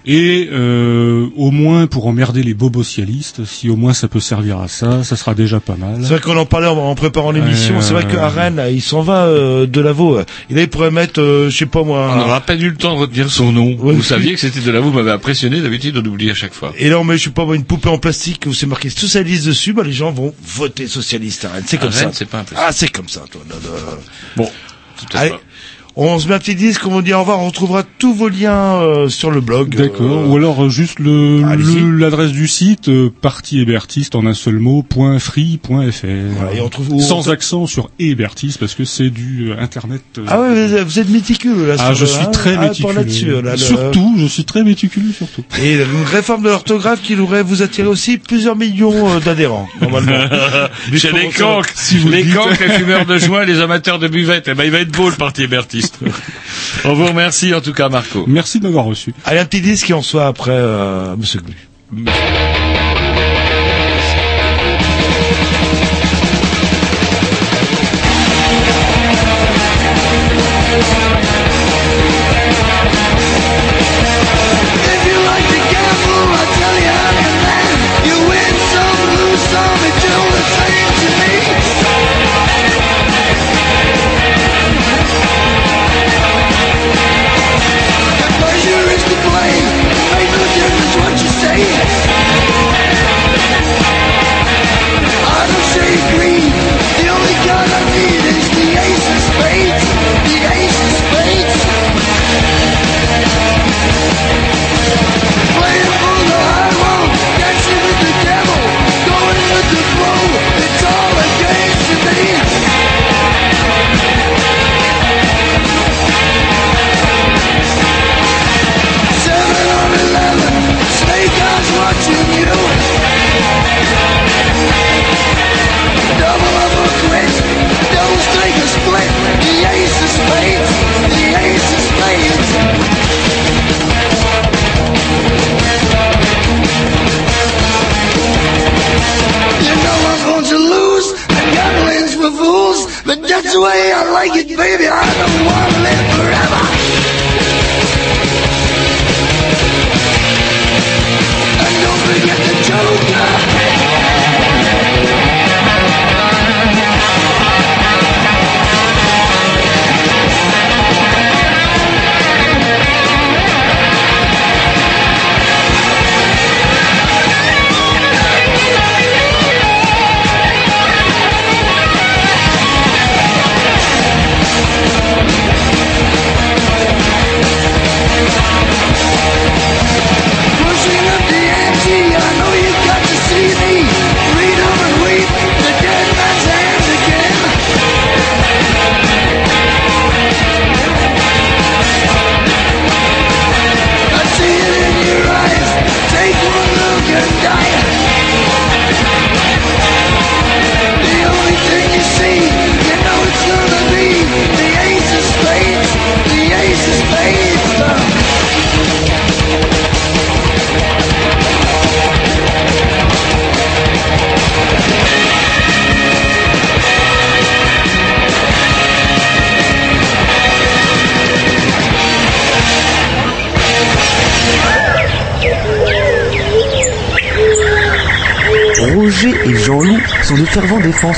Et 0.04 0.48
euh, 0.50 1.28
au 1.36 1.50
moins 1.52 1.86
pour 1.86 2.06
emmerder 2.08 2.42
les 2.42 2.54
bobocialistes, 2.54 3.44
si 3.44 3.70
au 3.70 3.76
moins 3.76 3.92
ça 3.92 4.08
peut 4.08 4.18
servir 4.20 4.58
à 4.58 4.66
ça, 4.66 5.04
ça 5.04 5.14
sera 5.16 5.34
déjà 5.34 5.60
pas 5.60 5.76
mal. 5.76 5.98
C'est 6.02 6.08
vrai 6.08 6.20
qu'on 6.20 6.36
en 6.36 6.44
parlait 6.44 6.66
en, 6.66 6.76
en 6.76 6.94
préparant 6.96 7.30
l'émission. 7.30 7.76
Euh, 7.76 7.80
C'est 7.80 7.92
vrai 7.92 8.06
qu'à 8.06 8.28
Rennes, 8.28 8.56
là, 8.56 8.70
il 8.70 8.82
s'en 8.82 9.02
va 9.02 9.26
euh, 9.26 9.66
de 9.66 9.80
Lavaux. 9.80 10.18
Et 10.18 10.54
là, 10.54 10.62
il 10.62 10.68
pourrait 10.68 10.90
mettre, 10.90 11.20
euh, 11.20 11.50
je 11.50 11.56
sais 11.56 11.66
pas 11.66 11.84
moi. 11.84 12.10
On 12.14 12.16
n'aura 12.18 12.40
pas 12.40 12.54
eu 12.56 12.68
le 12.70 12.76
temps 12.76 12.94
de 12.96 13.00
retenir 13.00 13.30
son 13.30 13.52
nom. 13.52 13.74
Ouais. 13.76 13.94
Vous 13.94 14.02
saviez 14.02 14.34
que 14.34 14.40
c'était 14.40 14.60
de 14.60 14.70
là, 14.72 14.80
vous 14.80 14.90
m'avez 14.92 15.12
impressionné, 15.12 15.60
d'habitude 15.60 15.96
on 15.96 16.04
oublie 16.04 16.30
à 16.30 16.34
chaque 16.34 16.54
fois. 16.54 16.72
Et 16.78 16.88
là, 16.88 16.98
on 16.98 17.04
met, 17.04 17.16
je 17.16 17.24
sais 17.24 17.30
pas 17.30 17.44
moi, 17.44 17.54
une 17.54 17.64
poupée 17.64 17.88
en 17.88 17.98
plastique 17.98 18.42
où 18.46 18.52
c'est 18.54 18.66
marqué 18.66 18.90
socialiste 18.90 19.46
dessus. 19.46 19.72
Bah, 19.72 19.82
les 19.84 19.92
gens 19.92 20.10
vont 20.10 20.34
voter 20.44 20.88
socialiste 20.88 21.44
à 21.44 21.50
Rennes. 21.50 21.64
C'est 21.66 21.78
comme 21.78 21.90
Rennes, 21.90 22.08
ça. 22.08 22.10
c'est 22.12 22.28
pas 22.28 22.38
impossible. 22.40 22.60
Ah, 22.60 22.72
c'est 22.72 22.88
comme 22.88 23.08
ça. 23.08 23.22
Toi, 23.30 23.40
là, 23.48 23.54
là. 23.62 23.96
Bon, 24.36 24.50
c'est 24.96 25.08
peut-être 25.08 25.20
Allez, 25.20 25.30
pas. 25.30 25.40
On 25.96 26.18
se 26.18 26.28
met 26.28 26.34
un 26.34 26.38
petit 26.38 26.54
disque. 26.54 26.86
On 26.86 26.90
vous 26.90 27.02
dit 27.02 27.12
au 27.12 27.20
revoir. 27.20 27.40
On 27.40 27.46
retrouvera 27.46 27.82
tous 27.98 28.14
vos 28.14 28.28
liens 28.28 28.76
euh, 28.80 29.08
sur 29.08 29.30
le 29.30 29.40
blog. 29.40 29.74
D'accord. 29.74 30.06
Euh, 30.06 30.26
Ou 30.26 30.36
alors 30.36 30.64
euh, 30.64 30.68
juste 30.70 30.98
le 30.98 31.42
allez-y. 31.46 31.80
le- 31.80 31.96
l'adresse 31.98 32.32
du 32.32 32.48
site 32.48 32.88
euh, 32.88 33.10
parti 33.20 33.60
hébertiste 33.60 34.14
en 34.14 34.26
un 34.26 34.34
seul 34.34 34.58
mot 34.58 34.82
point 34.82 35.18
free.fr. 35.18 35.68
Voilà, 36.36 36.54
et 36.54 36.60
on 36.60 36.68
trouve- 36.68 37.00
Sans 37.00 37.28
accent 37.30 37.66
sur 37.66 37.90
hébertiste 37.98 38.58
parce 38.58 38.74
que 38.74 38.84
c'est 38.84 39.10
du 39.10 39.50
euh, 39.52 39.56
internet. 39.60 40.02
euh, 40.18 40.24
Ah 40.28 40.40
ouais, 40.40 40.82
vous 40.84 40.98
êtes- 40.98 41.08
méticuleux 41.10 41.66
là. 41.68 41.74
Ah, 41.78 41.86
sur 41.88 41.94
je 41.94 42.00
le- 42.04 42.06
suis 42.06 42.22
hein, 42.24 42.30
très 42.32 42.56
ah, 42.56 42.68
méticuleux. 42.68 42.94
là-dessus. 42.94 43.26
Là, 43.42 43.52
le- 43.52 43.56
surtout, 43.56 44.14
je 44.18 44.26
suis 44.26 44.44
très 44.44 44.62
méticuleux 44.64 45.12
surtout. 45.12 45.42
Et 45.62 45.74
une 45.74 46.04
réforme 46.10 46.42
de 46.42 46.48
l'orthographe 46.48 47.02
qui 47.02 47.14
pourrait 47.16 47.42
vous 47.42 47.62
attirer 47.62 47.88
aussi 47.88 48.18
plusieurs 48.18 48.56
millions 48.56 49.10
euh, 49.10 49.20
d'adhérents, 49.20 49.68
normalement. 49.80 50.12
Chez 50.96 51.12
les 51.12 51.28
canques, 51.30 51.72
les 52.10 52.24
canques, 52.24 52.60
les 52.60 52.72
fumeurs 52.78 53.04
de 53.06 53.18
joint, 53.18 53.44
les 53.44 53.60
amateurs 53.60 53.98
de 53.98 54.08
buvette, 54.08 54.48
eh 54.48 54.54
ben, 54.54 54.64
il 54.64 54.70
va 54.70 54.78
être 54.78 54.92
beau 54.92 55.08
le 55.10 55.16
parti 55.16 55.42
hébertiste. 55.42 55.81
On 56.84 56.94
vous 56.94 57.06
remercie 57.06 57.54
en 57.54 57.60
tout 57.60 57.72
cas, 57.72 57.88
Marco. 57.88 58.24
Merci 58.26 58.58
de 58.58 58.64
m'avoir 58.64 58.84
reçu. 58.84 59.14
Allez, 59.24 59.38
un 59.40 59.44
petit 59.44 59.60
disque 59.60 59.90
et 59.90 59.94
on 59.94 60.02
soit 60.02 60.26
après 60.26 60.50
euh, 60.52 61.16
Monsieur 61.16 61.40
Glu. 61.40 61.56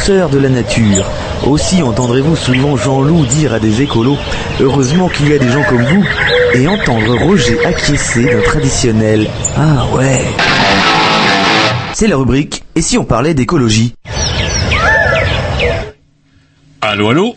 De 0.06 0.38
la 0.38 0.50
nature. 0.50 1.06
Aussi 1.46 1.82
entendrez-vous 1.82 2.36
souvent 2.36 2.76
Jean-Loup 2.76 3.24
dire 3.24 3.54
à 3.54 3.58
des 3.58 3.80
écolos 3.80 4.18
Heureusement 4.60 5.08
qu'il 5.08 5.30
y 5.30 5.32
a 5.32 5.38
des 5.38 5.48
gens 5.48 5.62
comme 5.62 5.82
vous 5.82 6.04
et 6.52 6.68
entendre 6.68 7.16
Roger 7.24 7.64
acquiescer 7.64 8.24
d'un 8.24 8.42
traditionnel 8.42 9.26
Ah 9.56 9.86
ouais. 9.94 10.20
C'est 11.94 12.06
la 12.06 12.18
rubrique 12.18 12.64
Et 12.76 12.82
si 12.82 12.98
on 12.98 13.04
parlait 13.06 13.32
d'écologie? 13.32 13.94
Allô, 16.82 17.08
allô? 17.08 17.34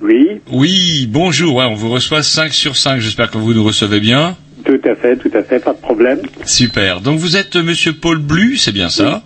Oui. 0.00 0.40
Oui, 0.52 1.08
bonjour, 1.10 1.56
ouais, 1.56 1.64
on 1.64 1.74
vous 1.74 1.90
reçoit 1.90 2.22
5 2.22 2.52
sur 2.52 2.76
5, 2.76 3.00
j'espère 3.00 3.32
que 3.32 3.38
vous 3.38 3.52
nous 3.52 3.64
recevez 3.64 3.98
bien. 3.98 4.36
Tout 4.64 4.80
à 4.84 4.94
fait, 4.94 5.16
tout 5.16 5.30
à 5.36 5.42
fait, 5.42 5.58
pas 5.58 5.72
de 5.72 5.78
problème. 5.78 6.20
Super, 6.44 7.00
donc 7.00 7.18
vous 7.18 7.36
êtes 7.36 7.56
Monsieur 7.56 7.94
Paul 7.94 8.18
Blu, 8.18 8.58
c'est 8.58 8.72
bien 8.72 8.90
ça? 8.90 9.24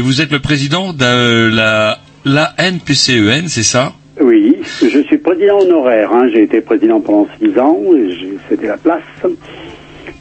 Et 0.00 0.02
vous 0.02 0.22
êtes 0.22 0.32
le 0.32 0.38
président 0.38 0.94
de 0.94 1.50
la, 1.54 1.98
la 2.24 2.54
NPCEN, 2.56 3.44
E 3.44 3.48
c'est 3.48 3.62
ça? 3.62 3.92
Oui, 4.18 4.56
je 4.80 5.02
suis 5.02 5.18
président 5.18 5.58
honoraire. 5.60 6.10
Hein. 6.10 6.26
J'ai 6.32 6.44
été 6.44 6.62
président 6.62 7.02
pendant 7.02 7.28
six 7.38 7.58
ans 7.58 7.76
et 7.94 8.10
j'ai 8.18 8.38
cédé 8.48 8.68
la 8.68 8.78
place 8.78 9.02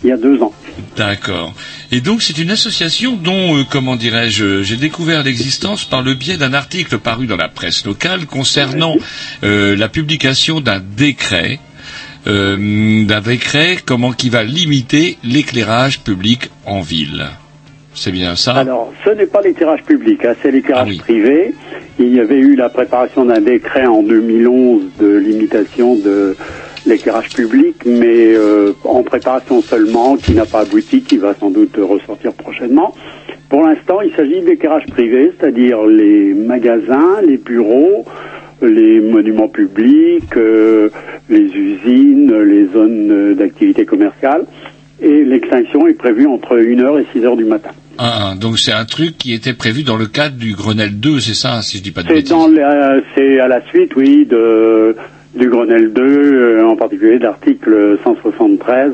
il 0.03 0.09
y 0.09 0.11
a 0.11 0.17
deux 0.17 0.43
ans. 0.43 0.51
D'accord. 0.97 1.53
Et 1.93 2.01
donc 2.01 2.21
c'est 2.21 2.37
une 2.39 2.51
association 2.51 3.13
dont, 3.15 3.55
euh, 3.55 3.63
comment 3.63 3.95
dirais-je, 3.95 4.63
j'ai 4.63 4.75
découvert 4.75 5.23
l'existence 5.23 5.85
par 5.85 6.01
le 6.01 6.13
biais 6.13 6.35
d'un 6.35 6.53
article 6.53 6.97
paru 6.97 7.25
dans 7.25 7.37
la 7.37 7.47
presse 7.47 7.85
locale 7.85 8.25
concernant 8.25 8.97
euh, 9.45 9.77
la 9.77 9.87
publication 9.87 10.59
d'un 10.59 10.81
décret, 10.81 11.57
euh, 12.27 13.05
d'un 13.05 13.21
décret 13.21 13.77
comment 13.85 14.11
qui 14.11 14.29
va 14.29 14.43
limiter 14.43 15.17
l'éclairage 15.23 16.01
public 16.01 16.49
en 16.65 16.81
ville. 16.81 17.29
C'est 17.93 18.11
bien 18.11 18.35
ça 18.35 18.53
Alors, 18.53 18.93
ce 19.03 19.09
n'est 19.09 19.25
pas 19.25 19.41
l'éclairage 19.41 19.83
public, 19.83 20.23
hein, 20.23 20.33
c'est 20.41 20.51
l'éclairage 20.51 20.97
privé. 20.99 21.53
Il 21.97 22.13
y 22.13 22.19
avait 22.19 22.37
eu 22.37 22.55
la 22.55 22.69
préparation 22.69 23.25
d'un 23.25 23.41
décret 23.41 23.85
en 23.85 24.03
2011 24.03 24.83
de 24.99 25.17
limitation 25.17 25.95
de 25.95 26.35
l'éclairage 26.85 27.29
public, 27.29 27.75
mais 27.85 28.33
euh, 28.35 28.73
en 28.83 29.03
préparation 29.03 29.61
seulement, 29.61 30.15
qui 30.15 30.33
n'a 30.33 30.45
pas 30.45 30.61
abouti, 30.61 31.01
qui 31.01 31.17
va 31.17 31.33
sans 31.33 31.49
doute 31.49 31.75
ressortir 31.77 32.33
prochainement. 32.33 32.93
Pour 33.49 33.65
l'instant, 33.65 34.01
il 34.01 34.13
s'agit 34.15 34.41
d'éclairage 34.41 34.85
privé, 34.85 35.33
c'est-à-dire 35.37 35.83
les 35.85 36.33
magasins, 36.33 37.21
les 37.25 37.37
bureaux, 37.37 38.05
les 38.61 38.99
monuments 38.99 39.47
publics, 39.47 40.37
euh, 40.37 40.89
les 41.29 41.41
usines, 41.41 42.33
les 42.43 42.67
zones 42.67 43.33
d'activité 43.33 43.85
commerciale. 43.85 44.45
Et 45.01 45.23
l'extinction 45.23 45.87
est 45.87 45.93
prévue 45.93 46.27
entre 46.27 46.57
1h 46.57 47.01
et 47.01 47.17
6h 47.17 47.37
du 47.37 47.45
matin. 47.45 47.71
Ah, 47.97 48.33
donc 48.39 48.57
c'est 48.57 48.71
un 48.71 48.85
truc 48.85 49.17
qui 49.17 49.33
était 49.33 49.53
prévu 49.53 49.83
dans 49.83 49.97
le 49.97 50.05
cadre 50.05 50.37
du 50.37 50.53
Grenelle 50.53 50.99
2, 50.99 51.19
c'est 51.19 51.33
ça, 51.33 51.61
si 51.61 51.77
je 51.77 51.83
dis 51.83 51.91
pas 51.91 52.01
de 52.03 52.07
bêtises 52.07 52.33
c'est 53.15 53.39
à 53.41 53.47
la 53.49 53.61
suite, 53.67 53.93
oui, 53.97 54.25
de, 54.25 54.95
du 55.35 55.49
Grenelle 55.49 55.91
2, 55.91 56.01
euh, 56.01 56.65
en 56.65 56.77
particulier 56.77 57.17
de 57.17 57.23
l'article 57.23 57.99
173, 58.03 58.93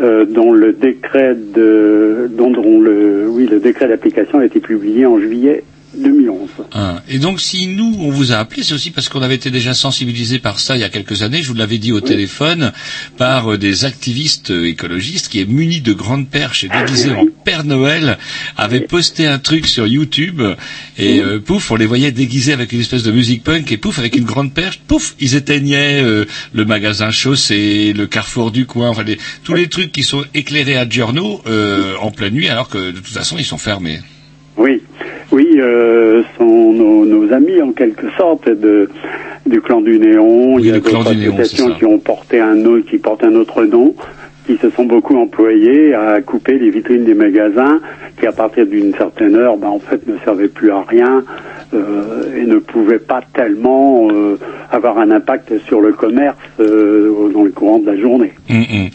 euh, 0.00 0.24
dont 0.26 0.52
le 0.52 0.72
décret 0.72 1.34
de, 1.34 2.30
dont, 2.30 2.50
dont 2.52 2.80
le, 2.80 3.26
oui, 3.28 3.48
le 3.50 3.58
décret 3.58 3.88
d'application 3.88 4.38
a 4.38 4.44
été 4.44 4.60
publié 4.60 5.06
en 5.06 5.18
juillet 5.18 5.64
2011. 5.96 6.48
Ah, 6.72 7.02
Et 7.08 7.18
donc, 7.18 7.40
si 7.40 7.66
nous, 7.66 7.96
on 8.00 8.10
vous 8.10 8.32
a 8.32 8.36
appelé, 8.36 8.62
c'est 8.62 8.74
aussi 8.74 8.90
parce 8.90 9.08
qu'on 9.08 9.22
avait 9.22 9.34
été 9.34 9.50
déjà 9.50 9.74
sensibilisé 9.74 10.38
par 10.38 10.58
ça 10.60 10.76
il 10.76 10.80
y 10.80 10.84
a 10.84 10.88
quelques 10.88 11.22
années, 11.22 11.42
je 11.42 11.48
vous 11.48 11.54
l'avais 11.54 11.78
dit 11.78 11.92
au 11.92 12.00
téléphone, 12.00 12.72
par 13.16 13.52
euh, 13.52 13.58
des 13.58 13.84
activistes 13.84 14.50
euh, 14.50 14.66
écologistes 14.68 15.28
qui, 15.28 15.44
munis 15.46 15.80
de 15.80 15.92
grandes 15.92 16.28
perches 16.28 16.64
et 16.64 16.68
déguisés 16.68 17.12
en 17.12 17.26
Père 17.44 17.64
Noël, 17.64 18.18
avaient 18.56 18.80
posté 18.80 19.26
un 19.26 19.38
truc 19.38 19.66
sur 19.66 19.86
YouTube, 19.86 20.42
et 20.98 21.20
euh, 21.20 21.38
pouf, 21.40 21.70
on 21.70 21.76
les 21.76 21.86
voyait 21.86 22.12
déguisés 22.12 22.52
avec 22.52 22.72
une 22.72 22.80
espèce 22.80 23.02
de 23.02 23.12
musique 23.12 23.42
punk, 23.44 23.70
et 23.72 23.76
pouf, 23.76 23.98
avec 23.98 24.16
une 24.16 24.24
grande 24.24 24.52
perche, 24.52 24.80
pouf, 24.86 25.14
ils 25.20 25.34
éteignaient 25.34 26.02
euh, 26.02 26.24
le 26.52 26.64
magasin 26.64 27.10
chaussée, 27.10 27.92
le 27.92 28.06
carrefour 28.06 28.50
du 28.50 28.66
coin, 28.66 28.88
enfin, 28.90 29.02
les- 29.04 29.18
tous 29.44 29.54
les 29.54 29.68
trucs 29.68 29.92
qui 29.92 30.02
sont 30.02 30.24
éclairés 30.34 30.76
à 30.76 30.88
Giorno 30.88 31.42
euh, 31.46 31.94
en 32.00 32.10
pleine 32.10 32.34
nuit, 32.34 32.48
alors 32.48 32.68
que 32.68 32.78
de 32.90 32.96
toute 32.96 33.06
façon, 33.06 33.36
ils 33.38 33.44
sont 33.44 33.58
fermés. 33.58 34.00
Oui, 35.32 35.46
oui, 35.46 35.60
euh, 35.60 36.22
sont 36.38 36.72
nos, 36.72 37.04
nos 37.04 37.32
amis 37.32 37.60
en 37.60 37.72
quelque 37.72 38.10
sorte 38.16 38.48
de, 38.48 38.88
du 39.46 39.60
clan 39.60 39.80
du 39.80 39.98
néon. 39.98 40.58
Il 40.58 40.66
y 40.66 40.70
a 40.70 40.80
d'autres 40.80 41.10
associations 41.10 41.74
qui 41.74 41.84
ont 41.84 41.98
porté 41.98 42.40
un 42.40 42.64
autre, 42.64 42.88
qui 42.88 42.98
portent 42.98 43.24
un 43.24 43.34
autre 43.34 43.64
nom, 43.64 43.94
qui 44.46 44.56
se 44.56 44.70
sont 44.70 44.84
beaucoup 44.84 45.16
employés 45.16 45.94
à 45.94 46.20
couper 46.20 46.58
les 46.58 46.70
vitrines 46.70 47.04
des 47.04 47.14
magasins, 47.14 47.80
qui 48.18 48.26
à 48.26 48.32
partir 48.32 48.66
d'une 48.66 48.94
certaine 48.94 49.34
heure, 49.34 49.56
ben, 49.56 49.68
en 49.68 49.78
fait, 49.78 50.06
ne 50.06 50.16
servaient 50.24 50.48
plus 50.48 50.70
à 50.70 50.82
rien 50.82 51.24
euh, 51.74 52.36
et 52.36 52.46
ne 52.46 52.58
pouvaient 52.58 52.98
pas 52.98 53.20
tellement 53.34 54.08
euh, 54.10 54.38
avoir 54.70 54.98
un 54.98 55.10
impact 55.10 55.58
sur 55.66 55.80
le 55.80 55.92
commerce 55.92 56.36
euh, 56.60 57.30
dans 57.32 57.42
le 57.42 57.50
courant 57.50 57.78
de 57.78 57.86
la 57.86 58.00
journée. 58.00 58.32
Hum, 58.48 58.64
hum. 58.70 58.88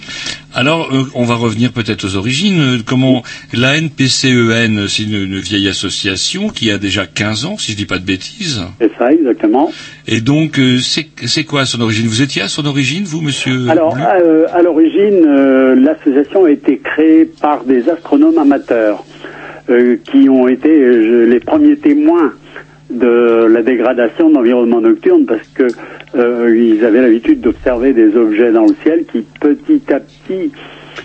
Alors, 0.54 0.90
euh, 0.94 1.04
on 1.16 1.24
va 1.24 1.36
revenir 1.36 1.72
peut-être 1.72 2.04
aux 2.06 2.16
origines. 2.18 2.60
Euh, 2.60 2.78
Comment 2.86 3.24
la 3.54 3.78
NPCEN, 3.78 4.80
E 4.80 4.88
c'est 4.88 5.04
une, 5.04 5.16
une 5.16 5.40
vieille 5.40 5.70
association 5.70 6.50
qui 6.50 6.70
a 6.72 6.78
déjà 6.78 7.06
15 7.06 7.46
ans, 7.46 7.58
si 7.58 7.72
je 7.72 7.78
dis 7.78 7.86
pas 7.86 8.00
de 8.00 8.06
bêtises. 8.06 8.62
C'est 8.80 8.92
ça, 8.98 9.12
exactement. 9.14 9.72
Et 10.08 10.20
donc, 10.20 10.60
euh, 10.60 10.78
c'est 10.80 11.44
quoi 11.46 11.66
son 11.66 11.80
origine? 11.82 12.08
Vous 12.08 12.22
étiez 12.22 12.42
à 12.42 12.48
son 12.50 12.66
origine, 12.66 13.04
vous, 13.06 13.22
monsieur 13.22 13.70
Alors, 13.70 13.94
Blu 13.94 14.04
euh, 14.04 14.46
à 14.54 14.62
l'origine, 14.62 15.24
euh, 15.26 15.76
l'association 15.76 16.46
a 16.46 16.52
été 16.52 16.80
créée 16.80 17.26
par 17.26 17.64
des 17.64 17.90
astronomes 17.90 18.38
amateurs 18.38 19.06
euh, 19.70 19.96
qui 20.04 20.28
ont 20.30 20.48
été 20.50 20.70
les 21.28 21.40
premiers 21.40 21.78
témoins 21.78 22.34
de 22.90 23.46
la 23.50 23.62
dégradation 23.64 24.30
de 24.30 24.36
l'environnement 24.36 24.82
nocturne 24.82 25.26
parce 25.26 25.48
que 25.54 25.68
euh, 26.16 26.56
ils 26.56 26.84
avaient 26.86 27.02
l'habitude 27.02 27.42
d'observer 27.42 27.94
des 27.94 28.16
objets 28.16 28.52
dans 28.52 28.66
le 28.66 28.76
ciel 28.84 29.06
qui 29.06 29.26
petit 29.40 29.82
à 29.92 30.00
petit 30.00 30.52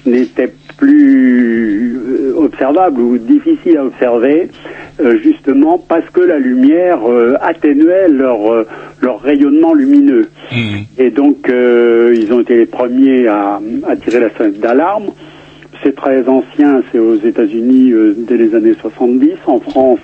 n'étaient 0.04 0.52
plus 0.76 1.96
euh, 1.96 2.34
observables 2.36 3.00
ou 3.00 3.18
difficiles 3.18 3.78
à 3.78 3.84
observer 3.84 4.48
euh, 5.00 5.18
justement 5.22 5.78
parce 5.78 6.08
que 6.10 6.20
la 6.20 6.38
lumière 6.38 6.98
euh, 7.08 7.34
atténuait 7.40 8.08
leur, 8.08 8.66
leur 9.00 9.20
rayonnement 9.20 9.74
lumineux. 9.74 10.28
Et 10.98 11.10
donc, 11.10 11.48
ils 11.48 12.32
ont 12.32 12.40
été 12.40 12.56
les 12.56 12.66
premiers 12.66 13.26
à, 13.26 13.60
à 13.86 13.96
tirer 13.96 14.20
la 14.20 14.30
sonnette 14.30 14.60
d'alarme. 14.60 15.10
C'est 15.82 15.94
très 15.94 16.26
ancien, 16.28 16.82
c'est 16.90 16.98
aux 16.98 17.16
États-Unis 17.16 17.92
dès 18.16 18.36
les 18.36 18.54
années 18.54 18.74
70. 18.80 19.32
En 19.46 19.60
France, 19.60 19.98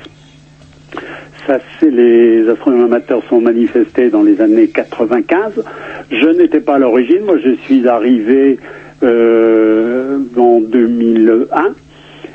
ça, 1.47 1.59
c'est 1.79 1.91
les 1.91 2.49
astronomes 2.49 2.85
amateurs 2.85 3.23
sont 3.29 3.41
manifestés 3.41 4.11
dans 4.11 4.23
les 4.23 4.41
années 4.41 4.69
95. 4.69 5.65
Je 6.11 6.29
n'étais 6.29 6.61
pas 6.61 6.77
à 6.77 6.79
l'origine, 6.79 7.25
moi 7.25 7.37
je 7.43 7.55
suis 7.65 7.89
arrivé 7.89 8.59
euh, 9.03 10.19
en 10.37 10.61
2001 10.61 11.75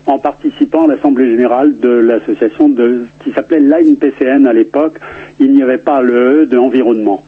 en 0.08 0.20
participant 0.20 0.86
à 0.86 0.96
l'Assemblée 0.96 1.30
générale 1.30 1.80
de 1.80 1.90
l'association 1.90 2.70
de 2.70 3.06
qui 3.24 3.32
s'appelait 3.32 3.60
l'ANPCN 3.60 4.48
à 4.48 4.54
l'époque. 4.54 5.00
Il 5.40 5.52
n'y 5.54 5.62
avait 5.62 5.78
pas 5.78 6.02
le 6.02 6.44
E 6.44 6.46
de 6.46 6.58
environnement 6.58 7.26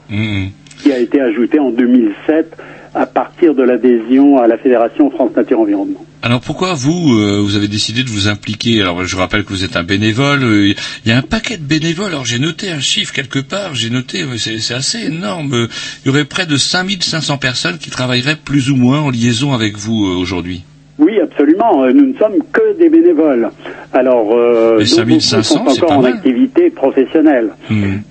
qui 0.82 0.92
a 0.92 1.00
été 1.00 1.20
ajouté 1.22 1.60
en 1.60 1.72
2007 1.72 2.58
à 3.00 3.06
partir 3.06 3.56
de 3.56 3.64
l'adhésion 3.64 4.38
à 4.40 4.48
la 4.48 4.58
Fédération 4.58 5.10
France 5.10 5.32
Nature 5.34 5.62
Environnement. 5.62 6.06
Alors 6.22 6.42
pourquoi 6.42 6.74
vous, 6.74 7.14
euh, 7.18 7.40
vous 7.42 7.56
avez 7.56 7.70
décidé 7.70 8.04
de 8.04 8.10
vous 8.10 8.28
impliquer? 8.28 8.82
Alors 8.82 9.06
je 9.06 9.16
rappelle 9.16 9.46
que 9.46 9.50
vous 9.50 9.64
êtes 9.64 9.78
un 9.78 9.84
bénévole. 9.84 10.44
euh, 10.44 10.74
Il 11.06 11.10
y 11.10 11.14
a 11.14 11.18
un 11.18 11.22
paquet 11.22 11.56
de 11.56 11.64
bénévoles. 11.64 12.10
Alors 12.10 12.26
j'ai 12.26 12.40
noté 12.40 12.70
un 12.72 12.82
chiffre 12.82 13.14
quelque 13.14 13.40
part. 13.40 13.74
J'ai 13.74 13.90
noté, 13.90 14.24
euh, 14.24 14.38
c'est 14.38 14.74
assez 14.74 15.06
énorme. 15.06 15.70
Il 16.04 16.08
y 16.08 16.10
aurait 16.10 16.26
près 16.26 16.46
de 16.46 16.58
5500 16.58 17.38
personnes 17.38 17.78
qui 17.78 17.90
travailleraient 17.90 18.36
plus 18.36 18.70
ou 18.70 18.76
moins 18.76 19.00
en 19.00 19.12
liaison 19.12 19.54
avec 19.54 19.78
vous 19.78 20.04
aujourd'hui. 20.04 20.64
Oui, 21.00 21.20
absolument. 21.22 21.84
Euh, 21.84 21.92
Nous 21.94 22.08
ne 22.08 22.14
sommes 22.18 22.36
que 22.52 22.78
des 22.78 22.90
bénévoles. 22.90 23.50
Alors, 23.94 24.32
euh, 24.34 24.78
Les 24.80 24.86
donc, 24.98 25.08
beaucoup 25.08 25.20
5500, 25.22 25.66
sont 25.66 25.84
encore 25.86 25.98
en 25.98 26.02
mal. 26.02 26.14
activité 26.14 26.70
professionnelle. 26.70 27.52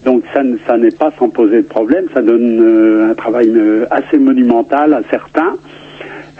Donc, 0.05 0.23
ça, 0.33 0.43
ne- 0.43 0.57
ça 0.67 0.77
n'est 0.79 0.91
pas 0.91 1.13
sans 1.19 1.29
poser 1.29 1.59
de 1.59 1.67
problème. 1.69 2.07
Ça 2.15 2.23
donne 2.23 2.59
euh, 2.63 3.11
un 3.11 3.15
travail 3.15 3.51
euh, 3.55 3.85
assez 3.91 4.19
monumental 4.19 4.95
à 4.95 5.03
certains. 5.11 5.55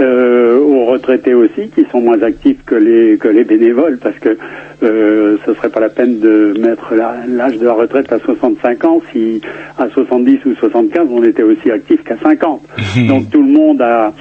Euh, 0.01 0.59
aux 0.61 0.85
retraités 0.85 1.35
aussi, 1.35 1.71
qui 1.75 1.85
sont 1.91 2.01
moins 2.01 2.23
actifs 2.23 2.59
que 2.65 2.77
les 2.77 3.19
que 3.19 3.27
les 3.27 3.43
bénévoles, 3.43 3.99
parce 4.01 4.17
que 4.21 4.37
euh, 4.85 5.37
ce 5.45 5.55
serait 5.55 5.71
pas 5.71 5.81
la 5.81 5.89
peine 5.89 6.21
de 6.21 6.55
mettre 6.57 6.95
l'âge 6.95 7.59
de 7.59 7.65
la 7.65 7.73
retraite 7.73 8.13
à 8.13 8.21
65 8.21 8.85
ans 8.85 9.03
si 9.13 9.41
à 9.77 9.89
70 9.89 10.39
ou 10.47 10.55
75 10.55 11.09
on 11.11 11.25
était 11.25 11.43
aussi 11.43 11.69
actif 11.73 12.05
qu'à 12.05 12.17
50. 12.17 12.63
Donc 13.09 13.29
tout 13.31 13.43
le 13.43 13.51
monde 13.51 13.83
a, 13.83 14.13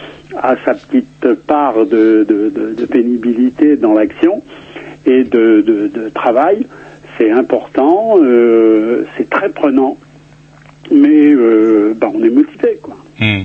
a 0.41 0.55
sa 0.65 0.73
petite 0.73 1.31
part 1.45 1.85
de, 1.85 2.25
de, 2.27 2.49
de- 2.49 2.73
de 2.75 2.85
pénibilité 2.87 3.75
dans 3.75 3.93
l'action 3.93 4.41
et 5.05 5.23
de, 5.25 5.61
de, 5.61 5.87
de 5.93 6.09
travail. 6.09 6.65
C'est 7.19 7.29
important, 7.29 8.15
euh, 8.19 9.03
c'est 9.15 9.29
très 9.29 9.49
prenant, 9.49 9.95
mais 10.91 11.33
euh, 11.35 11.93
bah, 11.95 12.09
on 12.13 12.23
est 12.23 12.31
motivé 12.31 12.79
quoi. 12.81 12.95
Hmm. 13.19 13.43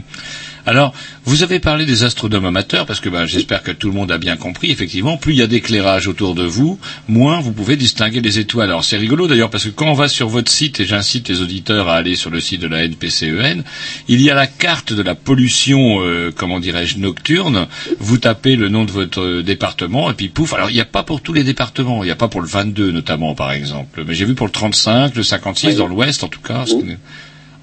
Alors, 0.65 0.95
vous 1.25 1.43
avez 1.43 1.59
parlé 1.59 1.85
des 1.85 2.05
astronomes 2.05 2.45
amateurs, 2.45 2.87
parce 2.87 3.01
que 3.01 3.09
ben, 3.09 3.27
j'espère 3.27 3.63
que 3.63 3.73
tout 3.73 3.89
le 3.89 3.95
monde 3.95 4.13
a 4.13 4.19
bien 4.19 4.37
compris. 4.37 4.71
Effectivement, 4.71 5.17
plus 5.17 5.33
il 5.33 5.39
y 5.39 5.43
a 5.43 5.49
d'éclairage 5.49 6.07
autour 6.07 6.35
de 6.35 6.45
vous, 6.45 6.79
moins 7.09 7.41
vous 7.41 7.53
pouvez 7.53 7.77
distinguer 7.77 8.21
les 8.21 8.39
étoiles. 8.39 8.71
Alors, 8.71 8.85
c'est 8.85 8.97
rigolo 8.97 9.27
d'ailleurs, 9.27 9.51
parce 9.51 9.65
que 9.65 9.71
quand 9.71 9.89
on 9.89 9.95
va 9.95 10.09
sur 10.09 10.29
votre 10.29 10.51
site, 10.51 10.79
et 10.79 10.85
j'incite 10.85 11.29
les 11.29 11.41
auditeurs 11.41 11.89
à 11.89 11.97
aller 11.97 12.15
sur 12.15 12.31
le 12.31 12.41
site 12.41 12.61
de 12.61 12.69
la 12.69 12.85
NPCEN, 12.85 13.61
E 13.61 13.65
il 14.09 14.21
y 14.21 14.31
a 14.31 14.35
la 14.35 14.47
carte 14.47 14.93
de 14.93 15.03
la 15.03 15.17
pollution, 15.17 16.01
euh, 16.01 16.31
comment 16.35 16.61
dirais-je, 16.61 16.99
nocturne. 16.99 17.67
Vous 17.99 18.19
tapez 18.19 18.55
le 18.55 18.69
nom 18.69 18.85
de 18.85 18.93
votre 18.93 19.43
département, 19.43 20.11
et 20.11 20.15
puis 20.15 20.29
pouf. 20.29 20.53
Alors, 20.55 20.71
il 20.71 20.75
n'y 20.75 20.81
a 20.81 20.85
pas 20.85 21.03
pour 21.03 21.23
tous 21.23 21.33
les 21.33 21.45
départements. 21.45 22.05
Il 22.05 22.07
n'y 22.07 22.13
a 22.13 22.17
pas 22.17 22.29
pour 22.29 22.41
le 22.41 22.49
22, 22.49 22.93
notamment, 22.93 23.35
par 23.35 23.51
exemple. 23.51 24.05
Mais 24.07 24.15
j'ai 24.15 24.25
vu 24.25 24.35
pour 24.35 24.47
le 24.47 24.53
35, 24.53 25.17
le 25.17 25.25
56, 25.25 25.77
dans 25.77 25.89
l'Ouest, 25.89 26.23
en 26.23 26.29
tout 26.29 26.41
cas. 26.41 26.67
ce 26.67 26.75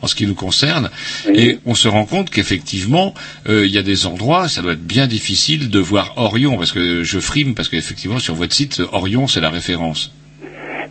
en 0.02 0.08
ce 0.08 0.16
qui 0.16 0.26
nous 0.26 0.36
concerne, 0.36 0.90
et 1.34 1.60
on 1.66 1.76
se 1.76 1.88
rend 1.88 2.06
compte 2.06 2.30
qu'effectivement, 2.30 3.14
euh, 3.48 3.66
il 3.66 3.72
y 3.72 3.78
a 3.78 3.84
des 3.84 4.06
endroits, 4.06 4.48
ça 4.48 4.62
doit 4.62 4.74
être 4.74 4.86
bien 4.86 5.08
difficile 5.08 5.70
de 5.70 5.80
voir 5.80 6.14
Orion, 6.18 6.58
parce 6.58 6.72
que 6.72 7.04
je 7.04 7.20
frime, 7.20 7.54
parce 7.56 7.70
qu'effectivement, 7.70 8.20
sur 8.20 8.36
votre 8.36 8.54
site, 8.54 8.82
Orion, 8.92 9.28
c'est 9.28 9.42
la 9.42 9.50
référence. 9.50 10.14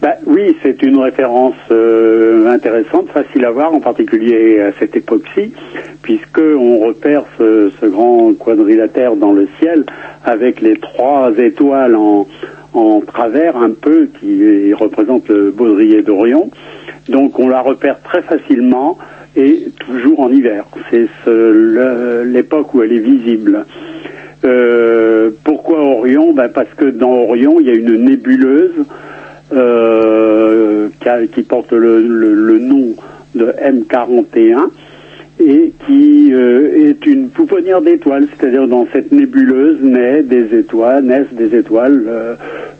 Bah, 0.00 0.14
oui, 0.26 0.56
c'est 0.62 0.80
une 0.82 0.98
référence 0.98 1.56
euh, 1.72 2.48
intéressante, 2.48 3.08
facile 3.08 3.44
à 3.44 3.50
voir, 3.50 3.74
en 3.74 3.80
particulier 3.80 4.60
à 4.60 4.72
cette 4.78 4.94
époque-ci, 4.94 5.52
puisque 6.02 6.38
on 6.38 6.78
repère 6.86 7.24
ce, 7.36 7.72
ce 7.80 7.86
grand 7.86 8.32
quadrilatère 8.34 9.16
dans 9.16 9.32
le 9.32 9.48
ciel 9.58 9.84
avec 10.24 10.60
les 10.60 10.76
trois 10.76 11.32
étoiles 11.36 11.96
en, 11.96 12.28
en 12.72 13.00
travers 13.00 13.56
un 13.56 13.70
peu 13.70 14.08
qui 14.20 14.72
représente 14.74 15.28
le 15.28 15.50
baudrier 15.50 16.02
d'Orion. 16.02 16.50
Donc 17.08 17.38
on 17.38 17.48
la 17.48 17.60
repère 17.60 18.00
très 18.02 18.22
facilement 18.22 18.98
et 19.36 19.66
toujours 19.78 20.20
en 20.20 20.30
hiver. 20.30 20.64
C'est 20.90 21.08
l'époque 22.24 22.74
où 22.74 22.82
elle 22.82 22.92
est 22.92 22.98
visible. 22.98 23.64
Euh, 24.44 25.30
pourquoi 25.44 25.80
Orion 25.80 26.32
ben 26.32 26.48
Parce 26.48 26.72
que 26.76 26.84
dans 26.84 27.12
Orion, 27.12 27.58
il 27.60 27.66
y 27.66 27.70
a 27.70 27.74
une 27.74 28.04
nébuleuse 28.04 28.84
euh, 29.52 30.88
qui, 31.32 31.42
porte 31.42 31.72
le 31.72 32.58
nom 32.58 32.94
de 33.34 33.46
M41 33.46 34.70
et 35.40 35.72
qui 35.86 36.32
euh, 36.32 36.88
est 36.88 37.06
une 37.06 37.28
pouponnière 37.28 37.80
d'étoiles, 37.80 38.26
c'est-à-dire 38.36 38.66
dans 38.66 38.86
cette 38.92 39.12
nébuleuse 39.12 39.80
naissent 39.80 40.26
des 40.26 40.58
étoiles, 40.58 41.04
naissent 41.04 41.32
des 41.32 41.56
étoiles 41.56 42.04
euh, 42.08 42.34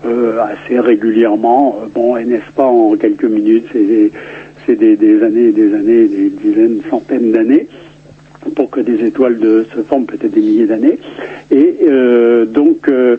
euh, 0.06 0.40
assez 0.42 0.78
régulièrement. 0.80 1.80
Euh, 1.82 1.86
Bon, 1.94 2.16
elles 2.16 2.28
naissent 2.28 2.54
pas 2.56 2.66
en 2.66 2.96
quelques 2.96 3.24
minutes, 3.24 3.66
c'est 3.72 4.76
des, 4.76 4.96
des, 4.96 5.22
années, 5.22 5.50
des 5.52 5.74
années, 5.74 6.06
des 6.06 6.30
dizaines, 6.30 6.80
centaines 6.90 7.32
d'années 7.32 7.66
pour 8.54 8.70
que 8.70 8.80
des 8.80 9.04
étoiles 9.04 9.38
de, 9.38 9.66
se 9.74 9.80
forment 9.82 10.06
peut-être 10.06 10.32
des 10.32 10.40
milliers 10.40 10.66
d'années. 10.66 10.98
Et 11.50 11.76
euh, 11.86 12.44
donc, 12.44 12.88
euh, 12.88 13.16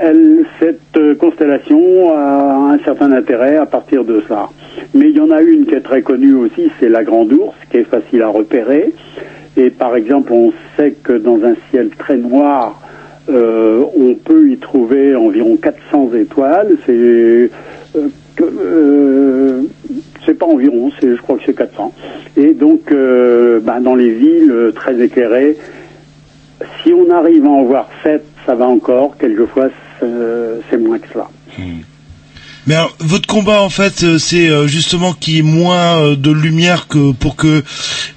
elle, 0.00 0.44
cette 0.58 1.18
constellation 1.18 2.12
a 2.16 2.72
un 2.74 2.78
certain 2.84 3.12
intérêt 3.12 3.56
à 3.56 3.66
partir 3.66 4.04
de 4.04 4.22
ça. 4.28 4.48
Mais 4.94 5.10
il 5.10 5.16
y 5.16 5.20
en 5.20 5.30
a 5.30 5.40
une 5.42 5.66
qui 5.66 5.74
est 5.74 5.80
très 5.80 6.02
connue 6.02 6.34
aussi, 6.34 6.70
c'est 6.80 6.88
la 6.88 7.04
Grande 7.04 7.32
Ourse, 7.32 7.56
qui 7.70 7.78
est 7.78 7.84
facile 7.84 8.22
à 8.22 8.28
repérer. 8.28 8.92
Et 9.56 9.70
par 9.70 9.96
exemple, 9.96 10.32
on 10.32 10.52
sait 10.76 10.92
que 11.02 11.12
dans 11.12 11.44
un 11.44 11.54
ciel 11.70 11.90
très 11.90 12.16
noir, 12.16 12.80
euh, 13.28 13.84
on 13.96 14.14
peut 14.14 14.50
y 14.50 14.58
trouver 14.58 15.14
environ 15.14 15.56
400 15.56 16.10
étoiles. 16.14 16.76
C'est 16.84 16.92
euh, 16.92 17.48
euh, 18.40 19.62
c'est 20.26 20.34
pas 20.34 20.46
environ, 20.46 20.90
je 21.00 21.20
crois 21.22 21.36
que 21.36 21.42
c'est 21.46 21.56
400. 21.56 21.92
Et 22.36 22.52
donc, 22.52 22.90
ben, 22.90 23.80
dans 23.80 23.94
les 23.94 24.10
villes 24.10 24.72
très 24.74 25.00
éclairées, 25.00 25.56
si 26.82 26.92
on 26.92 27.10
arrive 27.10 27.44
à 27.44 27.50
en 27.50 27.64
voir 27.64 27.88
7, 28.02 28.24
ça 28.46 28.54
va 28.54 28.66
encore. 28.66 29.16
Quelquefois, 29.18 29.68
c'est, 30.00 30.06
c'est 30.70 30.78
moins 30.78 30.98
que 30.98 31.08
cela. 31.12 31.28
Mais 32.66 32.74
alors, 32.76 32.96
votre 33.00 33.26
combat, 33.26 33.60
en 33.60 33.68
fait, 33.68 34.02
euh, 34.04 34.18
c'est 34.18 34.48
euh, 34.48 34.66
justement 34.66 35.12
qu'il 35.12 35.34
y 35.34 35.38
ait 35.40 35.42
moins 35.42 35.98
euh, 35.98 36.16
de 36.16 36.30
lumière 36.30 36.88
que 36.88 37.12
pour 37.12 37.36
que 37.36 37.62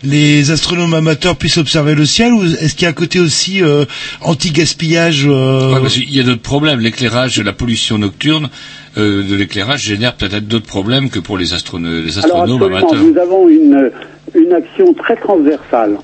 les 0.03 0.51
astronomes 0.51 0.93
amateurs 0.93 1.35
puissent 1.35 1.57
observer 1.57 1.95
le 1.95 2.05
ciel, 2.05 2.31
ou 2.31 2.43
est-ce 2.45 2.73
qu'il 2.73 2.83
y 2.83 2.85
a 2.85 2.89
un 2.89 2.93
côté 2.93 3.19
aussi 3.19 3.61
euh, 3.61 3.83
anti-gaspillage 4.21 5.25
euh, 5.27 5.73
Ouais, 5.75 5.81
parce 5.81 5.95
qu'il 5.95 6.15
y 6.15 6.19
a 6.19 6.23
d'autres 6.23 6.41
problèmes. 6.41 6.79
L'éclairage, 6.79 7.39
la 7.41 7.53
pollution 7.53 7.97
nocturne 7.97 8.49
euh, 8.97 9.23
de 9.27 9.35
l'éclairage 9.35 9.83
génère 9.83 10.15
peut-être 10.15 10.47
d'autres 10.47 10.65
problèmes 10.67 11.09
que 11.09 11.19
pour 11.19 11.37
les, 11.37 11.53
astrono- 11.53 12.03
les 12.03 12.17
Alors 12.19 12.43
astronomes 12.43 12.73
absolument, 12.73 12.77
amateurs. 12.77 13.03
nous 13.03 13.17
avons 13.19 13.49
une, 13.49 13.91
une 14.35 14.53
action 14.53 14.93
très 14.93 15.15
transversale, 15.17 15.97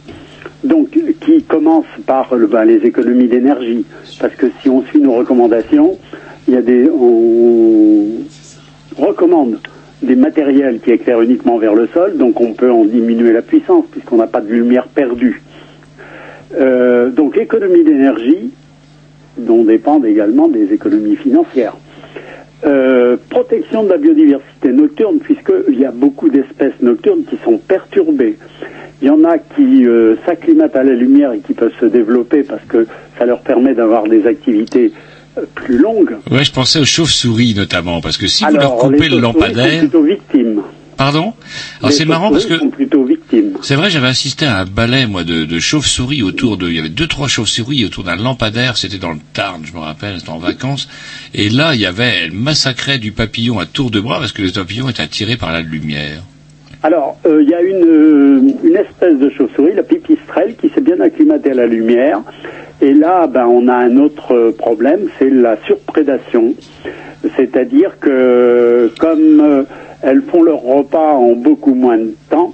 donc 0.64 0.90
qui 1.26 1.44
commence 1.44 1.86
par 2.06 2.28
ben, 2.52 2.66
les 2.66 2.86
économies 2.86 3.28
d'énergie, 3.28 3.86
parce 4.20 4.36
que 4.36 4.48
si 4.62 4.70
on 4.70 4.84
suit 4.88 5.00
nos 5.00 5.14
recommandations, 5.16 5.98
il 6.48 6.54
y 6.54 6.58
a 6.58 6.62
des, 6.62 6.90
on 6.90 8.22
recommande 8.98 9.60
des 10.02 10.16
matériels 10.16 10.80
qui 10.82 10.92
éclairent 10.92 11.22
uniquement 11.22 11.58
vers 11.58 11.74
le 11.74 11.88
sol, 11.88 12.18
donc 12.18 12.42
on 12.42 12.54
peut 12.54 12.72
en 12.72 12.86
diminuer 12.86 13.32
la 13.32 13.42
puissance 13.42 13.86
puisqu'on 13.92 14.18
n'a 14.18 14.28
pas 14.28 14.42
de 14.42 14.52
lumière 14.52 14.88
perdue. 14.88 15.42
Euh, 16.56 17.10
donc 17.10 17.38
économie 17.38 17.84
d'énergie, 17.84 18.52
dont 19.38 19.64
dépendent 19.64 20.06
également 20.06 20.48
des 20.48 20.74
économies 20.74 21.16
financières. 21.16 21.76
Euh, 22.66 23.18
protection 23.30 23.84
de 23.84 23.90
la 23.90 23.98
biodiversité 23.98 24.72
nocturne, 24.72 25.20
puisqu'il 25.20 25.80
y 25.80 25.86
a 25.86 25.92
beaucoup 25.92 26.30
d'espèces 26.30 26.80
nocturnes 26.82 27.24
qui 27.30 27.38
sont 27.44 27.58
perturbées. 27.58 28.38
Il 29.02 29.08
y 29.08 29.10
en 29.10 29.24
a 29.26 29.38
qui 29.38 29.86
euh, 29.86 30.16
s'acclimatent 30.26 30.76
à 30.76 30.84
la 30.84 30.94
lumière 30.94 31.34
et 31.34 31.40
qui 31.40 31.54
peuvent 31.54 31.74
se 31.80 31.86
développer 31.86 32.44
parce 32.44 32.64
que 32.66 32.88
ça 33.18 33.26
leur 33.26 33.42
permet 33.42 33.74
d'avoir 33.74 34.04
des 34.08 34.28
activités 34.28 34.94
plus 35.56 35.78
longues. 35.78 36.18
Ouais, 36.30 36.44
je 36.44 36.52
pensais 36.52 36.80
aux 36.80 36.86
chauves-souris 36.86 37.54
notamment, 37.56 38.02
parce 38.02 38.18
que 38.18 38.28
si 38.28 38.46
vous 38.46 38.56
leur 38.56 38.78
coupez 38.78 39.10
les 39.10 39.10
le 39.10 39.16
sont 39.16 39.22
lampadaire... 39.22 39.80
plutôt 39.80 40.04
victimes. 40.04 40.62
Pardon 40.96 41.34
Alors 41.80 41.92
c'est 41.92 42.06
marrant 42.06 42.32
parce 42.32 42.46
que 42.46 42.54
c'est 43.62 43.76
vrai, 43.76 43.90
j'avais 43.90 44.08
assisté 44.08 44.46
à 44.46 44.60
un 44.60 44.66
ballet 44.66 45.08
moi 45.08 45.24
de, 45.24 45.44
de 45.46 45.60
chauves-souris 45.60 46.22
autour 46.24 46.58
de, 46.58 46.68
il 46.68 46.76
y 46.76 46.80
avait 46.80 46.90
deux 46.90 47.08
trois 47.08 47.28
chauves-souris 47.28 47.84
autour 47.86 48.04
d'un 48.04 48.16
lampadaire. 48.16 48.78
C'était 48.78 49.00
dans 49.00 49.12
le 49.12 49.20
Tarn, 49.34 49.66
je 49.66 49.74
me 49.74 49.80
rappelle, 49.80 50.20
c'était 50.20 50.30
en 50.30 50.38
vacances. 50.38 50.88
Et 51.34 51.50
là, 51.50 51.74
il 51.74 51.82
y 51.82 51.86
avait, 51.86 52.20
elle 52.24 52.32
massacrait 52.32 53.00
du 53.00 53.12
papillon 53.12 53.60
à 53.60 53.66
tour 53.66 53.92
de 53.92 54.00
bras 54.00 54.20
parce 54.20 54.32
que 54.34 54.44
le 54.44 54.52
papillon 54.52 54.88
était 54.90 55.02
attiré 55.02 55.36
par 55.36 55.52
la 55.52 55.62
lumière. 55.62 56.22
Alors, 56.86 57.16
euh, 57.26 57.42
il 57.42 57.50
y 57.50 57.54
a 57.54 57.62
une, 57.62 57.86
euh, 57.86 58.52
une 58.62 58.76
espèce 58.76 59.16
de 59.16 59.30
chauve-souris, 59.30 59.74
la 59.74 59.84
pipistrelle, 59.84 60.56
qui 60.58 60.68
s'est 60.68 60.82
bien 60.82 61.00
acclimatée 61.00 61.52
à 61.52 61.54
la 61.54 61.66
lumière. 61.66 62.22
Et 62.82 62.94
là, 62.94 63.26
ben, 63.26 63.46
on 63.48 63.70
a 63.70 63.76
un 63.76 63.96
autre 63.96 64.36
euh, 64.36 64.52
problème, 64.52 65.08
c'est 65.18 65.30
la 65.30 65.56
surprédation. 65.66 66.54
C'est-à-dire 67.38 67.98
que 68.02 68.92
comme 69.00 69.66
elles 70.02 70.22
font 70.24 70.44
leur 70.44 70.62
repas 70.62 71.14
en 71.14 71.32
beaucoup 71.36 71.74
moins 71.74 71.98
de 71.98 72.14
temps, 72.30 72.54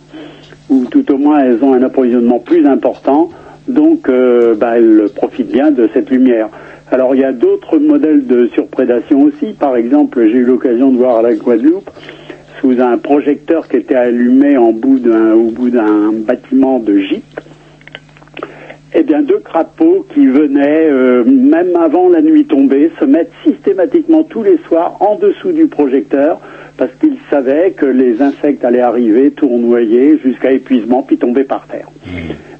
ou 0.69 0.85
tout 0.85 1.11
au 1.11 1.18
moins 1.18 1.39
elles 1.39 1.64
ont 1.64 1.73
un 1.73 1.81
approvisionnement 1.81 2.38
plus 2.38 2.68
important, 2.68 3.31
donc 3.68 4.07
ben, 4.07 4.73
elles 4.76 5.06
profitent 5.15 5.51
bien 5.51 5.72
de 5.72 5.89
cette 5.91 6.11
lumière. 6.11 6.49
Alors 6.91 7.15
il 7.15 7.22
y 7.22 7.23
a 7.23 7.31
d'autres 7.31 7.80
modèles 7.80 8.27
de 8.27 8.45
surprédation 8.53 9.23
aussi. 9.23 9.53
Par 9.53 9.76
exemple, 9.76 10.23
j'ai 10.26 10.38
eu 10.38 10.43
l'occasion 10.43 10.91
de 10.91 10.97
voir 10.97 11.18
à 11.18 11.22
la 11.23 11.34
Guadeloupe 11.34 11.89
sous 12.60 12.80
un 12.80 12.98
projecteur 12.98 13.68
qui 13.68 13.77
était 13.77 13.95
allumé 13.95 14.57
en 14.57 14.72
bout 14.72 14.99
d'un, 14.99 15.34
au 15.34 15.49
bout 15.49 15.69
d'un 15.69 16.11
bâtiment 16.11 16.80
de 16.80 16.99
gîte. 16.99 17.23
Eh 18.95 19.03
bien, 19.03 19.22
deux 19.22 19.40
crapauds 19.40 20.06
qui 20.14 20.26
venaient, 20.26 20.88
euh, 20.90 21.23
même 21.23 21.76
avant 21.76 22.10
la 22.10 22.22
nuit 22.22 22.45
tombée, 22.45 22.91
se 22.99 23.06
mettre 23.06 23.31
systématiquement 23.44 24.23
tous 24.23 24.41
les 24.41 24.57
soirs 24.68 24.98
en 24.99 25.15
dessous 25.15 25.52
du 25.52 25.68
projecteur 25.68 26.41
parce 26.76 26.91
qu'ils 26.95 27.18
savaient 27.30 27.72
que 27.72 27.86
les 27.86 28.22
insectes 28.22 28.64
allaient 28.65 28.80
arriver, 28.80 29.31
tournoyer 29.31 30.18
jusqu'à 30.23 30.52
épuisement, 30.52 31.03
puis 31.03 31.18
tomber 31.18 31.44
par 31.44 31.68
terre. 31.68 31.88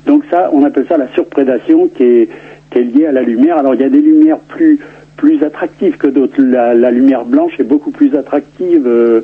Donc 0.06 0.24
ça, 0.30 0.50
on 0.54 0.64
appelle 0.64 0.86
ça 0.88 0.98
la 0.98 1.08
surprédation 1.14 1.88
qui 1.88 2.04
est, 2.04 2.30
qui 2.70 2.80
est 2.80 2.84
liée 2.84 3.06
à 3.08 3.12
la 3.12 3.22
lumière. 3.22 3.58
Alors 3.58 3.74
il 3.76 3.82
y 3.82 3.86
a 3.86 3.90
des 3.90 4.02
lumières 4.02 4.40
plus 4.40 4.80
plus 5.16 5.44
attractives 5.44 5.98
que 5.98 6.08
d'autres. 6.08 6.42
La, 6.42 6.74
la 6.74 6.92
lumière 6.92 7.26
blanche 7.26 7.52
est 7.60 7.64
beaucoup 7.64 7.92
plus 7.92 8.16
attractive 8.16 8.88
euh, 8.88 9.22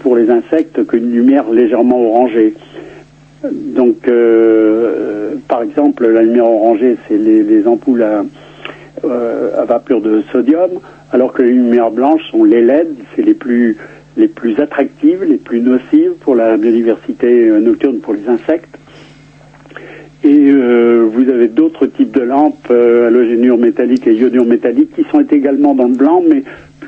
pour 0.00 0.16
les 0.16 0.30
insectes 0.30 0.86
qu'une 0.86 1.10
lumière 1.10 1.50
légèrement 1.50 2.00
orangée. 2.00 2.54
Donc, 3.52 4.08
euh, 4.08 5.34
par 5.48 5.62
exemple, 5.62 6.06
la 6.06 6.22
lumière 6.22 6.46
orangée, 6.48 6.96
c'est 7.06 7.18
les, 7.18 7.42
les 7.42 7.66
ampoules 7.66 8.02
à, 8.02 8.24
euh, 9.04 9.64
vapeur 9.66 10.00
de 10.00 10.22
sodium, 10.32 10.70
alors 11.12 11.32
que 11.32 11.42
les 11.42 11.52
lumières 11.52 11.90
blanches 11.90 12.22
sont 12.30 12.44
les 12.44 12.62
LED, 12.62 12.88
c'est 13.14 13.22
les 13.22 13.34
plus 13.34 13.76
les 14.16 14.28
plus 14.28 14.60
attractives, 14.60 15.24
les 15.24 15.38
plus 15.38 15.60
nocives 15.60 16.12
pour 16.20 16.36
la 16.36 16.56
biodiversité 16.56 17.48
euh, 17.48 17.58
nocturne 17.58 17.98
pour 17.98 18.14
les 18.14 18.28
insectes. 18.28 18.78
Et 20.22 20.50
euh, 20.50 21.06
vous 21.12 21.28
avez 21.28 21.48
d'autres 21.48 21.86
types 21.86 22.12
de 22.12 22.22
lampes, 22.22 22.68
euh, 22.70 23.08
halogénure 23.08 23.58
métallique 23.58 24.06
et 24.06 24.14
iodure 24.14 24.46
métallique, 24.46 24.94
qui 24.94 25.04
sont 25.10 25.20
également 25.20 25.74
dans 25.74 25.88
le 25.88 25.94
blanc, 25.94 26.22
mais 26.26 26.44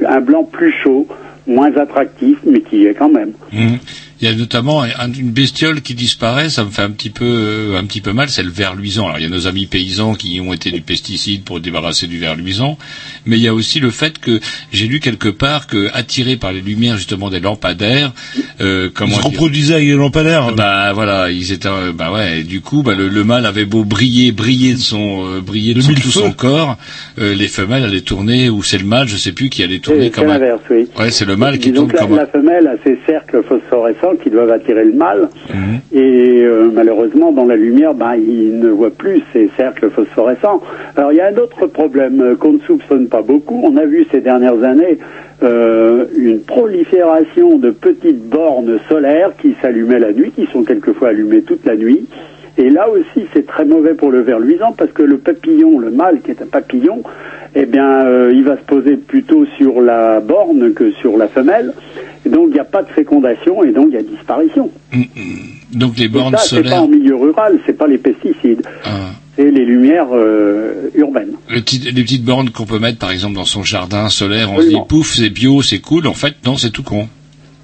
un 0.06 0.20
blanc 0.20 0.44
plus 0.44 0.70
chaud, 0.70 1.06
moins 1.46 1.74
attractif, 1.76 2.38
mais 2.44 2.60
qui 2.60 2.86
est 2.86 2.94
quand 2.94 3.08
même. 3.08 3.32
Mhm. 3.52 3.78
Il 4.20 4.28
y 4.28 4.30
a 4.30 4.34
notamment 4.34 4.82
un- 4.82 5.12
une 5.12 5.30
bestiole 5.30 5.82
qui 5.82 5.94
disparaît, 5.94 6.48
ça 6.48 6.64
me 6.64 6.70
fait 6.70 6.82
un 6.82 6.90
petit 6.90 7.10
peu, 7.10 7.24
euh, 7.26 7.78
un 7.78 7.84
petit 7.84 8.00
peu 8.00 8.12
mal, 8.12 8.28
c'est 8.30 8.42
le 8.42 8.50
ver 8.50 8.74
luisant. 8.74 9.06
Alors 9.06 9.18
il 9.18 9.24
y 9.24 9.26
a 9.26 9.28
nos 9.28 9.46
amis 9.46 9.66
paysans 9.66 10.14
qui 10.14 10.40
ont 10.40 10.52
été 10.54 10.70
du 10.70 10.80
pesticide 10.80 11.42
pour 11.44 11.60
débarrasser 11.60 12.06
du 12.06 12.18
ver 12.18 12.34
luisant, 12.34 12.78
mais 13.26 13.36
il 13.36 13.42
y 13.42 13.48
a 13.48 13.52
aussi 13.54 13.78
le 13.78 13.90
fait 13.90 14.18
que 14.18 14.40
j'ai 14.72 14.86
lu 14.86 15.00
quelque 15.00 15.28
part 15.28 15.66
que 15.66 15.88
attirés 15.92 16.36
par 16.36 16.52
les 16.52 16.62
lumières 16.62 16.96
justement 16.96 17.28
des 17.28 17.40
lampadaires, 17.40 18.12
euh, 18.62 18.86
Ils 18.86 18.92
comment 18.92 19.16
se 19.16 19.20
dire- 19.20 19.30
reproduisaient 19.32 19.74
avec 19.74 19.86
les 19.88 19.94
lampadaires. 19.94 20.54
bah 20.54 20.92
voilà, 20.94 21.30
ils 21.30 21.52
étaient, 21.52 21.68
euh, 21.68 21.92
bah 21.92 22.10
ouais. 22.10 22.40
et 22.40 22.42
du 22.42 22.62
coup, 22.62 22.82
bah 22.82 22.94
le, 22.94 23.08
le 23.08 23.24
mâle 23.24 23.44
avait 23.44 23.66
beau 23.66 23.84
briller, 23.84 24.32
briller 24.32 24.72
de 24.74 24.78
son, 24.78 25.26
euh, 25.26 25.40
briller 25.42 25.74
de, 25.74 25.78
De 25.80 25.82
son- 25.84 25.90
mille 25.90 26.00
tout 26.00 26.10
son 26.10 26.32
corps, 26.32 26.78
euh, 27.18 27.34
les 27.34 27.48
femelles 27.48 27.84
allaient 27.84 28.00
tourner, 28.00 28.48
ou 28.48 28.62
c'est 28.62 28.78
le 28.78 28.84
mâle, 28.86 29.08
je 29.08 29.16
sais 29.18 29.32
plus, 29.32 29.50
qui 29.50 29.62
allait 29.62 29.78
tourner 29.78 30.10
comme 30.10 30.24
c'est 30.24 30.30
un. 30.30 30.38
l'inverse, 30.38 30.62
oui. 30.70 30.86
Ouais, 30.98 31.10
c'est 31.10 31.26
le 31.26 31.36
mâle 31.36 31.58
qui 31.58 31.72
tourne 31.72 31.92
la, 31.92 31.98
comme 31.98 32.14
un. 32.14 32.16
la 32.16 32.26
femelle 32.26 32.66
a 32.66 32.76
ses 32.82 32.98
cercles 33.06 33.42
phosphorescents 33.46 34.15
qui 34.16 34.30
doivent 34.30 34.50
attirer 34.50 34.84
le. 34.84 34.92
Mhm. 34.92 35.80
Et 35.92 36.42
euh, 36.44 36.70
malheureusement, 36.72 37.32
dans 37.32 37.44
la 37.44 37.56
lumière, 37.56 37.94
ben, 37.94 38.14
il 38.16 38.58
ne 38.58 38.68
voit 38.68 38.90
plus 38.90 39.22
ces 39.32 39.50
cercles 39.56 39.90
phosphorescents. 39.90 40.62
Alors, 40.96 41.12
il 41.12 41.16
y 41.16 41.20
a 41.20 41.28
un 41.28 41.36
autre 41.36 41.66
problème 41.66 42.20
euh, 42.20 42.34
qu'on 42.34 42.54
ne 42.54 42.60
soupçonne 42.60 43.08
pas 43.08 43.22
beaucoup. 43.22 43.60
On 43.64 43.76
a 43.76 43.84
vu 43.84 44.06
ces 44.10 44.20
dernières 44.20 44.62
années 44.64 44.98
euh, 45.42 46.06
une 46.16 46.40
prolifération 46.40 47.58
de 47.58 47.70
petites 47.70 48.22
bornes 48.28 48.78
solaires 48.88 49.32
qui 49.40 49.54
s'allumaient 49.60 49.98
la 49.98 50.12
nuit, 50.12 50.32
qui 50.34 50.46
sont 50.46 50.64
quelquefois 50.64 51.08
allumées 51.08 51.42
toute 51.42 51.66
la 51.66 51.76
nuit. 51.76 52.06
Et 52.58 52.70
là 52.70 52.88
aussi, 52.88 53.26
c'est 53.34 53.46
très 53.46 53.64
mauvais 53.64 53.94
pour 53.94 54.10
le 54.10 54.22
ver 54.22 54.38
luisant 54.40 54.72
parce 54.76 54.90
que 54.92 55.02
le 55.02 55.18
papillon, 55.18 55.78
le 55.78 55.90
mâle 55.90 56.20
qui 56.22 56.30
est 56.30 56.40
un 56.40 56.46
papillon, 56.46 57.02
eh 57.54 57.66
bien, 57.66 58.04
euh, 58.06 58.32
il 58.34 58.44
va 58.44 58.56
se 58.56 58.62
poser 58.62 58.96
plutôt 58.96 59.44
sur 59.58 59.80
la 59.80 60.20
borne 60.20 60.72
que 60.72 60.92
sur 60.92 61.16
la 61.18 61.28
femelle. 61.28 61.72
Et 62.24 62.28
donc, 62.28 62.46
il 62.48 62.54
n'y 62.54 62.58
a 62.58 62.64
pas 62.64 62.82
de 62.82 62.88
fécondation 62.88 63.62
et 63.62 63.72
donc 63.72 63.88
il 63.90 63.94
y 63.94 63.98
a 63.98 64.02
disparition. 64.02 64.70
Donc 65.72 65.98
les 65.98 66.04
Et 66.06 66.08
bornes 66.08 66.32
ça, 66.36 66.38
c'est 66.38 66.56
pas 66.62 66.62
solaires. 66.70 66.82
en 66.82 66.88
milieu 66.88 67.14
rural, 67.16 67.58
c'est 67.66 67.72
pas 67.76 67.86
les 67.86 67.98
pesticides, 67.98 68.62
Ah. 68.84 69.10
c'est 69.36 69.50
les 69.50 69.64
lumières 69.64 70.08
euh, 70.12 70.88
urbaines. 70.94 71.34
Le 71.50 71.60
petit- 71.60 71.78
les 71.78 72.02
petites 72.02 72.24
bornes 72.24 72.50
qu'on 72.50 72.64
peut 72.66 72.78
mettre, 72.78 72.98
par 72.98 73.10
exemple, 73.10 73.34
dans 73.34 73.44
son 73.44 73.62
jardin 73.62 74.08
solaire, 74.08 74.50
on 74.50 74.60
se 74.60 74.68
dit 74.68 74.76
pouf, 74.88 75.12
c'est 75.14 75.30
bio, 75.30 75.60
c'est 75.62 75.80
cool. 75.80 76.06
En 76.06 76.14
fait, 76.14 76.34
non, 76.46 76.56
c'est 76.56 76.70
tout 76.70 76.82
con. 76.82 77.08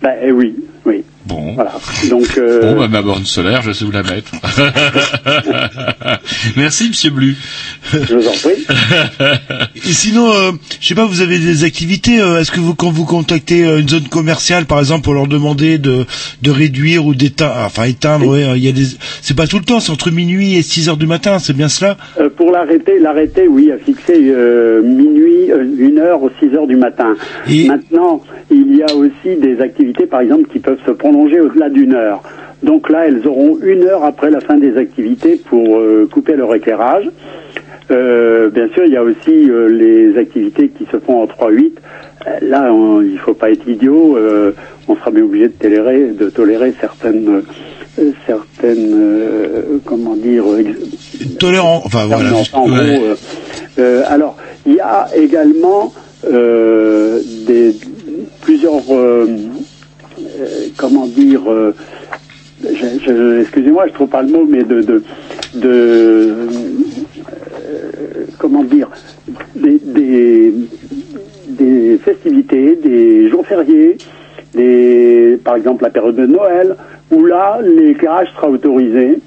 Ben 0.02 0.12
eh 0.22 0.32
oui, 0.32 0.54
oui. 0.84 1.02
Bon. 1.26 1.54
Voilà. 1.54 1.72
Donc, 2.10 2.26
euh, 2.38 2.72
Bon, 2.74 2.80
bah, 2.80 2.88
ma 2.88 3.02
borne 3.02 3.24
solaire, 3.24 3.62
je 3.62 3.72
sais 3.72 3.84
où 3.84 3.90
la 3.90 4.02
mettre. 4.02 4.32
Merci, 6.56 6.88
Monsieur 6.88 7.10
Blu. 7.10 7.36
Je 7.92 8.14
vous 8.14 8.28
en 8.28 8.32
prie. 8.32 8.64
Et 9.76 9.92
sinon, 9.92 10.32
euh, 10.32 10.52
je 10.80 10.86
sais 10.88 10.94
pas, 10.94 11.06
vous 11.06 11.20
avez 11.20 11.38
des 11.38 11.64
activités. 11.64 12.20
euh, 12.20 12.40
Est-ce 12.40 12.50
que 12.50 12.60
vous, 12.60 12.74
quand 12.74 12.90
vous 12.90 13.04
contactez 13.04 13.64
euh, 13.64 13.80
une 13.80 13.88
zone 13.88 14.08
commerciale, 14.08 14.66
par 14.66 14.78
exemple, 14.80 15.04
pour 15.04 15.14
leur 15.14 15.26
demander 15.26 15.78
de, 15.78 16.04
de 16.42 16.50
réduire 16.50 17.06
ou 17.06 17.14
d'éteindre, 17.14 17.54
enfin 17.64 17.84
éteindre, 17.84 18.26
ouais, 18.26 18.44
euh, 18.44 18.56
il 18.56 18.64
y 18.64 18.68
a 18.68 18.72
des, 18.72 18.84
c'est 19.20 19.36
pas 19.36 19.46
tout 19.46 19.58
le 19.58 19.64
temps, 19.64 19.80
c'est 19.80 19.92
entre 19.92 20.10
minuit 20.10 20.56
et 20.56 20.62
6 20.62 20.88
heures 20.88 20.96
du 20.96 21.06
matin, 21.06 21.38
c'est 21.38 21.56
bien 21.56 21.68
cela? 21.68 21.96
Euh, 22.20 22.28
pour 22.30 22.50
l'arrêter, 22.50 22.98
l'arrêter, 22.98 23.46
oui, 23.48 23.70
a 23.70 23.78
fixé 23.78 24.14
euh, 24.16 24.82
minuit, 24.82 25.50
euh, 25.50 25.64
une 25.78 25.98
heure 25.98 26.22
aux 26.22 26.30
6 26.40 26.54
heures 26.56 26.66
du 26.66 26.76
matin. 26.76 27.14
Maintenant, 27.48 28.22
il 28.50 28.76
y 28.76 28.82
a 28.82 28.94
aussi 28.94 29.36
des 29.40 29.60
activités, 29.60 30.06
par 30.06 30.20
exemple, 30.20 30.48
qui 30.52 30.58
peuvent 30.58 30.78
se 30.86 30.90
prolonger 31.12 31.40
au-delà 31.40 31.68
d'une 31.68 31.94
heure. 31.94 32.22
Donc 32.62 32.88
là, 32.88 33.06
elles 33.06 33.26
auront 33.26 33.58
une 33.62 33.84
heure 33.84 34.04
après 34.04 34.30
la 34.30 34.40
fin 34.40 34.56
des 34.56 34.76
activités 34.76 35.40
pour 35.48 35.78
euh, 35.78 36.08
couper 36.10 36.36
leur 36.36 36.54
éclairage. 36.54 37.04
Euh, 37.90 38.48
bien 38.50 38.68
sûr, 38.72 38.84
il 38.86 38.92
y 38.92 38.96
a 38.96 39.02
aussi 39.02 39.50
euh, 39.50 39.68
les 39.68 40.16
activités 40.18 40.68
qui 40.68 40.86
se 40.90 40.98
font 40.98 41.22
en 41.22 41.26
3-8. 41.26 41.72
Euh, 42.26 42.30
Là, 42.42 42.72
on- 42.72 43.02
il 43.02 43.18
faut 43.18 43.34
pas 43.34 43.50
être 43.50 43.68
idiot. 43.68 44.16
on 44.88 44.96
sera 44.96 45.10
bien 45.10 45.24
obligé 45.24 45.48
de 45.48 45.52
tolérer, 45.52 46.00
de 46.18 46.30
tolérer 46.30 46.72
certaines, 46.80 47.42
certaines, 48.26 48.96
comment 49.84 50.14
dire, 50.16 50.44
Tolérant, 51.38 51.82
enfin 51.84 52.06
voilà. 52.06 52.30
non, 52.30 52.38
juste- 52.38 52.54
en 52.54 52.66
gros, 52.66 52.74
ouais. 52.76 53.84
alors, 54.06 54.36
il 54.66 54.74
y 54.74 54.80
a 54.80 55.08
également 55.16 55.92
des, 56.28 57.76
plusieurs, 58.40 58.80
comment 60.76 61.06
dire, 61.06 61.50
euh, 61.50 61.74
excusez-moi, 63.40 63.86
je 63.88 63.92
trouve 63.92 64.08
pas 64.08 64.22
le 64.22 64.28
mot, 64.28 64.46
mais 64.48 64.62
de, 64.62 64.80
de, 64.80 65.02
euh, 65.64 66.46
comment 68.38 68.64
dire, 68.64 68.88
des, 69.54 70.52
des, 71.48 71.98
festivités, 71.98 72.76
des 72.76 73.28
jours 73.28 73.46
fériés, 73.46 73.96
des, 74.54 75.38
par 75.44 75.56
exemple 75.56 75.84
la 75.84 75.90
période 75.90 76.16
de 76.16 76.26
Noël, 76.26 76.76
où 77.10 77.24
là, 77.24 77.60
l'éclairage 77.62 78.28
sera 78.34 78.48
autorisé 78.48 79.18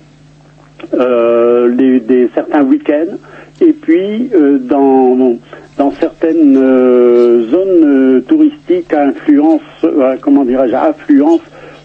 euh, 0.93 1.69
des 1.69 2.29
certains 2.33 2.63
week-ends 2.63 3.17
et 3.61 3.73
puis 3.73 4.29
euh, 4.33 4.57
dans 4.59 5.37
dans 5.77 5.91
certaines 5.99 6.57
euh, 6.57 7.47
zones 7.49 7.83
euh, 7.85 8.19
touristiques 8.21 8.93
à 8.93 9.05
influence 9.07 9.61
euh, 9.83 10.15
comment 10.21 10.45
dirais-je 10.45 10.73
à 10.73 10.83
affluence 10.83 11.41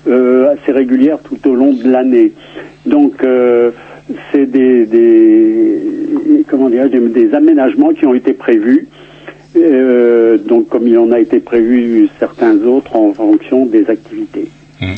euh, 0.09 0.53
assez 0.55 0.73
régulière 0.73 1.19
tout 1.23 1.39
au 1.51 1.55
long 1.55 1.73
de 1.73 1.89
l'année. 1.91 2.33
Donc 2.87 3.23
euh, 3.23 3.71
c'est 4.33 4.47
des, 4.47 4.87
des 4.87 5.79
comment 6.49 6.71
dirais-je 6.71 6.97
des, 6.99 7.09
des 7.27 7.35
aménagements 7.35 7.91
qui 7.93 8.07
ont 8.07 8.15
été 8.15 8.33
prévus. 8.33 8.87
Euh, 9.57 10.39
donc 10.39 10.69
comme 10.69 10.87
il 10.87 10.97
en 10.97 11.11
a 11.11 11.19
été 11.19 11.41
prévu 11.41 12.09
certains 12.19 12.57
autres 12.63 12.95
en 12.97 13.13
fonction 13.13 13.67
des 13.67 13.85
activités. 13.91 14.49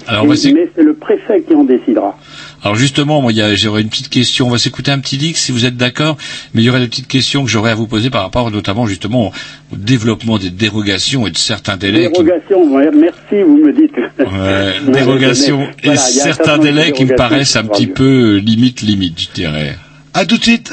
Alors, 0.06 0.24
on 0.24 0.28
va 0.28 0.35
s'éc- 0.36 0.55
mais 0.55 0.69
c'est 0.77 0.85
le 0.85 0.93
préfet 0.94 1.40
qui 1.40 1.55
en 1.55 1.64
décidera 1.64 2.16
Alors 2.64 2.76
justement, 2.76 3.20
moi, 3.20 3.32
j'aurais 3.55 3.82
une 3.82 3.89
petite 3.89 4.09
question. 4.09 4.47
On 4.47 4.51
va 4.51 4.59
s'écouter 4.59 4.90
un 4.93 5.01
petit 5.01 5.16
leak 5.16 5.36
si 5.36 5.51
vous 5.51 5.64
êtes 5.66 5.76
d'accord. 5.76 6.16
Mais 6.55 6.62
il 6.62 6.64
y 6.64 6.70
aurait 6.70 6.80
des 6.80 6.86
petites 6.89 7.09
questions 7.09 7.44
que 7.44 7.51
j'aurais 7.51 7.72
à 7.72 7.74
vous 7.74 7.86
poser 7.89 8.09
par 8.09 8.22
rapport 8.22 8.51
notamment 8.51 8.86
justement 8.86 9.32
au 9.72 9.76
développement 9.76 10.39
des 10.39 10.51
dérogations 10.51 11.26
et 11.26 11.30
de 11.30 11.36
certains 11.39 11.76
délais. 11.76 12.10
qui- 12.12 12.22
Dérogation, 12.22 12.72
ouais, 12.72 12.89
merci, 12.94 13.43
vous 13.44 13.56
me 13.56 13.72
dites. 13.72 13.93
Ouais, 14.18 14.93
dérogations 14.93 15.66
et 15.82 15.97
certains 15.97 16.59
délais 16.59 16.93
qui 16.93 17.02
me 17.05 17.09
dérogations 17.09 17.16
paraissent 17.16 17.56
un 17.56 17.64
petit 17.64 17.86
peu 17.89 18.36
limite 18.36 18.82
limite, 18.82 19.20
je 19.20 19.28
dirais. 19.34 19.76
À 20.14 20.24
tout 20.24 20.36
de 20.36 20.43
suite. 20.43 20.72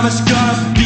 promise 0.00 0.20
gonna 0.22 0.79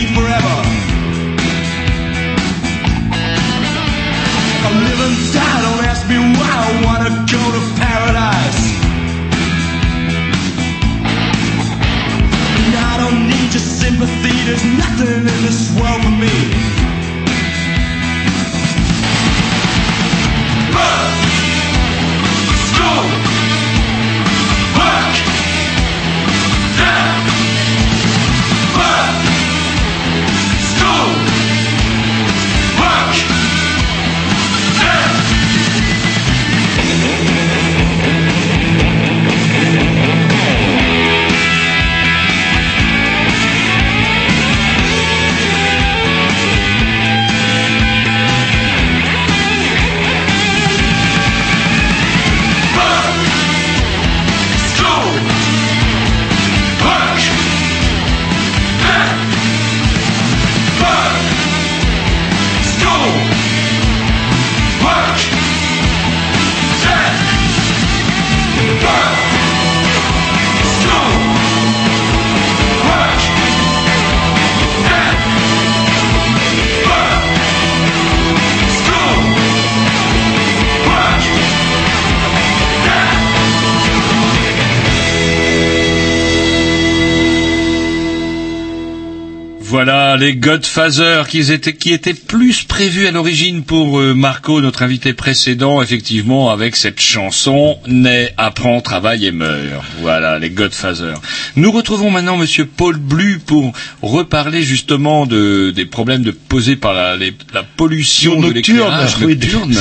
les 90.24 90.36
Godfather 90.36 91.24
qui 91.28 91.92
étaient 91.92 92.14
plus 92.14 92.64
prévus 92.64 93.06
à 93.06 93.10
l'origine 93.10 93.62
pour 93.62 94.00
euh, 94.00 94.14
Marco, 94.14 94.62
notre 94.62 94.82
invité 94.82 95.12
précédent, 95.12 95.82
effectivement 95.82 96.50
avec 96.50 96.76
cette 96.76 96.98
chanson 96.98 97.76
Naît, 97.86 98.32
apprend, 98.38 98.80
travaille 98.80 99.26
et 99.26 99.32
meurt. 99.32 99.84
Voilà 100.14 100.38
les 100.38 100.50
Godfather. 100.50 101.14
Nous 101.56 101.72
retrouvons 101.72 102.08
maintenant 102.08 102.36
Monsieur 102.36 102.66
Paul 102.66 102.96
Blu 102.98 103.40
pour 103.44 103.72
reparler 104.00 104.62
justement 104.62 105.26
de 105.26 105.72
des 105.74 105.86
problèmes 105.86 106.22
de 106.22 106.30
posés 106.30 106.76
par 106.76 106.94
la, 106.94 107.16
les- 107.16 107.34
la 107.52 107.64
pollution 107.64 108.40
de 108.40 108.52
Nocturne, 108.52 108.76
l'éclairage 108.78 109.16
oui, 109.22 109.34
nocturne. 109.36 109.74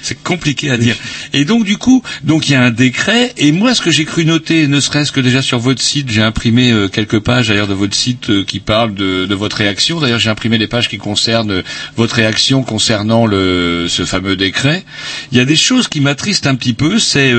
c'est 0.00 0.22
compliqué 0.22 0.70
à 0.70 0.76
dire. 0.76 0.94
Et 1.32 1.44
donc 1.44 1.64
du 1.64 1.76
coup, 1.76 2.04
donc 2.22 2.48
il 2.48 2.52
y 2.52 2.54
a 2.54 2.62
un 2.62 2.70
décret. 2.70 3.32
Et 3.36 3.50
moi, 3.50 3.74
ce 3.74 3.82
que 3.82 3.90
j'ai 3.90 4.04
cru 4.04 4.24
noter, 4.24 4.68
ne 4.68 4.78
serait-ce 4.78 5.10
que 5.10 5.20
déjà 5.20 5.42
sur 5.42 5.58
votre 5.58 5.82
site, 5.82 6.08
j'ai 6.08 6.22
imprimé 6.22 6.70
euh, 6.70 6.86
quelques 6.86 7.18
pages 7.18 7.48
d'ailleurs 7.48 7.66
de 7.66 7.74
votre 7.74 7.96
site 7.96 8.30
euh, 8.30 8.44
qui 8.44 8.60
parlent 8.60 8.94
de, 8.94 9.26
de 9.26 9.34
votre 9.34 9.56
réaction. 9.56 9.98
D'ailleurs, 10.00 10.20
j'ai 10.20 10.30
imprimé 10.30 10.56
les 10.56 10.68
pages 10.68 10.88
qui 10.88 10.98
concernent 10.98 11.50
euh, 11.50 11.62
votre 11.96 12.14
réaction 12.14 12.62
concernant 12.62 13.26
le 13.26 13.86
ce 13.88 14.04
fameux 14.04 14.36
décret. 14.36 14.84
Il 15.32 15.38
y 15.38 15.40
a 15.40 15.44
des 15.44 15.56
choses 15.56 15.88
qui 15.88 16.00
m'attristent 16.00 16.46
un 16.46 16.54
petit 16.54 16.74
peu. 16.74 17.00
C'est 17.00 17.32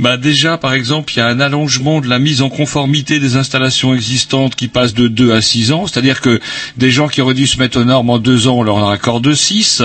bah 0.00 0.16
déjà, 0.16 0.58
par 0.58 0.72
exemple, 0.74 1.12
il 1.14 1.18
y 1.18 1.22
a 1.22 1.28
un 1.28 1.40
allongement 1.52 2.00
de 2.00 2.08
la 2.08 2.18
mise 2.18 2.40
en 2.40 2.48
conformité 2.48 3.20
des 3.20 3.36
installations 3.36 3.92
existantes 3.94 4.56
qui 4.56 4.68
passe 4.68 4.94
de 4.94 5.06
2 5.06 5.34
à 5.34 5.42
6 5.42 5.72
ans. 5.72 5.86
C'est-à-dire 5.86 6.22
que 6.22 6.40
des 6.78 6.90
gens 6.90 7.08
qui 7.08 7.20
auraient 7.20 7.34
dû 7.34 7.46
se 7.46 7.58
mettre 7.58 7.78
aux 7.78 7.84
normes 7.84 8.08
en 8.08 8.18
2 8.18 8.48
ans, 8.48 8.60
on 8.60 8.62
leur 8.62 8.76
en 8.76 8.88
accorde 8.88 9.34
6. 9.34 9.82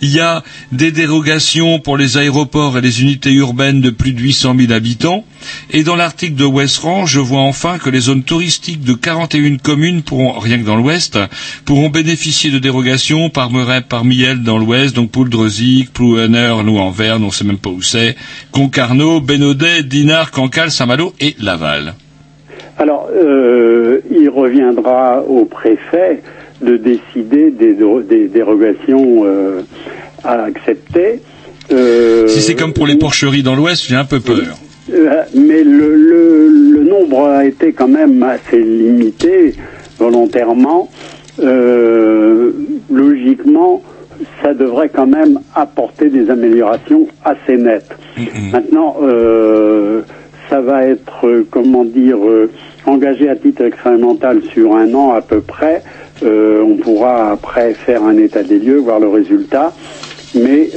Il 0.00 0.10
y 0.10 0.20
a 0.20 0.42
des 0.72 0.92
dérogations 0.92 1.78
pour 1.78 1.98
les 1.98 2.16
aéroports 2.16 2.78
et 2.78 2.80
les 2.80 3.02
unités 3.02 3.32
urbaines 3.32 3.82
de 3.82 3.90
plus 3.90 4.14
de 4.14 4.20
800 4.20 4.54
000 4.58 4.72
habitants. 4.72 5.26
Et 5.70 5.82
dans 5.82 5.94
l'article 5.94 6.36
de 6.36 6.44
West 6.44 6.80
je 7.04 7.20
vois 7.20 7.42
enfin 7.42 7.78
que 7.78 7.90
les 7.90 8.00
zones 8.00 8.22
touristiques 8.22 8.82
de 8.82 8.94
41 8.94 9.58
communes 9.58 10.02
pourront, 10.02 10.38
rien 10.38 10.58
que 10.58 10.64
dans 10.64 10.76
l'ouest, 10.76 11.18
pourront 11.66 11.90
bénéficier 11.90 12.50
de 12.50 12.58
dérogations 12.58 13.28
par 13.28 13.50
Merep, 13.50 13.88
par 13.88 14.06
Miel 14.06 14.42
dans 14.42 14.56
l'ouest, 14.56 14.96
donc 14.96 15.10
Pouldreuzic, 15.10 15.92
Plouener, 15.92 16.54
nous 16.64 16.78
en 16.78 16.90
Verne, 16.90 17.24
on 17.24 17.30
sait 17.30 17.44
même 17.44 17.58
pas 17.58 17.68
où 17.68 17.82
c'est, 17.82 18.16
Concarneau, 18.52 19.20
Bénodet, 19.20 19.82
Dinard, 19.82 20.30
Cancale, 20.30 20.70
Saint-Malo 20.94 21.12
et 21.20 21.34
Laval. 21.42 21.94
Alors, 22.78 23.08
euh, 23.14 24.00
il 24.10 24.28
reviendra 24.28 25.22
au 25.22 25.44
préfet 25.44 26.22
de 26.62 26.76
décider 26.76 27.50
des, 27.50 27.76
des 28.08 28.28
dérogations 28.28 29.22
euh, 29.24 29.62
à 30.22 30.44
accepter. 30.44 31.20
Euh, 31.72 32.26
Si 32.28 32.40
c'est 32.40 32.54
comme 32.54 32.72
pour 32.72 32.86
les 32.86 32.96
porcheries 32.96 33.42
dans 33.42 33.56
l'ouest, 33.56 33.84
j'ai 33.88 33.96
un 33.96 34.04
peu 34.04 34.20
peur. 34.20 34.56
Mais 35.34 35.64
le, 35.64 35.94
le, 35.96 36.48
le 36.48 36.84
nombre 36.84 37.26
a 37.26 37.44
été 37.46 37.72
quand 37.72 37.88
même 37.88 38.22
assez 38.22 38.60
limité 38.62 39.54
volontairement. 39.98 40.90
Logiquement, 42.90 43.82
ça 44.42 44.52
devrait 44.54 44.90
quand 44.90 45.06
même 45.06 45.40
apporter 45.54 46.08
des 46.10 46.28
améliorations 46.30 47.06
assez 47.24 47.56
nettes. 47.56 47.96
Maintenant, 48.52 48.96
ça 50.54 50.60
va 50.60 50.84
être, 50.84 51.26
euh, 51.26 51.44
comment 51.50 51.84
dire, 51.84 52.16
euh, 52.24 52.48
engagé 52.86 53.28
à 53.28 53.34
titre 53.34 53.62
expérimental 53.62 54.40
sur 54.52 54.76
un 54.76 54.94
an 54.94 55.10
à 55.10 55.20
peu 55.20 55.40
près. 55.40 55.82
Euh, 56.22 56.62
on 56.62 56.76
pourra 56.76 57.32
après 57.32 57.74
faire 57.74 58.04
un 58.04 58.16
état 58.18 58.44
des 58.44 58.60
lieux, 58.60 58.78
voir 58.78 59.00
le 59.00 59.08
résultat. 59.08 59.72
Mais 60.36 60.70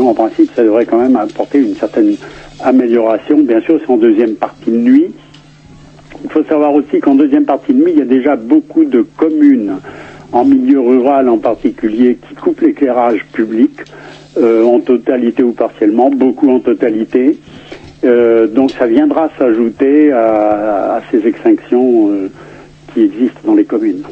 en 0.00 0.14
principe, 0.14 0.50
ça 0.54 0.62
devrait 0.62 0.86
quand 0.86 0.98
même 0.98 1.16
apporter 1.16 1.58
une 1.58 1.74
certaine 1.74 2.14
amélioration. 2.60 3.38
Bien 3.38 3.60
sûr, 3.60 3.80
c'est 3.80 3.92
en 3.92 3.96
deuxième 3.96 4.34
partie 4.34 4.70
de 4.70 4.76
nuit. 4.76 5.14
Il 6.24 6.30
faut 6.30 6.44
savoir 6.44 6.74
aussi 6.74 7.00
qu'en 7.00 7.14
deuxième 7.14 7.44
partie 7.44 7.72
de 7.72 7.82
nuit, 7.82 7.92
il 7.92 7.98
y 7.98 8.02
a 8.02 8.04
déjà 8.04 8.36
beaucoup 8.36 8.84
de 8.84 9.04
communes, 9.16 9.78
en 10.32 10.44
milieu 10.44 10.80
rural 10.80 11.28
en 11.28 11.38
particulier, 11.38 12.18
qui 12.28 12.34
coupent 12.36 12.60
l'éclairage 12.60 13.24
public, 13.32 13.72
en 14.40 14.78
totalité 14.80 15.42
ou 15.42 15.52
partiellement, 15.52 16.10
beaucoup 16.10 16.48
en 16.50 16.60
totalité. 16.60 17.36
Euh, 18.04 18.46
donc 18.46 18.70
ça 18.78 18.86
viendra 18.86 19.30
s'ajouter 19.38 20.10
à, 20.12 20.96
à 20.96 21.02
ces 21.10 21.26
extinctions 21.26 22.10
euh, 22.10 22.30
qui 22.94 23.02
existent 23.02 23.40
dans 23.44 23.54
les 23.54 23.64
communes. 23.64 24.02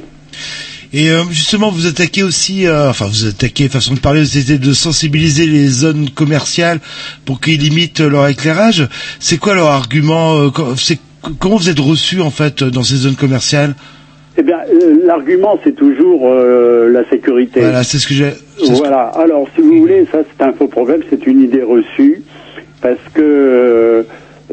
Et 0.92 1.10
euh, 1.10 1.22
justement, 1.30 1.70
vous 1.70 1.86
attaquez 1.86 2.22
aussi, 2.22 2.66
enfin 2.68 3.06
vous 3.06 3.26
attaquez, 3.26 3.68
façon 3.68 3.94
de 3.94 3.98
parler, 4.00 4.24
c'était 4.24 4.58
de 4.58 4.72
sensibiliser 4.72 5.46
les 5.46 5.66
zones 5.66 6.08
commerciales 6.10 6.80
pour 7.26 7.40
qu'ils 7.40 7.60
limitent 7.60 8.00
leur 8.00 8.26
éclairage. 8.28 8.88
C'est 9.20 9.38
quoi 9.38 9.54
leur 9.54 9.66
argument 9.68 10.50
comment 11.40 11.56
vous 11.56 11.68
êtes 11.68 11.80
reçu 11.80 12.20
en 12.20 12.30
fait 12.30 12.62
dans 12.64 12.82
ces 12.82 12.96
zones 12.96 13.16
commerciales? 13.16 13.74
Eh 14.38 14.42
bien, 14.42 14.58
l'argument, 15.04 15.58
c'est 15.64 15.74
toujours 15.74 16.22
euh, 16.30 16.88
la 16.92 17.06
sécurité. 17.10 17.60
Voilà, 17.60 17.82
c'est 17.82 17.98
ce 17.98 18.06
que 18.06 18.14
j'ai. 18.14 18.30
c'est 18.56 18.66
ce 18.66 18.70
que- 18.70 18.76
Voilà. 18.76 19.08
Alors, 19.16 19.48
si 19.54 19.60
vous 19.60 19.80
voulez, 19.80 20.06
ça, 20.12 20.18
c'est 20.24 20.44
un 20.44 20.52
faux 20.52 20.68
problème, 20.68 21.00
c'est 21.10 21.26
une 21.26 21.42
idée 21.42 21.62
reçue, 21.62 22.22
parce 22.80 22.98
que 23.14 23.22
euh, 23.22 24.02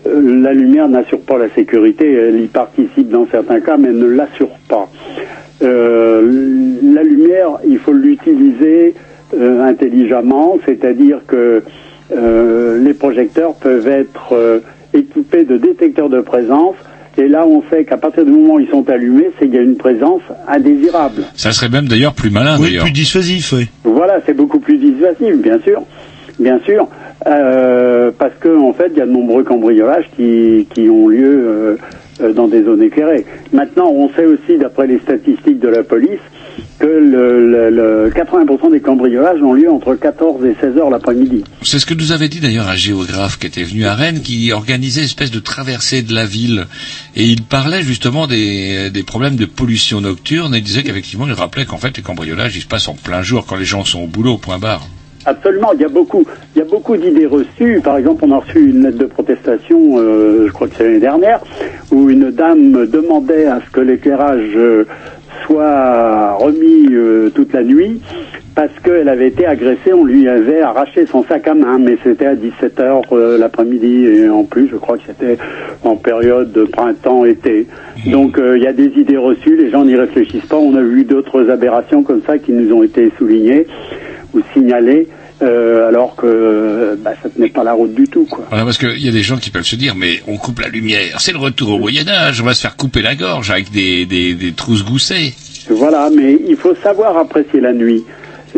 la 0.06 0.54
lumière 0.54 0.88
n'assure 0.90 1.22
pas 1.22 1.38
la 1.38 1.50
sécurité. 1.50 2.12
Elle 2.12 2.42
y 2.42 2.48
participe 2.48 3.10
dans 3.10 3.28
certains 3.32 3.60
cas, 3.62 3.78
mais 3.78 3.90
elle 3.90 3.98
ne 4.00 4.08
l'assure 4.08 4.50
pas. 4.68 4.90
Euh, 5.62 6.22
la 6.94 7.04
lumière, 7.04 7.50
il 7.68 7.78
faut 7.80 7.94
l'utiliser 7.94 8.94
euh, 9.36 9.64
intelligemment, 9.64 10.58
c'est-à-dire 10.66 11.20
que 11.28 11.64
euh, 12.16 12.84
les 12.84 12.94
projecteurs 12.94 13.56
peuvent 13.56 13.88
être 13.88 14.34
euh, 14.34 14.60
équipés 14.94 15.44
de 15.46 15.58
détecteurs 15.58 16.10
de 16.10 16.22
présence. 16.22 16.76
Et 17.18 17.30
là, 17.30 17.48
on 17.48 17.64
sait 17.70 17.86
qu'à 17.86 17.96
partir 17.96 18.26
du 18.26 18.32
moment 18.32 18.56
où 18.56 18.60
ils 18.60 18.68
sont 18.70 18.90
allumés, 18.90 19.30
c'est 19.40 19.46
qu'il 19.46 19.56
y 19.56 19.60
a 19.60 19.62
une 19.62 19.78
présence 19.78 20.22
indésirable. 20.50 21.24
Ça 21.36 21.54
serait 21.54 21.70
même 21.70 21.88
d'ailleurs 21.88 22.14
plus 22.14 22.30
malin 22.30 22.58
Oui, 22.60 22.68
d'ailleurs. 22.68 22.84
plus 22.84 22.92
dissuasif, 22.92 23.54
oui. 23.54 23.70
Voilà, 23.86 24.20
c'est 24.26 24.34
beaucoup 24.34 24.60
plus 24.60 24.78
dissuasif, 24.78 25.38
bien 25.38 25.58
sûr, 25.62 25.82
bien 26.40 26.60
sûr, 26.66 26.90
euh, 27.28 28.12
parce 28.18 28.34
que 28.40 28.50
en 28.58 28.74
fait, 28.74 28.90
il 28.92 28.98
y 28.98 29.02
a 29.02 29.06
de 29.06 29.12
nombreux 29.12 29.44
cambriolages 29.44 30.06
qui, 30.16 30.68
qui 30.74 30.90
ont 30.90 31.08
lieu 31.08 31.44
euh, 31.48 31.76
euh, 32.22 32.34
dans 32.34 32.48
des 32.48 32.64
zones 32.64 32.82
éclairées. 32.84 33.26
Maintenant, 33.54 33.90
on 33.92 34.10
sait 34.14 34.26
aussi, 34.26 34.58
d'après 34.60 34.88
les 34.88 35.00
statistiques 35.00 35.60
de 35.60 35.68
la 35.70 35.84
police, 35.84 36.20
que 36.80 36.86
le, 36.86 37.50
le- 37.50 37.70
le 37.70 38.10
80% 38.12 38.72
des 38.72 38.80
cambriolages 38.80 39.42
ont 39.42 39.54
lieu 39.54 39.70
entre 39.70 39.96
14 39.96 40.46
et 40.46 40.56
16 40.62 40.78
heures 40.78 40.90
l'après-midi. 40.90 41.44
C'est 41.62 41.80
ce 41.80 41.86
que 41.86 41.94
nous 41.94 42.12
avait 42.14 42.30
dit 42.30 42.40
d'ailleurs 42.40 42.70
un 42.70 42.76
géographe 42.76 43.38
qui 43.40 43.48
était 43.48 43.64
venu 43.64 43.86
à 43.86 43.94
Rennes, 43.96 44.22
qui 44.22 44.52
organisait 44.54 45.02
une 45.02 45.06
espèce 45.06 45.32
de 45.32 45.40
traversée 45.40 46.02
de 46.02 46.14
la 46.14 46.26
ville. 46.26 46.68
Et 47.16 47.24
il 47.26 47.42
parlait 47.44 47.82
justement 47.82 48.28
des, 48.28 48.90
des 48.90 49.04
problèmes 49.04 49.36
de 49.36 49.46
pollution 49.46 50.00
nocturne 50.00 50.54
et 50.56 50.60
il 50.60 50.64
disait 50.64 50.84
qu'effectivement, 50.84 51.28
il 51.28 51.34
rappelait 51.34 51.66
qu'en 51.66 51.78
fait, 51.78 51.98
les 51.98 52.04
cambriolages, 52.04 52.56
ils 52.56 52.62
se 52.62 52.68
passent 52.68 52.88
en 52.88 52.96
plein 52.96 53.22
jour 53.22 53.46
quand 53.46 53.56
les 53.58 53.66
gens 53.66 53.84
sont 53.84 54.02
au 54.04 54.08
boulot, 54.08 54.38
point 54.38 54.60
barre. 54.60 54.88
Absolument, 55.28 55.72
il 55.74 55.82
y 55.82 55.86
a 55.86 55.90
beaucoup, 55.90 56.24
il 56.56 56.60
y 56.60 56.62
a 56.62 56.66
beaucoup 56.66 56.96
d'idées 56.96 57.26
reçues. 57.26 57.82
Par 57.84 57.98
exemple, 57.98 58.26
on 58.28 58.32
a 58.32 58.38
reçu 58.38 58.70
une 58.70 58.84
lettre 58.84 59.00
de 59.00 59.06
protestation, 59.06 59.96
euh, 59.98 60.46
je 60.48 60.54
crois 60.54 60.68
que 60.68 60.76
c'est 60.78 60.84
l'année 60.84 61.00
dernière, 61.00 61.40
où 61.92 62.10
une 62.12 62.30
dame 62.30 62.86
demandait 62.86 63.48
à 63.48 63.60
ce 63.66 63.72
que 63.72 63.80
l'éclairage 63.80 64.52
euh, 64.56 64.86
soit 65.46 66.34
remis 66.34 66.90
euh, 66.92 67.32
toute 67.34 67.54
la 67.54 67.64
nuit 67.64 68.02
parce 68.54 68.72
qu'elle 68.84 69.10
avait 69.10 69.28
été 69.28 69.46
agressée, 69.46 69.92
on 69.92 70.06
lui 70.06 70.30
avait 70.30 70.62
arraché 70.62 71.06
son 71.08 71.24
sac 71.26 71.46
à 71.46 71.54
main, 71.54 71.78
mais 71.78 71.98
c'était 72.04 72.28
à 72.28 72.36
17 72.36 72.80
heures 72.80 73.02
euh, 73.12 73.38
l'après-midi 73.38 74.06
et 74.06 74.30
en 74.30 74.46
plus, 74.46 74.70
je 74.72 74.78
crois 74.78 74.98
que 74.98 75.04
c'était 75.08 75.38
en 75.84 75.98
période 75.98 76.54
de 76.54 76.64
printemps-été. 76.64 77.68
Donc 78.06 78.38
il 78.40 78.62
y 78.62 78.68
a 78.68 78.74
des 78.74 78.92
idées 78.98 79.18
reçues, 79.18 79.58
les 79.58 79.72
gens 79.72 79.84
n'y 79.84 79.96
réfléchissent 79.96 80.46
pas. 80.46 80.56
On 80.56 80.76
a 80.76 80.82
vu 80.82 81.04
d'autres 81.04 81.50
aberrations 81.50 82.04
comme 82.04 82.22
ça 82.26 82.38
qui 82.38 82.54
nous 82.54 82.74
ont 82.74 82.84
été 82.84 83.12
soulignées 83.18 83.66
ou 84.36 84.42
signalées. 84.54 85.08
euh, 85.42 85.90
alors 85.90 86.16
que 86.16 86.98
bah, 87.04 87.12
ça 87.22 87.28
tenait 87.30 87.50
pas 87.50 87.64
la 87.66 87.74
route 87.74 87.94
du 87.94 88.08
tout, 88.08 88.26
quoi. 88.26 88.46
Voilà, 88.50 88.64
parce 88.64 88.78
qu'il 88.78 89.04
y 89.04 89.10
a 89.10 89.12
des 89.12 89.22
gens 89.22 89.36
qui 89.36 89.50
peuvent 89.50 89.66
se 89.66 89.76
dire, 89.76 89.94
mais 89.96 90.22
on 90.28 90.38
coupe 90.38 90.60
la 90.62 90.70
lumière, 90.70 91.20
c'est 91.20 91.34
le 91.34 91.40
retour 91.40 91.72
au 91.72 91.78
Moyen-Âge, 91.78 92.40
on 92.42 92.46
va 92.46 92.54
se 92.54 92.62
faire 92.62 92.78
couper 92.78 93.02
la 93.02 93.16
gorge 93.16 93.52
avec 93.52 93.70
des, 93.72 94.06
des, 94.06 94.34
des 94.34 94.54
trousses 94.54 94.86
goussées. 94.86 95.34
Voilà, 95.70 96.10
mais 96.16 96.40
il 96.48 96.56
faut 96.56 96.74
savoir 96.76 97.18
apprécier 97.18 97.60
la 97.60 97.74
nuit. 97.74 98.04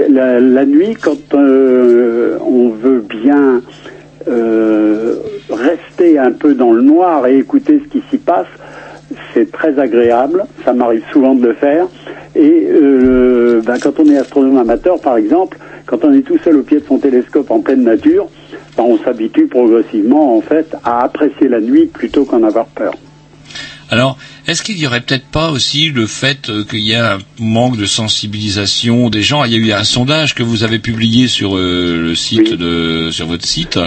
La, 0.09 0.39
la 0.39 0.65
nuit, 0.65 0.93
quand 1.01 1.33
euh, 1.33 2.37
on 2.45 2.69
veut 2.69 2.99
bien 2.99 3.61
euh, 4.27 5.15
rester 5.49 6.19
un 6.19 6.31
peu 6.31 6.53
dans 6.53 6.71
le 6.73 6.81
noir 6.83 7.25
et 7.25 7.37
écouter 7.39 7.81
ce 7.83 7.89
qui 7.89 8.03
s'y 8.11 8.17
passe, 8.17 8.45
c'est 9.33 9.51
très 9.51 9.79
agréable. 9.79 10.45
Ça 10.65 10.73
m'arrive 10.73 11.03
souvent 11.11 11.35
de 11.35 11.47
le 11.47 11.53
faire. 11.53 11.85
Et 12.35 12.67
euh, 12.69 13.61
ben, 13.65 13.77
quand 13.79 13.99
on 13.99 14.05
est 14.09 14.17
astronome 14.17 14.57
amateur, 14.57 14.99
par 14.99 15.17
exemple, 15.17 15.57
quand 15.85 16.03
on 16.03 16.13
est 16.13 16.21
tout 16.21 16.37
seul 16.43 16.57
au 16.57 16.63
pied 16.63 16.79
de 16.79 16.85
son 16.85 16.97
télescope 16.97 17.49
en 17.49 17.61
pleine 17.61 17.83
nature, 17.83 18.27
ben, 18.75 18.83
on 18.83 18.97
s'habitue 18.99 19.47
progressivement, 19.47 20.37
en 20.37 20.41
fait, 20.41 20.75
à 20.83 21.03
apprécier 21.03 21.47
la 21.47 21.61
nuit 21.61 21.85
plutôt 21.85 22.25
qu'en 22.25 22.43
avoir 22.43 22.65
peur. 22.67 22.93
Alors, 23.89 24.17
est-ce 24.47 24.63
qu'il 24.63 24.77
y 24.77 24.87
aurait 24.87 25.01
peut-être 25.01 25.25
pas 25.25 25.51
aussi 25.51 25.89
le 25.89 26.07
fait 26.07 26.49
euh, 26.49 26.63
qu'il 26.63 26.79
y 26.79 26.95
a 26.95 27.15
un 27.15 27.17
manque 27.37 27.75
de 27.77 27.85
sensibilisation 27.85 29.09
des 29.09 29.21
gens? 29.21 29.43
Il 29.43 29.51
y 29.51 29.55
a 29.55 29.57
eu 29.57 29.71
un 29.73 29.83
sondage 29.83 30.35
que 30.35 30.43
vous 30.43 30.63
avez 30.63 30.79
publié 30.79 31.27
sur 31.27 31.57
euh, 31.57 32.01
le 32.01 32.15
site 32.15 32.53
de 32.53 33.09
sur 33.11 33.27
votre 33.27 33.45
site, 33.45 33.77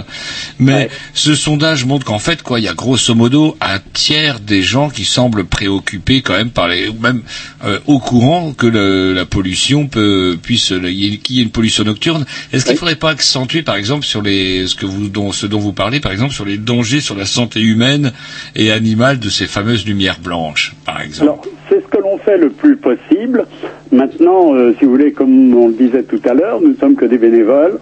mais 0.59 0.89
ce 1.15 1.33
sondage 1.35 1.85
montre 1.85 2.05
qu'en 2.05 2.19
fait 2.19 2.43
quoi, 2.43 2.59
il 2.59 2.63
y 2.63 2.67
a 2.67 2.73
grosso 2.73 3.15
modo 3.15 3.57
un 3.59 3.79
tiers 3.93 4.39
des 4.39 4.61
gens 4.61 4.89
qui 4.89 5.03
semblent 5.05 5.45
préoccupés 5.45 6.21
quand 6.21 6.33
même 6.37 6.51
par 6.51 6.67
les 6.67 6.87
ou 6.89 6.93
même 6.99 7.23
euh, 7.63 7.79
au 7.87 7.97
courant 7.99 8.53
que 8.53 8.67
le- 8.67 9.13
la 9.13 9.25
pollution 9.25 9.87
peut 9.87 10.37
puisse 10.41 10.67
qu'il 10.67 11.35
y 11.35 11.39
ait 11.39 11.43
une 11.43 11.49
pollution 11.49 11.83
nocturne. 11.83 12.25
Est-ce 12.53 12.65
qu'il 12.65 12.77
faudrait 12.77 12.95
pas 12.95 13.09
accentuer 13.09 13.63
par 13.63 13.75
exemple 13.75 14.05
sur 14.05 14.21
les 14.21 14.67
ce 14.67 14.75
que 14.75 14.85
vous 14.85 15.09
dont 15.09 15.31
ce 15.31 15.47
dont 15.47 15.59
vous 15.59 15.73
parlez 15.73 15.99
par 15.99 16.11
exemple 16.11 16.33
sur 16.33 16.45
les 16.45 16.57
dangers 16.57 17.01
sur 17.01 17.15
la 17.15 17.25
santé 17.25 17.61
humaine 17.61 18.11
et 18.55 18.71
animale 18.71 19.17
de 19.19 19.29
ces 19.29 19.47
fameuses 19.47 19.85
lumières 19.85 20.19
blanches? 20.19 20.50
Par 20.85 21.01
exemple 21.01 21.23
Alors, 21.23 21.41
c'est 21.69 21.81
ce 21.81 21.87
que 21.87 21.97
l'on 21.97 22.17
fait 22.17 22.37
le 22.37 22.49
plus 22.49 22.75
possible. 22.77 23.45
Maintenant, 23.91 24.53
euh, 24.53 24.73
si 24.77 24.85
vous 24.85 24.91
voulez, 24.91 25.11
comme 25.11 25.55
on 25.55 25.67
le 25.67 25.73
disait 25.73 26.03
tout 26.03 26.21
à 26.25 26.33
l'heure, 26.33 26.61
nous 26.61 26.69
ne 26.69 26.75
sommes 26.75 26.95
que 26.95 27.05
des 27.05 27.17
bénévoles. 27.17 27.79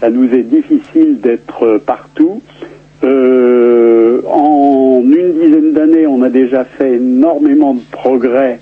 Ça 0.00 0.10
nous 0.10 0.32
est 0.32 0.42
difficile 0.42 1.20
d'être 1.20 1.64
euh, 1.64 1.78
partout. 1.78 2.42
Euh, 3.04 4.20
en 4.28 5.02
une 5.04 5.32
dizaine 5.40 5.72
d'années, 5.72 6.06
on 6.06 6.22
a 6.22 6.30
déjà 6.30 6.64
fait 6.64 6.94
énormément 6.94 7.74
de 7.74 7.80
progrès 7.90 8.60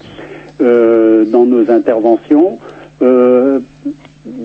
euh, 0.60 1.24
dans 1.24 1.44
nos 1.44 1.70
interventions. 1.70 2.58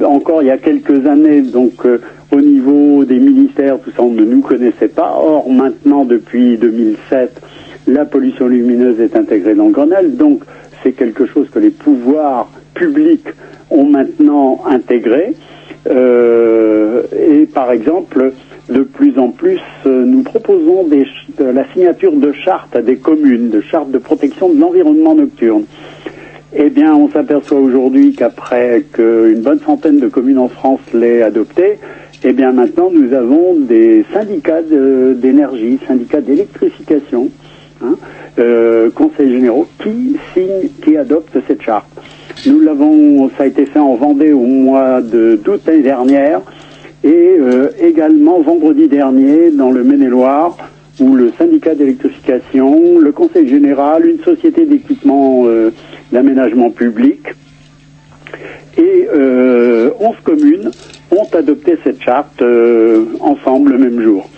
Encore 0.03 0.41
il 0.41 0.47
y 0.47 0.51
a 0.51 0.57
quelques 0.57 1.05
années, 1.05 1.41
donc 1.41 1.85
au 2.31 2.41
niveau 2.41 3.05
des 3.05 3.19
ministères, 3.19 3.79
tout 3.79 3.91
ça, 3.91 4.01
on 4.01 4.11
ne 4.11 4.23
nous 4.23 4.41
connaissait 4.41 4.87
pas. 4.87 5.17
Or, 5.17 5.49
maintenant, 5.49 6.05
depuis 6.05 6.57
2007, 6.57 7.41
la 7.87 8.05
pollution 8.05 8.47
lumineuse 8.47 8.99
est 8.99 9.15
intégrée 9.15 9.55
dans 9.55 9.67
le 9.67 9.71
Grenelle, 9.71 10.15
donc 10.15 10.41
c'est 10.83 10.91
quelque 10.91 11.25
chose 11.25 11.47
que 11.49 11.59
les 11.59 11.69
pouvoirs 11.69 12.49
publics 12.73 13.27
ont 13.69 13.85
maintenant 13.85 14.63
intégré. 14.67 15.33
Euh, 15.87 17.03
et 17.11 17.45
par 17.45 17.71
exemple, 17.71 18.33
de 18.69 18.81
plus 18.81 19.17
en 19.19 19.29
plus, 19.29 19.59
euh, 19.85 20.03
nous 20.05 20.23
proposons 20.23 20.87
la 21.39 21.71
signature 21.73 22.13
de 22.13 22.31
chartes 22.31 22.75
à 22.75 22.81
des 22.81 22.97
communes, 22.97 23.49
de 23.49 23.61
chartes 23.61 23.91
de 23.91 23.99
protection 23.99 24.49
de 24.49 24.59
l'environnement 24.59 25.15
nocturne. 25.15 25.65
Eh 26.57 26.69
bien, 26.69 26.95
on 26.95 27.09
s'aperçoit 27.09 27.59
aujourd'hui 27.59 28.13
qu'après 28.13 28.83
qu'une 28.93 29.41
bonne 29.41 29.59
centaine 29.59 29.99
de 29.99 30.07
communes 30.07 30.39
en 30.39 30.47
France 30.47 30.79
l'aient 30.93 31.21
adopté, 31.21 31.77
eh 32.23 32.33
bien 32.33 32.53
maintenant 32.53 32.89
nous 32.91 33.13
avons 33.13 33.55
des 33.55 34.05
syndicats 34.13 34.61
d'énergie, 34.63 35.77
syndicats 35.87 36.21
d'électrification, 36.21 37.29
hein, 37.81 37.95
euh, 38.39 38.89
conseils 38.91 39.31
généraux 39.31 39.67
qui 39.81 40.17
signent, 40.33 40.69
qui 40.83 40.97
adoptent 40.97 41.37
cette 41.47 41.61
charte. 41.61 41.87
Nous 42.45 42.59
l'avons, 42.59 43.29
ça 43.37 43.43
a 43.43 43.45
été 43.47 43.65
fait 43.65 43.79
en 43.79 43.95
Vendée 43.95 44.33
au 44.33 44.45
mois 44.45 45.01
de 45.01 45.39
d'août 45.43 45.61
l'année 45.65 45.81
dernière 45.81 46.41
et 47.03 47.37
euh, 47.39 47.69
également 47.79 48.41
vendredi 48.41 48.87
dernier 48.87 49.51
dans 49.51 49.71
le 49.71 49.83
Maine-et-Loire 49.83 50.57
où 50.99 51.13
le 51.13 51.31
syndicat 51.37 51.75
d'électrification, 51.75 52.99
le 52.99 53.11
conseil 53.11 53.47
général, 53.47 54.07
une 54.07 54.19
société 54.19 54.65
d'équipement 54.65 55.43
euh, 55.45 55.71
d'aménagement 56.11 56.71
public 56.71 57.19
et 58.77 59.07
euh, 59.13 59.91
11 59.99 60.15
communes 60.23 60.71
ont 61.11 61.27
adopté 61.33 61.77
cette 61.83 62.01
charte 62.01 62.41
euh, 62.41 63.05
ensemble 63.21 63.73
le 63.73 63.77
même 63.77 64.01
jour. 64.01 64.29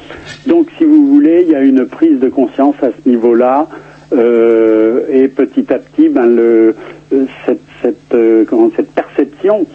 Donc, 0.46 0.68
si 0.78 0.86
vous 0.86 1.08
voulez, 1.08 1.44
il 1.46 1.52
y 1.52 1.56
a 1.56 1.62
une 1.62 1.86
prise 1.86 2.20
de 2.20 2.30
conscience 2.30 2.76
à 2.82 2.90
ce 2.92 3.10
niveau-là, 3.10 3.68
euh, 4.14 5.02
et 5.10 5.28
petit 5.28 5.72
à 5.74 5.80
petit, 5.80 6.10
ben, 6.10 6.26
le, 6.26 6.76
euh, 7.14 7.26
cette, 7.46 7.62
cette, 7.82 8.14
euh, 8.14 8.46
comment, 8.48 8.72
cette 8.76 8.92
perception 8.92 9.66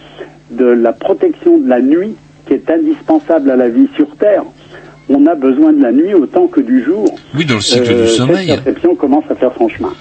de 0.51 0.66
la 0.66 0.93
protection 0.93 1.59
de 1.59 1.69
la 1.69 1.81
nuit, 1.81 2.14
qui 2.47 2.55
est 2.55 2.70
indispensable 2.70 3.51
à 3.51 3.56
la 3.56 3.69
vie 3.69 3.89
sur 3.97 4.16
Terre, 4.16 4.44
on 5.08 5.26
a 5.26 5.34
besoin 5.34 5.72
de 5.72 5.82
la 5.82 5.92
nuit 5.92 6.14
autant 6.14 6.46
que 6.46 6.60
du 6.60 6.84
jour. 6.84 7.18
Oui, 7.34 7.44
dans 7.44 7.56
le 7.56 7.60
cycle 7.60 7.90
Euh, 7.90 8.06
du 8.06 8.10
sommeil. 8.16 8.46
Cette 8.48 8.62
perception 8.64 8.94
commence 8.96 9.24
à 9.30 9.34
faire 9.34 9.50
son 9.58 9.68
chemin. 9.68 9.92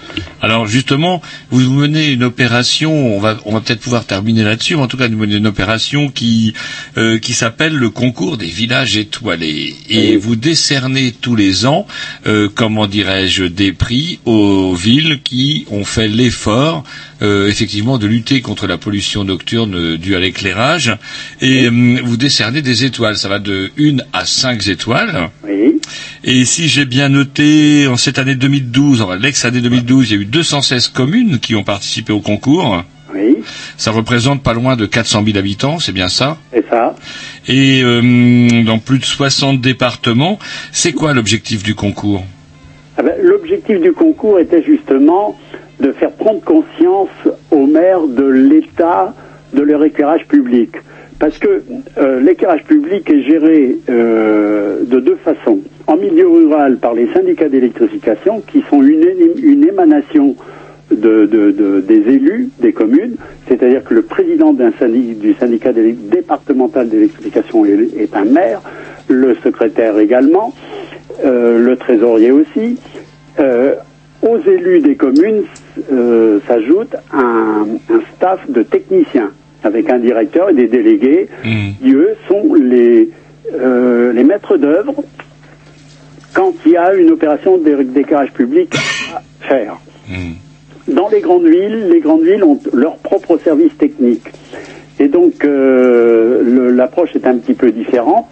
Alors 0.41 0.65
justement, 0.67 1.21
vous 1.49 1.69
menez 1.71 2.11
une 2.11 2.23
opération, 2.23 2.93
on 2.93 3.19
va, 3.19 3.37
on 3.45 3.53
va 3.53 3.61
peut-être 3.61 3.79
pouvoir 3.81 4.05
terminer 4.05 4.43
là-dessus, 4.43 4.75
mais 4.75 4.81
en 4.81 4.87
tout 4.87 4.97
cas, 4.97 5.07
nous 5.07 5.17
menez 5.17 5.35
une 5.35 5.47
opération 5.47 6.09
qui, 6.09 6.53
euh, 6.97 7.19
qui 7.19 7.33
s'appelle 7.33 7.75
le 7.75 7.89
concours 7.89 8.37
des 8.37 8.45
villages 8.47 8.97
étoilés. 8.97 9.75
Et 9.89 10.17
vous 10.17 10.35
décernez 10.35 11.11
tous 11.19 11.35
les 11.35 11.65
ans, 11.65 11.85
euh, 12.27 12.47
comment 12.53 12.87
dirais-je, 12.87 13.43
des 13.45 13.71
prix 13.71 14.19
aux 14.25 14.73
villes 14.73 15.19
qui 15.23 15.65
ont 15.71 15.85
fait 15.85 16.07
l'effort, 16.07 16.83
euh, 17.21 17.47
effectivement, 17.47 17.97
de 17.97 18.07
lutter 18.07 18.41
contre 18.41 18.65
la 18.67 18.77
pollution 18.77 19.23
nocturne 19.23 19.75
euh, 19.75 19.97
due 19.97 20.15
à 20.15 20.19
l'éclairage. 20.19 20.95
Et 21.41 21.67
euh, 21.67 21.99
vous 22.03 22.17
décernez 22.17 22.61
des 22.61 22.83
étoiles, 22.85 23.17
ça 23.17 23.29
va 23.29 23.39
de 23.39 23.69
1 23.79 23.97
à 24.13 24.25
5 24.25 24.67
étoiles. 24.67 25.00
Oui. 25.43 25.79
Et 26.23 26.45
si 26.45 26.67
j'ai 26.67 26.85
bien 26.85 27.09
noté, 27.09 27.87
en 27.87 27.97
cette 27.97 28.19
année 28.19 28.35
2012, 28.35 29.01
en 29.01 29.13
l'ex-année 29.13 29.61
2012, 29.61 30.11
il 30.11 30.15
y 30.15 30.19
a 30.19 30.21
eu 30.21 30.25
216 30.25 30.89
communes 30.89 31.39
qui 31.39 31.55
ont 31.55 31.63
participé 31.63 32.13
au 32.13 32.19
concours. 32.19 32.83
Oui. 33.13 33.37
Ça 33.77 33.91
représente 33.91 34.43
pas 34.43 34.53
loin 34.53 34.75
de 34.75 34.85
400 34.85 35.23
000 35.25 35.37
habitants, 35.37 35.79
c'est 35.79 35.91
bien 35.91 36.07
ça? 36.07 36.37
C'est 36.53 36.67
ça. 36.69 36.95
Et 37.47 37.81
euh, 37.83 38.63
dans 38.63 38.79
plus 38.79 38.99
de 38.99 39.05
60 39.05 39.59
départements, 39.59 40.39
c'est 40.71 40.93
quoi 40.93 41.13
l'objectif 41.13 41.63
du 41.63 41.75
concours? 41.75 42.23
Ah 42.97 43.03
ben, 43.03 43.13
L'objectif 43.21 43.81
du 43.81 43.91
concours 43.93 44.39
était 44.39 44.63
justement 44.63 45.37
de 45.79 45.91
faire 45.91 46.11
prendre 46.11 46.41
conscience 46.41 47.09
aux 47.49 47.65
maires 47.65 48.07
de 48.07 48.25
l'état 48.25 49.13
de 49.53 49.61
leur 49.61 49.83
éclairage 49.83 50.25
public. 50.27 50.69
Parce 51.21 51.37
que 51.37 51.61
euh, 51.99 52.19
l'éclairage 52.19 52.63
public 52.63 53.07
est 53.11 53.21
géré 53.21 53.77
euh, 53.91 54.79
de 54.83 54.99
deux 54.99 55.17
façons. 55.23 55.59
En 55.85 55.95
milieu 55.95 56.27
rural 56.27 56.77
par 56.77 56.95
les 56.95 57.07
syndicats 57.13 57.47
d'électrification 57.47 58.41
qui 58.41 58.63
sont 58.71 58.81
une, 58.81 59.63
émanation 59.67 60.35
de, 60.89 61.27
de- 61.27 61.51
de- 61.51 61.79
des 61.81 62.01
élus 62.15 62.49
des 62.59 62.73
communes, 62.73 63.17
c'est-à-dire 63.47 63.83
que 63.83 63.93
le 63.93 64.01
président 64.01 64.51
du 64.51 65.35
syndicat 65.35 65.71
départemental 65.73 66.89
d'électrification 66.89 67.65
est, 67.65 68.15
un 68.15 68.25
maire, 68.25 68.61
le 69.07 69.35
secrétaire 69.43 69.99
également, 69.99 70.55
euh, 71.23 71.63
le 71.63 71.75
trésorier 71.75 72.31
aussi. 72.31 72.79
Euh, 73.39 73.75
aux 74.27 74.39
élus 74.39 74.79
des 74.79 74.95
communes 74.95 75.43
euh, 75.91 76.39
s'ajoute 76.47 76.95
un 77.13 77.65
staff 78.15 78.39
de 78.49 78.63
techniciens 78.63 79.31
avec 79.63 79.89
un 79.89 79.99
directeur 79.99 80.49
et 80.49 80.53
des 80.53 80.67
délégués 80.67 81.27
qui 81.81 81.91
eux 81.93 82.15
sont 82.27 82.53
les, 82.55 83.09
euh, 83.59 84.11
les 84.13 84.23
maîtres 84.23 84.57
d'œuvre 84.57 84.95
quand 86.33 86.53
il 86.65 86.71
y 86.73 86.77
a 86.77 86.93
une 86.93 87.11
opération 87.11 87.57
d'é- 87.57 87.83
d'éclairage 87.83 88.31
public 88.31 88.73
à 89.15 89.21
faire. 89.47 89.77
Dans 90.87 91.09
les 91.09 91.21
grandes 91.21 91.45
villes, 91.47 91.89
les 91.91 91.99
grandes 91.99 92.23
villes 92.23 92.43
ont 92.43 92.59
leur 92.73 92.97
propre 92.97 93.37
service 93.43 93.75
technique. 93.77 94.27
Et 94.99 95.07
donc, 95.07 95.43
euh, 95.45 96.71
l'approche 96.75 97.15
est 97.15 97.25
un 97.27 97.37
petit 97.37 97.53
peu 97.53 97.71
différente. 97.71 98.27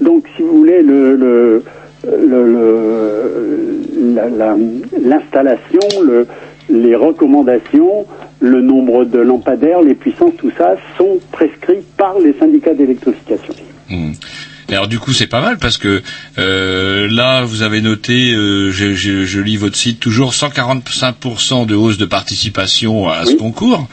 Donc, 0.00 0.24
si 0.36 0.42
vous 0.42 0.58
voulez, 0.58 0.82
le, 0.82 1.16
le- 1.16 1.62
le- 2.04 2.44
le- 2.52 4.14
la- 4.14 4.28
la- 4.28 4.56
l'installation, 5.00 5.80
le- 6.02 6.26
les 6.70 6.94
recommandations, 6.96 8.06
le 8.42 8.60
nombre 8.60 9.04
de 9.04 9.18
lampadaires, 9.20 9.80
les 9.80 9.94
puissances, 9.94 10.32
tout 10.36 10.50
ça 10.58 10.74
sont 10.98 11.20
prescrits 11.30 11.82
par 11.96 12.14
les 12.18 12.34
syndicats 12.38 12.74
d'électrification. 12.74 13.54
Hmm. 13.88 14.12
Alors 14.68 14.88
du 14.88 14.98
coup 14.98 15.12
c'est 15.12 15.26
pas 15.26 15.42
mal 15.42 15.58
parce 15.58 15.76
que 15.76 16.00
euh, 16.38 17.06
là 17.10 17.44
vous 17.44 17.60
avez 17.62 17.82
noté, 17.82 18.32
euh, 18.32 18.70
je, 18.72 18.94
je- 18.94 19.24
je 19.26 19.40
lis 19.40 19.58
votre 19.58 19.76
site 19.76 20.00
toujours 20.00 20.32
145% 20.32 21.66
de 21.66 21.74
hausse 21.74 21.98
de 21.98 22.06
participation 22.06 23.08
à 23.08 23.26
ce 23.26 23.34
concours 23.34 23.86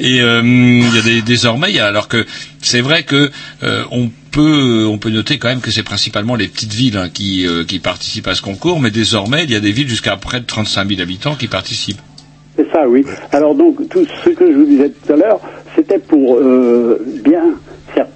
et 0.00 0.22
euh, 0.22 0.40
il 0.42 0.94
y 0.94 0.98
a 0.98 1.02
des, 1.02 1.20
désormais 1.22 1.68
il 1.70 1.76
y 1.76 1.80
a- 1.80 1.86
alors 1.86 2.08
que 2.08 2.24
c'est 2.62 2.80
vrai 2.80 3.02
que 3.02 3.30
on 3.90 4.10
peut 4.30 4.86
on 4.88 4.96
peut 4.96 5.10
noter 5.10 5.36
quand 5.38 5.48
même 5.48 5.60
que 5.60 5.70
c'est 5.70 5.82
principalement 5.82 6.34
les 6.34 6.48
petites 6.48 6.72
villes 6.72 6.96
hein, 6.96 7.10
qui 7.12 7.44
qui 7.68 7.78
participent 7.78 8.28
à 8.28 8.34
ce 8.34 8.40
concours 8.40 8.80
mais 8.80 8.90
désormais 8.90 9.44
il 9.44 9.50
y 9.50 9.56
a 9.56 9.60
des 9.60 9.72
villes 9.72 9.88
jusqu'à 9.88 10.16
près 10.16 10.40
de 10.40 10.46
35 10.46 10.88
000 10.88 11.00
habitants 11.02 11.34
qui 11.34 11.46
participent. 11.48 12.00
C'est 12.56 12.70
ça, 12.70 12.86
oui. 12.86 13.04
Alors 13.32 13.54
donc, 13.54 13.88
tout 13.88 14.04
ce 14.24 14.30
que 14.30 14.50
je 14.50 14.56
vous 14.56 14.64
disais 14.64 14.90
tout 14.90 15.12
à 15.12 15.16
l'heure, 15.16 15.40
c'était 15.74 15.98
pour 15.98 16.36
euh, 16.36 16.98
bien 17.24 17.54
faire 17.94 18.06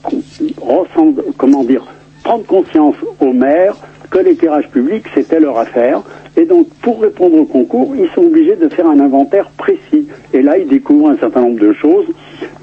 comment 1.38 1.64
dire, 1.64 1.86
prendre 2.22 2.44
conscience 2.44 2.96
aux 3.20 3.32
maires 3.32 3.76
que 4.10 4.18
l'éclairage 4.18 4.68
public, 4.68 5.04
c'était 5.14 5.40
leur 5.40 5.58
affaire. 5.58 6.02
Et 6.36 6.44
donc, 6.44 6.68
pour 6.82 7.00
répondre 7.00 7.36
au 7.38 7.44
concours, 7.44 7.94
ils 7.96 8.08
sont 8.14 8.22
obligés 8.22 8.56
de 8.56 8.68
faire 8.68 8.86
un 8.88 9.00
inventaire 9.00 9.48
précis. 9.56 10.06
Et 10.32 10.42
là, 10.42 10.58
ils 10.58 10.68
découvrent 10.68 11.10
un 11.10 11.16
certain 11.16 11.40
nombre 11.40 11.58
de 11.58 11.72
choses 11.72 12.06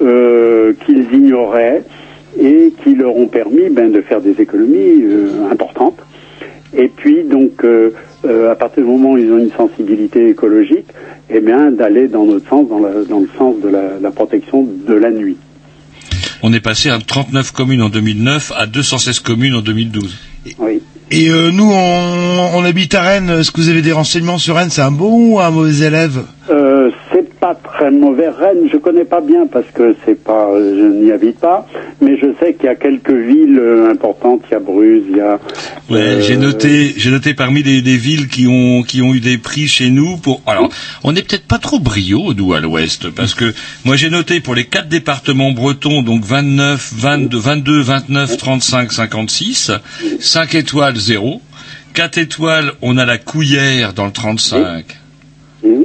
euh, 0.01 0.73
qu'ils 0.85 1.11
ignoraient 1.13 1.83
et 2.39 2.73
qui 2.83 2.95
leur 2.95 3.15
ont 3.15 3.27
permis 3.27 3.69
ben, 3.69 3.91
de 3.91 4.01
faire 4.01 4.21
des 4.21 4.39
économies 4.39 5.03
euh, 5.03 5.49
importantes. 5.51 5.97
Et 6.75 6.87
puis, 6.87 7.23
donc, 7.23 7.63
à 8.23 8.55
partir 8.55 8.83
du 8.83 8.89
moment 8.89 9.11
où 9.11 9.17
ils 9.17 9.31
ont 9.31 9.37
une 9.37 9.51
sensibilité 9.51 10.29
écologique, 10.29 10.87
eh 11.33 11.39
bien, 11.41 11.71
d'aller 11.71 12.07
dans 12.07 12.25
notre 12.25 12.47
sens, 12.49 12.67
dans, 12.69 12.79
la- 12.79 13.03
dans 13.09 13.19
le 13.19 13.29
sens 13.37 13.55
de 13.63 13.69
la, 13.69 13.99
la 14.01 14.11
protection 14.11 14.63
de 14.87 14.93
la 14.93 15.11
nuit. 15.11 15.37
On 16.41 16.51
est 16.53 16.59
passé 16.59 16.89
à 16.89 16.99
39 16.99 17.51
communes 17.51 17.81
en 17.81 17.89
2009 17.89 18.51
à 18.57 18.65
216 18.67 19.19
communes 19.19 19.55
en 19.55 19.61
2012. 19.61 20.15
Oui. 20.59 20.81
Et 21.11 21.29
euh, 21.29 21.51
nous, 21.51 21.69
on, 21.71 22.49
on 22.55 22.63
habite 22.65 22.95
à 22.95 23.01
Rennes. 23.01 23.29
Est-ce 23.29 23.51
que 23.51 23.61
vous 23.61 23.69
avez 23.69 23.81
des 23.81 23.91
renseignements 23.91 24.37
sur 24.37 24.55
Rennes? 24.55 24.69
C'est 24.71 24.81
un 24.81 24.91
bon 24.91 25.33
ou 25.33 25.39
un 25.39 25.51
mauvais 25.51 25.85
élève? 25.85 26.23
Euh, 26.49 26.72
très 27.83 27.91
mauvais. 27.91 28.29
Rennes, 28.29 28.69
je 28.71 28.77
connais 28.77 29.03
pas 29.03 29.19
bien 29.19 29.45
parce 29.45 29.65
que 29.73 29.95
c'est 30.05 30.21
pas, 30.21 30.49
je 30.55 31.03
n'y 31.03 31.11
habite 31.11 31.39
pas, 31.39 31.67
mais 32.01 32.17
je 32.17 32.27
sais 32.39 32.53
qu'il 32.53 32.65
y 32.65 32.69
a 32.69 32.75
quelques 32.75 33.11
villes 33.11 33.59
euh, 33.59 33.91
importantes. 33.91 34.41
Il 34.49 34.53
y 34.53 34.55
a 34.55 34.59
Bruges, 34.59 35.03
il 35.09 35.17
y 35.17 35.21
a. 35.21 35.39
Ouais, 35.89 35.99
euh, 35.99 36.21
j'ai 36.21 36.37
noté, 36.37 36.93
j'ai 36.95 37.11
noté 37.11 37.33
parmi 37.33 37.61
les, 37.61 37.81
les 37.81 37.97
villes 37.97 38.29
qui 38.29 38.47
ont 38.47 38.83
qui 38.83 39.01
ont 39.01 39.13
eu 39.13 39.19
des 39.19 39.37
prix 39.37 39.67
chez 39.67 39.89
nous 39.89 40.15
pour. 40.17 40.41
Alors, 40.47 40.69
on 41.03 41.11
n'est 41.11 41.23
peut-être 41.23 41.45
pas 41.45 41.59
trop 41.59 41.79
brio 41.79 42.33
nous 42.33 42.53
à 42.53 42.61
l'Ouest 42.61 43.09
parce 43.09 43.33
que 43.33 43.53
moi 43.83 43.97
j'ai 43.97 44.09
noté 44.09 44.39
pour 44.39 44.55
les 44.55 44.65
quatre 44.65 44.87
départements 44.87 45.51
bretons 45.51 46.03
donc 46.03 46.23
29, 46.23 46.93
22, 46.95 47.37
22, 47.37 47.81
29, 47.81 48.37
35, 48.37 48.91
56, 48.93 49.71
5 50.19 50.55
étoiles 50.55 50.95
0, 50.95 51.41
4 51.93 52.17
étoiles 52.17 52.71
on 52.81 52.97
a 52.97 53.05
la 53.05 53.17
Couillère 53.17 53.93
dans 53.93 54.05
le 54.05 54.11
35. 54.11 55.02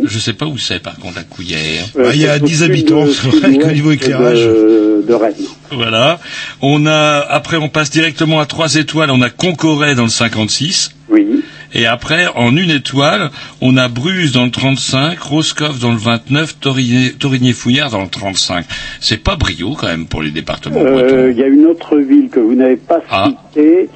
Je 0.04 0.18
sais 0.18 0.32
pas 0.32 0.46
où 0.46 0.58
c'est 0.58 0.82
par 0.82 0.96
contre 0.96 1.16
la 1.16 1.22
Couillère. 1.24 1.84
euh, 1.96 2.10
c'est 2.12 2.40
au 2.40 2.46
sud, 2.48 2.90
euh, 2.92 3.12
sud-ouest 3.12 4.08
De, 4.08 5.04
de 5.08 5.14
Rennes. 5.14 5.34
Voilà. 5.70 6.18
On 6.62 6.86
a 6.86 7.18
après 7.28 7.56
on 7.58 7.68
passe 7.68 7.90
directement 7.90 8.40
à 8.40 8.46
trois 8.46 8.74
étoiles. 8.76 9.10
On 9.10 9.22
a 9.22 9.30
Concoret 9.30 9.94
dans 9.94 10.02
le 10.04 10.08
56. 10.08 10.90
Oui. 11.10 11.42
Et 11.74 11.86
après 11.86 12.26
en 12.34 12.56
une 12.56 12.70
étoile, 12.70 13.30
on 13.60 13.76
a 13.76 13.88
Bruges 13.88 14.32
dans 14.32 14.44
le 14.46 14.50
35, 14.50 15.18
Roscoff 15.20 15.78
dans 15.78 15.92
le 15.92 15.98
29, 15.98 16.56
Torigné- 16.60 17.12
Torigné-Fouillard 17.18 17.90
dans 17.90 18.02
le 18.02 18.08
35. 18.08 18.64
C'est 19.00 19.22
pas 19.22 19.36
brio 19.36 19.74
quand 19.78 19.86
même 19.86 20.06
pour 20.06 20.22
les 20.22 20.30
départements 20.30 20.80
bretons. 20.80 20.96
Euh, 21.14 21.30
Il 21.30 21.38
y 21.38 21.42
a 21.42 21.46
une 21.46 21.66
autre 21.66 21.98
ville 21.98 22.30
que 22.30 22.40
vous 22.40 22.54
n'avez 22.54 22.76
pas 22.76 23.00
Ah. 23.10 23.28
citée, 23.52 23.90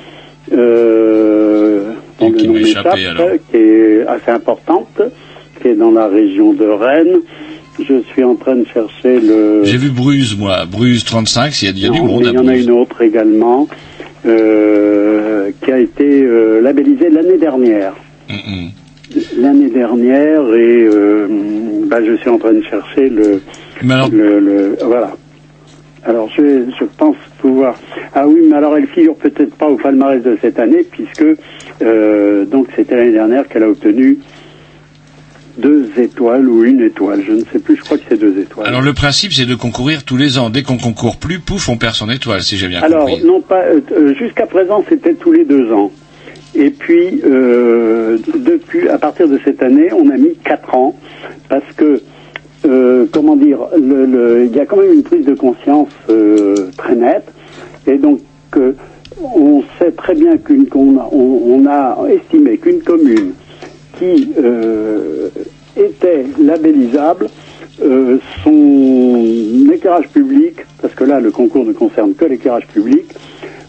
euh, 0.53 1.93
qui 2.19 2.47
nom 2.47 2.53
m'a 2.55 2.61
échappé, 2.61 2.89
m'échappe, 3.01 3.17
alors. 3.19 3.29
qui 3.51 3.57
est 3.57 4.07
assez 4.07 4.31
importante, 4.31 5.01
qui 5.63 5.69
est 5.69 5.75
dans 5.75 5.93
la 5.93 6.09
région 6.09 6.53
de 6.53 6.67
Rennes. 6.67 7.21
Je 7.79 8.03
suis 8.13 8.23
en 8.25 8.35
train 8.35 8.57
de 8.57 8.67
chercher 8.67 9.19
le. 9.21 9.63
J'ai 9.65 9.79
vu 9.79 9.89
Bruges 9.91 10.37
moi, 10.37 10.67
Bruges 10.71 11.05
35, 11.05 11.63
il 11.63 11.65
y 11.65 11.69
a, 11.69 11.71
il 11.73 11.79
y 11.83 11.87
a 11.87 11.91
du 11.91 12.03
monde 12.03 12.21
mais 12.23 12.29
à 12.29 12.31
il 12.33 12.35
y 12.35 12.39
en 12.39 12.49
a 12.49 12.57
une 12.57 12.71
autre 12.71 13.01
également 13.01 13.67
euh, 14.27 15.51
qui 15.65 15.73
a 15.73 15.79
été 15.79 16.23
euh, 16.23 16.61
labellisée 16.61 17.09
l'année 17.11 17.39
dernière. 17.39 17.95
L'année 19.39 19.69
dernière 19.69 20.41
et 20.55 20.85
euh, 20.87 21.27
bah, 21.87 21.99
je 22.05 22.17
suis 22.17 22.31
en 22.31 22.39
train 22.39 22.53
de 22.53 22.63
chercher 22.63 23.09
le, 23.11 23.41
le, 24.11 24.39
le- 24.41 24.77
voilà. 24.85 25.13
Alors 26.05 26.29
je, 26.37 26.65
je 26.81 26.85
pense 26.99 27.17
pouvoir. 27.39 27.79
Ah 28.15 28.27
oui, 28.27 28.41
mais 28.51 28.57
alors 28.57 28.77
elle 28.77 28.87
figure 28.87 29.15
peut-être 29.15 29.55
pas 29.55 29.69
au 29.69 29.77
palmarès 29.77 30.23
de 30.23 30.37
cette 30.41 30.59
année 30.59 30.85
puisque 30.91 31.25
donc 32.51 32.69
c'était 32.77 32.97
l'année 32.97 33.13
dernière 33.13 33.47
qu'elle 33.49 33.63
a 33.65 33.69
obtenu 33.69 34.19
deux 35.59 35.91
étoiles 35.99 36.49
ou 36.49 36.65
une 36.65 36.81
étoile, 36.81 37.23
je 37.27 37.33
ne 37.33 37.45
sais 37.53 37.59
plus. 37.59 37.77
Je 37.77 37.83
crois 37.83 37.99
que 37.99 38.05
c'est 38.09 38.19
deux 38.19 38.39
étoiles. 38.39 38.67
Alors 38.67 38.81
le 38.83 38.93
principe 38.95 39.33
c'est 39.33 39.47
de 39.47 39.55
concourir 39.55 40.05
tous 40.05 40.17
les 40.17 40.39
ans. 40.39 40.51
Dès 40.51 40.63
qu'on 40.63 40.79
concourt 40.79 41.17
plus, 41.17 41.39
pouf, 41.41 41.69
on 41.69 41.77
perd 41.77 41.95
son 41.95 42.09
étoile, 42.11 42.43
si 42.43 42.57
j'ai 42.57 42.69
bien 42.69 42.81
Alors, 42.83 43.07
compris. 43.07 43.25
non 43.25 43.41
pas. 43.41 43.63
euh, 43.65 43.81
euh, 43.97 44.15
Jusqu'à 44.15 44.47
présent, 44.47 44.85
c'était 44.89 45.15
tous 45.15 45.33
les 45.33 45.45
deux 45.45 45.71
ans. 45.73 45.91
Et 46.55 46.71
puis, 46.71 47.23
euh, 47.25 48.19
depuis, 48.35 48.89
à 48.89 48.99
partir 48.99 49.27
de 49.29 49.39
cette 49.45 49.63
année, 49.63 49.89
on 49.93 50.09
a 50.11 50.17
mis 50.17 50.35
quatre 50.45 50.75
ans 50.75 50.95
parce 51.49 51.65
que, 51.77 52.01
euh, 52.67 53.07
comment 53.11 53.37
dire, 53.37 53.59
le- 53.79 54.05
le- 54.07 54.45
il 54.47 54.55
y 54.57 54.61
a 54.61 54.67
quand 54.67 54.77
même 54.77 54.93
une 54.93 55.03
prise 55.03 55.25
de 55.25 55.35
conscience 55.35 55.89
euh, 56.11 56.55
très 56.77 56.95
nette. 56.95 57.27
Et 57.87 57.97
donc, 57.99 58.21
euh, 58.57 58.73
on 59.35 59.63
sait 59.79 59.93
très 59.93 60.15
bien 60.15 60.37
qu'une 60.37 60.67
qu'on 60.67 60.97
on 61.13 61.67
a 61.67 61.99
estimé 62.11 62.59
qu'une 62.59 62.81
commune 62.83 63.33
qui 64.03 64.33
euh, 64.37 65.29
était 65.77 66.25
labellisable, 66.41 67.29
euh, 67.83 68.19
son 68.43 69.71
éclairage 69.73 70.09
public, 70.09 70.57
parce 70.81 70.95
que 70.95 71.05
là 71.05 71.21
le 71.21 71.31
concours 71.31 71.65
ne 71.65 71.73
concerne 71.73 72.15
que 72.15 72.25
l'éclairage 72.25 72.67
public, 72.67 73.05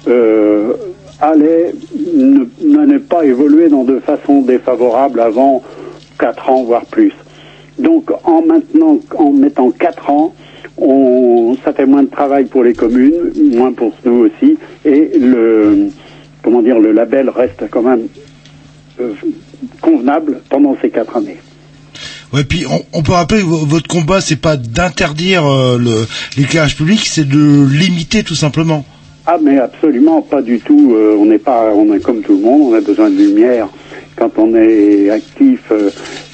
euh, 0.08 0.74
allait 1.22 1.74
n'allait 2.62 3.00
pas 3.00 3.26
évoluer 3.26 3.70
dans 3.70 3.84
de 3.84 4.00
façon 4.00 4.42
défavorable 4.42 5.20
avant 5.20 5.62
4 6.20 6.50
ans, 6.50 6.64
voire 6.64 6.86
plus. 6.88 7.14
Donc 7.78 8.12
en 8.24 8.42
maintenant, 8.42 9.00
en 9.16 9.32
mettant 9.32 9.70
4 9.70 10.10
ans, 10.10 10.34
on, 10.78 11.56
ça 11.64 11.74
fait 11.74 11.86
moins 11.86 12.04
de 12.04 12.10
travail 12.10 12.46
pour 12.46 12.64
les 12.64 12.74
communes, 12.74 13.32
moins 13.56 13.72
pour 13.72 13.94
nous 14.04 14.26
aussi, 14.26 14.58
et 14.84 15.12
le, 15.16 15.90
comment 16.42 16.64
dire, 16.64 16.80
le 16.80 16.92
label 16.92 17.30
reste 17.30 17.70
quand 17.70 17.84
même 17.84 18.08
euh, 19.00 19.14
convenable 19.88 20.42
pendant 20.50 20.76
ces 20.82 20.90
quatre 20.90 21.16
années. 21.18 21.38
Ouais, 22.34 22.44
puis 22.44 22.66
on, 22.68 22.82
on 22.98 23.04
peut 23.04 23.12
rappeler 23.12 23.42
que 23.42 23.46
vo- 23.46 23.66
votre 23.76 23.88
combat, 23.88 24.20
c'est 24.22 24.42
pas 24.42 24.58
d'interdire 24.58 25.46
euh, 25.46 25.78
l'éclairage 26.36 26.76
public, 26.76 27.02
c'est 27.06 27.28
de 27.28 27.68
limiter 27.68 28.24
tout 28.24 28.34
simplement. 28.46 28.84
Ah 29.28 29.38
mais 29.42 29.58
absolument 29.60 30.22
pas 30.24 30.42
du 30.42 30.60
tout. 30.60 30.94
Euh, 30.96 31.16
on 31.20 31.26
n'est 31.26 31.38
pas, 31.38 31.72
on 31.76 31.94
est 31.94 32.00
comme 32.02 32.22
tout 32.22 32.34
le 32.36 32.42
monde. 32.42 32.74
On 32.74 32.76
a 32.76 32.82
besoin 32.82 33.10
de 33.12 33.16
lumière 33.16 33.68
quand 34.18 34.32
on 34.38 34.54
est 34.56 35.10
actif 35.12 35.60
euh, 35.72 35.90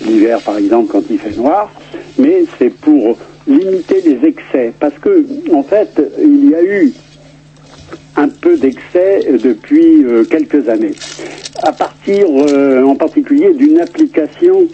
l'hiver 0.06 0.40
par 0.42 0.58
exemple 0.58 0.88
quand 0.92 1.04
il 1.10 1.20
fait 1.20 1.36
noir. 1.36 1.70
Mais 2.18 2.46
c'est 2.58 2.72
pour 2.74 3.18
limiter 3.48 4.02
les 4.06 4.20
excès 4.28 4.74
parce 4.80 4.98
que 5.02 5.26
en 5.54 5.64
fait 5.64 6.02
il 6.18 6.50
y 6.50 6.56
a 6.56 6.64
eu 6.64 6.94
un 8.20 8.28
peu 8.28 8.58
d'excès 8.58 9.28
depuis 9.42 10.04
euh, 10.04 10.24
quelques 10.26 10.68
années. 10.70 10.94
À 11.64 11.72
partir 11.72 12.26
euh, 12.30 12.84
en 12.84 12.96
particulier 12.96 13.54
d'une 13.54 13.80
application 13.80 14.68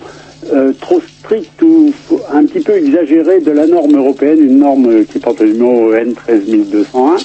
euh, 0.54 0.74
trop 0.80 1.00
stricte 1.02 1.62
ou 1.62 1.92
un 2.32 2.46
petit 2.46 2.60
peu 2.60 2.76
exagérée 2.76 3.40
de 3.40 3.52
la 3.52 3.68
norme 3.68 3.96
européenne, 3.96 4.40
une 4.40 4.60
norme 4.60 5.06
qui 5.06 5.20
porte 5.20 5.42
le 5.42 5.54
numéro 5.54 5.94
N 5.94 6.14
13201 6.14 7.18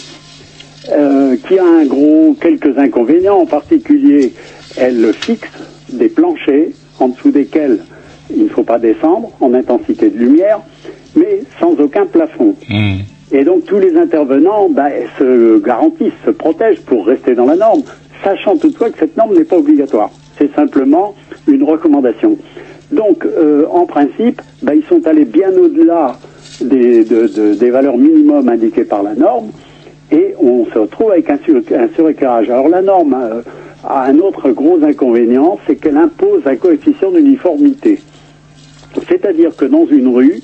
euh, 0.92 1.36
qui 1.46 1.58
a 1.58 1.64
un 1.64 1.84
gros 1.84 2.34
quelques 2.40 2.78
inconvénients, 2.78 3.38
en 3.40 3.46
particulier 3.46 4.32
elle 4.76 5.12
fixe 5.12 5.50
des 5.90 6.08
planchers 6.08 6.68
en 6.98 7.08
dessous 7.08 7.30
desquels 7.30 7.80
il 8.34 8.44
ne 8.44 8.48
faut 8.48 8.62
pas 8.62 8.78
descendre 8.78 9.30
en 9.40 9.52
intensité 9.54 10.08
de 10.08 10.16
lumière, 10.16 10.60
mais 11.16 11.42
sans 11.58 11.72
aucun 11.80 12.06
plafond. 12.06 12.54
Et 13.32 13.44
donc 13.44 13.64
tous 13.64 13.78
les 13.78 13.96
intervenants 13.96 14.68
bah, 14.70 14.88
se 15.18 15.58
garantissent, 15.60 16.12
se 16.24 16.30
protègent 16.30 16.80
pour 16.80 17.06
rester 17.06 17.34
dans 17.34 17.46
la 17.46 17.56
norme, 17.56 17.82
sachant 18.24 18.56
toutefois 18.56 18.90
que 18.90 18.98
cette 18.98 19.16
norme 19.16 19.34
n'est 19.34 19.44
pas 19.44 19.56
obligatoire. 19.58 20.10
C'est 20.38 20.52
simplement 20.54 21.14
une 21.46 21.62
recommandation. 21.62 22.36
Donc 22.90 23.24
euh, 23.24 23.66
en 23.70 23.86
principe, 23.86 24.42
bah, 24.62 24.74
ils 24.74 24.82
sont 24.84 25.06
allés 25.06 25.24
bien 25.26 25.50
au-delà 25.52 26.16
des, 26.60 27.04
de- 27.04 27.28
de- 27.28 27.54
des 27.54 27.70
valeurs 27.70 27.96
minimum 27.96 28.48
indiquées 28.48 28.84
par 28.84 29.02
la 29.02 29.14
norme 29.14 29.50
et 30.10 30.34
on 30.40 30.66
se 30.66 30.78
retrouve 30.78 31.12
avec 31.12 31.30
un 31.30 31.38
suréclairage. 31.94 32.50
Alors 32.50 32.68
la 32.68 32.82
norme 32.82 33.14
euh, 33.14 33.42
a 33.84 34.06
un 34.06 34.18
autre 34.18 34.50
gros 34.50 34.78
inconvénient, 34.82 35.58
c'est 35.66 35.76
qu'elle 35.76 35.96
impose 35.96 36.42
un 36.46 36.56
coefficient 36.56 37.12
d'uniformité. 37.12 38.00
C'est-à-dire 39.08 39.54
que 39.56 39.64
dans 39.64 39.86
une 39.86 40.08
rue, 40.08 40.40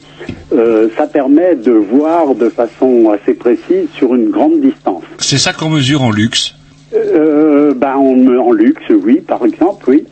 euh, 0.52 0.88
ça 0.96 1.06
permet 1.06 1.54
de 1.54 1.72
voir 1.72 2.34
de 2.34 2.48
façon 2.48 3.10
assez 3.10 3.34
précise 3.34 3.88
sur 3.94 4.14
une 4.14 4.30
grande 4.30 4.60
distance. 4.60 5.04
C'est 5.18 5.38
ça 5.38 5.52
qu'on 5.52 5.70
mesure 5.70 6.02
en 6.02 6.10
luxe. 6.10 6.54
Euh, 6.94 7.74
ben, 7.74 7.94
en, 7.96 8.26
en 8.38 8.52
luxe, 8.52 8.90
oui, 8.90 9.20
par 9.20 9.44
exemple, 9.44 9.90
oui. 9.90 10.04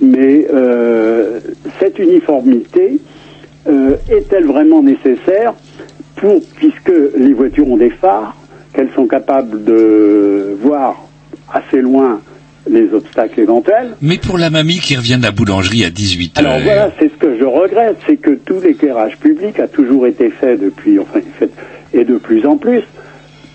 Mais 0.00 0.46
euh, 0.52 1.40
cette 1.80 1.98
uniformité 1.98 2.98
euh, 3.68 3.96
est-elle 4.10 4.46
vraiment 4.46 4.82
nécessaire 4.82 5.54
pour, 6.16 6.40
puisque 6.56 6.92
les 7.16 7.32
voitures 7.32 7.68
ont 7.68 7.76
des 7.76 7.90
phares, 7.90 8.36
qu'elles 8.72 8.90
sont 8.94 9.06
capables 9.06 9.64
de 9.64 10.56
voir 10.60 11.06
assez 11.52 11.80
loin 11.80 12.20
les 12.68 12.92
obstacles 12.92 13.40
éventuels 13.40 13.94
Mais 14.02 14.18
pour 14.18 14.38
la 14.38 14.50
mamie 14.50 14.78
qui 14.78 14.96
revient 14.96 15.16
de 15.18 15.22
la 15.22 15.30
boulangerie 15.30 15.84
à 15.84 15.90
18 15.90 16.38
alors 16.38 16.52
heures. 16.52 16.60
voilà, 16.64 16.90
c'est 16.98 17.08
ce 17.08 17.16
que 17.16 17.38
je 17.38 17.44
regrette, 17.44 17.96
c'est 18.06 18.16
que 18.16 18.30
tout 18.30 18.60
l'éclairage 18.62 19.16
public 19.18 19.58
a 19.60 19.68
toujours 19.68 20.06
été 20.06 20.30
fait 20.30 20.56
depuis, 20.56 20.98
enfin, 20.98 21.20
fait, 21.38 21.50
et 21.92 22.04
de 22.04 22.16
plus 22.16 22.44
en 22.46 22.56
plus, 22.56 22.82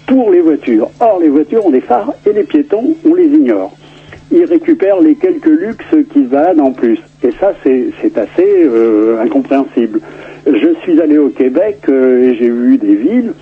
pour 0.08 0.32
les 0.32 0.42
voitures. 0.42 0.90
Or, 1.00 1.20
les 1.22 1.30
voitures 1.30 1.66
ont 1.66 1.72
des 1.72 1.82
phares 1.82 2.14
et 2.26 2.34
les 2.34 2.44
piétons, 2.44 2.96
on 3.06 3.14
les 3.14 3.26
ignore. 3.28 3.76
Ils 4.32 4.46
récupèrent 4.46 5.02
les 5.02 5.16
quelques 5.16 5.46
luxes 5.46 5.96
qui 6.14 6.20
se 6.24 6.30
baladent 6.30 6.62
en 6.62 6.72
plus. 6.72 7.00
Et 7.24 7.32
ça, 7.40 7.54
c'est 7.64 7.88
c'est 8.02 8.18
assez 8.18 8.48
euh, 8.66 9.22
incompréhensible. 9.22 10.00
Je 10.48 10.74
suis 10.84 11.02
allé 11.02 11.18
au 11.18 11.30
Québec 11.30 11.80
euh, 11.90 12.30
et 12.32 12.38
j'ai 12.38 12.50
vu 12.50 12.78
des 12.78 12.96
villes 12.96 13.34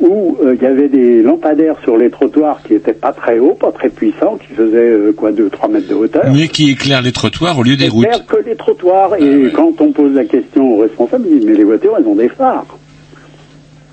où 0.00 0.38
euh, 0.42 0.54
il 0.54 0.62
y 0.62 0.66
avait 0.66 0.88
des 0.88 1.22
lampadaires 1.22 1.76
sur 1.84 1.96
les 1.96 2.10
trottoirs 2.10 2.60
qui 2.62 2.74
étaient 2.74 2.94
pas 2.94 3.12
très 3.12 3.38
hauts, 3.38 3.54
pas 3.54 3.70
très 3.72 3.90
puissants, 3.90 4.36
qui 4.36 4.54
faisaient 4.54 4.76
euh, 4.76 5.12
quoi, 5.12 5.30
2-3 5.30 5.70
mètres 5.70 5.88
de 5.88 5.94
hauteur. 5.94 6.24
Mais 6.32 6.48
qui 6.48 6.70
éclaire 6.70 7.02
les 7.02 7.12
trottoirs 7.12 7.58
au 7.58 7.62
lieu 7.62 7.76
des 7.76 7.88
routes. 7.88 8.06
Faire 8.06 8.26
que 8.26 8.42
les 8.44 8.56
trottoirs. 8.56 9.16
Et 9.16 9.50
quand 9.54 9.80
on 9.80 9.92
pose 9.92 10.14
la 10.14 10.24
question 10.24 10.74
aux 10.74 10.78
responsables, 10.78 11.24
ils 11.28 11.40
disent 11.40 11.48
mais 11.48 11.54
les 11.54 11.64
voitures, 11.64 11.94
elles 11.98 12.06
ont 12.06 12.14
des 12.14 12.28
phares. 12.28 12.66